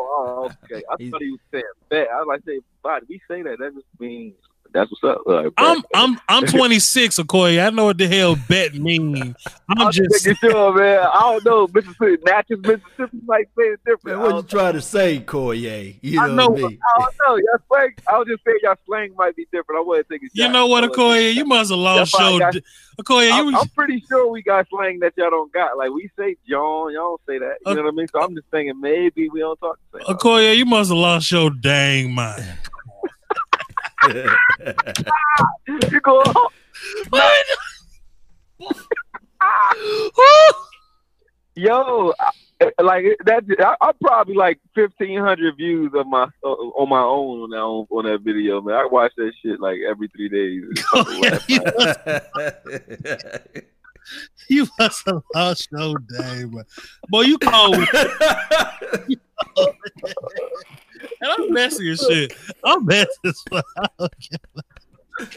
oh, 0.45 0.51
okay. 0.65 0.83
I 0.91 0.97
thought 1.11 1.23
he 1.23 1.31
was 1.31 1.41
saying 1.51 1.65
bet. 1.89 2.09
I 2.13 2.17
was 2.19 2.27
like, 2.29 2.43
say, 2.45 2.61
but 2.83 3.09
we 3.09 3.21
say 3.27 3.43
that. 3.43 3.59
That 3.59 3.75
just 3.75 3.87
means 3.99 4.35
that's 4.73 4.91
what's 4.91 5.05
up. 5.05 5.23
Like, 5.27 5.53
I'm 5.57 5.81
bet. 5.81 5.85
I'm 5.95 6.21
I'm 6.29 6.47
26, 6.47 7.19
Okoye. 7.19 7.65
I 7.65 7.71
know 7.71 7.87
what 7.87 7.99
the 7.99 8.07
hell 8.09 8.37
bet 8.49 8.75
means. 8.75 9.35
I'm 9.69 9.79
I'm 9.87 9.93
just 9.93 10.25
making 10.27 10.51
sure, 10.51 10.73
man. 10.75 11.01
I 11.13 11.21
don't 11.21 11.45
know. 11.45 11.69
Mississippi, 11.73 12.23
Natchez, 12.25 12.59
Mississippi 12.61 13.19
might 13.27 13.47
say 13.57 13.65
it 13.65 13.81
different. 13.87 14.19
Man, 14.19 14.21
what 14.21 14.27
you 14.27 14.33
don't, 14.33 14.51
trying 14.51 14.73
to 14.75 14.81
say, 14.81 15.21
Corey? 15.21 15.99
You 16.03 16.21
I 16.21 16.29
know, 16.29 16.35
know. 16.35 16.49
what 16.51 16.63
I 16.63 16.67
I 16.67 17.01
don't 17.01 17.15
know. 17.27 17.37
Y'all 17.37 17.59
slang. 17.69 17.91
I 18.09 18.19
was 18.19 18.29
just 18.29 18.45
saying 18.45 18.59
y'all 18.63 18.75
slang 18.87 19.15
might 19.17 19.37
be 19.37 19.47
different. 19.53 19.79
I 19.79 19.83
want 19.83 20.07
to 20.09 20.13
take 20.15 20.23
a 20.23 20.27
you 20.33 20.49
know 20.49 20.67
what, 20.67 20.85
I 20.85 20.87
wanna 20.87 20.93
take 20.93 20.97
a 20.99 21.01
Okoye, 21.01 21.35
you 21.35 21.45
must 21.45 21.71
have 21.71 21.79
lost 21.79 22.13
That's 22.13 22.15
why 22.23 22.27
I 22.27 22.31
your 22.31 22.39
got- 22.41 22.55
Okoye. 23.01 23.31
I'm, 23.33 23.47
You 23.49 23.59
I'm 23.59 23.69
pretty 23.69 24.05
sure 24.09 24.31
we 24.31 24.43
got 24.43 24.67
slang 24.69 24.99
that 25.01 25.15
y'all 25.17 25.31
don't 25.31 25.53
got. 25.53 25.79
Like 25.79 25.91
we 25.91 26.11
say 26.19 26.37
John, 26.49 26.93
y'all 26.93 27.17
don't 27.17 27.21
say 27.27 27.39
that. 27.39 27.57
You 27.65 27.73
Uh, 27.73 27.75
know 27.75 27.83
what 27.85 27.89
I 27.89 27.97
mean? 27.97 28.09
So 28.09 28.21
I'm 28.23 28.35
just 28.35 28.47
thinking 28.51 28.79
maybe 28.81 29.29
we 29.31 29.41
don't 29.41 29.59
talk 29.59 29.79
the 29.93 30.01
same. 30.05 30.17
Okoye, 30.17 30.57
you 30.57 30.65
must 30.67 30.91
have 30.91 30.99
lost 30.99 31.31
your 31.31 31.51
dang 31.51 32.13
mind. 32.15 32.45
You 35.91 36.01
go. 36.01 36.23
What? 37.11 37.47
Yo, 41.57 42.13
I- 42.19 42.31
like 42.83 43.05
that. 43.25 43.45
I, 43.59 43.75
I'm 43.81 43.95
probably 44.03 44.35
like 44.35 44.61
fifteen 44.75 45.19
hundred 45.19 45.57
views 45.57 45.93
of 45.95 46.07
my 46.07 46.25
uh, 46.45 46.49
on 46.49 46.91
my 46.91 47.01
own 47.01 47.41
on 47.45 47.51
that 47.51 47.87
on 47.95 48.05
that 48.05 48.21
video, 48.21 48.61
man. 48.61 48.75
I 48.75 48.85
watch 48.85 49.13
that 49.17 49.33
shit 49.43 49.59
like 49.61 49.79
every 49.89 50.09
three 50.09 50.29
days. 50.29 50.65
you, 51.49 51.63
must, 51.79 51.99
you 54.51 54.67
must 54.79 55.07
have 55.07 55.23
lost 55.35 55.69
your 55.73 55.95
dang 56.19 56.51
mind. 56.53 56.67
Boy, 57.09 57.23
you 57.23 57.39
call 57.39 57.71
me. 57.79 57.87
And 61.21 61.31
I'm 61.33 61.53
messing 61.53 61.87
your 61.87 61.97
shit. 61.97 62.33
I'm 62.65 62.85
messing 62.87 63.09
as 63.25 63.43
fuck. 63.51 63.65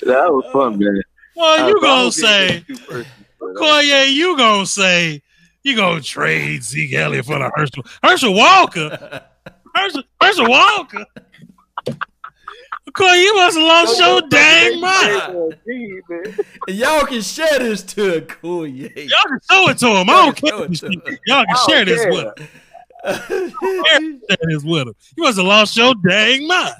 that 0.01 0.31
was 0.31 0.45
fun, 0.53 0.79
man. 0.79 1.01
Boy, 1.35 1.41
I- 1.43 1.67
you 1.69 1.77
I 1.77 1.81
gonna 1.81 2.11
say, 2.11 2.47
get 2.59 2.67
two 2.67 2.75
persons, 2.85 3.07
but, 3.39 3.45
uh, 3.47 3.53
Koye, 3.59 4.13
you 4.13 4.37
gonna 4.37 4.65
say, 4.65 5.21
you 5.63 5.75
gonna 5.75 6.01
trade 6.01 6.63
Zeke 6.63 6.93
Elliott 6.93 7.25
for 7.25 7.39
the 7.39 7.51
Herschel, 7.55 7.83
Herschel 8.03 8.33
Walker, 8.33 9.21
Herschel, 9.75 10.03
Herschel 10.21 10.49
Walker. 10.49 11.05
Koye, 12.93 13.23
you 13.23 13.35
must 13.35 13.57
have 13.57 13.65
lost 13.65 13.99
your 13.99 14.21
dang 14.29 14.79
mind. 14.79 15.55
Gee. 15.65 15.99
Y'all 16.67 17.05
can 17.07 17.21
share 17.21 17.57
this 17.59 17.81
to 17.83 18.21
Corey. 18.21 18.69
Y'all 18.95 19.23
can 19.27 19.39
show 19.49 19.69
it 19.69 19.77
to 19.79 19.87
him. 19.87 20.09
I 20.09 20.13
don't 20.25 20.35
care. 20.35 20.49
Show 20.49 20.63
it 20.63 20.75
to. 20.75 21.17
Y'all 21.25 21.45
can 21.45 21.55
share 21.69 21.85
this 21.85 22.05
with 22.05 22.37
him. 22.39 22.47
Share 23.05 24.37
this 24.47 24.63
with 24.63 24.87
him. 24.87 24.95
You 25.17 25.23
must 25.23 25.37
have 25.37 25.45
lost 25.45 25.77
your 25.77 25.93
dang 25.95 26.47
mind. 26.47 26.75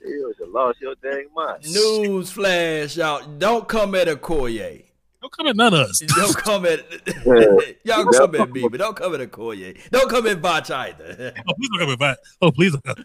You 0.00 0.34
lost 0.48 0.80
your 0.80 0.94
dang 1.02 1.26
mind. 1.34 1.64
News 1.64 2.30
flash, 2.30 2.96
y'all. 2.96 3.26
Don't 3.38 3.66
come 3.66 3.94
at 3.94 4.08
a 4.08 4.16
Corey. 4.16 4.86
Don't 5.20 5.32
come 5.32 5.48
at 5.48 5.56
none 5.56 5.74
of 5.74 5.80
us. 5.80 5.98
Don't 5.98 6.36
come 6.44 6.66
at 6.66 6.80
y'all 7.84 8.04
come 8.06 8.34
at 8.36 8.52
me, 8.52 8.68
but 8.68 8.78
don't 8.78 8.96
come 8.96 9.14
at 9.14 9.20
a 9.20 9.26
Corey. 9.26 9.76
Don't 9.90 10.08
come 10.08 10.26
at 10.28 10.40
Botch 10.40 10.70
either. 10.70 11.34
Oh, 11.48 11.52
please 11.54 11.68
don't 11.68 11.80
come 11.80 11.90
and 11.90 11.98
fight. 11.98 12.16
Oh, 12.40 12.52
please 12.52 12.72
don't 12.72 12.84
come. 12.84 13.04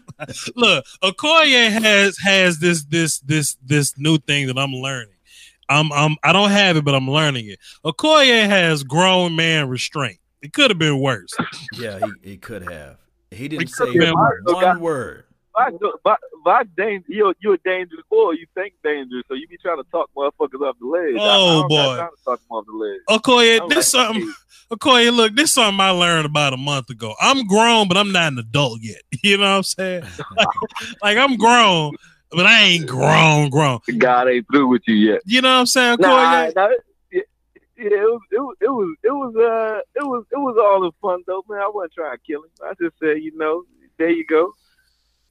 Look, 0.54 0.84
Okoye 1.02 1.70
has 1.70 2.16
has 2.18 2.58
this 2.58 2.84
this 2.84 3.18
this 3.20 3.56
this 3.64 3.98
new 3.98 4.18
thing 4.18 4.46
that 4.46 4.58
I'm 4.58 4.72
learning. 4.72 5.14
I'm 5.68 5.92
I'm 5.92 6.16
I 6.22 6.32
don't 6.32 6.50
have 6.50 6.76
it, 6.76 6.84
but 6.84 6.94
I'm 6.94 7.10
learning 7.10 7.48
it. 7.48 7.58
Okoye 7.84 8.46
has 8.46 8.84
grown 8.84 9.34
man 9.34 9.68
restraint. 9.68 10.18
It 10.42 10.52
could 10.52 10.70
have 10.70 10.78
been 10.78 11.00
worse. 11.00 11.32
yeah, 11.72 11.98
he, 11.98 12.14
he 12.22 12.36
could 12.36 12.62
have. 12.62 12.98
He 13.30 13.48
didn't 13.48 13.62
It 13.62 13.68
say 13.70 13.84
could've 13.84 13.94
been 13.94 14.14
worse. 14.14 14.42
one 14.44 14.80
word. 14.80 15.24
But, 15.54 15.74
but, 16.02 16.18
but 16.44 16.74
danger, 16.76 17.04
you're, 17.08 17.34
you're 17.40 17.54
a 17.54 17.58
dangerous 17.58 18.02
boy. 18.10 18.32
You 18.32 18.46
think 18.54 18.74
dangerous, 18.82 19.22
so 19.28 19.34
you 19.34 19.46
be 19.48 19.58
trying 19.58 19.76
to 19.76 19.84
talk 19.90 20.10
motherfuckers 20.16 20.66
off 20.66 20.76
the 20.80 20.86
ledge. 20.86 21.14
I- 21.16 21.18
I 21.18 21.36
Oh, 21.36 21.46
don't 21.62 21.68
got 21.68 21.68
boy. 21.68 21.96
time 21.96 22.10
to 22.10 22.24
talk 22.24 22.38
them 22.40 22.56
off 22.56 22.64
the 22.66 22.72
ledge. 22.72 23.00
Okoye, 23.08 23.60
I'm 23.60 23.68
this 23.68 23.76
like, 23.94 24.06
something. 24.06 24.32
Okoye, 24.72 25.14
look, 25.14 25.34
this 25.36 25.52
something 25.52 25.78
I 25.80 25.90
learned 25.90 26.24
about 26.26 26.54
a 26.54 26.56
month 26.56 26.88
ago. 26.88 27.14
I'm 27.20 27.46
grown, 27.46 27.86
but 27.88 27.96
I'm 27.98 28.12
not 28.12 28.32
an 28.32 28.38
adult 28.38 28.80
yet. 28.82 29.02
You 29.22 29.36
know 29.36 29.44
what 29.50 29.56
I'm 29.58 29.62
saying? 29.62 30.04
Like, 30.36 30.48
like, 31.02 31.16
I'm 31.18 31.36
grown, 31.36 31.94
but 32.30 32.46
I 32.46 32.60
ain't 32.62 32.88
grown, 32.88 33.50
grown. 33.50 33.78
God 33.98 34.28
ain't 34.28 34.46
through 34.50 34.66
with 34.68 34.82
you 34.86 34.94
yet. 34.94 35.20
You 35.26 35.42
know 35.42 35.52
what 35.52 35.60
I'm 35.60 35.66
saying, 35.66 35.98
Nah, 36.00 36.08
Okoye? 36.08 36.54
nah, 36.54 36.64
it, 36.66 36.70
it, 36.72 36.80
yeah, 37.82 37.98
it 37.98 38.10
was, 38.10 38.20
it 38.30 38.38
was, 38.40 38.56
it 38.60 38.68
was, 38.68 38.96
it 39.02 39.10
was, 39.10 39.36
uh, 39.36 39.80
it 39.96 40.04
was, 40.06 40.24
it 40.30 40.36
was 40.38 40.56
all 40.60 40.84
in 40.84 40.92
fun 41.00 41.22
though, 41.26 41.44
man. 41.48 41.60
I 41.60 41.68
wasn't 41.68 41.92
trying 41.94 42.16
to 42.16 42.22
kill 42.26 42.42
him. 42.42 42.50
I 42.64 42.74
just 42.80 42.98
said, 42.98 43.22
you 43.22 43.36
know, 43.36 43.64
there 43.98 44.10
you 44.10 44.24
go. 44.26 44.52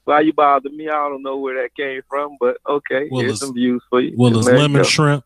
Why 0.03 0.21
you 0.21 0.33
bother 0.33 0.69
me? 0.69 0.87
I 0.89 0.93
don't 1.09 1.21
know 1.23 1.37
where 1.37 1.61
that 1.61 1.75
came 1.75 2.01
from, 2.09 2.37
but 2.39 2.57
okay, 2.67 3.07
Well, 3.11 3.21
here's 3.21 3.39
some 3.39 3.53
views 3.53 3.83
for 3.89 4.01
you. 4.01 4.13
Well, 4.17 4.35
it's 4.37 4.47
lemon 4.47 4.83
shrimp, 4.83 5.23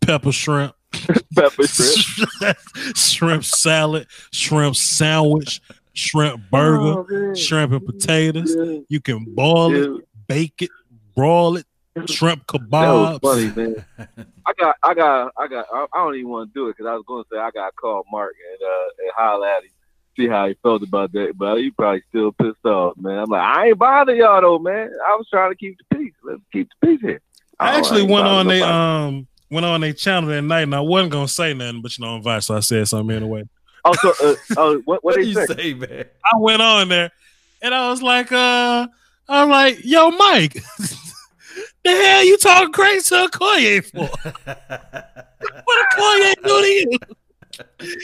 pepper 0.00 0.32
shrimp, 0.32 0.74
pepper 1.36 1.66
shrimp. 1.66 2.58
shrimp 2.96 3.44
salad, 3.44 4.06
shrimp 4.32 4.74
sandwich, 4.76 5.60
shrimp 5.92 6.40
burger, 6.50 7.04
Oh, 7.10 7.34
shrimp 7.34 7.72
and 7.72 7.84
potatoes. 7.84 8.56
Yeah, 8.58 8.78
You 8.88 9.00
can 9.00 9.24
boil 9.34 9.74
it, 9.74 10.08
bake 10.26 10.62
it, 10.62 10.70
broil 11.14 11.56
it, 11.58 11.66
shrimp 12.06 12.46
That 12.46 12.58
was 12.70 13.18
funny, 13.22 13.50
man. 13.54 13.84
I 14.46 14.52
got, 14.58 14.76
I 14.82 14.94
got, 14.94 15.32
I 15.38 15.48
got. 15.48 15.66
I, 15.72 15.86
I 15.92 15.98
don't 16.04 16.14
even 16.16 16.28
want 16.30 16.52
to 16.52 16.54
do 16.54 16.68
it 16.68 16.76
because 16.76 16.88
I 16.90 16.94
was 16.94 17.04
going 17.06 17.24
to 17.24 17.28
say 17.32 17.38
I 17.38 17.50
got 17.50 17.66
to 17.66 17.72
call 17.72 18.04
Mark 18.12 18.34
and 18.52 18.62
uh 18.62 18.88
and 19.02 19.10
holler 19.16 19.46
at 19.48 19.64
him, 19.64 19.70
see 20.16 20.28
how 20.28 20.46
he 20.46 20.54
felt 20.62 20.82
about 20.82 21.12
that. 21.12 21.32
But 21.36 21.56
he 21.58 21.70
probably 21.70 22.02
still 22.08 22.32
pissed 22.32 22.64
off, 22.64 22.96
man. 22.96 23.18
I'm 23.18 23.30
like, 23.30 23.42
I 23.42 23.68
ain't 23.68 23.78
bother 23.78 24.14
y'all 24.14 24.40
though, 24.40 24.58
man. 24.58 24.90
I 25.06 25.16
was 25.16 25.26
trying 25.30 25.50
to 25.50 25.56
keep 25.56 25.76
the 25.78 25.96
peace. 25.96 26.12
Let's 26.22 26.40
keep 26.52 26.68
the 26.80 26.86
peace 26.86 27.00
here. 27.00 27.20
I 27.58 27.74
Oh, 27.74 27.78
actually 27.78 28.02
went 28.02 28.26
on 28.26 28.46
they 28.46 28.62
um 28.62 29.26
went 29.50 29.64
on 29.66 29.80
their 29.80 29.92
channel 29.92 30.28
that 30.30 30.42
night 30.42 30.62
and 30.62 30.74
I 30.74 30.80
wasn't 30.80 31.12
gonna 31.12 31.28
say 31.28 31.54
nothing, 31.54 31.82
but 31.82 31.96
you 31.96 32.04
know, 32.04 32.12
I'm 32.12 32.16
invited, 32.18 32.42
so 32.42 32.56
I 32.56 32.60
said 32.60 32.86
something 32.86 33.16
anyway. 33.16 33.44
Oh, 33.84 33.94
so, 33.94 34.10
uh, 34.22 34.34
oh, 34.58 34.74
what, 34.84 35.02
what 35.02 35.04
What 35.04 35.14
do 35.14 35.22
they 35.22 35.28
you 35.28 35.34
say? 35.34 35.46
say, 35.46 35.74
man? 35.74 36.04
I 36.24 36.38
went 36.38 36.60
on 36.62 36.88
there 36.88 37.10
and 37.62 37.74
I 37.74 37.88
was 37.90 38.02
like, 38.02 38.30
uh, 38.32 38.86
I'm 39.28 39.48
like, 39.48 39.78
yo, 39.84 40.10
Mike, 40.10 40.56
the 41.86 41.92
hell 41.92 42.24
you 42.24 42.36
talking 42.38 42.72
crazy 42.72 43.08
to 43.08 43.28
Okoye 43.28 43.84
for? 43.84 44.08
What 45.64 45.86
Okoye 45.92 46.34
do 46.42 46.60
to 46.62 46.66
you? 46.66 46.98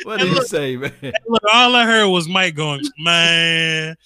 what 0.04 0.20
do 0.20 0.28
you 0.28 0.44
say, 0.44 0.76
man? 0.76 0.92
Look, 1.26 1.42
all 1.52 1.74
I 1.74 1.84
heard 1.84 2.08
was 2.08 2.28
Mike 2.28 2.54
going, 2.54 2.82
man. 2.98 3.96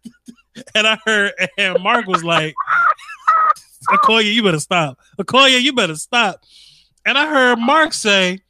and 0.74 0.86
I 0.86 0.98
heard, 1.04 1.32
and 1.58 1.82
Mark 1.82 2.06
was 2.06 2.24
like, 2.24 2.54
Okoye, 3.90 4.32
you 4.32 4.42
better 4.42 4.60
stop. 4.60 4.98
Okoye, 5.18 5.60
you 5.60 5.72
better 5.72 5.96
stop. 5.96 6.42
And 7.04 7.16
I 7.16 7.28
heard 7.28 7.58
Mark 7.58 7.92
say, 7.92 8.40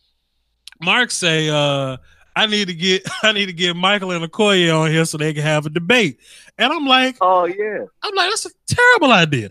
Mark 0.80 1.10
say, 1.10 1.48
uh, 1.48 1.96
I 2.34 2.46
need 2.46 2.68
to 2.68 2.74
get 2.74 3.02
I 3.22 3.32
need 3.32 3.46
to 3.46 3.52
get 3.52 3.74
Michael 3.74 4.12
and 4.12 4.24
Okoye 4.24 4.74
on 4.78 4.90
here 4.90 5.04
so 5.04 5.18
they 5.18 5.32
can 5.32 5.42
have 5.42 5.66
a 5.66 5.70
debate. 5.70 6.20
And 6.58 6.72
I'm 6.72 6.86
like, 6.86 7.16
Oh 7.20 7.46
yeah. 7.46 7.84
I'm 8.02 8.14
like, 8.14 8.30
that's 8.30 8.46
a 8.46 8.50
terrible 8.68 9.12
idea. 9.12 9.48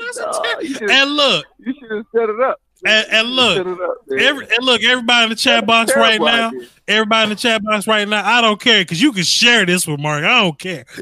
That's 0.00 0.18
a 0.18 0.42
ter- 0.42 0.64
should 0.64 0.90
and 0.90 1.10
look, 1.10 1.44
you 1.58 1.74
should 1.78 1.90
have 1.90 2.04
set 2.14 2.28
it 2.28 2.40
up. 2.40 2.60
and, 2.86 3.06
and 3.10 3.28
look, 3.30 3.66
up, 3.66 3.96
every 4.16 4.46
and 4.54 4.64
look, 4.64 4.82
everybody 4.84 5.24
in 5.24 5.30
the 5.30 5.36
chat 5.36 5.66
box 5.66 5.90
right 5.96 6.20
Terrible 6.20 6.26
now, 6.26 6.48
idea. 6.48 6.68
everybody 6.86 7.22
in 7.24 7.28
the 7.30 7.36
chat 7.36 7.64
box 7.64 7.86
right 7.88 8.06
now, 8.08 8.24
I 8.24 8.40
don't 8.40 8.60
care 8.60 8.82
because 8.82 9.02
you 9.02 9.12
can 9.12 9.24
share 9.24 9.66
this 9.66 9.86
with 9.88 9.98
Mark. 9.98 10.22
I 10.24 10.42
don't 10.42 10.58
care 10.58 10.84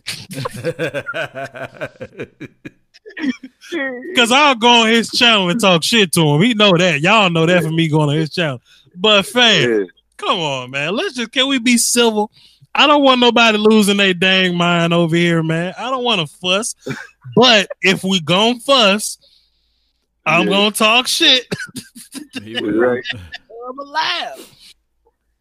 because 4.11 4.33
I'll 4.33 4.55
go 4.55 4.83
on 4.83 4.89
his 4.89 5.11
channel 5.11 5.49
and 5.51 5.61
talk 5.61 5.83
shit 5.83 6.13
to 6.13 6.21
him. 6.23 6.43
He 6.43 6.55
know 6.55 6.77
that. 6.77 7.01
Y'all 7.01 7.31
know 7.31 7.47
that 7.47 7.63
from 7.63 7.77
me 7.77 7.89
going 7.89 8.11
on 8.11 8.17
his 8.17 8.31
channel. 8.31 8.61
But 8.95 9.27
fam, 9.27 9.71
Yeah. 9.81 9.85
come 10.17 10.39
on, 10.39 10.71
man. 10.71 10.95
Let's 10.97 11.15
just 11.15 11.33
can 11.33 11.49
we 11.49 11.59
be 11.59 11.77
civil? 11.77 12.31
I 12.77 12.87
don't 12.87 13.03
want 13.03 13.21
nobody 13.21 13.57
losing 13.57 13.97
their 13.97 14.13
dang 14.13 14.55
mind 14.55 14.93
over 14.93 15.17
here, 15.17 15.43
man. 15.43 15.73
I 15.79 15.91
don't 15.91 16.05
want 16.05 16.21
to 16.21 16.27
fuss. 16.37 16.75
But 17.35 17.69
if 17.81 18.05
we 18.05 18.21
gon' 18.21 18.61
fuss, 18.61 19.19
I'm 20.27 20.45
Yeah. 20.47 20.53
gonna 20.53 20.71
talk 20.73 21.07
shit. 21.09 21.47
He 22.43 22.55
Right. 22.55 23.03
I'm 23.15 23.79
alive. 23.79 24.47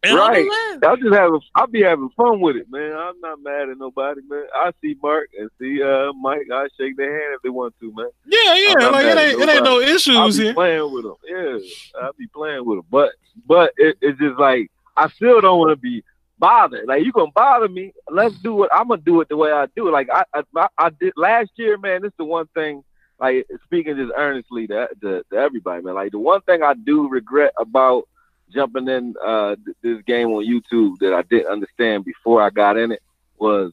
And 0.03 0.15
Right. 0.17 0.37
I'm 0.37 0.47
alive. 0.47 0.83
I'll 0.83 0.97
just 0.97 1.13
have 1.13 1.31
I'll 1.55 1.67
be 1.67 1.81
having 1.83 2.09
fun 2.15 2.39
with 2.39 2.55
it, 2.55 2.67
man. 2.69 2.93
I'm 2.93 3.19
not 3.19 3.41
mad 3.41 3.69
at 3.69 3.77
nobody, 3.77 4.21
man. 4.29 4.45
I 4.55 4.71
see 4.81 4.95
Mark 5.03 5.29
and 5.37 5.49
see 5.59 5.81
uh 5.83 6.13
Mike. 6.13 6.47
I 6.53 6.67
shake 6.79 6.95
their 6.95 7.11
hand 7.11 7.35
if 7.35 7.41
they 7.41 7.49
want 7.49 7.75
to, 7.81 7.93
man. 7.93 8.09
Yeah, 8.25 8.55
yeah. 8.55 8.75
I'm 8.87 8.91
Like 8.93 9.05
it 9.07 9.17
ain't 9.17 9.41
it 9.41 9.49
ain't 9.49 9.63
no 9.63 9.79
I'll 9.81 9.95
issues 9.95 10.37
be 10.37 10.43
here. 10.43 10.53
playing 10.53 10.91
with 10.91 11.03
them. 11.03 11.15
Yeah, 11.27 12.01
I'll 12.01 12.13
be 12.17 12.27
playing 12.27 12.63
with 12.65 12.77
them. 12.79 12.85
But 12.89 13.11
but 13.45 13.73
it, 13.77 13.97
it's 14.01 14.19
just 14.19 14.39
like 14.39 14.71
I 14.95 15.09
still 15.09 15.41
don't 15.41 15.59
want 15.59 15.71
to 15.71 15.75
be 15.75 16.01
bothered. 16.37 16.87
Like 16.87 17.03
you 17.03 17.11
gonna 17.11 17.31
bother 17.31 17.67
me? 17.69 17.93
Let's 18.09 18.35
do 18.39 18.63
it. 18.63 18.69
I'm 18.73 18.87
gonna 18.87 19.01
do 19.01 19.21
it 19.21 19.29
the 19.29 19.37
way 19.37 19.51
I 19.51 19.67
do 19.75 19.87
it. 19.87 19.91
Like 19.91 20.09
I 20.11 20.23
I, 20.55 20.67
I 20.77 20.89
did 20.89 21.13
last 21.17 21.51
year, 21.55 21.77
man. 21.77 22.01
This 22.01 22.09
is 22.09 22.17
the 22.17 22.25
one 22.25 22.47
thing. 22.53 22.83
Like 23.19 23.47
speaking 23.63 23.95
just 23.95 24.11
earnestly 24.15 24.67
to, 24.67 24.89
to, 25.01 25.23
to 25.31 25.35
everybody, 25.37 25.81
man. 25.83 25.95
Like 25.95 26.11
the 26.11 26.19
one 26.19 26.41
thing 26.41 26.63
I 26.63 26.73
do 26.73 27.07
regret 27.07 27.53
about 27.57 28.07
jumping 28.53 28.87
in 28.89 29.15
uh, 29.25 29.55
th- 29.63 29.77
this 29.81 30.01
game 30.03 30.27
on 30.29 30.45
YouTube 30.45 30.97
that 30.99 31.13
I 31.13 31.21
didn't 31.23 31.51
understand 31.51 32.03
before 32.05 32.41
I 32.41 32.49
got 32.49 32.77
in 32.77 32.91
it 32.91 33.01
was 33.37 33.71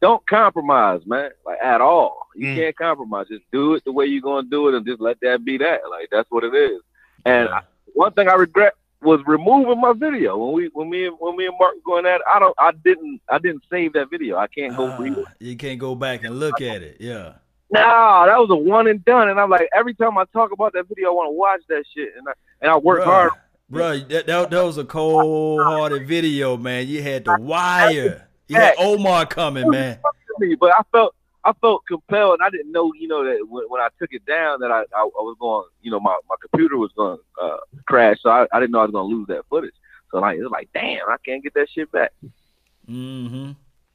don't 0.00 0.26
compromise, 0.26 1.02
man. 1.06 1.30
Like 1.44 1.58
at 1.62 1.80
all. 1.80 2.26
You 2.34 2.46
Mm. 2.48 2.54
can't 2.54 2.76
compromise. 2.76 3.26
Just 3.28 3.44
do 3.52 3.74
it 3.74 3.84
the 3.84 3.92
way 3.92 4.06
you're 4.06 4.22
gonna 4.22 4.48
do 4.48 4.68
it, 4.68 4.74
and 4.74 4.86
just 4.86 5.00
let 5.00 5.18
that 5.22 5.44
be 5.44 5.58
that. 5.58 5.80
Like 5.90 6.08
that's 6.10 6.30
what 6.30 6.44
it 6.44 6.54
is. 6.54 6.80
And 7.26 7.48
I, 7.48 7.62
one 7.94 8.12
thing 8.12 8.28
I 8.28 8.34
regret 8.34 8.74
was 9.00 9.20
removing 9.26 9.80
my 9.80 9.92
video 9.92 10.36
when 10.36 10.52
we 10.52 10.70
when 10.72 10.90
me 10.90 11.06
and 11.06 11.16
when 11.20 11.36
me 11.36 11.46
and 11.46 11.54
Mark 11.58 11.74
were 11.76 11.80
going 11.84 12.06
at 12.06 12.16
it. 12.16 12.22
I 12.32 12.38
don't 12.38 12.54
I 12.58 12.72
didn't 12.84 13.20
I 13.28 13.38
didn't 13.38 13.62
save 13.70 13.92
that 13.92 14.10
video. 14.10 14.36
I 14.36 14.46
can't 14.48 14.76
go 14.76 14.88
ah, 14.88 15.02
it. 15.02 15.26
you 15.38 15.56
can't 15.56 15.78
go 15.78 15.94
back 15.94 16.24
and 16.24 16.38
look 16.38 16.60
at 16.60 16.82
it. 16.82 16.96
Yeah. 17.00 17.34
No, 17.70 18.24
that 18.26 18.38
was 18.38 18.48
a 18.50 18.56
one 18.56 18.86
and 18.86 19.04
done. 19.04 19.28
And 19.28 19.38
I'm 19.38 19.50
like, 19.50 19.68
every 19.74 19.94
time 19.94 20.16
I 20.16 20.24
talk 20.32 20.52
about 20.52 20.72
that 20.72 20.88
video, 20.88 21.10
I 21.10 21.12
want 21.12 21.28
to 21.28 21.32
watch 21.32 21.60
that 21.68 21.84
shit. 21.94 22.14
And 22.16 22.28
I 22.28 22.32
and 22.60 22.70
I 22.70 22.76
work 22.76 23.02
Bruh, 23.02 23.04
hard. 23.04 23.32
Bruh, 23.70 24.08
that, 24.08 24.26
that, 24.26 24.50
that 24.50 24.64
was 24.64 24.78
a 24.78 24.84
cold 24.84 25.62
hearted 25.62 26.08
video, 26.08 26.56
man. 26.56 26.88
You 26.88 27.02
had 27.02 27.24
the 27.24 27.36
wire. 27.38 28.26
You 28.48 28.56
had 28.56 28.74
Omar 28.78 29.26
coming, 29.26 29.70
man. 29.70 29.98
but 30.58 30.72
I 30.74 30.82
felt 30.90 31.14
I 31.44 31.52
felt 31.60 31.82
compelled, 31.86 32.40
and 32.40 32.46
I 32.46 32.50
didn't 32.50 32.72
know, 32.72 32.92
you 32.94 33.08
know, 33.08 33.24
that 33.24 33.46
when, 33.48 33.64
when 33.68 33.80
I 33.80 33.88
took 33.98 34.12
it 34.12 34.24
down, 34.26 34.60
that 34.60 34.70
I, 34.70 34.80
I, 34.80 35.02
I 35.02 35.22
was 35.22 35.36
going, 35.40 35.64
you 35.82 35.90
know, 35.90 36.00
my, 36.00 36.18
my 36.28 36.36
computer 36.40 36.76
was 36.76 36.90
going 36.96 37.16
to 37.16 37.42
uh, 37.42 37.58
crash, 37.86 38.18
so 38.22 38.30
I, 38.30 38.46
I 38.52 38.60
didn't 38.60 38.72
know 38.72 38.80
I 38.80 38.84
was 38.84 38.92
going 38.92 39.10
to 39.10 39.16
lose 39.16 39.26
that 39.28 39.46
footage. 39.48 39.74
So 40.10 40.18
like, 40.18 40.38
it 40.38 40.42
was 40.42 40.50
like, 40.50 40.68
damn, 40.74 41.08
I 41.08 41.16
can't 41.24 41.42
get 41.42 41.54
that 41.54 41.68
shit 41.70 41.90
back. 41.92 42.12
Mm-hmm. 42.88 43.52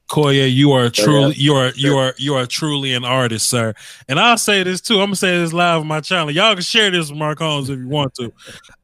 Koya, 0.09 0.53
you 0.53 0.73
are 0.73 0.89
truly 0.89 1.33
you 1.33 1.55
are 1.55 1.71
you 1.75 1.97
are 1.97 2.13
you 2.17 2.35
are 2.35 2.45
truly 2.45 2.93
an 2.93 3.03
artist, 3.03 3.49
sir. 3.49 3.73
And 4.07 4.19
I'll 4.19 4.37
say 4.37 4.61
this 4.61 4.79
too. 4.79 4.95
I'm 4.95 5.07
gonna 5.07 5.15
say 5.15 5.39
this 5.39 5.53
live 5.53 5.81
on 5.81 5.87
my 5.87 6.01
channel. 6.01 6.29
Y'all 6.29 6.53
can 6.53 6.61
share 6.61 6.91
this 6.91 7.09
with 7.09 7.17
Mark 7.17 7.39
Holmes 7.39 7.69
if 7.69 7.79
you 7.79 7.87
want 7.87 8.13
to. 8.15 8.31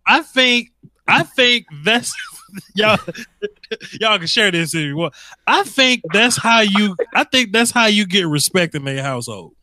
I 0.07 0.23
think 0.23 0.71
I 1.07 1.21
think 1.21 1.67
that's 1.83 2.15
y'all 2.75 2.97
y'all 3.99 4.17
can 4.17 4.27
share 4.27 4.51
this 4.51 4.73
if 4.73 4.81
you 4.81 4.95
want. 4.95 5.13
I 5.47 5.63
think 5.63 6.01
that's 6.13 6.37
how 6.37 6.61
you 6.61 6.95
I 7.13 7.23
think 7.23 7.51
that's 7.51 7.71
how 7.71 7.85
you 7.85 8.05
get 8.05 8.27
respect 8.27 8.75
in 8.75 8.83
their 8.85 9.03
household. 9.03 9.53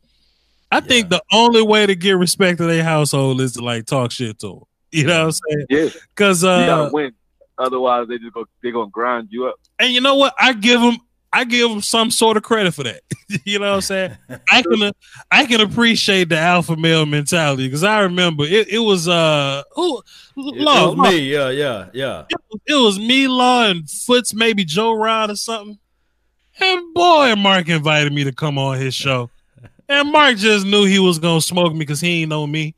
I 0.71 0.81
think 0.81 1.09
the 1.09 1.23
only 1.31 1.61
way 1.61 1.85
to 1.85 1.95
get 1.95 2.17
respect 2.17 2.59
in 2.59 2.67
their 2.67 2.83
household 2.83 3.39
is 3.41 3.53
to 3.53 3.63
like 3.63 3.85
talk 3.85 4.11
shit 4.11 4.39
to 4.39 4.47
them. 4.47 4.61
You 4.91 5.05
know 5.05 5.19
what 5.19 5.25
I'm 5.25 5.31
saying? 5.31 5.65
Yeah, 5.69 5.89
Because 6.15 6.43
you 6.43 6.49
uh, 6.49 6.65
gotta 6.65 6.93
win. 6.93 7.13
Otherwise, 7.57 8.07
they 8.07 8.17
just 8.19 8.33
go, 8.33 8.45
they're 8.61 8.71
gonna 8.71 8.89
grind 8.89 9.29
you 9.31 9.47
up. 9.47 9.55
and 9.79 9.91
you 9.91 10.01
know 10.01 10.15
what? 10.15 10.33
I 10.39 10.53
give 10.53 10.79
them 10.79 10.97
I 11.37 11.43
give 11.43 11.69
them 11.69 11.83
some 11.83 12.09
sort 12.09 12.35
of 12.35 12.41
credit 12.41 12.73
for 12.73 12.81
that. 12.81 13.01
you 13.45 13.59
know 13.59 13.69
what 13.69 13.75
I'm 13.75 13.81
saying? 13.81 14.17
I 14.51 14.63
can 14.63 14.91
I 15.29 15.45
can 15.45 15.61
appreciate 15.61 16.29
the 16.29 16.37
alpha 16.39 16.75
male 16.75 17.05
mentality 17.05 17.67
because 17.67 17.83
I 17.83 17.99
remember 17.99 18.43
it, 18.43 18.69
it 18.69 18.79
was 18.79 19.07
uh 19.07 19.61
who 19.73 20.01
It, 20.35 20.55
Law, 20.55 20.93
it 20.93 20.97
was 20.97 21.11
me. 21.11 21.19
Yeah, 21.31 21.51
yeah, 21.51 21.89
yeah. 21.93 22.25
it 22.65 22.73
was 22.73 22.97
me, 22.97 23.27
Law, 23.27 23.69
and 23.69 23.87
Foots, 23.87 24.33
maybe 24.33 24.65
Joe 24.65 24.93
Rod 24.93 25.29
or 25.29 25.35
something. 25.35 25.77
And 26.59 26.93
boy, 26.95 27.35
Mark 27.35 27.69
invited 27.69 28.11
me 28.13 28.23
to 28.23 28.31
come 28.31 28.57
on 28.57 28.79
his 28.79 28.95
show. 28.95 29.29
And 29.87 30.11
Mark 30.11 30.37
just 30.37 30.65
knew 30.65 30.85
he 30.85 30.97
was 30.97 31.19
gonna 31.19 31.39
smoke 31.39 31.71
me 31.71 31.79
because 31.79 32.01
he 32.01 32.23
ain't 32.23 32.29
know 32.29 32.47
me. 32.47 32.73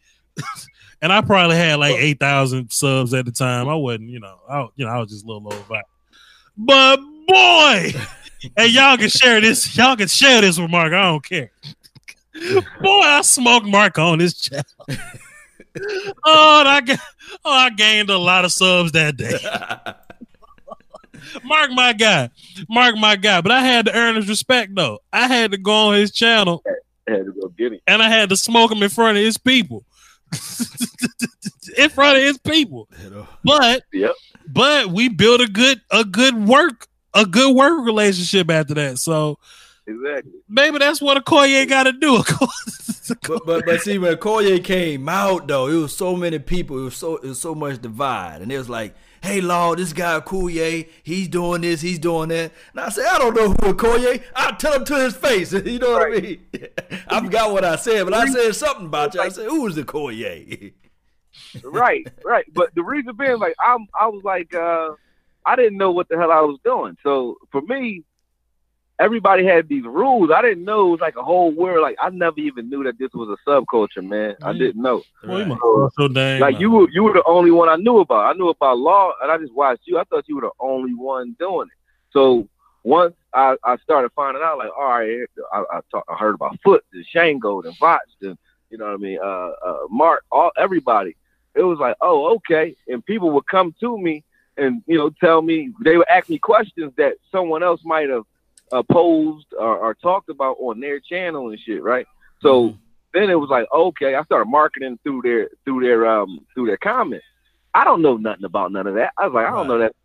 and 1.02 1.14
I 1.14 1.22
probably 1.22 1.56
had 1.56 1.80
like 1.80 1.95
eight 1.95 2.19
thousand 2.19 2.73
subs 2.73 3.14
at 3.14 3.23
the 3.23 3.31
time. 3.31 3.69
I 3.69 3.76
wasn't, 3.76 4.10
you 4.10 4.19
know, 4.19 4.38
I 4.49 4.68
you 4.76 4.86
know, 4.86 4.91
I 4.91 4.99
was 4.99 5.11
just 5.11 5.23
a 5.23 5.27
little 5.27 5.44
low 5.44 5.57
vibe. 5.69 5.84
But 6.57 6.99
boy, 7.26 7.94
and 8.57 8.71
y'all 8.71 8.97
can 8.97 9.09
share 9.09 9.41
this, 9.41 9.75
y'all 9.75 9.95
can 9.95 10.07
share 10.07 10.41
this 10.41 10.59
with 10.59 10.69
Mark. 10.69 10.93
I 10.93 11.03
don't 11.03 11.25
care. 11.25 11.51
boy, 12.81 12.99
I 13.01 13.21
smoked 13.21 13.65
Mark 13.67 13.97
on 13.99 14.19
this 14.19 14.33
channel. 14.39 14.63
oh, 16.25 16.63
I 16.65 16.81
ga- 16.81 16.95
oh, 17.45 17.51
I 17.51 17.69
gained 17.71 18.09
a 18.09 18.17
lot 18.17 18.45
of 18.45 18.51
subs 18.51 18.91
that 18.93 19.17
day. 19.17 19.37
Mark 21.43 21.71
my 21.71 21.93
guy. 21.93 22.29
Mark 22.69 22.95
my 22.97 23.15
guy. 23.15 23.41
But 23.41 23.51
I 23.51 23.61
had 23.61 23.85
to 23.85 23.95
earn 23.95 24.15
his 24.15 24.29
respect 24.29 24.73
though. 24.73 24.99
I 25.11 25.27
had 25.27 25.51
to 25.51 25.57
go 25.57 25.73
on 25.89 25.95
his 25.95 26.11
channel 26.11 26.63
I 27.07 27.11
had 27.11 27.25
to 27.25 27.33
go 27.33 27.49
get 27.49 27.73
him. 27.73 27.79
and 27.87 28.01
I 28.01 28.09
had 28.09 28.29
to 28.29 28.37
smoke 28.37 28.71
him 28.71 28.81
in 28.81 28.89
front 28.89 29.17
of 29.17 29.23
his 29.23 29.37
people. 29.37 29.83
in 31.77 31.89
front 31.89 32.17
of 32.17 32.23
his 32.23 32.37
people. 32.37 32.87
But 33.43 33.83
Yep. 33.93 34.11
but 34.47 34.87
we 34.89 35.09
built 35.09 35.41
a 35.41 35.47
good 35.47 35.81
a 35.91 36.03
good 36.05 36.47
work 36.47 36.87
a 37.14 37.26
good 37.26 37.56
work 37.56 37.86
relationship 37.86 38.49
after 38.49 38.73
that. 38.76 38.98
So 38.98 39.40
Exactly. 39.88 40.31
maybe 40.48 40.77
that's 40.77 41.02
what 41.02 41.18
a 41.18 41.22
Koye 41.22 41.68
got 41.68 41.84
to 41.84 41.94
do. 41.94 42.22
but 43.27 43.45
but 43.45 43.65
but 43.65 43.81
see 43.81 43.98
when 43.98 44.15
Koye 44.18 44.64
came 44.64 45.10
out 45.10 45.48
though, 45.48 45.68
it 45.68 45.76
was 45.76 45.95
so 45.95 46.15
many 46.15 46.38
people. 46.40 46.80
It 46.80 46.84
was 46.84 46.98
so 46.98 47.18
it 47.18 47.27
was 47.27 47.41
so 47.41 47.56
much 47.56 47.81
divide, 47.81 48.41
and 48.44 48.52
it 48.52 48.57
was 48.60 48.69
like, 48.69 48.94
"Hey, 49.23 49.41
Law, 49.41 49.73
this 49.73 49.94
guy 49.94 50.19
Koye, 50.19 50.88
he's 51.02 51.27
doing 51.27 51.61
this, 51.61 51.81
he's 51.81 51.98
doing 51.98 52.30
that." 52.30 52.52
And 52.72 52.81
I 52.81 52.90
said, 52.90 53.07
"I 53.07 53.18
don't 53.18 53.36
know 53.36 53.49
who 53.49 53.72
a 53.72 53.73
Koye. 53.73 54.22
I'll 54.36 54.56
tell 54.57 54.73
him 54.73 54.86
to 54.86 54.95
his 54.95 55.15
face." 55.15 55.52
You 55.65 55.80
know 55.80 55.91
what 55.94 56.03
I 56.07 56.22
mean? 56.22 56.45
I 57.07 57.22
forgot 57.22 57.52
what 57.52 57.65
I 57.65 57.76
said, 57.77 58.03
but 58.03 58.14
I 58.14 58.27
said 58.27 58.53
something 58.56 58.86
about 58.86 59.15
you. 59.15 59.22
I 59.22 59.30
said, 59.30 59.48
"Who 59.49 59.65
is 59.65 59.73
the 59.76 59.84
Koye?" 59.84 60.73
right, 61.64 62.07
right. 62.23 62.45
But 62.53 62.76
the 62.76 62.84
reason 62.84 63.15
being, 63.15 63.40
like, 63.40 63.56
I'm, 63.65 63.88
I 63.99 64.07
was 64.07 64.23
like, 64.23 64.53
uh, 64.53 64.90
I 65.45 65.55
didn't 65.55 65.77
know 65.77 65.91
what 65.91 66.09
the 66.09 66.17
hell 66.17 66.31
I 66.31 66.41
was 66.41 66.59
doing. 66.63 66.97
So 67.03 67.37
for 67.51 67.61
me, 67.61 68.03
everybody 68.99 69.45
had 69.45 69.67
these 69.67 69.85
rules. 69.85 70.29
I 70.31 70.41
didn't 70.41 70.65
know 70.65 70.87
it 70.87 70.91
was 70.91 70.99
like 70.99 71.15
a 71.15 71.23
whole 71.23 71.51
world. 71.51 71.81
Like, 71.81 71.95
I 71.99 72.09
never 72.09 72.39
even 72.39 72.69
knew 72.69 72.83
that 72.83 72.99
this 72.99 73.09
was 73.13 73.29
a 73.29 73.49
subculture, 73.49 74.05
man. 74.05 74.35
I 74.43 74.51
Mhm. 74.51 74.59
didn't 74.59 74.81
know. 74.81 75.01
Right. 75.23 75.47
must- 75.47 75.61
so 75.95 76.07
dang. 76.07 76.41
Like, 76.41 76.59
you 76.59 76.71
were, 76.71 76.89
you 76.91 77.03
were 77.03 77.13
the 77.13 77.23
only 77.25 77.51
one 77.51 77.69
I 77.69 77.77
knew 77.77 77.99
about. 77.99 78.29
I 78.29 78.37
knew 78.37 78.49
about 78.49 78.77
law, 78.77 79.13
and 79.21 79.31
I 79.31 79.37
just 79.37 79.53
watched 79.53 79.83
you. 79.85 79.97
I 79.97 80.03
thought 80.05 80.27
you 80.27 80.35
were 80.35 80.41
the 80.41 80.51
only 80.59 80.93
one 80.93 81.35
doing 81.39 81.67
it. 81.67 81.77
So 82.11 82.47
once 82.83 83.15
I, 83.33 83.55
I 83.63 83.77
started 83.77 84.11
finding 84.15 84.43
out, 84.43 84.57
like, 84.57 84.71
all 84.77 84.89
right, 84.89 85.27
I, 85.53 85.63
I, 85.71 85.79
talk, 85.91 86.03
I 86.09 86.15
heard 86.15 86.35
about 86.35 86.59
Foot 86.63 86.83
and 86.93 87.05
Shango 87.05 87.61
and 87.61 87.77
Botched 87.79 88.21
and 88.21 88.37
you 88.69 88.77
know 88.77 88.85
what 88.85 88.93
I 88.93 88.97
mean, 88.97 89.19
uh, 89.21 89.51
uh, 89.65 89.77
Mark, 89.89 90.23
all 90.31 90.51
everybody. 90.57 91.15
It 91.55 91.63
was 91.63 91.79
like, 91.79 91.95
oh, 92.01 92.35
okay. 92.35 92.75
And 92.87 93.03
people 93.03 93.31
would 93.31 93.47
come 93.47 93.73
to 93.79 93.97
me 93.97 94.23
and 94.60 94.84
you 94.88 94.98
know 94.98 95.10
tell 95.19 95.41
me 95.41 95.72
they 95.84 95.98
would 95.98 96.07
ask 96.10 96.30
me 96.30 96.38
questions 96.38 96.94
that 96.98 97.14
someone 97.31 97.64
else 97.64 97.81
might 97.84 98.10
have 98.10 98.23
uh, 98.72 98.84
posed 98.84 99.48
or, 99.57 99.77
or 99.77 99.94
talked 99.95 100.30
about 100.30 100.57
on 100.60 100.80
their 100.80 100.99
channel 100.99 101.49
and 101.49 101.60
shit, 101.60 101.81
right? 101.81 102.06
So 102.41 102.76
then 103.14 103.30
it 103.30 103.36
was 103.36 103.49
like, 103.49 103.68
okay, 103.73 104.15
I 104.15 104.23
started 104.23 104.49
marketing 104.49 104.99
through 105.03 105.22
their 105.23 105.49
through 105.65 105.81
their 105.81 106.07
um 106.07 106.45
through 106.53 106.68
their 106.68 106.77
comments. 106.77 107.26
I 107.73 107.84
don't 107.84 108.02
know 108.02 108.18
nothing 108.18 108.45
about 108.45 108.72
none 108.72 108.88
of 108.88 108.95
that. 108.95 109.14
I 109.18 109.27
was 109.27 109.34
like, 109.34 109.48
I 109.48 109.52
don't 109.52 109.68
know 109.68 109.80
that. 109.80 109.95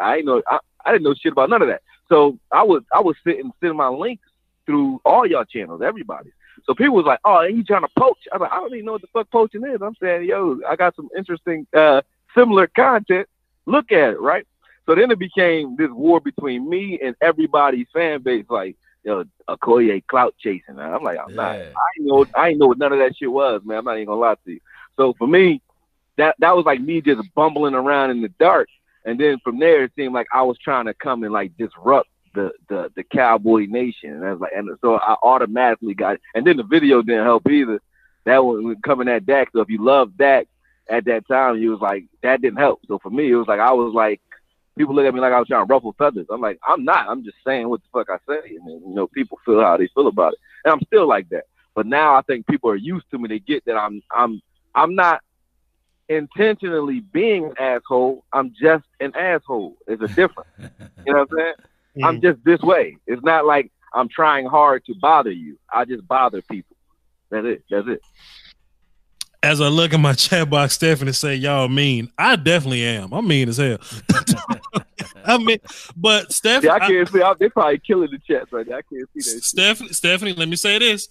I 0.00 0.16
ain't 0.16 0.26
know 0.26 0.42
I, 0.48 0.58
I 0.84 0.92
didn't 0.92 1.04
know 1.04 1.14
shit 1.14 1.32
about 1.32 1.50
none 1.50 1.62
of 1.62 1.68
that. 1.68 1.82
So 2.08 2.38
I 2.52 2.62
was 2.62 2.82
I 2.92 3.00
was 3.00 3.16
sitting 3.24 3.52
sending 3.60 3.76
my 3.76 3.88
links 3.88 4.28
through 4.66 5.00
all 5.04 5.26
y'all 5.26 5.44
channels, 5.44 5.82
everybody. 5.82 6.30
So 6.64 6.74
people 6.74 6.94
was 6.94 7.06
like, 7.06 7.20
"Oh, 7.24 7.32
are 7.32 7.48
you 7.48 7.64
trying 7.64 7.82
to 7.82 7.88
poach?" 7.98 8.18
I 8.32 8.36
was 8.36 8.42
like, 8.42 8.52
"I 8.52 8.56
don't 8.56 8.72
even 8.72 8.86
know 8.86 8.92
what 8.92 9.02
the 9.02 9.08
fuck 9.08 9.30
poaching 9.30 9.64
is." 9.64 9.82
I'm 9.82 9.96
saying, 10.00 10.24
"Yo, 10.24 10.60
I 10.68 10.76
got 10.76 10.96
some 10.96 11.08
interesting, 11.16 11.66
uh, 11.76 12.02
similar 12.34 12.66
content. 12.68 13.28
Look 13.66 13.92
at 13.92 14.10
it, 14.10 14.20
right?" 14.20 14.46
So 14.86 14.94
then 14.94 15.10
it 15.10 15.18
became 15.18 15.76
this 15.76 15.90
war 15.90 16.20
between 16.20 16.68
me 16.68 16.98
and 17.02 17.16
everybody's 17.20 17.86
fan 17.92 18.22
base, 18.22 18.44
like, 18.50 18.76
"Yo, 19.02 19.22
know, 19.22 19.24
Okoye 19.48 20.06
clout 20.06 20.34
chasing." 20.38 20.78
I'm 20.78 21.02
like, 21.02 21.18
"I'm 21.18 21.34
not. 21.34 21.56
I 21.56 21.88
ain't 21.98 22.06
know. 22.06 22.26
I 22.34 22.52
know 22.52 22.68
what 22.68 22.78
none 22.78 22.92
of 22.92 22.98
that 22.98 23.16
shit 23.16 23.30
was, 23.30 23.62
man. 23.64 23.78
I'm 23.78 23.84
not 23.84 23.96
even 23.96 24.06
gonna 24.06 24.20
lie 24.20 24.34
to 24.34 24.52
you." 24.52 24.60
So 24.96 25.14
for 25.14 25.26
me, 25.26 25.62
that 26.16 26.36
that 26.38 26.56
was 26.56 26.66
like 26.66 26.80
me 26.80 27.00
just 27.00 27.22
bumbling 27.34 27.74
around 27.74 28.10
in 28.10 28.20
the 28.20 28.28
dark, 28.38 28.68
and 29.04 29.18
then 29.18 29.38
from 29.42 29.58
there 29.58 29.84
it 29.84 29.92
seemed 29.96 30.14
like 30.14 30.26
I 30.32 30.42
was 30.42 30.58
trying 30.58 30.86
to 30.86 30.94
come 30.94 31.22
and 31.24 31.32
like 31.32 31.56
disrupt 31.56 32.08
the 32.34 32.52
the 32.68 32.90
the 32.94 33.04
cowboy 33.04 33.66
nation, 33.68 34.12
and 34.12 34.24
I 34.24 34.32
was 34.32 34.40
like, 34.40 34.52
and 34.54 34.68
so 34.80 34.96
I 34.96 35.16
automatically 35.22 35.94
got, 35.94 36.18
and 36.34 36.46
then 36.46 36.56
the 36.56 36.64
video 36.64 37.02
didn't 37.02 37.24
help 37.24 37.48
either. 37.48 37.80
That 38.24 38.44
was 38.44 38.76
coming 38.82 39.08
at 39.08 39.26
Dak. 39.26 39.50
So 39.52 39.60
if 39.60 39.68
you 39.68 39.84
love 39.84 40.16
Dak 40.16 40.46
at 40.88 41.04
that 41.06 41.26
time, 41.28 41.58
he 41.58 41.68
was 41.68 41.80
like 41.80 42.04
that 42.22 42.42
didn't 42.42 42.58
help. 42.58 42.80
So 42.86 42.98
for 42.98 43.10
me, 43.10 43.30
it 43.30 43.36
was 43.36 43.48
like 43.48 43.60
I 43.60 43.72
was 43.72 43.94
like. 43.94 44.20
People 44.76 44.96
look 44.96 45.06
at 45.06 45.14
me 45.14 45.20
like 45.20 45.32
I 45.32 45.38
was 45.38 45.46
trying 45.46 45.64
to 45.64 45.72
ruffle 45.72 45.94
feathers. 45.96 46.26
I'm 46.30 46.40
like, 46.40 46.58
I'm 46.66 46.84
not. 46.84 47.08
I'm 47.08 47.22
just 47.22 47.36
saying 47.46 47.68
what 47.68 47.80
the 47.80 47.88
fuck 47.92 48.10
I 48.10 48.16
say, 48.28 48.56
and 48.56 48.66
then, 48.66 48.82
you 48.84 48.92
know, 48.92 49.06
people 49.06 49.38
feel 49.44 49.60
how 49.60 49.76
they 49.76 49.86
feel 49.94 50.08
about 50.08 50.32
it, 50.32 50.40
and 50.64 50.72
I'm 50.72 50.80
still 50.88 51.06
like 51.06 51.28
that. 51.28 51.44
But 51.76 51.86
now 51.86 52.16
I 52.16 52.22
think 52.22 52.46
people 52.48 52.70
are 52.70 52.74
used 52.74 53.08
to 53.12 53.18
me. 53.18 53.28
They 53.28 53.38
get 53.38 53.64
that 53.66 53.76
I'm 53.76 54.02
I'm 54.12 54.42
I'm 54.74 54.96
not 54.96 55.20
intentionally 56.08 57.00
being 57.00 57.46
an 57.46 57.54
asshole. 57.58 58.24
I'm 58.32 58.52
just 58.60 58.84
an 59.00 59.14
asshole. 59.14 59.76
It's 59.86 60.02
a 60.02 60.08
difference. 60.08 60.50
You 61.06 61.12
know 61.12 61.20
what 61.20 61.28
I'm 61.30 61.38
saying? 61.38 61.54
I'm 62.04 62.20
just 62.20 62.44
this 62.44 62.60
way. 62.60 62.96
It's 63.06 63.22
not 63.22 63.46
like 63.46 63.70
I'm 63.92 64.08
trying 64.08 64.46
hard 64.46 64.84
to 64.86 64.94
bother 65.00 65.30
you. 65.30 65.58
I 65.72 65.84
just 65.84 66.06
bother 66.06 66.42
people. 66.42 66.76
That's 67.30 67.46
it. 67.46 67.64
That's 67.70 67.86
it. 67.88 68.02
As 69.44 69.60
I 69.60 69.68
look 69.68 69.92
at 69.92 70.00
my 70.00 70.14
chat 70.14 70.48
box, 70.48 70.72
Stephanie 70.72 71.12
say, 71.12 71.34
"Y'all 71.34 71.68
mean." 71.68 72.10
I 72.16 72.36
definitely 72.36 72.82
am. 72.82 73.12
I'm 73.12 73.28
mean 73.28 73.50
as 73.50 73.58
hell. 73.58 73.76
I 75.26 75.36
mean, 75.36 75.58
but 75.94 76.32
Stephanie, 76.32 76.70
See, 76.70 76.74
I 76.74 76.78
can't 76.78 77.08
see. 77.08 77.20
I, 77.20 77.34
they 77.38 77.50
probably 77.50 77.78
killing 77.78 78.10
the 78.10 78.18
chats 78.26 78.50
right 78.52 78.66
now. 78.66 78.76
I 78.78 78.82
can't 78.82 79.06
see 79.12 79.20
that. 79.20 79.22
shit. 79.22 79.44
Stephanie, 79.44 79.92
Stephanie, 79.92 80.32
let 80.32 80.48
me 80.48 80.56
say 80.56 80.78
this. 80.78 81.08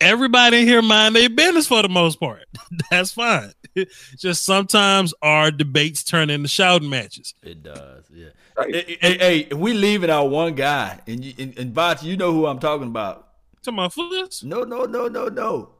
Everybody 0.00 0.62
in 0.62 0.66
here 0.66 0.82
mind 0.82 1.14
their 1.14 1.30
business 1.30 1.68
for 1.68 1.82
the 1.82 1.88
most 1.88 2.18
part. 2.18 2.46
That's 2.90 3.12
fine. 3.12 3.52
Just 4.18 4.44
sometimes 4.44 5.14
our 5.22 5.52
debates 5.52 6.02
turn 6.02 6.30
into 6.30 6.48
shouting 6.48 6.90
matches. 6.90 7.34
It 7.44 7.62
does, 7.62 8.06
yeah. 8.12 8.30
Right. 8.56 8.74
Hey, 8.74 8.98
hey, 9.00 9.18
hey, 9.18 9.38
if 9.52 9.56
we 9.56 9.72
leaving 9.72 10.10
out 10.10 10.30
one 10.30 10.56
guy, 10.56 10.98
and 11.06 11.24
you, 11.24 11.32
and, 11.38 11.56
and 11.56 11.72
Bach, 11.72 12.02
you 12.02 12.16
know 12.16 12.32
who 12.32 12.46
I'm 12.46 12.58
talking 12.58 12.88
about. 12.88 13.28
To 13.62 13.70
my 13.70 13.88
foots. 13.88 14.42
No, 14.42 14.64
no, 14.64 14.82
no, 14.82 15.06
no, 15.06 15.28
no. 15.28 15.70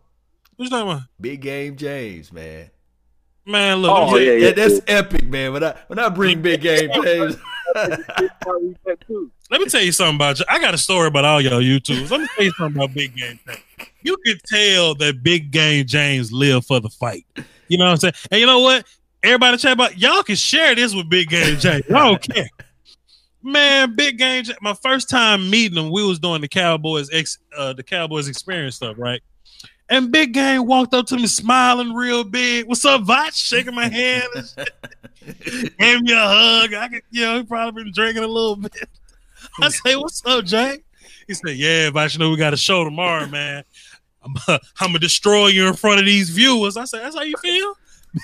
Who's 0.63 0.71
talking 0.71 0.93
about? 0.93 1.03
Big 1.21 1.41
Game 1.41 1.75
James, 1.75 2.33
man. 2.33 2.71
Man, 3.45 3.79
look. 3.79 3.91
Oh, 3.91 4.11
let 4.13 4.23
yeah, 4.23 4.33
yeah. 4.35 4.53
that's 4.53 4.81
epic, 4.87 5.25
man. 5.25 5.53
When 5.53 5.65
I 5.65 5.75
when 5.89 5.99
I 5.99 6.09
bring 6.09 6.41
Big 6.41 6.61
Game 6.61 6.89
James, 7.03 7.37
Let 7.75 9.61
me 9.61 9.65
tell 9.67 9.83
you 9.83 9.91
something 9.91 10.15
about 10.15 10.39
you. 10.39 10.45
I 10.49 10.61
got 10.61 10.73
a 10.73 10.79
story 10.79 11.09
about 11.09 11.25
all 11.25 11.41
y'all 11.41 11.61
YouTubers. 11.61 12.13
Let 12.13 12.21
me 12.21 12.29
tell 12.37 12.45
you 12.45 12.53
something 12.53 12.81
about 12.81 12.95
Big 12.95 13.17
Game 13.17 13.41
James. 13.45 13.59
You 14.03 14.17
could 14.25 14.41
tell 14.45 14.95
that 14.95 15.25
Big 15.25 15.51
Game 15.51 15.85
James 15.85 16.31
lived 16.31 16.67
for 16.67 16.79
the 16.79 16.91
fight. 16.91 17.27
You 17.67 17.79
know 17.79 17.87
what 17.87 17.91
I'm 17.91 17.97
saying? 17.97 18.15
And 18.31 18.41
you 18.41 18.47
know 18.47 18.61
what? 18.61 18.87
Everybody 19.25 19.57
chat 19.57 19.73
about 19.73 19.99
y'all 19.99 20.23
can 20.23 20.37
share 20.37 20.77
this 20.77 20.95
with 20.95 21.11
Big 21.11 21.29
Game 21.29 21.59
James. 21.59 21.85
I 21.91 22.09
don't 22.09 22.23
care. 22.23 22.49
Man, 23.43 23.97
Big 23.97 24.17
Game 24.17 24.45
my 24.61 24.75
first 24.75 25.11
time 25.11 25.51
meeting 25.51 25.77
him, 25.77 25.91
we 25.91 26.07
was 26.07 26.21
doing 26.21 26.41
the 26.41 26.47
Cowboys 26.47 27.11
ex 27.13 27.39
uh, 27.59 27.73
the 27.73 27.83
Cowboys 27.83 28.29
experience 28.29 28.77
stuff, 28.77 28.95
right? 28.97 29.21
And 29.93 30.11
Big 30.11 30.33
Game 30.33 30.67
walked 30.67 30.95
up 30.95 31.07
to 31.09 31.17
me 31.17 31.27
smiling 31.27 31.93
real 31.93 32.25
big. 32.25 32.67
What's 32.67 32.83
up, 32.87 33.03
Vach? 33.03 33.35
Shaking 33.35 33.75
my 33.75 33.89
hand. 33.89 34.25
and. 34.35 34.71
Gave 35.79 36.01
me 36.01 36.13
a 36.13 36.17
hug. 36.17 36.73
I 36.73 36.89
could, 36.89 37.03
you 37.11 37.21
know, 37.21 37.37
he 37.37 37.43
probably 37.45 37.85
been 37.85 37.93
drinking 37.93 38.25
a 38.25 38.27
little 38.27 38.57
bit. 38.57 38.89
I 39.61 39.69
say, 39.69 39.95
"What's 39.97 40.25
up, 40.25 40.47
Jay?" 40.47 40.79
He 41.27 41.35
said, 41.35 41.57
"Yeah, 41.57 41.91
but 41.91 42.11
you 42.15 42.19
know 42.19 42.31
we 42.31 42.39
got 42.39 42.55
a 42.55 42.57
show 42.57 42.85
tomorrow, 42.85 43.27
man. 43.27 43.65
I'm, 44.25 44.35
uh, 44.49 44.59
I'm 44.81 44.89
gonna 44.89 44.99
destroy 44.99 45.49
you 45.49 45.69
in 45.69 45.75
front 45.75 46.01
of 46.01 46.07
these 46.07 46.31
viewers." 46.31 46.79
I 46.79 46.85
said, 46.85 47.03
"That's 47.03 47.15
how 47.15 47.23
you 47.23 47.35
feel, 47.43 47.75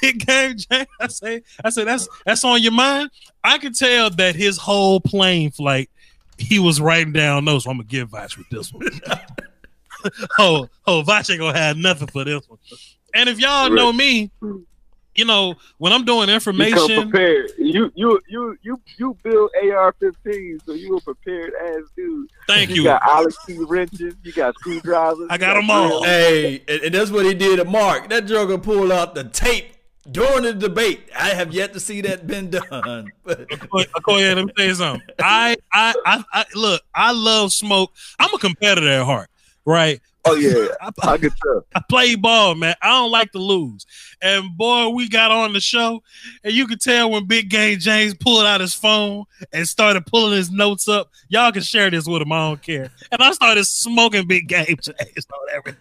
big 0.00 0.26
game, 0.26 0.56
Jay." 0.56 0.86
I 0.98 1.08
say, 1.08 1.42
"I 1.62 1.68
said 1.68 1.86
that's 1.86 2.08
that's 2.24 2.44
on 2.44 2.62
your 2.62 2.72
mind." 2.72 3.10
I 3.44 3.58
could 3.58 3.74
tell 3.74 4.08
that 4.08 4.34
his 4.34 4.56
whole 4.56 5.00
plane 5.00 5.50
flight, 5.50 5.90
he 6.38 6.58
was 6.58 6.80
writing 6.80 7.12
down 7.12 7.44
notes. 7.44 7.66
I'm 7.66 7.74
gonna 7.74 7.84
give 7.84 8.10
Vash 8.10 8.38
with 8.38 8.48
this 8.48 8.72
one. 8.72 8.88
oh, 10.38 10.68
oh, 10.86 11.02
Vash 11.02 11.30
ain't 11.30 11.40
gonna 11.40 11.58
have 11.58 11.76
nothing 11.76 12.08
for 12.08 12.24
this 12.24 12.48
one. 12.48 12.58
And 13.14 13.28
if 13.28 13.38
y'all 13.40 13.70
know 13.70 13.92
me, 13.92 14.30
you 15.14 15.24
know 15.24 15.54
when 15.78 15.92
I'm 15.92 16.04
doing 16.04 16.28
You 16.28 16.34
information. 16.34 17.10
prepared. 17.10 17.50
You 17.58 17.90
you 17.96 18.20
you 18.28 18.56
you 18.62 18.80
you 18.98 19.16
build 19.24 19.50
AR-15, 19.62 20.64
so 20.64 20.72
you 20.72 20.96
a 20.96 21.00
prepared 21.00 21.52
ass 21.66 21.82
dude. 21.96 22.28
Thank 22.46 22.70
You 22.70 22.76
you. 22.76 22.84
got 22.84 23.02
Allen 23.02 23.32
key 23.46 23.58
wrenches. 23.58 24.14
You 24.22 24.32
got 24.32 24.54
screwdrivers. 24.58 25.26
I 25.30 25.38
got 25.38 25.54
them 25.54 25.70
all. 25.70 26.04
hey, 26.04 26.62
and, 26.68 26.82
and 26.82 26.94
that's 26.94 27.10
what 27.10 27.24
he 27.26 27.34
did 27.34 27.56
to 27.56 27.64
Mark. 27.64 28.08
That 28.10 28.26
joker 28.26 28.58
pulled 28.58 28.92
out 28.92 29.14
the 29.14 29.24
tape 29.24 29.72
during 30.10 30.42
the 30.44 30.52
debate. 30.54 31.08
I 31.18 31.30
have 31.30 31.52
yet 31.52 31.72
to 31.72 31.80
see 31.80 32.00
that 32.02 32.26
been 32.26 32.50
done. 32.50 33.10
But 33.24 33.48
Okoye, 33.48 34.34
let 34.36 34.44
me 34.44 34.52
tell 34.56 34.66
you 34.66 34.74
something. 34.74 35.06
I, 35.20 35.56
I, 35.72 35.94
I, 36.06 36.24
I, 36.32 36.44
look. 36.54 36.82
I 36.94 37.12
love 37.12 37.52
smoke. 37.52 37.92
I'm 38.20 38.32
a 38.32 38.38
competitor 38.38 38.88
at 38.88 39.04
heart, 39.04 39.28
right? 39.68 40.00
Oh 40.24 40.34
yeah, 40.34 40.68
I, 40.80 41.12
I 41.12 41.18
could 41.18 41.32
tell. 41.42 41.66
I 41.74 41.82
play 41.88 42.14
ball, 42.14 42.54
man. 42.54 42.74
I 42.82 42.88
don't 42.88 43.10
like 43.10 43.32
to 43.32 43.38
lose. 43.38 43.86
And 44.20 44.56
boy, 44.56 44.88
we 44.88 45.08
got 45.08 45.30
on 45.30 45.52
the 45.52 45.60
show, 45.60 46.02
and 46.42 46.52
you 46.52 46.66
could 46.66 46.80
tell 46.80 47.10
when 47.10 47.26
Big 47.26 47.50
Game 47.50 47.78
James 47.78 48.14
pulled 48.14 48.46
out 48.46 48.60
his 48.60 48.74
phone 48.74 49.24
and 49.52 49.68
started 49.68 50.06
pulling 50.06 50.36
his 50.36 50.50
notes 50.50 50.88
up. 50.88 51.10
Y'all 51.28 51.52
can 51.52 51.62
share 51.62 51.90
this 51.90 52.06
with 52.06 52.22
him. 52.22 52.32
I 52.32 52.48
don't 52.48 52.62
care. 52.62 52.90
And 53.12 53.22
I 53.22 53.30
started 53.32 53.64
smoking 53.64 54.26
Big 54.26 54.48
Game 54.48 54.64
James 54.66 55.26
on 55.32 55.54
everything. 55.54 55.80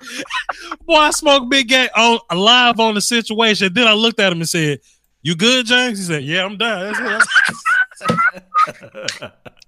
boy, 0.86 0.96
I 0.96 1.10
smoked 1.10 1.50
Big 1.50 1.68
Game 1.68 1.88
on 1.96 2.20
live 2.34 2.78
on 2.78 2.94
the 2.94 3.00
situation. 3.00 3.72
Then 3.72 3.88
I 3.88 3.94
looked 3.94 4.20
at 4.20 4.32
him 4.32 4.40
and 4.40 4.48
said, 4.48 4.80
"You 5.22 5.34
good, 5.34 5.66
James?" 5.66 5.98
He 5.98 6.04
said, 6.04 6.24
"Yeah, 6.24 6.44
I'm 6.44 6.58
done." 6.58 7.22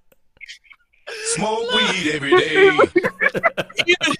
That's 1.16 1.32
it. 1.32 1.36
Smoke 1.36 1.72
weed 1.72 2.12
every 2.14 2.30
day. 2.30 2.70
even, 3.86 4.14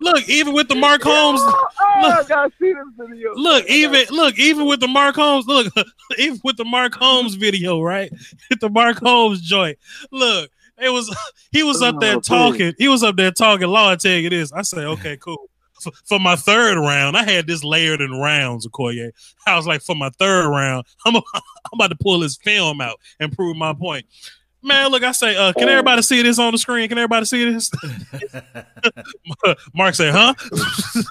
look, 0.00 0.28
even 0.28 0.52
with 0.54 0.68
the 0.68 0.74
Mark 0.74 1.02
Holmes, 1.02 1.40
Oh, 1.42 1.68
I 1.80 2.24
gotta 2.28 2.52
see 2.60 2.72
this 2.72 2.84
video. 2.96 3.34
look, 3.34 3.66
even 3.68 4.04
look, 4.10 4.38
even 4.38 4.66
with 4.66 4.80
the 4.80 4.88
Mark 4.88 5.16
Holmes, 5.16 5.46
look, 5.46 5.72
even 6.18 6.40
with 6.44 6.56
the 6.56 6.64
Mark 6.64 6.94
Holmes 6.94 7.34
video, 7.34 7.80
right? 7.82 8.10
With 8.50 8.60
the 8.60 8.68
Mark 8.70 8.98
Holmes 8.98 9.40
joint. 9.40 9.78
Look, 10.10 10.50
it 10.78 10.90
was 10.90 11.14
he 11.52 11.62
was 11.62 11.82
up 11.82 12.00
there 12.00 12.16
Oh, 12.16 12.20
talking. 12.20 12.72
He 12.78 12.88
was 12.88 13.02
up 13.02 13.16
there 13.16 13.30
talking. 13.32 13.68
Law, 13.68 13.90
I 13.90 13.96
tell 13.96 14.16
you 14.16 14.30
this. 14.30 14.52
I 14.52 14.62
say, 14.62 14.84
okay, 14.84 15.16
cool. 15.16 15.48
For, 15.80 15.92
for 16.04 16.18
my 16.20 16.36
third 16.36 16.76
round, 16.78 17.16
I 17.16 17.24
had 17.24 17.46
this 17.46 17.64
layered 17.64 18.02
in 18.02 18.12
rounds, 18.12 18.66
Okoye. 18.66 19.12
I 19.46 19.56
was 19.56 19.66
like, 19.66 19.80
for 19.80 19.94
my 19.94 20.10
third 20.18 20.48
round, 20.50 20.84
I'm, 21.06 21.16
I'm 21.16 21.22
about 21.72 21.88
to 21.88 21.96
pull 21.96 22.20
his 22.20 22.36
film 22.36 22.82
out 22.82 22.98
and 23.18 23.32
prove 23.32 23.56
my 23.56 23.72
point. 23.72 24.04
Man, 24.62 24.90
look, 24.90 25.02
I 25.02 25.12
say, 25.12 25.36
uh, 25.36 25.52
can 25.54 25.68
everybody 25.68 26.02
see 26.02 26.22
this 26.22 26.38
on 26.38 26.52
the 26.52 26.58
screen? 26.58 26.88
Can 26.88 26.98
everybody 26.98 27.24
see 27.24 27.50
this? 27.50 27.70
Mark 29.74 29.94
say, 29.94 30.10
huh? 30.10 30.34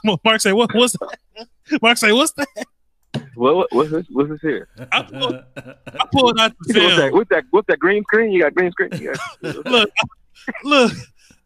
Mark 0.24 0.42
say, 0.42 0.54
what? 0.54 0.74
What's 0.76 0.94
that? 0.94 1.18
Mark 1.82 1.98
say, 1.98 2.12
what's 2.12 2.32
that? 2.34 2.48
What, 3.34 3.56
what 3.56 3.68
what's 3.72 3.90
this? 3.92 4.06
What's 4.12 4.30
this 4.30 4.40
here? 4.42 4.68
I 4.92 5.02
pulled, 5.02 5.44
I 5.58 6.06
pulled 6.12 6.40
out 6.40 6.52
the 6.60 6.80
What's 6.80 6.96
that? 6.96 6.98
film. 6.98 7.12
What's 7.14 7.30
that? 7.30 7.44
What's 7.50 7.68
that 7.68 7.80
green 7.80 8.04
screen? 8.04 8.32
You 8.32 8.44
got 8.44 8.54
green 8.54 8.72
screen. 8.72 8.92
You 8.94 9.14
got, 9.42 9.66
Look, 9.66 9.90
look. 10.64 10.92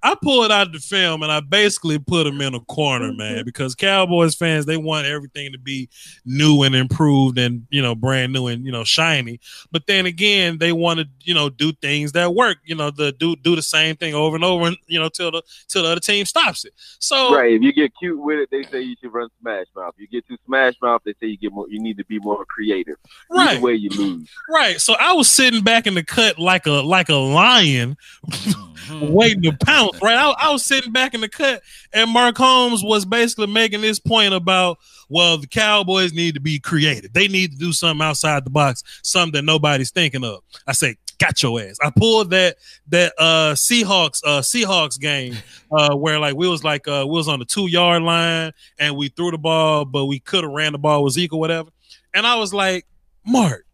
I 0.03 0.15
pulled 0.21 0.51
out 0.51 0.73
the 0.73 0.79
film 0.79 1.23
and 1.23 1.31
I 1.31 1.39
basically 1.39 1.97
put 1.97 2.27
him 2.27 2.41
in 2.41 2.53
a 2.53 2.59
corner, 2.59 3.07
mm-hmm. 3.07 3.17
man, 3.17 3.45
because 3.45 3.73
Cowboys 3.73 4.35
fans 4.35 4.65
they 4.65 4.75
want 4.75 5.07
everything 5.07 5.53
to 5.53 5.57
be 5.57 5.89
new 6.25 6.63
and 6.63 6.75
improved 6.75 7.37
and 7.37 7.65
you 7.69 7.81
know 7.81 7.95
brand 7.95 8.33
new 8.33 8.47
and 8.47 8.65
you 8.65 8.71
know 8.71 8.83
shiny. 8.83 9.39
But 9.71 9.87
then 9.87 10.05
again, 10.05 10.57
they 10.57 10.73
want 10.73 10.99
to 10.99 11.07
you 11.21 11.33
know 11.33 11.49
do 11.49 11.71
things 11.71 12.11
that 12.11 12.35
work, 12.35 12.57
you 12.65 12.75
know, 12.75 12.91
the 12.91 13.13
do 13.13 13.35
do 13.37 13.55
the 13.55 13.61
same 13.61 13.95
thing 13.95 14.13
over 14.13 14.35
and 14.35 14.43
over, 14.43 14.67
and 14.67 14.77
you 14.87 14.99
know 14.99 15.07
till 15.07 15.31
the 15.31 15.41
till 15.69 15.83
the 15.83 15.89
other 15.89 16.01
team 16.01 16.25
stops 16.25 16.65
it. 16.65 16.73
So 16.99 17.33
right. 17.35 17.53
If 17.53 17.61
you 17.61 17.71
get 17.71 17.93
cute 17.97 18.19
with 18.19 18.39
it, 18.39 18.49
they 18.51 18.63
say 18.63 18.81
you 18.81 18.95
should 18.99 19.13
run 19.13 19.29
Smash 19.39 19.67
Mouth. 19.75 19.93
If 19.97 20.01
you 20.01 20.07
get 20.07 20.27
too 20.27 20.37
Smash 20.45 20.75
Mouth, 20.81 21.01
they 21.05 21.13
say 21.13 21.27
you 21.27 21.37
get 21.37 21.53
more. 21.53 21.67
You 21.69 21.79
need 21.79 21.97
to 21.97 22.05
be 22.05 22.19
more 22.19 22.43
creative. 22.45 22.97
right, 23.29 23.51
Either 23.51 23.61
way, 23.61 23.73
you 23.75 23.89
lose. 23.89 24.29
right. 24.49 24.81
So 24.81 24.95
I 24.99 25.13
was 25.13 25.29
sitting 25.29 25.63
back 25.63 25.87
in 25.87 25.93
the 25.93 26.03
cut 26.03 26.39
like 26.39 26.65
a 26.65 26.71
like 26.71 27.09
a 27.09 27.15
lion 27.15 27.95
mm. 28.27 28.72
waiting 29.01 29.43
to 29.43 29.53
pounce, 29.65 30.01
right? 30.01 30.15
I, 30.15 30.31
I 30.31 30.51
was 30.51 30.65
sitting 30.65 30.91
back 30.91 31.13
in 31.13 31.21
the 31.21 31.29
cut, 31.29 31.61
and 31.93 32.09
Mark 32.09 32.37
Holmes 32.37 32.83
was 32.83 33.05
basically 33.05 33.47
making 33.47 33.81
this 33.81 33.99
point 33.99 34.33
about, 34.33 34.79
well, 35.09 35.37
the 35.37 35.47
Cowboys 35.47 36.13
need 36.13 36.35
to 36.35 36.41
be 36.41 36.59
creative. 36.59 37.13
They 37.13 37.27
need 37.27 37.51
to 37.51 37.57
do 37.57 37.73
something 37.73 38.05
outside 38.05 38.45
the 38.45 38.49
box, 38.49 38.83
something 39.03 39.33
that 39.33 39.45
nobody's 39.45 39.91
thinking 39.91 40.23
of. 40.23 40.41
I 40.67 40.73
say, 40.73 40.97
got 41.19 41.41
your 41.41 41.61
ass. 41.61 41.77
I 41.81 41.91
pulled 41.95 42.31
that 42.31 42.57
that 42.87 43.13
uh 43.17 43.53
Seahawks 43.53 44.21
uh 44.25 44.41
Seahawks 44.41 44.99
game 44.99 45.35
uh 45.71 45.95
where 45.95 46.19
like 46.19 46.35
we 46.35 46.47
was 46.49 46.63
like 46.63 46.87
uh 46.87 47.05
we 47.07 47.13
was 47.13 47.27
on 47.27 47.39
the 47.39 47.45
two 47.45 47.67
yard 47.67 48.03
line 48.03 48.51
and 48.77 48.97
we 48.97 49.09
threw 49.09 49.31
the 49.31 49.37
ball, 49.37 49.85
but 49.85 50.05
we 50.05 50.19
could 50.19 50.43
have 50.43 50.51
ran 50.51 50.73
the 50.73 50.77
ball 50.77 51.03
with 51.03 51.13
Zeke 51.13 51.33
or 51.33 51.39
whatever. 51.39 51.69
And 52.13 52.27
I 52.27 52.35
was 52.35 52.53
like, 52.53 52.85
Mark, 53.25 53.65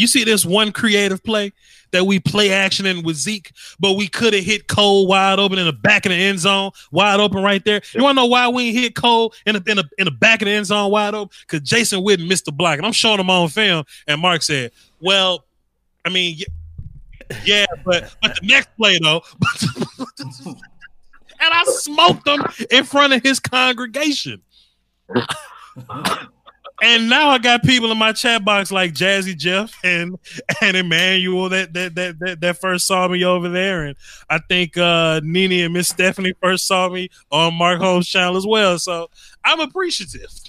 you 0.00 0.06
see 0.06 0.24
this 0.24 0.46
one 0.46 0.72
creative 0.72 1.22
play 1.22 1.52
that 1.90 2.04
we 2.04 2.18
play 2.18 2.50
action 2.52 2.86
in 2.86 3.02
with 3.02 3.16
Zeke, 3.16 3.52
but 3.78 3.92
we 3.92 4.08
could 4.08 4.32
have 4.32 4.44
hit 4.44 4.66
Cole 4.66 5.06
wide 5.06 5.38
open 5.38 5.58
in 5.58 5.66
the 5.66 5.72
back 5.72 6.06
of 6.06 6.10
the 6.10 6.16
end 6.16 6.38
zone, 6.38 6.70
wide 6.90 7.20
open 7.20 7.42
right 7.42 7.62
there. 7.64 7.82
You 7.92 8.02
want 8.02 8.16
to 8.16 8.22
know 8.22 8.26
why 8.26 8.48
we 8.48 8.68
ain't 8.68 8.78
hit 8.78 8.94
Cole 8.94 9.34
in 9.44 9.56
the, 9.56 9.70
in 9.70 9.76
the 9.76 9.88
in 9.98 10.06
the 10.06 10.10
back 10.10 10.40
of 10.40 10.46
the 10.46 10.52
end 10.52 10.66
zone 10.66 10.90
wide 10.90 11.14
open? 11.14 11.36
Because 11.42 11.68
Jason 11.68 12.00
Witten 12.00 12.28
missed 12.28 12.46
the 12.46 12.52
block, 12.52 12.78
and 12.78 12.86
I'm 12.86 12.92
showing 12.92 13.20
him 13.20 13.28
on 13.28 13.48
film. 13.48 13.84
And 14.06 14.20
Mark 14.22 14.42
said, 14.42 14.72
"Well, 15.00 15.44
I 16.04 16.08
mean, 16.08 16.38
yeah, 17.44 17.66
but 17.84 18.14
but 18.22 18.40
the 18.40 18.46
next 18.46 18.74
play 18.76 18.98
though." 18.98 19.22
and 20.46 20.56
I 21.40 21.64
smoked 21.66 22.26
him 22.26 22.42
in 22.70 22.84
front 22.84 23.12
of 23.12 23.22
his 23.22 23.38
congregation. 23.38 24.40
And 26.82 27.10
now 27.10 27.28
I 27.28 27.38
got 27.38 27.62
people 27.62 27.92
in 27.92 27.98
my 27.98 28.12
chat 28.12 28.44
box 28.44 28.72
like 28.72 28.94
Jazzy 28.94 29.36
Jeff 29.36 29.78
and 29.84 30.18
and 30.62 30.76
Emmanuel 30.76 31.48
that 31.50 31.74
that 31.74 31.94
that 31.94 32.18
that, 32.20 32.40
that 32.40 32.56
first 32.58 32.86
saw 32.86 33.06
me 33.08 33.24
over 33.24 33.48
there, 33.48 33.84
and 33.84 33.96
I 34.30 34.38
think 34.38 34.78
uh 34.78 35.20
Nene 35.22 35.64
and 35.64 35.74
Miss 35.74 35.88
Stephanie 35.88 36.34
first 36.40 36.66
saw 36.66 36.88
me 36.88 37.10
on 37.30 37.54
Mark 37.54 37.80
Holmes' 37.80 38.08
channel 38.08 38.36
as 38.36 38.46
well. 38.46 38.78
So 38.78 39.10
I'm 39.44 39.60
appreciative. 39.60 40.30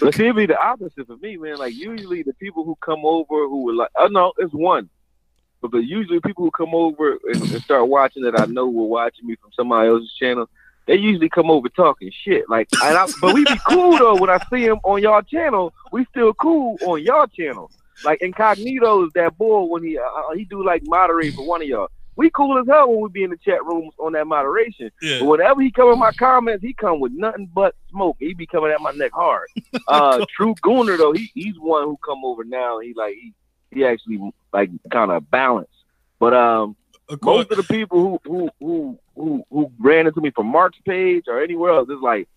But 0.00 0.14
see, 0.14 0.24
it'd 0.24 0.36
be 0.36 0.46
the 0.46 0.58
opposite 0.58 1.06
for 1.06 1.16
me, 1.16 1.36
man. 1.36 1.56
Like 1.56 1.74
usually 1.74 2.22
the 2.22 2.34
people 2.34 2.64
who 2.64 2.76
come 2.82 3.04
over 3.04 3.46
who 3.48 3.64
were 3.64 3.72
like, 3.72 3.90
oh 3.96 4.08
no, 4.08 4.32
it's 4.38 4.52
one. 4.52 4.90
But, 5.62 5.70
but 5.70 5.78
usually 5.78 6.20
people 6.20 6.44
who 6.44 6.50
come 6.50 6.74
over 6.74 7.18
and, 7.32 7.42
and 7.42 7.62
start 7.62 7.88
watching 7.88 8.22
that 8.24 8.38
I 8.38 8.44
know 8.46 8.68
were 8.68 8.84
watching 8.84 9.26
me 9.26 9.36
from 9.36 9.52
somebody 9.52 9.88
else's 9.88 10.12
channel, 10.18 10.48
they 10.86 10.94
usually 10.94 11.28
come 11.28 11.50
over 11.50 11.68
talking 11.68 12.10
shit. 12.24 12.48
Like, 12.48 12.68
and 12.82 12.96
I, 12.96 13.06
but 13.20 13.34
we 13.34 13.44
be 13.44 13.58
cool 13.68 13.98
though. 13.98 14.16
When 14.16 14.30
I 14.30 14.38
see 14.50 14.64
him 14.64 14.78
on 14.84 15.02
y'all 15.02 15.22
channel, 15.22 15.74
we 15.92 16.06
still 16.10 16.32
cool 16.34 16.78
on 16.82 17.02
y'all 17.02 17.26
channel. 17.26 17.70
Like 18.04 18.20
Incognito 18.20 19.06
is 19.06 19.12
that 19.14 19.36
boy 19.36 19.62
when 19.64 19.82
he 19.82 19.98
uh, 19.98 20.02
he 20.34 20.44
do 20.44 20.64
like 20.64 20.82
moderate 20.84 21.34
for 21.34 21.46
one 21.46 21.62
of 21.62 21.68
y'all. 21.68 21.88
We 22.14 22.30
cool 22.30 22.58
as 22.58 22.66
hell 22.66 22.88
when 22.88 23.00
we 23.00 23.08
be 23.10 23.24
in 23.24 23.30
the 23.30 23.36
chat 23.36 23.62
rooms 23.64 23.92
on 23.98 24.12
that 24.12 24.26
moderation. 24.26 24.90
Yeah. 25.02 25.18
But 25.18 25.26
whenever 25.26 25.60
he 25.60 25.70
come 25.70 25.92
in 25.92 25.98
my 25.98 26.12
comments, 26.12 26.62
he 26.62 26.72
come 26.72 26.98
with 26.98 27.12
nothing 27.12 27.50
but 27.52 27.74
smoke. 27.90 28.16
He 28.18 28.32
be 28.32 28.46
coming 28.46 28.70
at 28.70 28.80
my 28.80 28.92
neck 28.92 29.12
hard. 29.12 29.48
Uh, 29.88 30.24
True 30.34 30.54
Gooner 30.64 30.98
though, 30.98 31.12
he 31.12 31.30
he's 31.34 31.54
one 31.60 31.84
who 31.84 31.96
come 32.04 32.24
over 32.24 32.42
now. 32.42 32.80
He 32.80 32.92
like 32.96 33.14
he 33.14 33.32
he 33.70 33.84
actually 33.84 34.18
like 34.52 34.70
kind 34.90 35.12
of 35.12 35.30
balanced. 35.30 35.70
But 36.18 36.34
um, 36.34 36.76
most 37.22 37.50
of 37.50 37.56
the 37.56 37.62
people 37.62 38.00
who 38.00 38.20
who 38.24 38.50
who 38.60 38.98
who 39.14 39.44
who 39.50 39.72
ran 39.78 40.06
into 40.06 40.20
me 40.20 40.30
from 40.30 40.46
Mark's 40.46 40.78
page 40.84 41.24
or 41.28 41.42
anywhere 41.42 41.72
else, 41.72 41.88
is 41.88 42.00
like 42.02 42.28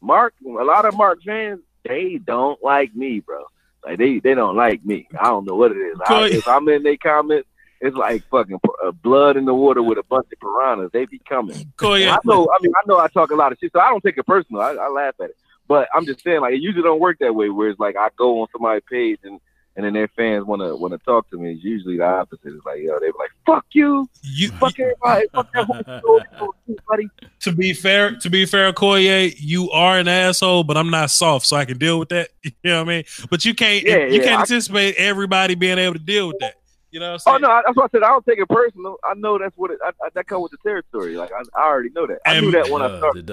Mark. 0.00 0.34
A 0.44 0.50
lot 0.50 0.84
of 0.84 0.96
Mark 0.96 1.20
fans, 1.24 1.60
they 1.84 2.18
don't 2.18 2.62
like 2.62 2.94
me, 2.94 3.20
bro. 3.20 3.44
Like 3.84 3.98
they 3.98 4.18
they 4.20 4.34
don't 4.34 4.56
like 4.56 4.84
me. 4.84 5.08
I 5.18 5.24
don't 5.24 5.46
know 5.46 5.56
what 5.56 5.72
it 5.72 5.78
is. 5.78 5.98
I, 6.06 6.28
if 6.28 6.46
I'm 6.46 6.68
in 6.68 6.82
their 6.82 6.96
comments, 6.96 7.48
it's 7.80 7.96
like 7.96 8.22
fucking 8.30 8.60
uh, 8.84 8.90
blood 8.90 9.36
in 9.36 9.46
the 9.46 9.54
water 9.54 9.82
with 9.82 9.98
a 9.98 10.02
bunch 10.02 10.26
of 10.32 10.38
piranhas. 10.38 10.90
They 10.92 11.06
be 11.06 11.18
coming. 11.26 11.72
Koye, 11.76 12.02
And 12.02 12.10
I 12.10 12.18
know. 12.24 12.46
I 12.46 12.62
mean, 12.62 12.72
I 12.76 12.82
know 12.86 12.98
I 12.98 13.08
talk 13.08 13.30
a 13.30 13.36
lot 13.36 13.52
of 13.52 13.58
shit, 13.58 13.72
so 13.72 13.80
I 13.80 13.88
don't 13.88 14.02
take 14.02 14.18
it 14.18 14.26
personal. 14.26 14.60
I, 14.60 14.72
I 14.72 14.88
laugh 14.88 15.14
at 15.20 15.30
it. 15.30 15.36
But 15.66 15.88
I'm 15.94 16.04
just 16.04 16.22
saying, 16.22 16.40
like, 16.40 16.54
it 16.54 16.60
usually 16.60 16.82
don't 16.82 17.00
work 17.00 17.18
that 17.20 17.34
way. 17.34 17.48
Where 17.48 17.70
it's 17.70 17.80
like 17.80 17.96
I 17.96 18.08
go 18.16 18.42
on 18.42 18.48
somebody's 18.52 18.82
page 18.90 19.20
and 19.22 19.40
and 19.76 19.84
then 19.86 19.92
their 19.94 20.08
fans 20.08 20.44
want 20.44 20.60
to 20.62 20.74
want 20.76 20.92
to 20.92 20.98
talk 20.98 21.28
to 21.30 21.38
me. 21.38 21.52
It's 21.52 21.64
usually 21.64 21.96
the 21.98 22.04
opposite. 22.04 22.40
It's 22.54 22.64
like, 22.66 22.80
yo, 22.80 22.98
they 22.98 23.06
be 23.06 23.12
like, 23.18 23.30
"Fuck 23.46 23.66
you, 23.72 24.08
you, 24.22 24.48
fuck 24.52 24.78
everybody, 24.78 25.26
fuck 25.32 25.52
that 25.52 25.64
whole 25.66 26.20
story, 26.26 26.78
buddy." 26.88 27.08
to 27.40 27.52
be 27.52 27.72
fair, 27.72 28.16
to 28.16 28.30
be 28.30 28.44
fair, 28.46 28.72
Koye, 28.72 29.34
you 29.38 29.70
are 29.70 29.98
an 29.98 30.08
asshole, 30.08 30.64
but 30.64 30.76
I'm 30.76 30.90
not 30.90 31.10
soft, 31.10 31.46
so 31.46 31.56
I 31.56 31.64
can 31.64 31.78
deal 31.78 31.98
with 31.98 32.08
that. 32.10 32.28
You 32.42 32.52
know 32.64 32.78
what 32.84 32.88
I 32.92 32.96
mean? 32.96 33.04
But 33.30 33.44
you 33.44 33.54
can't 33.54 33.84
Yeah, 33.84 34.06
you 34.06 34.18
yeah, 34.20 34.24
can't 34.24 34.38
I- 34.38 34.40
anticipate 34.42 34.96
everybody 34.96 35.54
being 35.54 35.78
able 35.78 35.94
to 35.94 35.98
deal 36.00 36.26
with 36.28 36.38
that. 36.40 36.54
You 36.90 36.98
know 36.98 37.12
what 37.12 37.22
I'm 37.26 37.34
Oh 37.34 37.38
no, 37.38 37.62
that's 37.64 37.76
what 37.76 37.84
I 37.84 37.88
said. 37.96 38.02
I 38.02 38.08
don't 38.08 38.26
take 38.26 38.38
it 38.40 38.48
personal. 38.48 38.96
I 39.04 39.14
know 39.14 39.38
that's 39.38 39.56
what 39.56 39.70
it. 39.70 39.78
I, 39.84 39.90
I, 40.04 40.08
that 40.14 40.26
comes 40.26 40.42
with 40.42 40.50
the 40.52 40.58
territory. 40.68 41.16
Like 41.16 41.30
I, 41.32 41.42
I 41.58 41.66
already 41.68 41.90
know 41.90 42.06
that. 42.08 42.18
I 42.26 42.40
knew 42.40 42.50
that 42.50 42.68
when 42.68 42.82
I 42.82 42.98
started. 42.98 43.30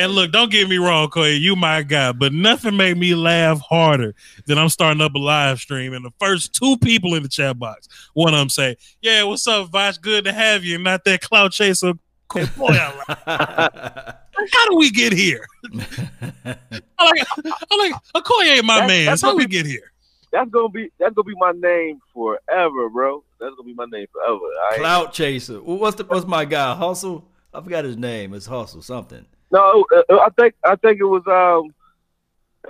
And 0.00 0.12
look, 0.12 0.32
don't 0.32 0.50
get 0.50 0.66
me 0.66 0.78
wrong, 0.78 1.08
Koye, 1.10 1.38
you 1.38 1.54
my 1.56 1.82
guy, 1.82 2.12
but 2.12 2.32
nothing 2.32 2.74
made 2.74 2.96
me 2.96 3.14
laugh 3.14 3.60
harder 3.60 4.14
than 4.46 4.56
I'm 4.56 4.70
starting 4.70 5.02
up 5.02 5.14
a 5.14 5.18
live 5.18 5.58
stream 5.58 5.92
and 5.92 6.02
the 6.02 6.10
first 6.18 6.54
two 6.54 6.78
people 6.78 7.14
in 7.14 7.22
the 7.22 7.28
chat 7.28 7.58
box, 7.58 7.86
one 8.14 8.32
of 8.32 8.38
them 8.40 8.48
say, 8.48 8.76
"Yeah, 9.02 9.24
what's 9.24 9.46
up, 9.46 9.68
Vosh? 9.68 9.98
Good 9.98 10.24
to 10.24 10.32
have 10.32 10.64
you." 10.64 10.78
Not 10.78 11.04
that 11.04 11.20
cloud 11.20 11.52
chaser. 11.52 11.92
Boy, 12.32 12.42
I 12.70 12.94
how 14.54 14.68
do 14.70 14.76
we 14.76 14.90
get 14.90 15.12
here? 15.12 15.44
I 15.74 16.56
like, 17.04 17.26
I 17.36 17.76
like, 17.76 17.92
Okoye 18.14 18.56
ain't 18.56 18.64
my 18.64 18.76
That's- 18.80 18.88
man. 18.88 19.06
that's 19.06 19.20
How 19.22 19.34
we 19.34 19.44
we- 19.44 19.48
get 19.48 19.66
here? 19.66 19.92
That's 20.32 20.48
gonna 20.48 20.68
be 20.70 20.88
that's 20.98 21.12
gonna 21.14 21.24
be 21.24 21.34
my 21.38 21.52
name 21.52 21.98
forever, 22.14 22.88
bro. 22.88 23.22
That's 23.38 23.54
gonna 23.54 23.66
be 23.66 23.74
my 23.74 23.84
name 23.86 24.06
forever. 24.12 24.38
I 24.38 24.68
ain't- 24.74 24.80
Clout 24.80 25.12
chaser. 25.12 25.60
What's 25.60 25.96
the 25.96 26.04
what's 26.04 26.26
my 26.26 26.46
guy? 26.46 26.74
Hustle. 26.74 27.26
I 27.52 27.60
forgot 27.60 27.84
his 27.84 27.96
name. 27.98 28.32
It's 28.32 28.46
Hustle 28.46 28.80
something. 28.80 29.26
No, 29.50 29.84
uh, 29.94 30.16
I 30.16 30.28
think 30.38 30.54
I 30.64 30.76
think 30.76 31.00
it 31.00 31.04
was 31.04 31.22
um, 31.26 31.74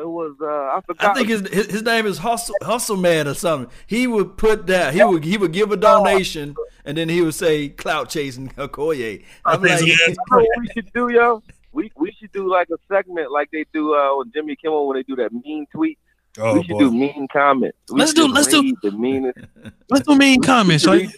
it 0.00 0.08
was 0.08 0.34
uh, 0.40 0.46
I 0.46 0.80
forgot. 0.86 1.10
I 1.10 1.14
think 1.14 1.28
his 1.28 1.48
his, 1.48 1.66
his 1.66 1.82
name 1.82 2.06
is 2.06 2.18
Hustle 2.18 2.54
Hustle 2.62 2.96
Man 2.96 3.28
or 3.28 3.34
something. 3.34 3.70
He 3.86 4.06
would 4.06 4.36
put 4.36 4.66
that. 4.68 4.94
He 4.94 5.04
would 5.04 5.24
he 5.24 5.36
would 5.36 5.52
give 5.52 5.72
a 5.72 5.76
donation 5.76 6.56
and 6.84 6.96
then 6.96 7.08
he 7.08 7.22
would 7.22 7.34
say 7.34 7.68
clout 7.68 8.08
chasing 8.08 8.48
Okoye. 8.50 9.24
I'm 9.44 9.60
Okay, 9.60 9.76
so 9.76 9.84
like, 9.84 9.86
yeah, 9.86 10.06
You 10.08 10.14
know 10.30 10.38
what 10.38 10.58
we 10.58 10.68
should 10.74 10.92
do, 10.92 11.12
yo? 11.12 11.42
We 11.72 11.92
we 11.96 12.12
should 12.18 12.32
do 12.32 12.50
like 12.50 12.68
a 12.70 12.78
segment 12.88 13.30
like 13.30 13.50
they 13.52 13.64
do 13.72 13.94
uh 13.94 14.16
with 14.18 14.32
Jimmy 14.32 14.56
Kimmel 14.56 14.88
when 14.88 14.96
they 14.96 15.02
do 15.02 15.16
that 15.16 15.32
mean 15.32 15.66
tweet. 15.72 15.98
Oh 16.38 16.54
we 16.54 16.64
should 16.64 16.78
do 16.78 16.90
mean 16.92 17.26
comments. 17.32 17.76
We 17.90 17.98
Let's 17.98 18.12
do- 18.14 18.28
let's 18.28 18.46
do- 18.46 18.74
the 18.82 18.92
meanest. 18.92 19.38
Let's 19.90 20.06
do 20.06 20.14
mean 20.16 20.40
comments, 20.42 20.86
right? 20.86 21.08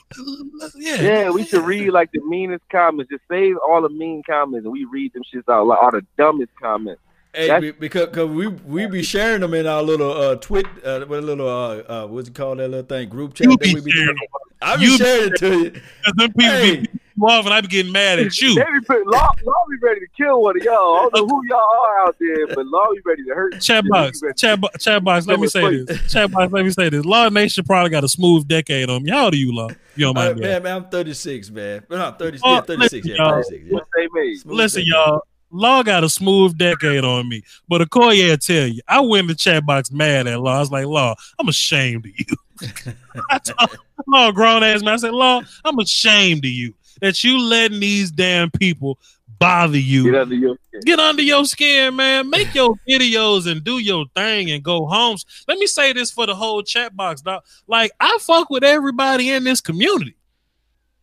Yeah. 0.74 1.02
Yeah, 1.02 1.30
we 1.30 1.44
should 1.44 1.64
read 1.64 1.90
like 1.90 2.10
the 2.12 2.20
meanest 2.26 2.64
comments. 2.70 3.10
Just 3.10 3.22
save 3.30 3.56
all 3.68 3.82
the 3.82 3.90
mean 3.90 4.22
comments 4.26 4.64
and 4.64 4.72
we 4.72 4.84
read 4.86 5.12
them 5.12 5.22
shits 5.32 5.52
out. 5.52 5.66
Like 5.66 5.82
all 5.82 5.90
the 5.90 6.04
dumbest 6.16 6.52
comments. 6.60 7.02
Hey, 7.34 7.48
That's- 7.48 7.74
because 7.78 8.08
cause 8.14 8.28
we 8.30 8.46
we 8.48 8.86
be 8.86 9.02
sharing 9.02 9.40
them 9.42 9.52
in 9.54 9.66
our 9.66 9.82
little 9.82 10.12
uh 10.12 10.36
twit 10.36 10.66
uh 10.84 11.04
with 11.08 11.18
a 11.18 11.22
little 11.22 11.48
uh, 11.48 11.76
uh 12.04 12.06
what's 12.06 12.28
it 12.28 12.34
called 12.34 12.58
that 12.58 12.68
little 12.68 12.84
thing 12.86 13.08
group 13.08 13.34
chat 13.34 13.46
You 13.46 13.56
that 13.56 13.60
be 13.60 13.74
we 13.74 13.80
be 13.82 13.90
sharing. 13.90 14.16
I 14.62 14.76
be 14.76 14.84
You- 14.84 14.96
sharing 14.98 15.32
it 15.32 15.38
to 15.38 15.58
you. 15.58 15.70
Because 15.70 16.12
them 16.16 16.32
people 16.32 16.52
Hey. 16.52 16.76
be 16.80 16.88
you 17.16 17.26
off 17.26 17.44
and 17.44 17.54
I 17.54 17.60
be 17.60 17.68
getting 17.68 17.92
mad 17.92 18.18
at 18.18 18.38
you. 18.38 18.54
They 18.54 18.60
be 18.72 18.80
put, 18.86 19.06
law, 19.06 19.28
law 19.44 19.52
be 19.70 19.76
ready 19.82 20.00
to 20.00 20.06
kill 20.16 20.42
one 20.42 20.56
of 20.56 20.62
y'all. 20.62 20.96
I 20.96 21.02
don't 21.02 21.14
know 21.14 21.26
who 21.26 21.42
y'all 21.48 21.58
are 21.58 22.06
out 22.06 22.16
there, 22.18 22.46
but 22.48 22.66
law 22.66 22.86
be 22.94 23.00
ready 23.04 23.24
to 23.24 23.34
hurt. 23.34 23.60
Chat 23.60 23.84
you. 23.84 23.90
box, 23.90 24.20
chat, 24.36 24.60
bo- 24.60 24.68
chat 24.78 25.02
box. 25.04 25.26
Let 25.26 25.40
me 25.40 25.46
say 25.48 25.84
this. 25.84 26.12
Chat 26.12 26.30
box. 26.30 26.52
Let 26.52 26.64
me 26.64 26.70
say 26.70 26.88
this. 26.88 27.04
Law 27.04 27.28
Nation 27.28 27.64
probably 27.64 27.90
got 27.90 28.04
a 28.04 28.08
smooth 28.08 28.46
decade 28.48 28.88
on 28.90 29.02
me. 29.02 29.10
How 29.10 29.24
old 29.26 29.34
are 29.34 29.36
you, 29.36 29.54
Law? 29.54 29.68
You 29.94 30.06
don't 30.06 30.16
Uh, 30.16 30.20
mind 30.24 30.36
me. 30.36 30.42
man, 30.46 30.62
man, 30.62 30.76
I'm 30.76 30.88
36, 30.88 31.50
man. 31.50 31.84
No, 31.90 32.14
30, 32.18 32.38
Oh, 32.42 32.54
yeah, 32.54 32.60
36, 32.62 33.06
yeah, 33.06 33.12
listen, 33.12 33.16
y'all. 33.16 33.32
36. 33.42 33.64
Yeah. 33.66 33.72
What 33.74 33.84
they 33.94 34.08
made. 34.12 34.34
Smooth 34.36 34.56
Listen, 34.56 34.80
thing. 34.82 34.88
y'all. 34.92 35.20
Law 35.54 35.82
got 35.82 36.02
a 36.02 36.08
smooth 36.08 36.56
decade 36.56 37.04
on 37.04 37.28
me, 37.28 37.42
but 37.68 37.82
Okoye 37.82 38.30
will 38.30 38.38
tell 38.38 38.66
you, 38.66 38.80
I 38.88 39.00
went 39.00 39.24
in 39.24 39.26
the 39.26 39.34
chat 39.34 39.66
box 39.66 39.90
mad 39.92 40.26
at 40.26 40.40
Law. 40.40 40.56
I 40.56 40.60
was 40.60 40.70
like, 40.70 40.86
Law, 40.86 41.14
I'm 41.38 41.46
ashamed 41.46 42.06
of 42.06 42.12
you. 42.16 42.94
I 43.30 43.38
told 43.38 43.78
Law, 44.06 44.28
a 44.30 44.32
grown 44.32 44.62
ass 44.62 44.82
man, 44.82 44.94
I 44.94 44.96
said, 44.96 45.12
Law, 45.12 45.42
I'm 45.62 45.78
ashamed 45.78 46.46
of 46.46 46.50
you 46.50 46.72
that 47.00 47.22
you 47.24 47.38
letting 47.40 47.80
these 47.80 48.10
damn 48.10 48.50
people 48.50 48.98
bother 49.38 49.78
you. 49.78 50.04
Get 50.04 50.14
under 50.14 50.34
your 50.34 50.56
skin. 50.68 50.80
get 50.84 50.98
under 51.00 51.22
your 51.22 51.44
skin, 51.44 51.96
man. 51.96 52.30
Make 52.30 52.54
your 52.54 52.74
videos 52.88 53.50
and 53.50 53.64
do 53.64 53.78
your 53.78 54.04
thing 54.14 54.50
and 54.50 54.62
go 54.62 54.86
home. 54.86 55.16
Let 55.48 55.58
me 55.58 55.66
say 55.66 55.92
this 55.92 56.10
for 56.10 56.26
the 56.26 56.34
whole 56.34 56.62
chat 56.62 56.94
box, 56.96 57.22
dog. 57.22 57.42
Like 57.66 57.90
I 57.98 58.18
fuck 58.20 58.50
with 58.50 58.62
everybody 58.64 59.30
in 59.30 59.44
this 59.44 59.60
community. 59.60 60.14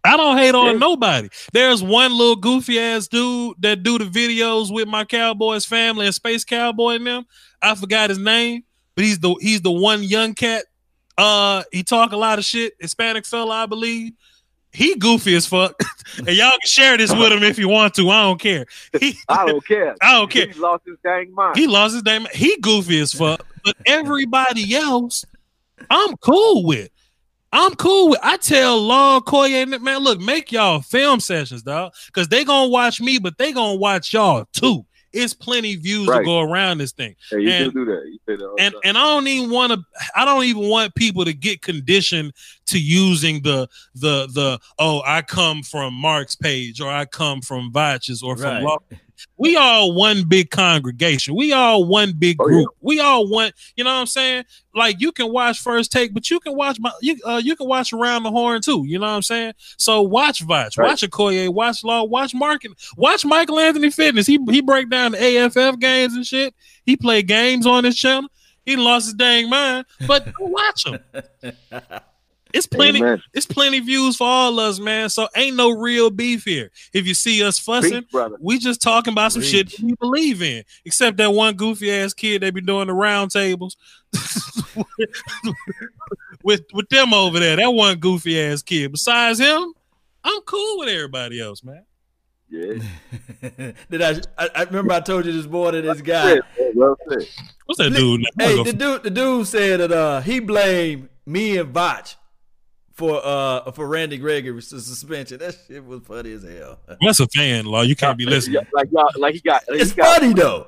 I 0.06 0.16
don't 0.16 0.38
hate 0.38 0.56
on 0.56 0.66
Yeah. 0.68 0.72
nobody. 0.78 1.28
There's 1.52 1.84
one 1.84 2.18
little 2.18 2.38
goofy 2.38 2.80
ass 2.80 3.10
dude 3.10 3.56
that 3.60 3.84
do 3.84 3.98
the 3.98 4.06
videos 4.06 4.74
with 4.74 4.88
my 4.88 5.04
Cowboys 5.04 5.66
family 5.66 6.06
and 6.06 6.16
Space 6.16 6.46
Cowboy 6.46 6.92
and 6.96 7.06
them. 7.08 7.26
I 7.62 7.76
forgot 7.76 8.10
his 8.10 8.18
name, 8.18 8.64
but 8.96 9.04
he's 9.04 9.20
the 9.20 9.36
he's 9.42 9.62
the 9.62 9.72
one 9.72 10.02
young 10.02 10.34
cat. 10.34 10.64
Uh, 11.18 11.64
he 11.74 11.84
talk 11.84 12.14
a 12.14 12.18
lot 12.18 12.40
of 12.40 12.46
shit. 12.46 12.76
Hispanic 12.80 13.26
fella, 13.26 13.64
I 13.64 13.66
believe. 13.66 14.14
He 14.72 14.96
goofy 14.96 15.36
as 15.36 15.46
fuck, 15.46 15.80
and 16.18 16.30
y'all 16.30 16.52
can 16.52 16.60
share 16.66 16.98
this 16.98 17.12
with 17.14 17.32
him 17.32 17.44
if 17.44 17.58
you 17.58 17.68
want 17.68 17.96
to. 17.96 18.10
I 18.10 18.22
don't 18.24 18.40
care. 18.40 18.66
He, 19.00 19.18
I 19.30 19.46
don't 19.46 19.66
care. 19.66 19.96
I 20.02 20.14
don't 20.14 20.30
care. 20.30 20.48
He 20.48 20.60
lost 20.60 20.86
his 20.86 20.98
dang 21.04 21.34
mind. 21.34 21.58
He 21.58 21.68
lost 21.68 21.96
his 21.96 22.04
name. 22.04 22.28
He 22.34 22.58
goofy 22.58 23.00
as 23.00 23.14
fuck. 23.14 23.46
But 23.64 23.76
everybody 23.86 24.76
else, 24.76 25.26
I'm 25.90 26.16
cool 26.18 26.66
with. 26.66 26.90
I'm 27.52 27.74
cool 27.76 28.10
with. 28.12 28.20
I 28.22 28.38
tell 28.38 28.80
Law 28.80 29.22
Koye, 29.22 29.64
and 29.64 29.82
man, 29.82 30.00
look, 30.00 30.20
make 30.20 30.52
y'all 30.52 30.82
film 30.82 31.20
sessions, 31.20 31.64
dog, 31.64 31.94
because 32.06 32.28
they 32.28 32.44
gonna 32.46 32.70
watch 32.70 33.02
me, 33.02 33.18
but 33.18 33.38
they 33.38 33.52
gonna 33.52 33.76
watch 33.76 34.14
y'all 34.14 34.46
too. 34.54 34.86
It's 35.14 35.34
plenty 35.34 35.76
views 35.76 36.08
to 36.08 36.24
go 36.24 36.40
around 36.42 36.78
this 36.78 36.92
thing. 36.92 37.16
Hey, 37.32 37.42
you 37.42 37.50
And- 37.50 37.74
do 37.74 37.86
do 37.86 37.92
that. 37.92 38.04
You 38.06 38.20
say 38.28 38.36
that 38.36 38.56
And 38.60 38.74
time. 38.74 38.82
and 38.86 38.98
I 38.98 39.02
don't 39.02 39.28
even 39.28 39.50
want 39.50 39.74
to. 39.74 39.80
I 40.16 40.26
don't 40.26 40.44
even 40.44 40.68
want 40.70 40.94
people 40.96 41.26
to 41.26 41.34
get 41.34 41.62
conditioned 41.62 42.34
to 42.68 42.80
using 42.80 43.42
the 43.42 43.68
the 43.96 44.28
the 44.34 44.60
oh 44.78 45.02
I 45.06 45.22
come 45.24 45.64
from 45.64 45.94
Mark's 45.94 46.36
page 46.36 46.80
or 46.82 46.90
I 46.92 47.06
come 47.06 47.42
from 47.42 47.72
Vach's 47.72 48.22
or 48.22 48.36
from 48.38 48.46
Right. 48.46 48.64
Law. 48.64 48.78
We 49.38 49.56
all 49.56 49.94
one 49.94 50.28
big 50.28 50.50
congregation. 50.50 51.36
We 51.36 51.52
all 51.54 51.86
one 51.86 52.14
big 52.18 52.38
Oh, 52.40 52.48
yeah. 52.48 52.54
group. 52.56 52.70
We 52.82 53.00
all 53.00 53.28
one. 53.30 53.52
You 53.76 53.84
know 53.84 53.90
what 53.92 54.00
I'm 54.02 54.06
saying? 54.08 54.46
Like 54.76 55.00
you 55.00 55.12
can 55.12 55.32
watch 55.32 55.60
First 55.60 55.92
Take, 55.92 56.14
but 56.14 56.30
you 56.30 56.40
can 56.40 56.56
watch 56.56 56.78
my 56.80 56.92
you 57.02 57.18
uh, 57.26 57.42
you 57.44 57.56
can 57.56 57.68
watch 57.68 57.92
Around 57.92 58.24
the 58.24 58.32
Horn 58.32 58.62
too. 58.62 58.84
You 58.86 59.00
know 59.00 59.08
what 59.08 59.14
I'm 59.14 59.22
saying? 59.22 59.54
So 59.78 60.02
watch 60.02 60.46
Vach, 60.46 60.78
Right. 60.78 60.88
watch 60.90 61.02
Okoye, 61.02 61.50
watch 61.50 61.84
Law, 61.84 62.04
watch 62.04 62.34
Mark, 62.34 62.64
and 62.66 62.76
watch 62.96 63.26
Michael 63.26 63.60
Anthony 63.60 63.90
Fitness. 63.90 64.28
He 64.28 64.40
he 64.50 64.62
break 64.62 64.90
down 64.90 65.14
the 65.14 65.18
AFF 65.22 65.80
games 65.80 66.14
and 66.14 66.26
shit. 66.26 66.54
He 66.86 66.96
play 66.98 67.22
games 67.24 67.66
on 67.66 67.84
his 67.84 67.98
channel. 67.98 68.30
He 68.66 68.76
lost 68.76 69.06
his 69.08 69.16
dang 69.16 69.50
mind, 69.50 69.86
but 70.08 70.26
go 70.34 70.46
watch 70.46 70.86
him. 70.86 71.00
It's 72.54 72.66
plenty. 72.66 73.00
Amen. 73.00 73.22
It's 73.34 73.46
plenty 73.46 73.80
views 73.80 74.18
for 74.18 74.28
all 74.28 74.60
us, 74.60 74.80
man. 74.80 75.10
So 75.10 75.28
ain't 75.36 75.56
no 75.56 75.70
real 75.70 76.10
beef 76.10 76.46
here. 76.46 76.72
If 76.94 77.06
you 77.06 77.14
see 77.14 77.44
us 77.44 77.60
fussing, 77.60 78.06
Preach, 78.12 78.32
we 78.40 78.58
just 78.58 78.82
talking 78.82 79.14
about 79.14 79.32
some 79.32 79.44
shit 79.44 79.68
Preach. 79.68 79.78
that 79.78 79.86
we 79.86 79.94
believe 79.96 80.42
in. 80.42 80.64
Except 80.84 81.18
that 81.18 81.32
one 81.32 81.56
goofy 81.56 81.92
ass 81.92 82.14
kid 82.14 82.42
they 82.42 82.50
be 82.50 82.62
doing 82.62 82.88
the 82.88 82.94
round 82.94 83.32
tables 83.32 83.78
with 86.44 86.62
with 86.74 86.90
them 86.90 87.14
over 87.14 87.40
there. 87.40 87.56
That 87.56 87.72
one 87.72 87.98
goofy 87.98 88.42
ass 88.42 88.64
kid. 88.64 88.92
Besides 88.92 89.40
him, 89.40 89.74
I'm 90.24 90.42
cool 90.42 90.80
with 90.80 90.90
everybody 90.90 91.40
else, 91.40 91.64
man. 91.64 91.86
Yeah. 92.50 92.82
Did 93.92 94.02
I, 94.02 94.22
I? 94.38 94.50
I 94.56 94.64
remember 94.64 94.94
I 94.94 95.02
told 95.02 95.28
you 95.28 95.34
this 95.34 95.46
morning. 95.46 95.84
This 95.84 96.02
guy. 96.02 96.40
Well 96.74 96.98
said. 97.08 97.28
What's 97.66 97.78
that 97.78 97.94
dude? 97.94 98.26
Hey, 98.40 98.64
the 98.64 98.74
dude, 98.74 99.04
the 99.04 99.12
dude 99.12 99.46
said 99.46 99.82
that 99.82 99.92
uh, 99.92 100.22
he 100.22 100.40
blamed 100.40 101.10
me 101.28 101.58
and 101.58 101.72
Vach 101.72 102.16
for 103.00 103.20
uh 103.26 103.72
for 103.72 103.88
Randy 103.88 104.18
Gregory's 104.18 104.68
suspension. 104.68 105.40
That 105.40 105.58
shit 105.68 105.84
was 105.84 106.02
funny 106.06 106.34
as 106.34 106.44
hell. 106.44 106.80
That's 107.02 107.20
a 107.20 107.28
fan, 107.28 107.66
law. 107.66 107.82
You 107.82 107.96
can't 107.96 108.18
be 108.18 108.26
listening. 108.26 108.62
Like 108.74 108.90
y'all, 108.92 109.10
like 109.18 109.34
he 109.36 109.40
got, 109.42 109.64
he 109.68 109.76
It's 109.76 109.94
got 109.94 110.20
funny 110.20 110.34
though. 110.36 110.68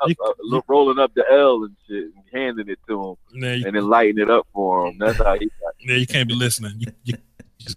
uh, 0.00 0.06
uh, 0.08 0.60
rolling 0.66 0.98
up 0.98 1.12
the 1.14 1.24
L 1.30 1.64
and 1.64 1.76
shit, 1.86 2.04
and 2.04 2.24
handing 2.32 2.68
it 2.68 2.78
to 2.88 3.10
him, 3.10 3.16
Nah, 3.34 3.52
you, 3.52 3.66
and 3.66 3.76
then 3.76 3.88
lighting 3.88 4.18
it 4.18 4.30
up 4.30 4.46
for 4.54 4.86
him. 4.86 4.96
That's 4.98 5.18
how 5.18 5.34
he 5.38 5.46
got. 5.46 5.74
yeah, 5.78 5.96
you 5.96 6.06
can't 6.06 6.26
be 6.28 6.34
listening. 6.34 6.72
You, 6.78 6.86
you, 7.04 7.14
you 7.58 7.66
just, 7.66 7.76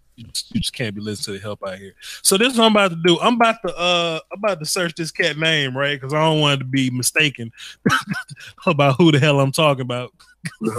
you 0.54 0.62
just- 0.62 0.74
can't 0.74 0.96
be 0.96 1.02
listening 1.02 1.26
to 1.36 1.40
the 1.40 1.44
help 1.44 1.62
out 1.68 1.78
here. 1.78 1.94
So 2.22 2.38
this 2.38 2.54
is 2.54 2.58
what 2.60 2.66
I'm 2.68 2.72
about 2.72 2.92
to 2.92 2.98
do. 3.04 3.20
I'm 3.20 3.34
about 3.36 3.58
to 3.68 3.76
uh 3.76 4.20
I'm 4.32 4.40
about 4.40 4.60
to 4.60 4.66
search 4.66 4.96
this 4.96 5.12
cat 5.12 5.38
name, 5.38 5.76
right? 5.78 6.00
Because 6.00 6.14
I 6.14 6.22
don't 6.22 6.40
want 6.40 6.60
to 6.62 6.66
be 6.66 6.90
mistaken 6.90 7.52
about 8.66 8.96
who 8.98 9.12
the 9.12 9.20
hell 9.20 9.40
I'm 9.42 9.52
talking 9.52 9.82
about. 9.82 10.12
You 10.62 10.72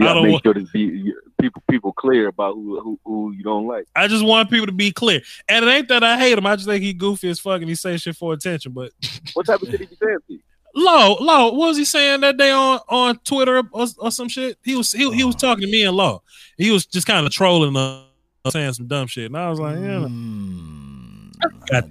I 0.00 0.14
don't 0.14 0.24
make 0.24 0.32
want- 0.32 0.42
sure 0.44 0.54
to 0.54 0.66
be 0.72 1.12
people 1.40 1.62
people 1.70 1.92
clear 1.92 2.28
about 2.28 2.54
who, 2.54 2.80
who 2.80 3.00
who 3.04 3.32
you 3.32 3.42
don't 3.42 3.66
like. 3.66 3.86
I 3.96 4.06
just 4.06 4.24
want 4.24 4.50
people 4.50 4.66
to 4.66 4.72
be 4.72 4.92
clear. 4.92 5.22
And 5.48 5.64
it 5.64 5.68
ain't 5.68 5.88
that 5.88 6.04
I 6.04 6.18
hate 6.18 6.36
him. 6.38 6.46
I 6.46 6.56
just 6.56 6.68
think 6.68 6.82
he 6.82 6.92
goofy 6.92 7.28
as 7.30 7.40
fuck 7.40 7.60
and 7.60 7.68
he 7.68 7.74
say 7.74 7.96
shit 7.96 8.16
for 8.16 8.32
attention. 8.32 8.72
But 8.72 8.92
What 9.34 9.46
type 9.46 9.62
of 9.62 9.68
shit 9.68 9.80
he 9.80 9.86
be 9.86 9.96
saying 9.96 10.18
to 10.26 10.32
you? 10.34 10.40
Law, 10.74 11.16
Law, 11.20 11.46
what 11.46 11.68
was 11.68 11.76
he 11.76 11.84
saying 11.84 12.20
that 12.20 12.36
day 12.36 12.50
on 12.50 12.80
on 12.88 13.18
Twitter 13.18 13.62
or, 13.72 13.86
or 13.98 14.10
some 14.10 14.28
shit? 14.28 14.58
He 14.62 14.76
was 14.76 14.92
he, 14.92 15.10
he 15.12 15.24
was 15.24 15.36
talking 15.36 15.62
to 15.62 15.70
me 15.70 15.84
and 15.84 15.96
Law. 15.96 16.22
He 16.56 16.70
was 16.70 16.86
just 16.86 17.06
kind 17.06 17.26
of 17.26 17.32
trolling 17.32 17.76
us, 17.76 18.04
saying 18.48 18.74
some 18.74 18.86
dumb 18.86 19.06
shit. 19.06 19.26
And 19.26 19.36
I 19.36 19.50
was 19.50 19.58
like, 19.58 19.76
yeah. 19.76 20.06
Mm. 20.08 21.32
Got 21.70 21.84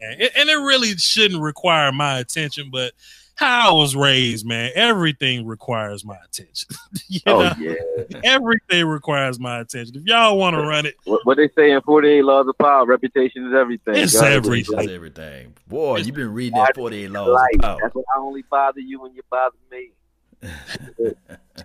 And 0.00 0.30
and 0.36 0.48
it 0.48 0.56
really 0.56 0.96
shouldn't 0.96 1.40
require 1.40 1.92
my 1.92 2.18
attention, 2.18 2.70
but 2.72 2.92
how 3.36 3.70
I 3.70 3.72
was 3.74 3.94
raised, 3.94 4.46
man, 4.46 4.72
everything 4.74 5.46
requires 5.46 6.04
my 6.04 6.16
attention. 6.24 6.68
you 7.08 7.20
Oh 7.26 7.42
know, 7.42 7.52
yeah. 7.58 7.74
everything 8.24 8.86
requires 8.86 9.38
my 9.38 9.60
attention. 9.60 9.96
If 9.96 10.04
y'all 10.04 10.36
want 10.38 10.56
to 10.56 10.62
run 10.62 10.86
it, 10.86 10.94
What, 11.04 11.24
what 11.24 11.36
they 11.36 11.48
say 11.50 11.70
in 11.70 11.80
Forty 11.82 12.08
Eight 12.08 12.22
Laws 12.24 12.48
of 12.48 12.56
Power? 12.58 12.84
Reputation 12.86 13.46
is 13.46 13.54
everything. 13.54 13.96
It's 13.96 14.14
God, 14.14 14.32
everything. 14.32 14.76
That's 14.76 14.88
everything. 14.88 15.54
Boy, 15.68 15.98
you've 15.98 16.14
been 16.14 16.32
reading 16.32 16.58
that 16.58 16.74
48 16.74 17.10
laws 17.10 17.28
of 17.28 17.60
power. 17.60 17.78
That's 17.82 17.94
why 17.94 18.02
I 18.14 18.18
only 18.18 18.42
bother 18.50 18.80
you 18.80 19.00
when 19.00 19.14
you 19.14 19.22
bother 19.30 19.56
me. 19.70 19.92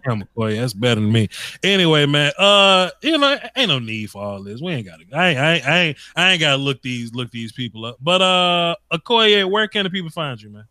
damn, 0.06 0.24
boy, 0.36 0.56
that's 0.56 0.74
better 0.74 1.02
than 1.02 1.12
me. 1.12 1.30
Anyway, 1.64 2.06
man, 2.06 2.32
uh, 2.38 2.90
you 3.02 3.18
know, 3.18 3.38
ain't 3.56 3.70
no 3.70 3.80
need 3.80 4.10
for 4.10 4.24
all 4.24 4.44
this. 4.44 4.62
We 4.62 4.72
ain't 4.74 4.88
got 4.88 5.00
to. 5.00 5.06
I 5.16 5.30
ain't, 5.30 5.40
I 5.40 5.54
ain't, 5.54 5.68
I 5.68 5.80
ain't, 5.80 5.98
I 6.16 6.32
ain't 6.32 6.40
got 6.40 6.52
to 6.52 6.58
look 6.58 6.82
these 6.82 7.14
look 7.14 7.32
these 7.32 7.52
people 7.52 7.86
up. 7.86 7.98
But 8.02 8.22
uh, 8.22 8.76
Okoye, 8.94 9.50
where 9.50 9.68
can 9.68 9.84
the 9.84 9.90
people 9.90 10.10
find 10.10 10.42
you, 10.42 10.50
man? 10.50 10.66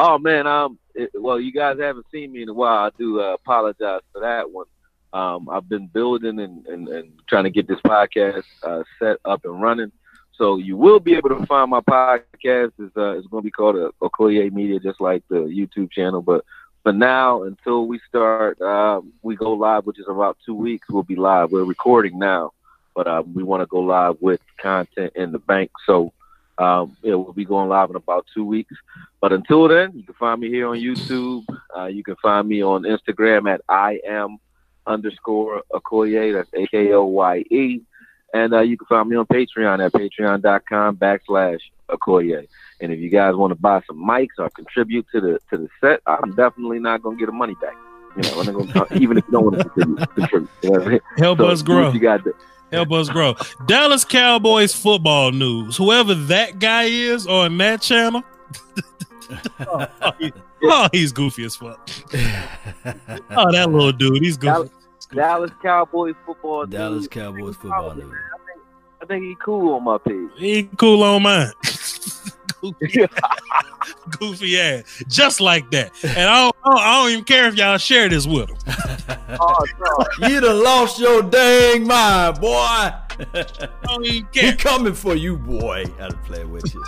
Oh 0.00 0.16
man, 0.16 0.46
um, 0.46 0.78
it, 0.94 1.10
well, 1.12 1.40
you 1.40 1.50
guys 1.50 1.76
haven't 1.80 2.06
seen 2.12 2.30
me 2.30 2.42
in 2.42 2.48
a 2.48 2.54
while. 2.54 2.86
I 2.86 2.90
do 2.96 3.20
uh, 3.20 3.34
apologize 3.34 4.02
for 4.12 4.20
that 4.20 4.48
one. 4.48 4.66
Um, 5.12 5.48
I've 5.48 5.68
been 5.68 5.88
building 5.88 6.38
and, 6.38 6.64
and, 6.68 6.86
and 6.86 7.12
trying 7.28 7.42
to 7.44 7.50
get 7.50 7.66
this 7.66 7.80
podcast 7.80 8.44
uh, 8.62 8.84
set 9.00 9.16
up 9.24 9.44
and 9.44 9.60
running. 9.60 9.90
So 10.36 10.56
you 10.56 10.76
will 10.76 11.00
be 11.00 11.16
able 11.16 11.30
to 11.30 11.44
find 11.46 11.68
my 11.68 11.80
podcast. 11.80 12.74
It's, 12.78 12.96
uh, 12.96 13.18
it's 13.18 13.26
going 13.26 13.42
to 13.42 13.44
be 13.44 13.50
called 13.50 13.74
uh, 13.74 13.90
Okoye 14.00 14.52
Media, 14.52 14.78
just 14.78 15.00
like 15.00 15.24
the 15.28 15.40
YouTube 15.40 15.90
channel. 15.90 16.22
But 16.22 16.44
for 16.84 16.92
now, 16.92 17.42
until 17.42 17.88
we 17.88 17.98
start, 18.08 18.60
um, 18.60 19.12
we 19.22 19.34
go 19.34 19.52
live, 19.54 19.84
which 19.84 19.98
is 19.98 20.06
about 20.08 20.38
two 20.46 20.54
weeks. 20.54 20.86
We'll 20.88 21.02
be 21.02 21.16
live. 21.16 21.50
We're 21.50 21.64
recording 21.64 22.20
now, 22.20 22.52
but 22.94 23.08
uh, 23.08 23.24
we 23.34 23.42
want 23.42 23.62
to 23.62 23.66
go 23.66 23.80
live 23.80 24.18
with 24.20 24.40
content 24.58 25.14
in 25.16 25.32
the 25.32 25.40
bank. 25.40 25.72
So 25.86 26.12
um, 26.58 26.96
yeah, 27.02 27.14
we'll 27.14 27.32
be 27.32 27.44
going 27.44 27.68
live 27.68 27.90
in 27.90 27.96
about 27.96 28.26
two 28.34 28.44
weeks. 28.44 28.74
But 29.20 29.32
until 29.32 29.68
then, 29.68 29.92
you 29.94 30.02
can 30.04 30.14
find 30.14 30.40
me 30.40 30.48
here 30.48 30.68
on 30.68 30.76
YouTube. 30.76 31.44
Uh, 31.76 31.86
you 31.86 32.02
can 32.04 32.16
find 32.16 32.48
me 32.48 32.62
on 32.62 32.82
Instagram 32.82 33.52
at 33.52 33.60
I 33.68 34.00
am 34.06 34.38
underscore 34.86 35.62
Okoye. 35.72 36.32
That's 36.34 36.50
A 36.54 36.66
K 36.66 36.92
O 36.92 37.04
Y 37.04 37.44
E. 37.50 37.80
And 38.34 38.52
uh, 38.52 38.60
you 38.60 38.76
can 38.76 38.86
find 38.86 39.08
me 39.08 39.16
on 39.16 39.26
Patreon 39.26 39.84
at 39.84 39.92
patreon.com 39.92 40.96
backslash 40.96 41.60
Okoye. 41.88 42.46
And 42.80 42.92
if 42.92 42.98
you 42.98 43.08
guys 43.08 43.34
want 43.34 43.52
to 43.52 43.58
buy 43.58 43.80
some 43.86 43.96
mics 43.96 44.38
or 44.38 44.50
contribute 44.50 45.06
to 45.12 45.20
the 45.20 45.38
to 45.50 45.58
the 45.58 45.68
set, 45.80 46.00
I'm 46.06 46.34
definitely 46.34 46.78
not 46.78 47.02
gonna 47.02 47.16
get 47.16 47.28
a 47.28 47.32
money 47.32 47.54
back. 47.60 47.74
You 48.16 48.22
know, 48.22 48.40
I'm 48.40 48.46
not 48.68 48.74
gonna, 48.74 49.00
even 49.00 49.18
if 49.18 49.24
you 49.26 49.32
don't 49.32 49.44
want 49.44 49.58
to 49.58 49.64
contribute. 49.64 50.14
contribute 50.14 50.50
you 50.62 50.70
know 50.70 50.82
I 50.82 50.88
mean? 50.88 51.00
Help 51.16 51.38
So, 51.38 51.46
us 51.48 51.62
grow. 51.62 51.90
You 51.92 52.00
got 52.00 52.24
to. 52.24 52.34
Help 52.72 52.92
us 52.92 53.08
grow. 53.08 53.34
Dallas 53.66 54.04
Cowboys 54.04 54.74
football 54.74 55.32
news. 55.32 55.76
Whoever 55.76 56.14
that 56.14 56.58
guy 56.58 56.84
is 56.84 57.26
on 57.26 57.56
that 57.58 57.80
channel. 57.82 58.22
oh, 59.60 59.86
he- 60.18 60.32
oh, 60.64 60.88
he's 60.92 61.12
goofy 61.12 61.44
as 61.44 61.56
fuck. 61.56 61.88
Oh, 63.30 63.52
that 63.52 63.70
little 63.70 63.92
dude, 63.92 64.22
he's 64.22 64.36
goofy. 64.36 64.52
Dallas- 64.52 64.70
Dallas 65.14 65.50
Cowboys 65.62 66.14
football. 66.26 66.66
Dallas 66.66 67.02
dude. 67.04 67.10
Cowboys 67.12 67.56
football 67.56 67.94
news. 67.94 68.14
I 69.00 69.06
think 69.06 69.22
he 69.24 69.36
cool 69.42 69.74
on 69.74 69.84
my 69.84 69.96
page. 69.98 70.28
He 70.36 70.68
cool 70.76 71.02
on 71.02 71.22
mine. 71.22 71.50
goofy, 72.60 73.06
goofy 74.18 74.60
ass, 74.60 75.02
just 75.08 75.40
like 75.40 75.70
that. 75.70 75.92
And 76.04 76.28
I 76.28 76.42
don't, 76.44 76.56
I 76.66 77.02
don't- 77.02 77.10
even 77.12 77.24
care 77.24 77.46
if 77.48 77.56
y'all 77.56 77.78
share 77.78 78.08
this 78.08 78.26
with 78.26 78.48
him. 78.50 78.56
Oh, 79.40 79.64
no. 79.78 80.28
you 80.28 80.40
done 80.40 80.62
lost 80.62 80.98
your 80.98 81.22
dang 81.22 81.86
mind, 81.86 82.40
boy. 82.40 82.50
I 82.54 83.02
he 84.02 84.52
coming 84.54 84.94
for 84.94 85.14
you, 85.14 85.36
boy. 85.36 85.84
I 86.00 86.08
done 86.08 86.18
play 86.24 86.44
with 86.44 86.72
you. 86.74 86.82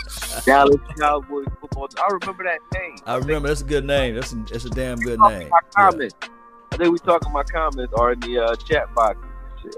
Dallas 0.47 0.76
Cowboys 0.98 1.47
football. 1.60 1.88
I 1.98 2.09
remember 2.12 2.44
that 2.44 2.60
name. 2.74 2.97
I 3.05 3.16
remember 3.16 3.48
that's 3.48 3.60
a 3.60 3.64
good 3.64 3.84
name. 3.84 4.14
That's 4.14 4.32
a, 4.32 4.36
that's 4.36 4.64
a 4.64 4.70
damn 4.70 4.98
good 4.98 5.20
name. 5.20 5.51
My 5.51 5.59
Yeah. 5.62 5.70
comments. 5.90 6.14
I 6.72 6.76
think 6.76 6.92
we 6.92 6.98
talking 6.98 7.30
my 7.32 7.42
comments 7.42 7.92
are 7.98 8.12
in 8.12 8.20
the 8.20 8.38
uh, 8.38 8.56
chat 8.56 8.92
box. 8.94 9.18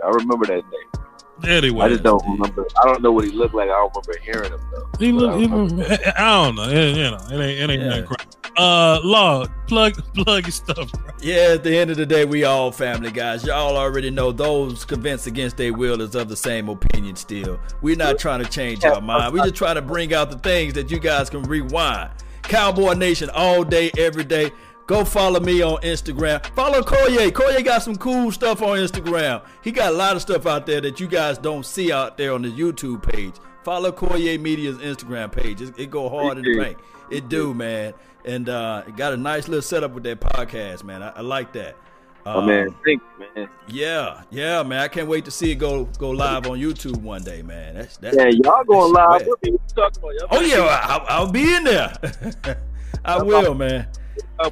I 0.05 0.09
remember 0.11 0.47
that 0.47 0.63
name. 0.71 1.02
Anyway, 1.47 1.85
I 1.85 1.89
just 1.89 2.03
don't 2.03 2.23
indeed. 2.25 2.41
remember. 2.41 2.67
I 2.83 2.87
don't 2.87 3.03
know 3.03 3.11
what 3.13 3.25
he 3.25 3.31
looked 3.33 3.55
like. 3.55 3.69
I 3.69 3.73
don't 3.73 3.93
remember 3.95 4.25
hearing 4.25 4.53
him 4.53 4.61
though. 4.73 4.89
He 4.99 5.13
But 5.13 5.19
look, 5.21 5.33
I 5.33 5.39
he 5.39 5.47
look, 5.47 5.91
I 5.91 6.13
I 6.17 6.45
don't 6.45 6.55
know. 6.55 6.69
It, 6.69 6.97
you 6.97 7.03
know, 7.11 7.19
it 7.31 7.33
ain't, 7.33 7.71
it 7.71 7.71
ain't 7.71 7.83
Yeah. 7.83 8.03
crazy. 8.03 8.29
Uh, 8.59 9.01
Law, 9.03 9.47
plug, 9.67 9.95
plug 10.15 10.45
your 10.45 10.51
stuff. 10.53 10.93
Bro. 10.93 11.15
Yeah, 11.23 11.53
at 11.55 11.65
the 11.65 11.75
end 11.77 11.91
of 11.91 11.97
the 11.97 12.05
day, 12.05 12.27
we 12.27 12.45
all 12.45 12.71
family, 12.71 13.11
guys. 13.11 13.45
Y'all 13.47 13.77
already 13.79 14.11
know 14.11 14.31
those 14.31 14.85
convinced 14.85 15.27
against 15.27 15.57
their 15.57 15.73
will 15.73 16.03
is 16.03 16.15
of 16.15 16.29
the 16.29 16.37
same 16.37 16.69
opinion 16.69 17.17
still. 17.17 17.59
We're 17.81 17.97
not 17.97 18.19
trying 18.19 18.45
to 18.45 18.49
change 18.51 18.85
our 18.85 19.01
mind. 19.01 19.33
We 19.33 19.41
just 19.41 19.55
trying 19.55 19.77
to 19.77 19.83
bring 19.83 20.13
out 20.13 20.31
the 20.31 20.39
things 20.39 20.75
that 20.75 20.91
you 20.91 20.99
guys 21.01 21.31
can 21.31 21.43
rewind. 21.45 22.11
Cowboy 22.43 22.93
Nation 22.95 23.31
all 23.35 23.65
day, 23.65 23.91
every 23.97 24.25
day. 24.25 24.51
Go 24.87 25.05
follow 25.05 25.41
me 25.41 25.63
on 25.63 25.81
Instagram. 25.83 26.45
Follow 26.55 26.83
Koye. 26.83 27.31
Koye 27.31 27.65
got 27.65 27.83
some 27.83 27.97
cool 27.97 28.33
stuff 28.33 28.63
on 28.63 28.79
Instagram. 28.79 29.43
He 29.63 29.71
got 29.71 29.93
a 29.93 29.97
lot 29.97 30.17
of 30.17 30.23
stuff 30.23 30.47
out 30.47 30.67
there 30.67 30.81
that 30.81 30.99
you 30.99 31.07
guys 31.07 31.39
don't 31.39 31.65
see 31.65 31.93
out 31.93 32.17
there 32.17 32.33
on 32.33 32.43
the 32.43 32.51
YouTube 32.51 33.03
page. 33.03 33.35
Follow 33.63 33.93
Koye 33.93 34.41
Media's 34.41 34.79
Instagram 34.79 35.31
page. 35.31 35.61
It, 35.61 35.79
it 35.79 35.91
go 35.91 36.09
hard 36.09 36.39
in 36.39 36.45
the 36.45 36.59
bank. 36.59 36.79
It 37.11 37.29
do, 37.29 37.55
man. 37.55 37.95
And 38.25 38.49
uh, 38.49 38.83
it 38.87 38.97
got 38.97 39.13
a 39.13 39.17
nice 39.17 39.49
little 39.49 39.63
setup 39.63 39.93
with 39.93 40.03
that 40.05 40.21
podcast, 40.21 40.85
man. 40.85 41.03
I, 41.03 41.11
I 41.11 41.21
like 41.21 41.53
that. 41.53 41.77
Oh 42.25 42.41
man, 42.41 42.73
thanks, 42.85 43.05
man. 43.19 43.49
Yeah, 43.67 44.23
yeah, 44.31 44.63
man. 44.63 44.79
I 44.79 44.87
can't 44.87 45.09
wait 45.09 45.25
to 45.25 45.33
see 45.33 45.51
it 45.51 45.57
go 45.57 45.87
go 45.99 46.11
live 46.11 46.47
on 46.47 46.57
YouTube 46.57 46.99
one 46.99 47.25
day, 47.25 47.43
man. 47.43 47.75
That's 47.75 47.97
that's 47.97 48.17
Yeah, 48.17 48.29
y'all 48.29 48.63
going 48.63 48.93
live. 48.93 49.27
What 49.27 49.39
you 49.43 49.59
talking 49.75 49.99
about? 49.99 50.15
Y'all 50.15 50.29
Oh 50.31 50.41
yeah, 50.41 50.81
I'll, 50.85 51.05
I'll 51.09 51.33
be 51.33 51.53
in 51.53 51.65
there. 51.65 51.93
I 53.05 53.21
will, 53.21 53.55
man. 53.55 53.89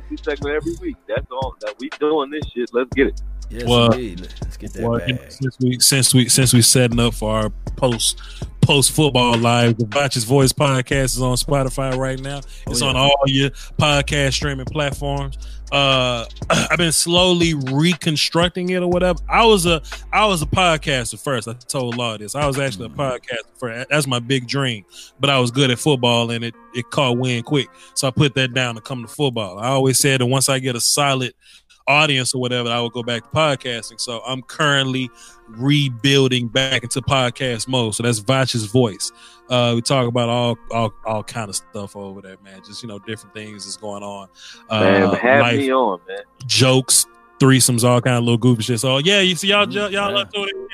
Be 0.09 0.17
segment 0.17 0.57
every 0.57 0.75
week. 0.81 0.97
That's 1.09 1.27
all. 1.31 1.57
That 1.61 1.75
we 1.81 1.89
doing 2.01 2.31
this 2.31 2.45
shit. 2.55 2.71
Let's 2.73 2.91
get 2.95 3.09
it. 3.09 3.23
Yes, 3.51 3.65
Well, 3.67 3.93
indeed. 3.93 4.21
Let's 4.43 4.57
get 4.57 4.73
that 4.75 4.83
Well, 4.83 5.01
since 5.29 5.59
we 5.61 5.79
since 5.81 6.15
we 6.15 6.29
since 6.29 6.53
we 6.53 6.63
setting 6.63 7.01
up 7.01 7.15
for 7.15 7.31
our 7.37 7.51
post 7.77 8.21
post 8.61 8.93
football 8.93 9.37
live, 9.37 9.77
the 9.79 9.87
Botches 9.87 10.25
Voice 10.25 10.53
podcast 10.53 11.17
is 11.17 11.23
on 11.23 11.37
Spotify 11.37 11.97
right 11.97 12.21
now. 12.21 12.39
It's 12.69 12.81
Oh, 12.83 12.85
yeah. 12.87 12.91
on 12.91 12.97
all 12.97 13.23
your 13.27 13.51
podcast 13.79 14.35
streaming 14.35 14.67
platforms. 14.67 15.37
Uh, 15.73 16.25
I've 16.51 16.79
been 16.79 16.93
slowly 16.93 17.55
reconstructing 17.55 18.71
it 18.71 18.83
or 18.83 18.89
whatever. 18.89 19.19
I 19.29 19.45
was 19.47 19.67
a 19.67 19.83
I 20.13 20.27
was 20.27 20.43
a 20.43 20.47
podcaster 20.47 21.21
first. 21.21 21.49
I 21.49 21.55
told 21.55 21.97
Law 21.97 22.17
this. 22.19 22.35
I 22.37 22.47
was 22.47 22.59
actually 22.59 22.87
a 22.87 22.91
podcaster 22.91 23.59
first. 23.59 23.89
That's 23.91 24.07
my 24.07 24.19
big 24.21 24.47
dream. 24.47 24.85
But 25.19 25.31
I 25.31 25.39
was 25.41 25.51
good 25.51 25.71
at 25.71 25.79
football 25.79 26.31
and 26.31 26.45
it 26.45 26.55
it 26.75 26.89
caught 26.91 27.19
wind 27.19 27.47
quick. 27.47 27.69
So 27.95 28.07
I 28.07 28.11
put 28.13 28.35
that 28.35 28.55
down 28.55 28.77
to 28.77 28.81
come 28.81 29.03
to 29.03 29.09
football. 29.09 29.59
I 29.59 29.69
always 29.69 29.99
said 29.99 30.21
that 30.21 30.27
once 30.27 30.49
I 30.49 30.59
get 30.61 30.77
a 30.77 30.81
solid 30.81 31.35
audience 31.87 32.35
or 32.35 32.41
whatever, 32.41 32.69
I 32.69 32.81
would 32.81 32.93
go 32.93 33.03
back 33.03 33.23
to 33.25 33.29
podcasting. 33.31 34.01
So 34.01 34.21
I'm 34.27 34.43
currently 34.43 35.11
rebuilding 35.49 36.49
back 36.49 36.83
into 36.83 37.01
podcast 37.03 37.69
mode. 37.69 37.95
So 37.95 38.03
that's 38.03 38.21
Vach's 38.21 38.65
voice. 38.65 39.13
Uh, 39.49 39.73
we 39.75 39.83
talk 39.83 40.07
about 40.07 40.29
all 40.29 40.57
all 40.71 40.93
all 41.05 41.23
kind 41.25 41.49
of 41.49 41.57
stuff 41.57 41.97
over 41.97 42.21
there, 42.21 42.37
man. 42.45 42.61
Just 42.65 42.83
you 42.83 42.89
know, 42.89 42.99
different 43.01 43.35
things 43.35 43.65
that's 43.65 43.77
going 43.77 44.03
on. 44.03 44.29
Uh, 44.69 44.81
Man, 44.81 45.15
have 45.17 45.41
life, 45.43 45.59
me 45.59 45.73
on, 45.73 46.01
man. 46.09 46.19
jokes, 46.47 47.07
threesomes, 47.41 47.83
all 47.83 48.01
kind 48.01 48.17
of 48.17 48.23
little 48.25 48.39
goofy 48.39 48.63
shit. 48.63 48.81
So 48.81 48.99
yeah, 48.99 49.21
you 49.21 49.35
see 49.35 49.49
y'all 49.49 49.69
y'all 49.73 49.91
y'all 49.91 50.17
Yeah. 50.17 50.25
tuning 50.33 50.55
in. 50.57 50.69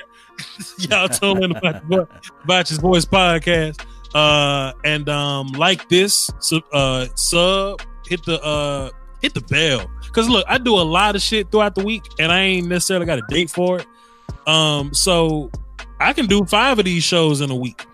y'all 0.91 1.43
in 1.43 1.57
about 1.57 1.89
Vach's 2.47 2.78
voice 2.78 3.05
podcast. 3.07 3.85
Uh, 4.15 4.73
and 4.85 5.09
um, 5.09 5.49
like 5.49 5.89
this, 5.89 6.31
sub, 6.39 6.62
uh, 6.73 7.07
sub, 7.16 7.83
hit 8.09 8.23
the 8.24 8.43
uh, 8.43 8.91
hit 9.22 9.34
the 9.34 9.40
bell. 9.43 9.90
Cause 10.12 10.28
look, 10.28 10.44
I 10.48 10.59
do 10.59 10.74
a 10.74 10.82
lot 10.82 11.14
of 11.16 11.22
shit 11.22 11.51
throughout 11.51 11.74
the 11.74 11.84
week, 11.84 12.02
and 12.18 12.32
I 12.32 12.40
ain't 12.40 12.68
necessarily 12.68 13.06
got 13.06 13.18
a 13.18 13.22
date 13.28 13.51
for 13.51 13.78
it. 13.80 13.86
Um, 14.48 14.94
so 14.94 15.51
I 16.01 16.12
can 16.12 16.26
do 16.26 16.44
five 16.44 16.78
of 16.78 16.84
these 16.84 17.02
shows 17.05 17.40
in 17.40 17.51
a 17.51 17.56
week, 17.56 17.84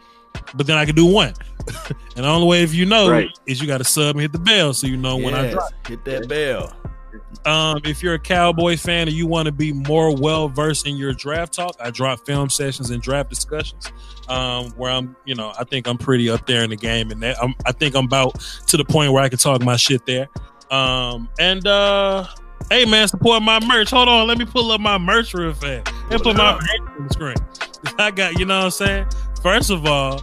but 0.54 0.66
then 0.66 0.76
I 0.76 0.84
can 0.84 0.94
do 0.94 1.06
one. 1.06 1.34
and 2.16 2.24
the 2.24 2.28
only 2.28 2.46
way 2.46 2.62
if 2.62 2.74
you 2.74 2.84
know 2.86 3.08
Right. 3.10 3.28
is 3.46 3.60
you 3.60 3.66
got 3.66 3.78
to 3.78 3.84
sub 3.84 4.16
and 4.16 4.20
hit 4.20 4.32
the 4.32 4.38
bell 4.38 4.72
so 4.74 4.86
you 4.86 4.96
know 4.96 5.16
when 5.16 5.32
I 5.34 5.50
drop. 5.52 5.70
hit 5.86 6.04
that 6.04 6.28
bell. 6.28 6.72
Um, 7.44 7.80
if 7.84 8.02
you're 8.02 8.14
a 8.14 8.18
Cowboy 8.18 8.76
fan 8.76 9.06
and 9.08 9.16
you 9.16 9.26
want 9.26 9.46
to 9.46 9.52
be 9.52 9.72
more 9.72 10.14
well 10.16 10.48
versed 10.48 10.86
in 10.86 10.96
your 10.96 11.12
draft 11.12 11.52
talk, 11.52 11.74
I 11.80 11.90
drop 11.90 12.24
film 12.24 12.48
sessions 12.50 12.90
and 12.90 13.02
draft 13.02 13.30
discussions. 13.30 13.92
Um, 14.28 14.70
where 14.72 14.90
I'm, 14.90 15.14
you 15.24 15.34
know, 15.34 15.52
I 15.58 15.64
think 15.64 15.86
I'm 15.86 15.98
pretty 15.98 16.30
up 16.30 16.46
there 16.46 16.62
in 16.62 16.70
the 16.70 16.76
game, 16.76 17.10
and 17.10 17.22
that 17.22 17.36
I'm, 17.42 17.54
I 17.66 17.72
think 17.72 17.94
I'm 17.96 18.04
about 18.06 18.40
to 18.68 18.76
the 18.76 18.84
point 18.84 19.12
where 19.12 19.22
I 19.22 19.28
can 19.28 19.38
talk 19.38 19.60
my 19.62 19.76
shit 19.76 20.06
there. 20.06 20.28
Um, 20.72 21.28
and 21.38 21.66
uh, 21.66 22.26
hey 22.70 22.84
man, 22.86 23.06
support 23.08 23.42
my 23.42 23.60
merch. 23.64 23.90
Hold 23.90 24.08
on, 24.08 24.26
let 24.26 24.38
me 24.38 24.44
pull 24.44 24.70
up 24.72 24.80
my 24.80 24.98
merch 24.98 25.34
real 25.34 25.52
fast 25.52 25.92
and 26.10 26.22
put 26.22 26.36
my 26.36 26.54
merch 26.54 26.90
on 26.98 27.06
the 27.06 27.12
screen. 27.12 27.36
I 27.98 28.10
got, 28.10 28.38
you 28.38 28.44
know 28.46 28.58
what 28.58 28.64
I'm 28.64 28.70
saying. 28.70 29.06
First 29.42 29.70
of 29.70 29.84
all, 29.86 30.18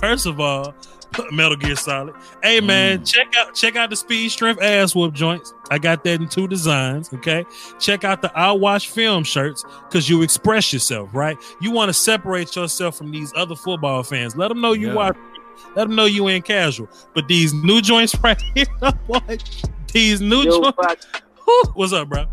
first 0.00 0.26
of 0.26 0.40
all, 0.40 0.74
Metal 1.32 1.56
Gear 1.56 1.74
Solid. 1.76 2.14
Hey 2.42 2.60
man, 2.60 3.04
check 3.04 3.26
out 3.36 3.54
check 3.54 3.76
out 3.76 3.90
the 3.90 3.96
Speed 3.96 4.30
Strength 4.30 4.62
ass 4.62 4.94
whoop 4.94 5.12
joints. 5.12 5.52
I 5.70 5.78
got 5.78 6.02
that 6.04 6.20
in 6.20 6.28
two 6.28 6.46
designs. 6.48 7.12
Okay, 7.12 7.44
check 7.78 8.04
out 8.04 8.22
the 8.22 8.32
I 8.38 8.52
Watch 8.52 8.88
Film 8.90 9.24
shirts 9.24 9.64
because 9.88 10.08
you 10.08 10.22
express 10.22 10.72
yourself, 10.72 11.10
right? 11.12 11.36
You 11.60 11.72
want 11.72 11.88
to 11.90 11.92
separate 11.94 12.54
yourself 12.56 12.96
from 12.96 13.10
these 13.10 13.32
other 13.36 13.56
football 13.56 14.02
fans. 14.02 14.36
Let 14.36 14.48
them 14.48 14.60
know 14.60 14.72
you 14.72 14.88
Yeah. 14.88 14.94
watch. 14.94 15.16
Let 15.76 15.88
them 15.88 15.94
know 15.96 16.06
you 16.06 16.28
ain't 16.28 16.44
casual. 16.46 16.88
But 17.12 17.28
these 17.28 17.52
new 17.52 17.82
joints 17.82 18.14
right 18.22 18.40
here, 18.54 18.64
boy, 19.06 19.20
these 19.92 20.20
new 20.20 20.42
Yo, 20.42 20.60
joints. 20.62 20.76
Fox, 20.76 21.06
Whew, 21.44 21.62
what's 21.74 21.92
up, 21.92 22.08
bro? 22.08 22.26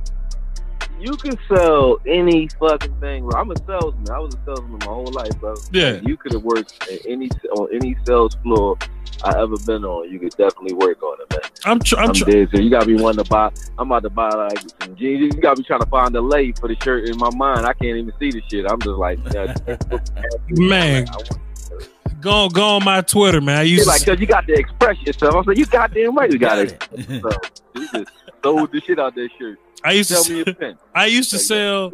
you 0.99 1.15
can 1.17 1.37
sell 1.47 1.99
any 2.07 2.47
fucking 2.59 2.99
thing. 2.99 3.27
Bro. 3.27 3.39
I'm 3.39 3.51
a 3.51 3.55
salesman. 3.65 4.09
I 4.09 4.19
was 4.19 4.33
a 4.35 4.39
salesman 4.45 4.79
my 4.79 4.85
whole 4.85 5.11
life, 5.11 5.37
bro. 5.39 5.53
Yeah. 5.71 5.99
You 6.03 6.17
could 6.17 6.33
have 6.33 6.43
worked 6.43 6.87
at 6.91 7.05
any 7.05 7.29
on 7.51 7.69
any 7.73 7.95
sales 8.05 8.35
floor 8.41 8.77
I 9.23 9.39
ever 9.39 9.57
been 9.65 9.85
on. 9.85 10.11
You 10.11 10.19
could 10.19 10.31
definitely 10.31 10.73
work 10.73 11.01
on 11.03 11.17
it, 11.21 11.29
man. 11.31 11.51
I'm 11.65 11.79
tr- 11.79 11.97
I'm 11.97 12.09
I'm, 12.09 12.13
tr- 12.13 12.25
dead. 12.25 12.49
So 12.53 12.59
you 12.59 12.69
gotta 12.69 12.85
be 12.85 12.95
wanting 12.95 13.23
to 13.23 13.29
buy. 13.29 13.51
I'm 13.77 13.91
about 13.91 14.03
to 14.03 14.09
buy 14.09 14.31
like 14.31 14.59
some 14.81 14.95
jeans. 14.95 15.35
You 15.35 15.41
gotta 15.41 15.57
be 15.57 15.63
trying 15.63 15.81
to 15.81 15.85
find 15.87 16.13
the 16.13 16.21
lay 16.21 16.51
for 16.53 16.67
the 16.67 16.75
shirt 16.83 17.09
in 17.09 17.17
my 17.17 17.29
mind. 17.35 17.65
I 17.65 17.73
can't 17.73 17.97
even 17.97 18.13
see 18.19 18.31
the 18.31 18.41
shit. 18.49 18.65
I'm 18.69 18.79
just 18.79 18.97
like, 18.97 19.19
yeah, 19.33 19.53
Man. 20.49 21.05
I 22.23 22.27
want- 22.29 22.53
go 22.53 22.59
go 22.61 22.67
on 22.77 22.83
my 22.83 23.01
Twitter, 23.01 23.41
man. 23.41 23.57
I 23.59 23.61
used 23.63 23.83
to 23.83 23.89
like, 23.89 24.05
cause 24.05 24.19
you 24.19 24.25
got 24.27 24.47
to 24.47 24.53
express 24.53 24.99
yourself. 25.01 25.33
I 25.33 25.37
was 25.37 25.47
like, 25.47 25.57
you 25.57 25.65
goddamn 25.65 26.15
right, 26.15 26.31
you 26.31 26.37
got 26.39 26.55
Got 26.55 26.59
it. 26.59 26.87
it. 27.09 27.21
So 27.21 27.31
you 27.75 27.87
just 27.93 28.11
sold 28.43 28.71
the 28.71 28.81
shit 28.81 28.99
out 28.99 29.15
that 29.15 29.29
shirt. 29.37 29.59
I 29.83 29.91
used 29.91 30.09
to 30.09 30.15
Tell 30.15 30.35
me 30.35 30.43
sell. 30.45 30.83
I 30.95 31.05
used 31.05 31.29
to 31.31 31.35
Like, 31.37 31.43
sell 31.45 31.91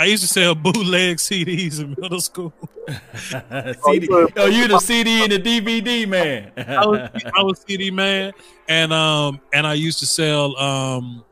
I 0.00 0.04
used 0.04 0.22
to 0.22 0.28
sell 0.28 0.54
bootleg 0.54 1.16
CDs 1.16 1.80
in 1.80 1.94
middle 1.98 2.20
school. 2.20 2.52
CD. 2.88 4.08
Oh, 4.10 4.46
you 4.46 4.68
the 4.68 4.78
CD 4.80 5.22
and 5.24 5.32
the 5.32 5.38
DVD 5.40 6.08
man. 6.08 6.52
I 6.56 6.86
was 6.86 7.10
I 7.36 7.42
was 7.42 7.60
CD 7.66 7.90
man, 7.90 8.32
and 8.68 8.92
um 8.92 9.40
and 9.52 9.66
I 9.66 9.74
used 9.74 9.98
to 9.98 10.06
sell 10.06 10.56
um 10.56 11.24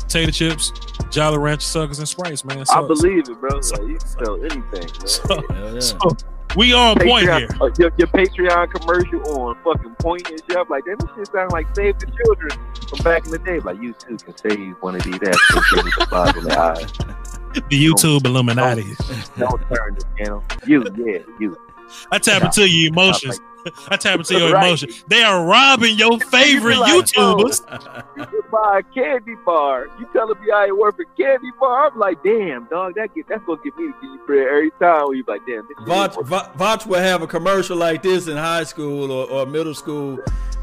potato 0.00 0.30
chips, 0.30 0.72
Jolly 1.10 1.36
Rancher 1.38 1.60
suckers, 1.66 1.98
and 1.98 2.08
sprites, 2.08 2.44
man. 2.44 2.64
So, 2.64 2.84
I 2.84 2.86
believe 2.86 3.28
it, 3.28 3.40
bro. 3.40 3.60
so- 3.60 3.76
Like, 3.82 3.90
you 3.92 3.98
can 3.98 4.08
sell 4.08 4.36
anything, 4.40 4.62
man. 4.72 4.88
so, 5.06 5.42
Hell 5.52 5.74
yeah. 5.74 5.80
so 5.80 5.98
we 6.56 6.72
on 6.72 6.96
point 6.98 7.24
here. 7.24 7.48
uh, 7.60 7.70
your, 7.78 7.92
your 7.96 8.08
Patreon 8.08 8.70
commercial 8.72 9.40
on 9.40 9.56
fucking 9.62 9.94
point 9.96 10.28
and 10.30 10.40
shit. 10.48 10.56
I'm 10.56 10.68
like, 10.68 10.84
damn, 10.84 10.96
this 10.98 11.10
shit 11.14 11.28
sound 11.28 11.52
like 11.52 11.66
Save 11.76 11.98
the 11.98 12.06
Children 12.06 12.50
from 12.88 12.98
back 13.04 13.24
in 13.26 13.32
the 13.32 13.38
day. 13.38 13.60
Like, 13.60 13.80
you 13.80 13.92
too 13.92 14.16
can 14.16 14.36
save 14.36 14.74
one 14.80 14.96
of 14.96 15.02
these 15.02 15.14
and 15.14 15.22
the 15.22 16.34
in 16.38 16.44
the 16.44 16.58
eye. 16.58 16.86
The 17.54 17.84
YouTube 17.84 18.26
Illuminati. 18.26 18.82
Don't 19.38 19.60
turn 19.68 19.94
the 19.94 20.04
channel. 20.18 20.44
You, 20.66 20.84
yeah, 20.96 21.18
you. 21.38 21.56
I 22.10 22.18
tap 22.18 22.42
into 22.42 22.68
your 22.68 22.92
emotions. 22.92 23.40
I 23.88 23.96
tap 23.96 24.18
into 24.18 24.38
your 24.38 24.52
Right. 24.52 24.66
emotions. 24.66 25.04
They 25.08 25.22
are 25.22 25.44
robbing 25.46 25.96
your 25.98 26.18
favorite 26.20 26.78
like, 26.78 26.92
oh, 26.92 27.02
YouTubers. 27.02 28.30
You 28.32 28.44
buy 28.50 28.80
a 28.80 28.82
candy 28.94 29.34
bar. 29.44 29.86
You 29.98 30.06
telling 30.12 30.40
me 30.40 30.50
I 30.50 30.66
ain't 30.66 30.78
worth 30.78 30.96
a 30.98 31.04
candy 31.20 31.50
bar? 31.60 31.90
I'm 31.90 31.98
like, 31.98 32.22
damn, 32.22 32.64
dog, 32.66 32.94
that 32.96 33.14
get 33.14 33.28
that's 33.28 33.44
gonna 33.44 33.60
get 33.64 33.76
me 33.76 33.86
to 33.86 33.92
give 34.00 34.10
you 34.10 34.20
bread 34.26 34.46
every 34.48 34.70
time. 34.80 35.08
When 35.08 35.16
you 35.18 35.24
like, 35.26 35.42
damn, 35.46 35.66
this 35.68 35.76
shit 35.78 35.86
Vach, 35.88 36.16
ain't 36.16 36.26
Vach 36.58 36.86
will 36.86 36.98
have 37.00 37.22
a 37.22 37.26
commercial 37.26 37.76
like 37.76 38.02
this 38.02 38.28
in 38.28 38.36
high 38.36 38.64
school 38.64 39.10
or, 39.10 39.28
or 39.30 39.46
middle 39.46 39.74
school. 39.74 40.16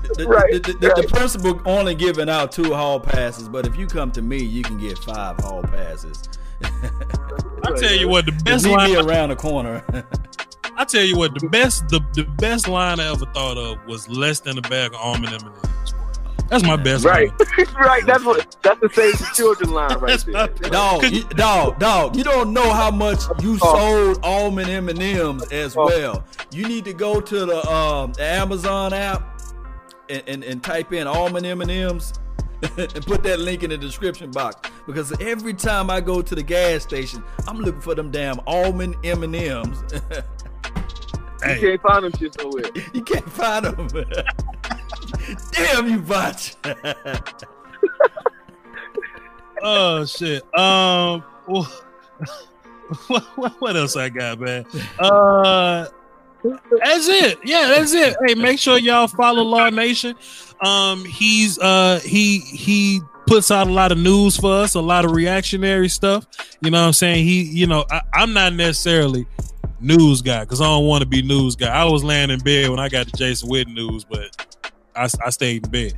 The, 0.03 0.13
the- 0.23 0.27
Right, 0.27 0.51
the, 0.63 0.73
the- 0.73 1.01
the 1.01 1.07
principal 1.09 1.61
only 1.65 1.95
giving 1.95 2.29
out 2.29 2.51
two 2.51 2.73
hall 2.73 2.99
passes, 2.99 3.47
but 3.47 3.65
if 3.65 3.75
you 3.77 3.87
come 3.87 4.11
to 4.11 4.21
me, 4.21 4.37
you 4.43 4.61
can 4.63 4.77
get 4.77 4.97
five 4.97 5.37
hall 5.39 5.61
passes. 5.63 6.23
I 6.63 7.71
tell 7.77 7.93
you 7.93 8.07
what, 8.09 8.25
the 8.25 8.31
Just 8.31 8.45
best 8.45 8.65
meet 8.65 8.71
line 8.75 8.95
around 8.97 9.29
the 9.29 9.35
corner. 9.35 9.83
I 10.75 10.85
tell 10.85 11.03
you 11.03 11.17
what, 11.17 11.33
the 11.39 11.47
best 11.49 11.87
the, 11.89 11.99
the 12.13 12.23
best 12.23 12.67
line 12.67 12.99
I 12.99 13.11
ever 13.11 13.25
thought 13.27 13.57
of 13.57 13.85
was 13.85 14.09
less 14.09 14.39
than 14.39 14.57
a 14.57 14.61
bag 14.61 14.91
of 14.93 14.99
almond 14.99 15.33
M&Ms. 15.33 15.93
That's 16.49 16.63
my 16.65 16.75
best 16.75 17.05
Right, 17.05 17.29
line. 17.29 17.67
right. 17.75 18.05
That's 18.05 18.23
what 18.23 18.55
that's 18.61 18.79
the 18.79 18.89
save 18.93 19.17
the 19.17 19.29
children 19.35 19.71
line 19.71 19.97
right 19.99 20.19
there. 20.25 20.47
dog, 20.69 21.03
you, 21.11 21.23
dog, 21.29 21.79
dog. 21.79 22.15
You 22.15 22.23
don't 22.23 22.53
know 22.53 22.71
how 22.73 22.91
much 22.91 23.19
you 23.41 23.57
Oh. 23.61 23.75
sold 24.13 24.19
almond 24.23 24.69
M 24.69 24.89
and 24.89 25.01
M's 25.01 25.43
as 25.51 25.75
Oh. 25.77 25.85
well. 25.85 26.23
You 26.51 26.67
need 26.67 26.85
to 26.85 26.93
go 26.93 27.21
to 27.21 27.45
the 27.45 27.67
um 27.71 28.13
the 28.13 28.23
Amazon 28.23 28.93
app 28.93 29.41
and, 30.09 30.23
and, 30.27 30.43
and 30.43 30.63
type 30.63 30.91
in 30.93 31.07
almond 31.07 31.45
M 31.45 31.61
and 31.61 31.71
M's 31.71 32.13
and 32.77 33.05
put 33.05 33.23
that 33.23 33.39
link 33.39 33.63
in 33.63 33.69
the 33.71 33.77
description 33.77 34.29
box 34.31 34.69
because 34.85 35.11
every 35.21 35.53
time 35.53 35.89
I 35.89 36.01
go 36.01 36.21
to 36.21 36.35
the 36.35 36.43
gas 36.43 36.83
station, 36.83 37.23
I'm 37.47 37.57
looking 37.59 37.81
for 37.81 37.95
them 37.95 38.11
damn 38.11 38.39
almond 38.47 38.95
M 39.03 39.23
and 39.23 39.35
M's. 39.35 39.83
You 41.45 41.53
Hey, 41.53 41.59
can't 41.59 41.81
find 41.81 42.05
them 42.05 42.13
shit 42.19 42.37
nowhere. 42.41 42.63
you 42.93 43.01
can't 43.01 43.29
find 43.29 43.65
them. 43.65 43.87
damn 45.51 45.89
you, 45.89 45.99
botch. 45.99 46.55
oh 49.61 50.05
shit. 50.05 50.43
Um, 50.57 51.23
well, 51.47 51.63
what, 53.07 53.23
what, 53.37 53.61
what 53.61 53.75
else 53.75 53.95
I 53.95 54.09
got, 54.09 54.39
man? 54.39 54.65
Uh, 54.99 55.87
that's 56.43 57.07
it. 57.07 57.39
Yeah, 57.43 57.67
that's 57.67 57.93
it. 57.93 58.15
Hey, 58.25 58.35
make 58.35 58.59
sure 58.59 58.77
y'all 58.77 59.07
follow 59.07 59.43
Law 59.43 59.69
Nation. 59.69 60.15
Um, 60.61 61.03
he's 61.05 61.57
uh 61.59 61.99
he 62.03 62.39
he 62.39 63.01
puts 63.27 63.51
out 63.51 63.67
a 63.67 63.71
lot 63.71 63.91
of 63.91 63.97
news 63.97 64.37
for 64.37 64.53
us, 64.53 64.75
a 64.75 64.81
lot 64.81 65.05
of 65.05 65.11
reactionary 65.11 65.89
stuff. 65.89 66.25
You 66.61 66.71
know 66.71 66.81
what 66.81 66.87
I'm 66.87 66.93
saying? 66.93 67.25
He, 67.25 67.43
you 67.43 67.67
know, 67.67 67.85
I, 67.89 68.01
I'm 68.13 68.33
not 68.33 68.53
necessarily 68.53 69.25
news 69.83 70.21
guy 70.21 70.41
because 70.41 70.61
I 70.61 70.65
don't 70.65 70.85
want 70.85 71.01
to 71.03 71.07
be 71.07 71.21
news 71.21 71.55
guy. 71.55 71.73
I 71.73 71.85
was 71.85 72.03
laying 72.03 72.29
in 72.29 72.39
bed 72.39 72.69
when 72.69 72.79
I 72.79 72.89
got 72.89 73.05
the 73.05 73.17
Jason 73.17 73.49
Witten 73.49 73.73
news, 73.73 74.03
but 74.03 74.55
I, 74.95 75.07
I 75.25 75.29
stayed 75.29 75.65
in 75.65 75.71
bed. 75.71 75.93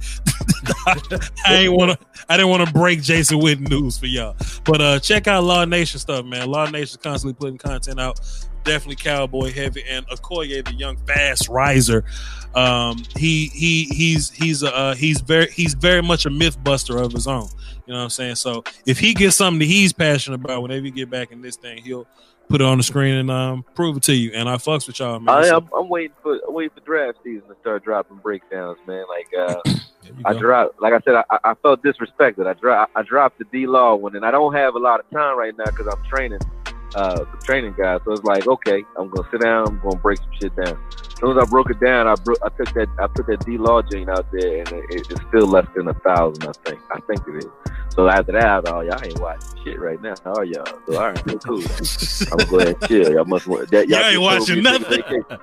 I 1.45 1.53
ain't 1.53 1.73
want 1.73 1.91
to. 1.91 2.07
I 2.29 2.37
didn't 2.37 2.49
want 2.49 2.67
to 2.67 2.73
break 2.73 3.01
Jason 3.01 3.39
Witten 3.39 3.69
news 3.69 3.97
for 3.97 4.07
y'all. 4.07 4.35
But 4.63 4.81
uh, 4.81 4.99
check 4.99 5.27
out 5.27 5.43
Law 5.43 5.65
Nation 5.65 5.99
stuff, 5.99 6.25
man. 6.25 6.49
Law 6.49 6.69
Nation 6.69 6.99
constantly 7.01 7.33
putting 7.33 7.57
content 7.57 7.99
out. 7.99 8.19
Definitely 8.63 8.95
cowboy 8.95 9.51
heavy, 9.51 9.83
and 9.87 10.07
Okoye, 10.07 10.65
the 10.65 10.73
young 10.73 10.97
fast 11.05 11.47
riser. 11.49 12.03
Um, 12.55 13.03
he 13.15 13.47
he 13.47 13.83
he's 13.91 14.31
he's 14.31 14.63
uh 14.63 14.95
he's 14.97 15.21
very 15.21 15.51
he's 15.51 15.75
very 15.75 16.01
much 16.01 16.25
a 16.25 16.31
myth 16.31 16.61
buster 16.63 16.97
of 16.97 17.11
his 17.11 17.27
own. 17.27 17.47
You 17.85 17.93
know 17.93 17.99
what 17.99 18.05
I'm 18.05 18.09
saying? 18.09 18.35
So 18.35 18.63
if 18.87 18.97
he 18.97 19.13
gets 19.13 19.35
something 19.35 19.59
that 19.59 19.65
he's 19.65 19.93
passionate 19.93 20.43
about, 20.43 20.63
whenever 20.63 20.85
you 20.85 20.91
get 20.91 21.09
back 21.09 21.31
in 21.31 21.41
this 21.41 21.57
thing, 21.57 21.83
he'll 21.83 22.07
put 22.49 22.61
it 22.61 22.63
on 22.65 22.77
the 22.77 22.83
screen 22.83 23.15
and 23.15 23.31
um 23.31 23.65
prove 23.75 23.97
it 23.97 24.03
to 24.03 24.13
you. 24.13 24.31
And 24.33 24.49
I 24.49 24.55
fucks 24.55 24.87
with 24.87 24.99
y'all, 24.99 25.19
man. 25.19 25.35
I, 25.35 25.55
I'm, 25.55 25.69
I'm 25.77 25.89
waiting 25.89 26.15
for 26.21 26.39
I'm 26.47 26.53
waiting 26.53 26.71
for 26.73 26.81
draft 26.85 27.19
season 27.23 27.47
to 27.47 27.55
start 27.61 27.83
dropping 27.83 28.17
breakdowns, 28.17 28.77
man. 28.87 29.05
Like 29.09 29.27
uh, 29.37 29.61
I 30.25 30.33
dropped, 30.33 30.81
like 30.81 30.93
I 30.93 30.99
said, 31.01 31.15
I, 31.29 31.37
I 31.43 31.53
felt 31.55 31.83
disrespected. 31.83 32.47
I 32.47 32.53
dropped 32.53 32.91
I 32.95 33.01
dropped 33.03 33.39
the 33.39 33.45
D 33.45 33.67
Law 33.67 33.95
one, 33.95 34.15
and 34.15 34.25
I 34.25 34.31
don't 34.31 34.53
have 34.53 34.75
a 34.75 34.79
lot 34.79 34.99
of 34.99 35.09
time 35.09 35.37
right 35.37 35.53
now 35.57 35.65
because 35.65 35.87
I'm 35.87 36.03
training, 36.05 36.39
uh, 36.95 37.25
training 37.43 37.75
guys. 37.77 38.01
So 38.05 38.11
it's 38.11 38.23
like, 38.23 38.47
okay, 38.47 38.83
I'm 38.97 39.09
gonna 39.09 39.27
sit 39.31 39.41
down, 39.41 39.67
I'm 39.67 39.79
gonna 39.81 39.97
break 39.97 40.19
some 40.19 40.31
shit 40.39 40.55
down. 40.55 40.77
As 41.15 41.19
soon 41.21 41.37
as 41.37 41.43
I 41.43 41.45
broke 41.49 41.69
it 41.69 41.79
down, 41.79 42.07
I 42.07 42.15
broke, 42.15 42.39
I 42.43 42.49
took 42.49 42.73
that, 42.73 42.89
I 42.99 43.07
put 43.07 43.27
that 43.27 43.45
D 43.45 43.57
Law 43.57 43.81
joint 43.81 44.09
out 44.09 44.25
there, 44.31 44.59
and 44.59 44.67
it, 44.69 45.07
it's 45.09 45.21
still 45.29 45.47
less 45.47 45.65
than 45.75 45.87
a 45.87 45.93
thousand, 45.93 46.43
I 46.45 46.51
think. 46.69 46.81
I 46.91 46.99
think 47.01 47.21
it 47.27 47.45
is. 47.45 47.51
So 47.95 48.09
after 48.09 48.33
that, 48.33 48.45
I 48.45 48.59
was, 48.59 48.69
oh, 48.69 48.81
y'all 48.81 49.03
ain't 49.03 49.19
watching 49.19 49.63
shit 49.63 49.79
right 49.79 50.01
now, 50.01 50.15
how 50.23 50.35
are 50.35 50.43
y'all? 50.43 50.65
So 50.87 50.97
all 50.97 51.11
right, 51.11 51.25
well, 51.25 51.39
cool. 51.39 51.61
I'm 52.31 52.37
gonna 52.37 52.51
go 52.51 52.59
ahead 52.59 52.75
and 52.81 52.87
chill. 52.89 53.13
Y'all 53.13 53.25
must 53.25 53.47
want 53.47 53.71
that. 53.71 53.87
Y'all 53.87 53.99
just 53.99 54.11
ain't 54.11 54.21
watching 54.21 54.55
me 54.55 54.61
to 54.61 54.69
take 54.69 54.79
a 54.79 54.83
nothing. 54.83 55.03
vacation. 55.03 55.39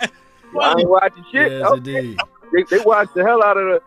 Y'all 0.54 0.78
ain't 0.78 0.88
watching 0.88 1.24
shit. 1.30 1.52
Yes, 1.52 1.66
Okay 1.66 2.16
they, 2.52 2.62
they 2.70 2.78
watched 2.78 3.14
the 3.14 3.24
hell 3.24 3.42
out 3.42 3.56
of 3.56 3.64
the 3.66 3.82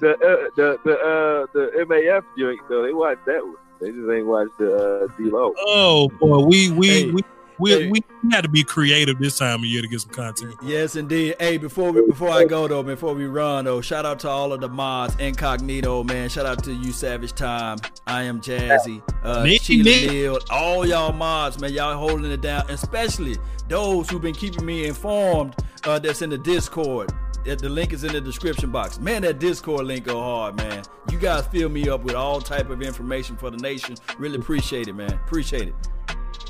the 0.00 0.10
uh, 0.12 0.50
the 0.56 0.78
the 0.84 0.92
uh, 0.92 1.46
the 1.52 1.84
MAF 1.86 2.24
joint 2.38 2.60
though. 2.68 2.82
They 2.82 2.92
watched 2.92 3.24
that 3.26 3.44
one. 3.44 3.56
They 3.80 3.90
just 3.90 4.10
ain't 4.10 4.26
watched 4.26 4.56
the 4.58 4.74
uh, 4.74 5.06
D 5.18 5.30
Lo. 5.30 5.54
Oh 5.58 6.08
boy, 6.20 6.40
we 6.40 6.70
we 6.70 6.88
Hey. 6.88 7.10
we 7.10 7.22
we, 7.58 7.70
Hey. 7.70 7.90
we 7.90 8.02
had 8.30 8.42
to 8.42 8.48
be 8.48 8.64
creative 8.64 9.18
this 9.18 9.38
time 9.38 9.60
of 9.60 9.64
year 9.64 9.82
to 9.82 9.88
get 9.88 10.00
some 10.00 10.10
content. 10.12 10.54
Yes, 10.62 10.96
indeed. 10.96 11.36
Hey, 11.38 11.56
before 11.58 11.90
we 11.92 12.06
before 12.06 12.30
I 12.30 12.44
go 12.44 12.66
though, 12.68 12.82
before 12.82 13.14
we 13.14 13.26
run 13.26 13.64
though, 13.64 13.80
shout 13.80 14.04
out 14.06 14.18
to 14.20 14.28
all 14.28 14.52
of 14.52 14.60
the 14.60 14.68
mods, 14.68 15.16
Incognito, 15.18 16.02
man. 16.04 16.28
Shout 16.28 16.46
out 16.46 16.62
to 16.64 16.72
you, 16.72 16.92
Savage 16.92 17.32
Time. 17.32 17.78
I 18.06 18.22
am 18.24 18.40
Jazzy, 18.40 19.02
uh, 19.22 19.42
Nick, 19.44 19.62
Sheila 19.62 19.84
Nick. 19.84 20.10
Neal, 20.10 20.38
all 20.50 20.86
y'all 20.86 21.12
mods, 21.12 21.60
man. 21.60 21.72
Y'all 21.72 21.96
holding 21.96 22.30
it 22.30 22.40
down, 22.40 22.68
especially 22.70 23.36
those 23.68 24.08
who've 24.10 24.22
been 24.22 24.34
keeping 24.34 24.64
me 24.64 24.86
informed. 24.86 25.54
Uh, 25.84 25.98
that's 25.98 26.22
in 26.22 26.30
the 26.30 26.38
Discord. 26.38 27.12
The 27.44 27.68
link 27.68 27.92
is 27.92 28.04
in 28.04 28.12
the 28.14 28.22
description 28.22 28.70
box. 28.70 28.98
Man, 28.98 29.20
that 29.22 29.38
Discord 29.38 29.84
link 29.84 30.06
go 30.06 30.18
hard, 30.18 30.56
man. 30.56 30.82
You 31.10 31.18
guys 31.18 31.46
fill 31.48 31.68
me 31.68 31.90
up 31.90 32.02
with 32.02 32.14
all 32.14 32.40
type 32.40 32.70
of 32.70 32.80
information 32.80 33.36
for 33.36 33.50
the 33.50 33.58
nation. 33.58 33.96
Really 34.18 34.38
appreciate 34.38 34.88
it, 34.88 34.94
man. 34.94 35.12
Appreciate 35.12 35.68
it. 35.68 35.74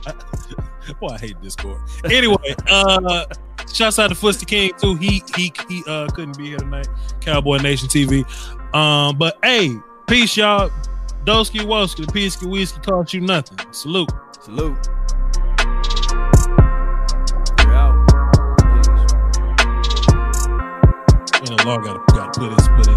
Boy, 1.01 1.09
I 1.09 1.19
hate 1.19 1.40
Discord. 1.40 1.81
Anyway, 2.05 2.55
uh 2.70 3.27
shouts 3.73 3.98
out 3.98 4.09
to 4.09 4.15
Fusty 4.15 4.47
King 4.47 4.73
too. 4.78 4.97
He 4.97 5.23
he 5.36 5.52
he 5.69 5.82
uh 5.86 6.06
couldn't 6.09 6.39
be 6.39 6.48
here 6.48 6.59
tonight. 6.59 6.89
Cowboy 7.20 7.59
Nation 7.59 7.89
TV. 7.89 8.24
Um, 8.74 9.16
but 9.16 9.39
hey, 9.43 9.70
peace, 10.06 10.36
y'all. 10.36 10.70
Doski 11.24 11.61
Woski, 11.61 12.05
the 12.05 12.12
Peasky 12.12 12.51
Whiskey 12.51 12.81
cost 12.81 13.15
you 13.15 13.20
nothing. 13.23 13.59
Salute. 13.73 14.11
Salute. 14.43 14.77
We're 17.59 17.73
out. 17.73 17.97
Peace. 18.59 18.89
You 21.40 21.56
know, 21.56 21.78
gotta 21.78 22.01
gotta 22.12 22.39
put 22.39 22.52
his 22.52 22.69
put 22.69 22.86
his 22.86 22.93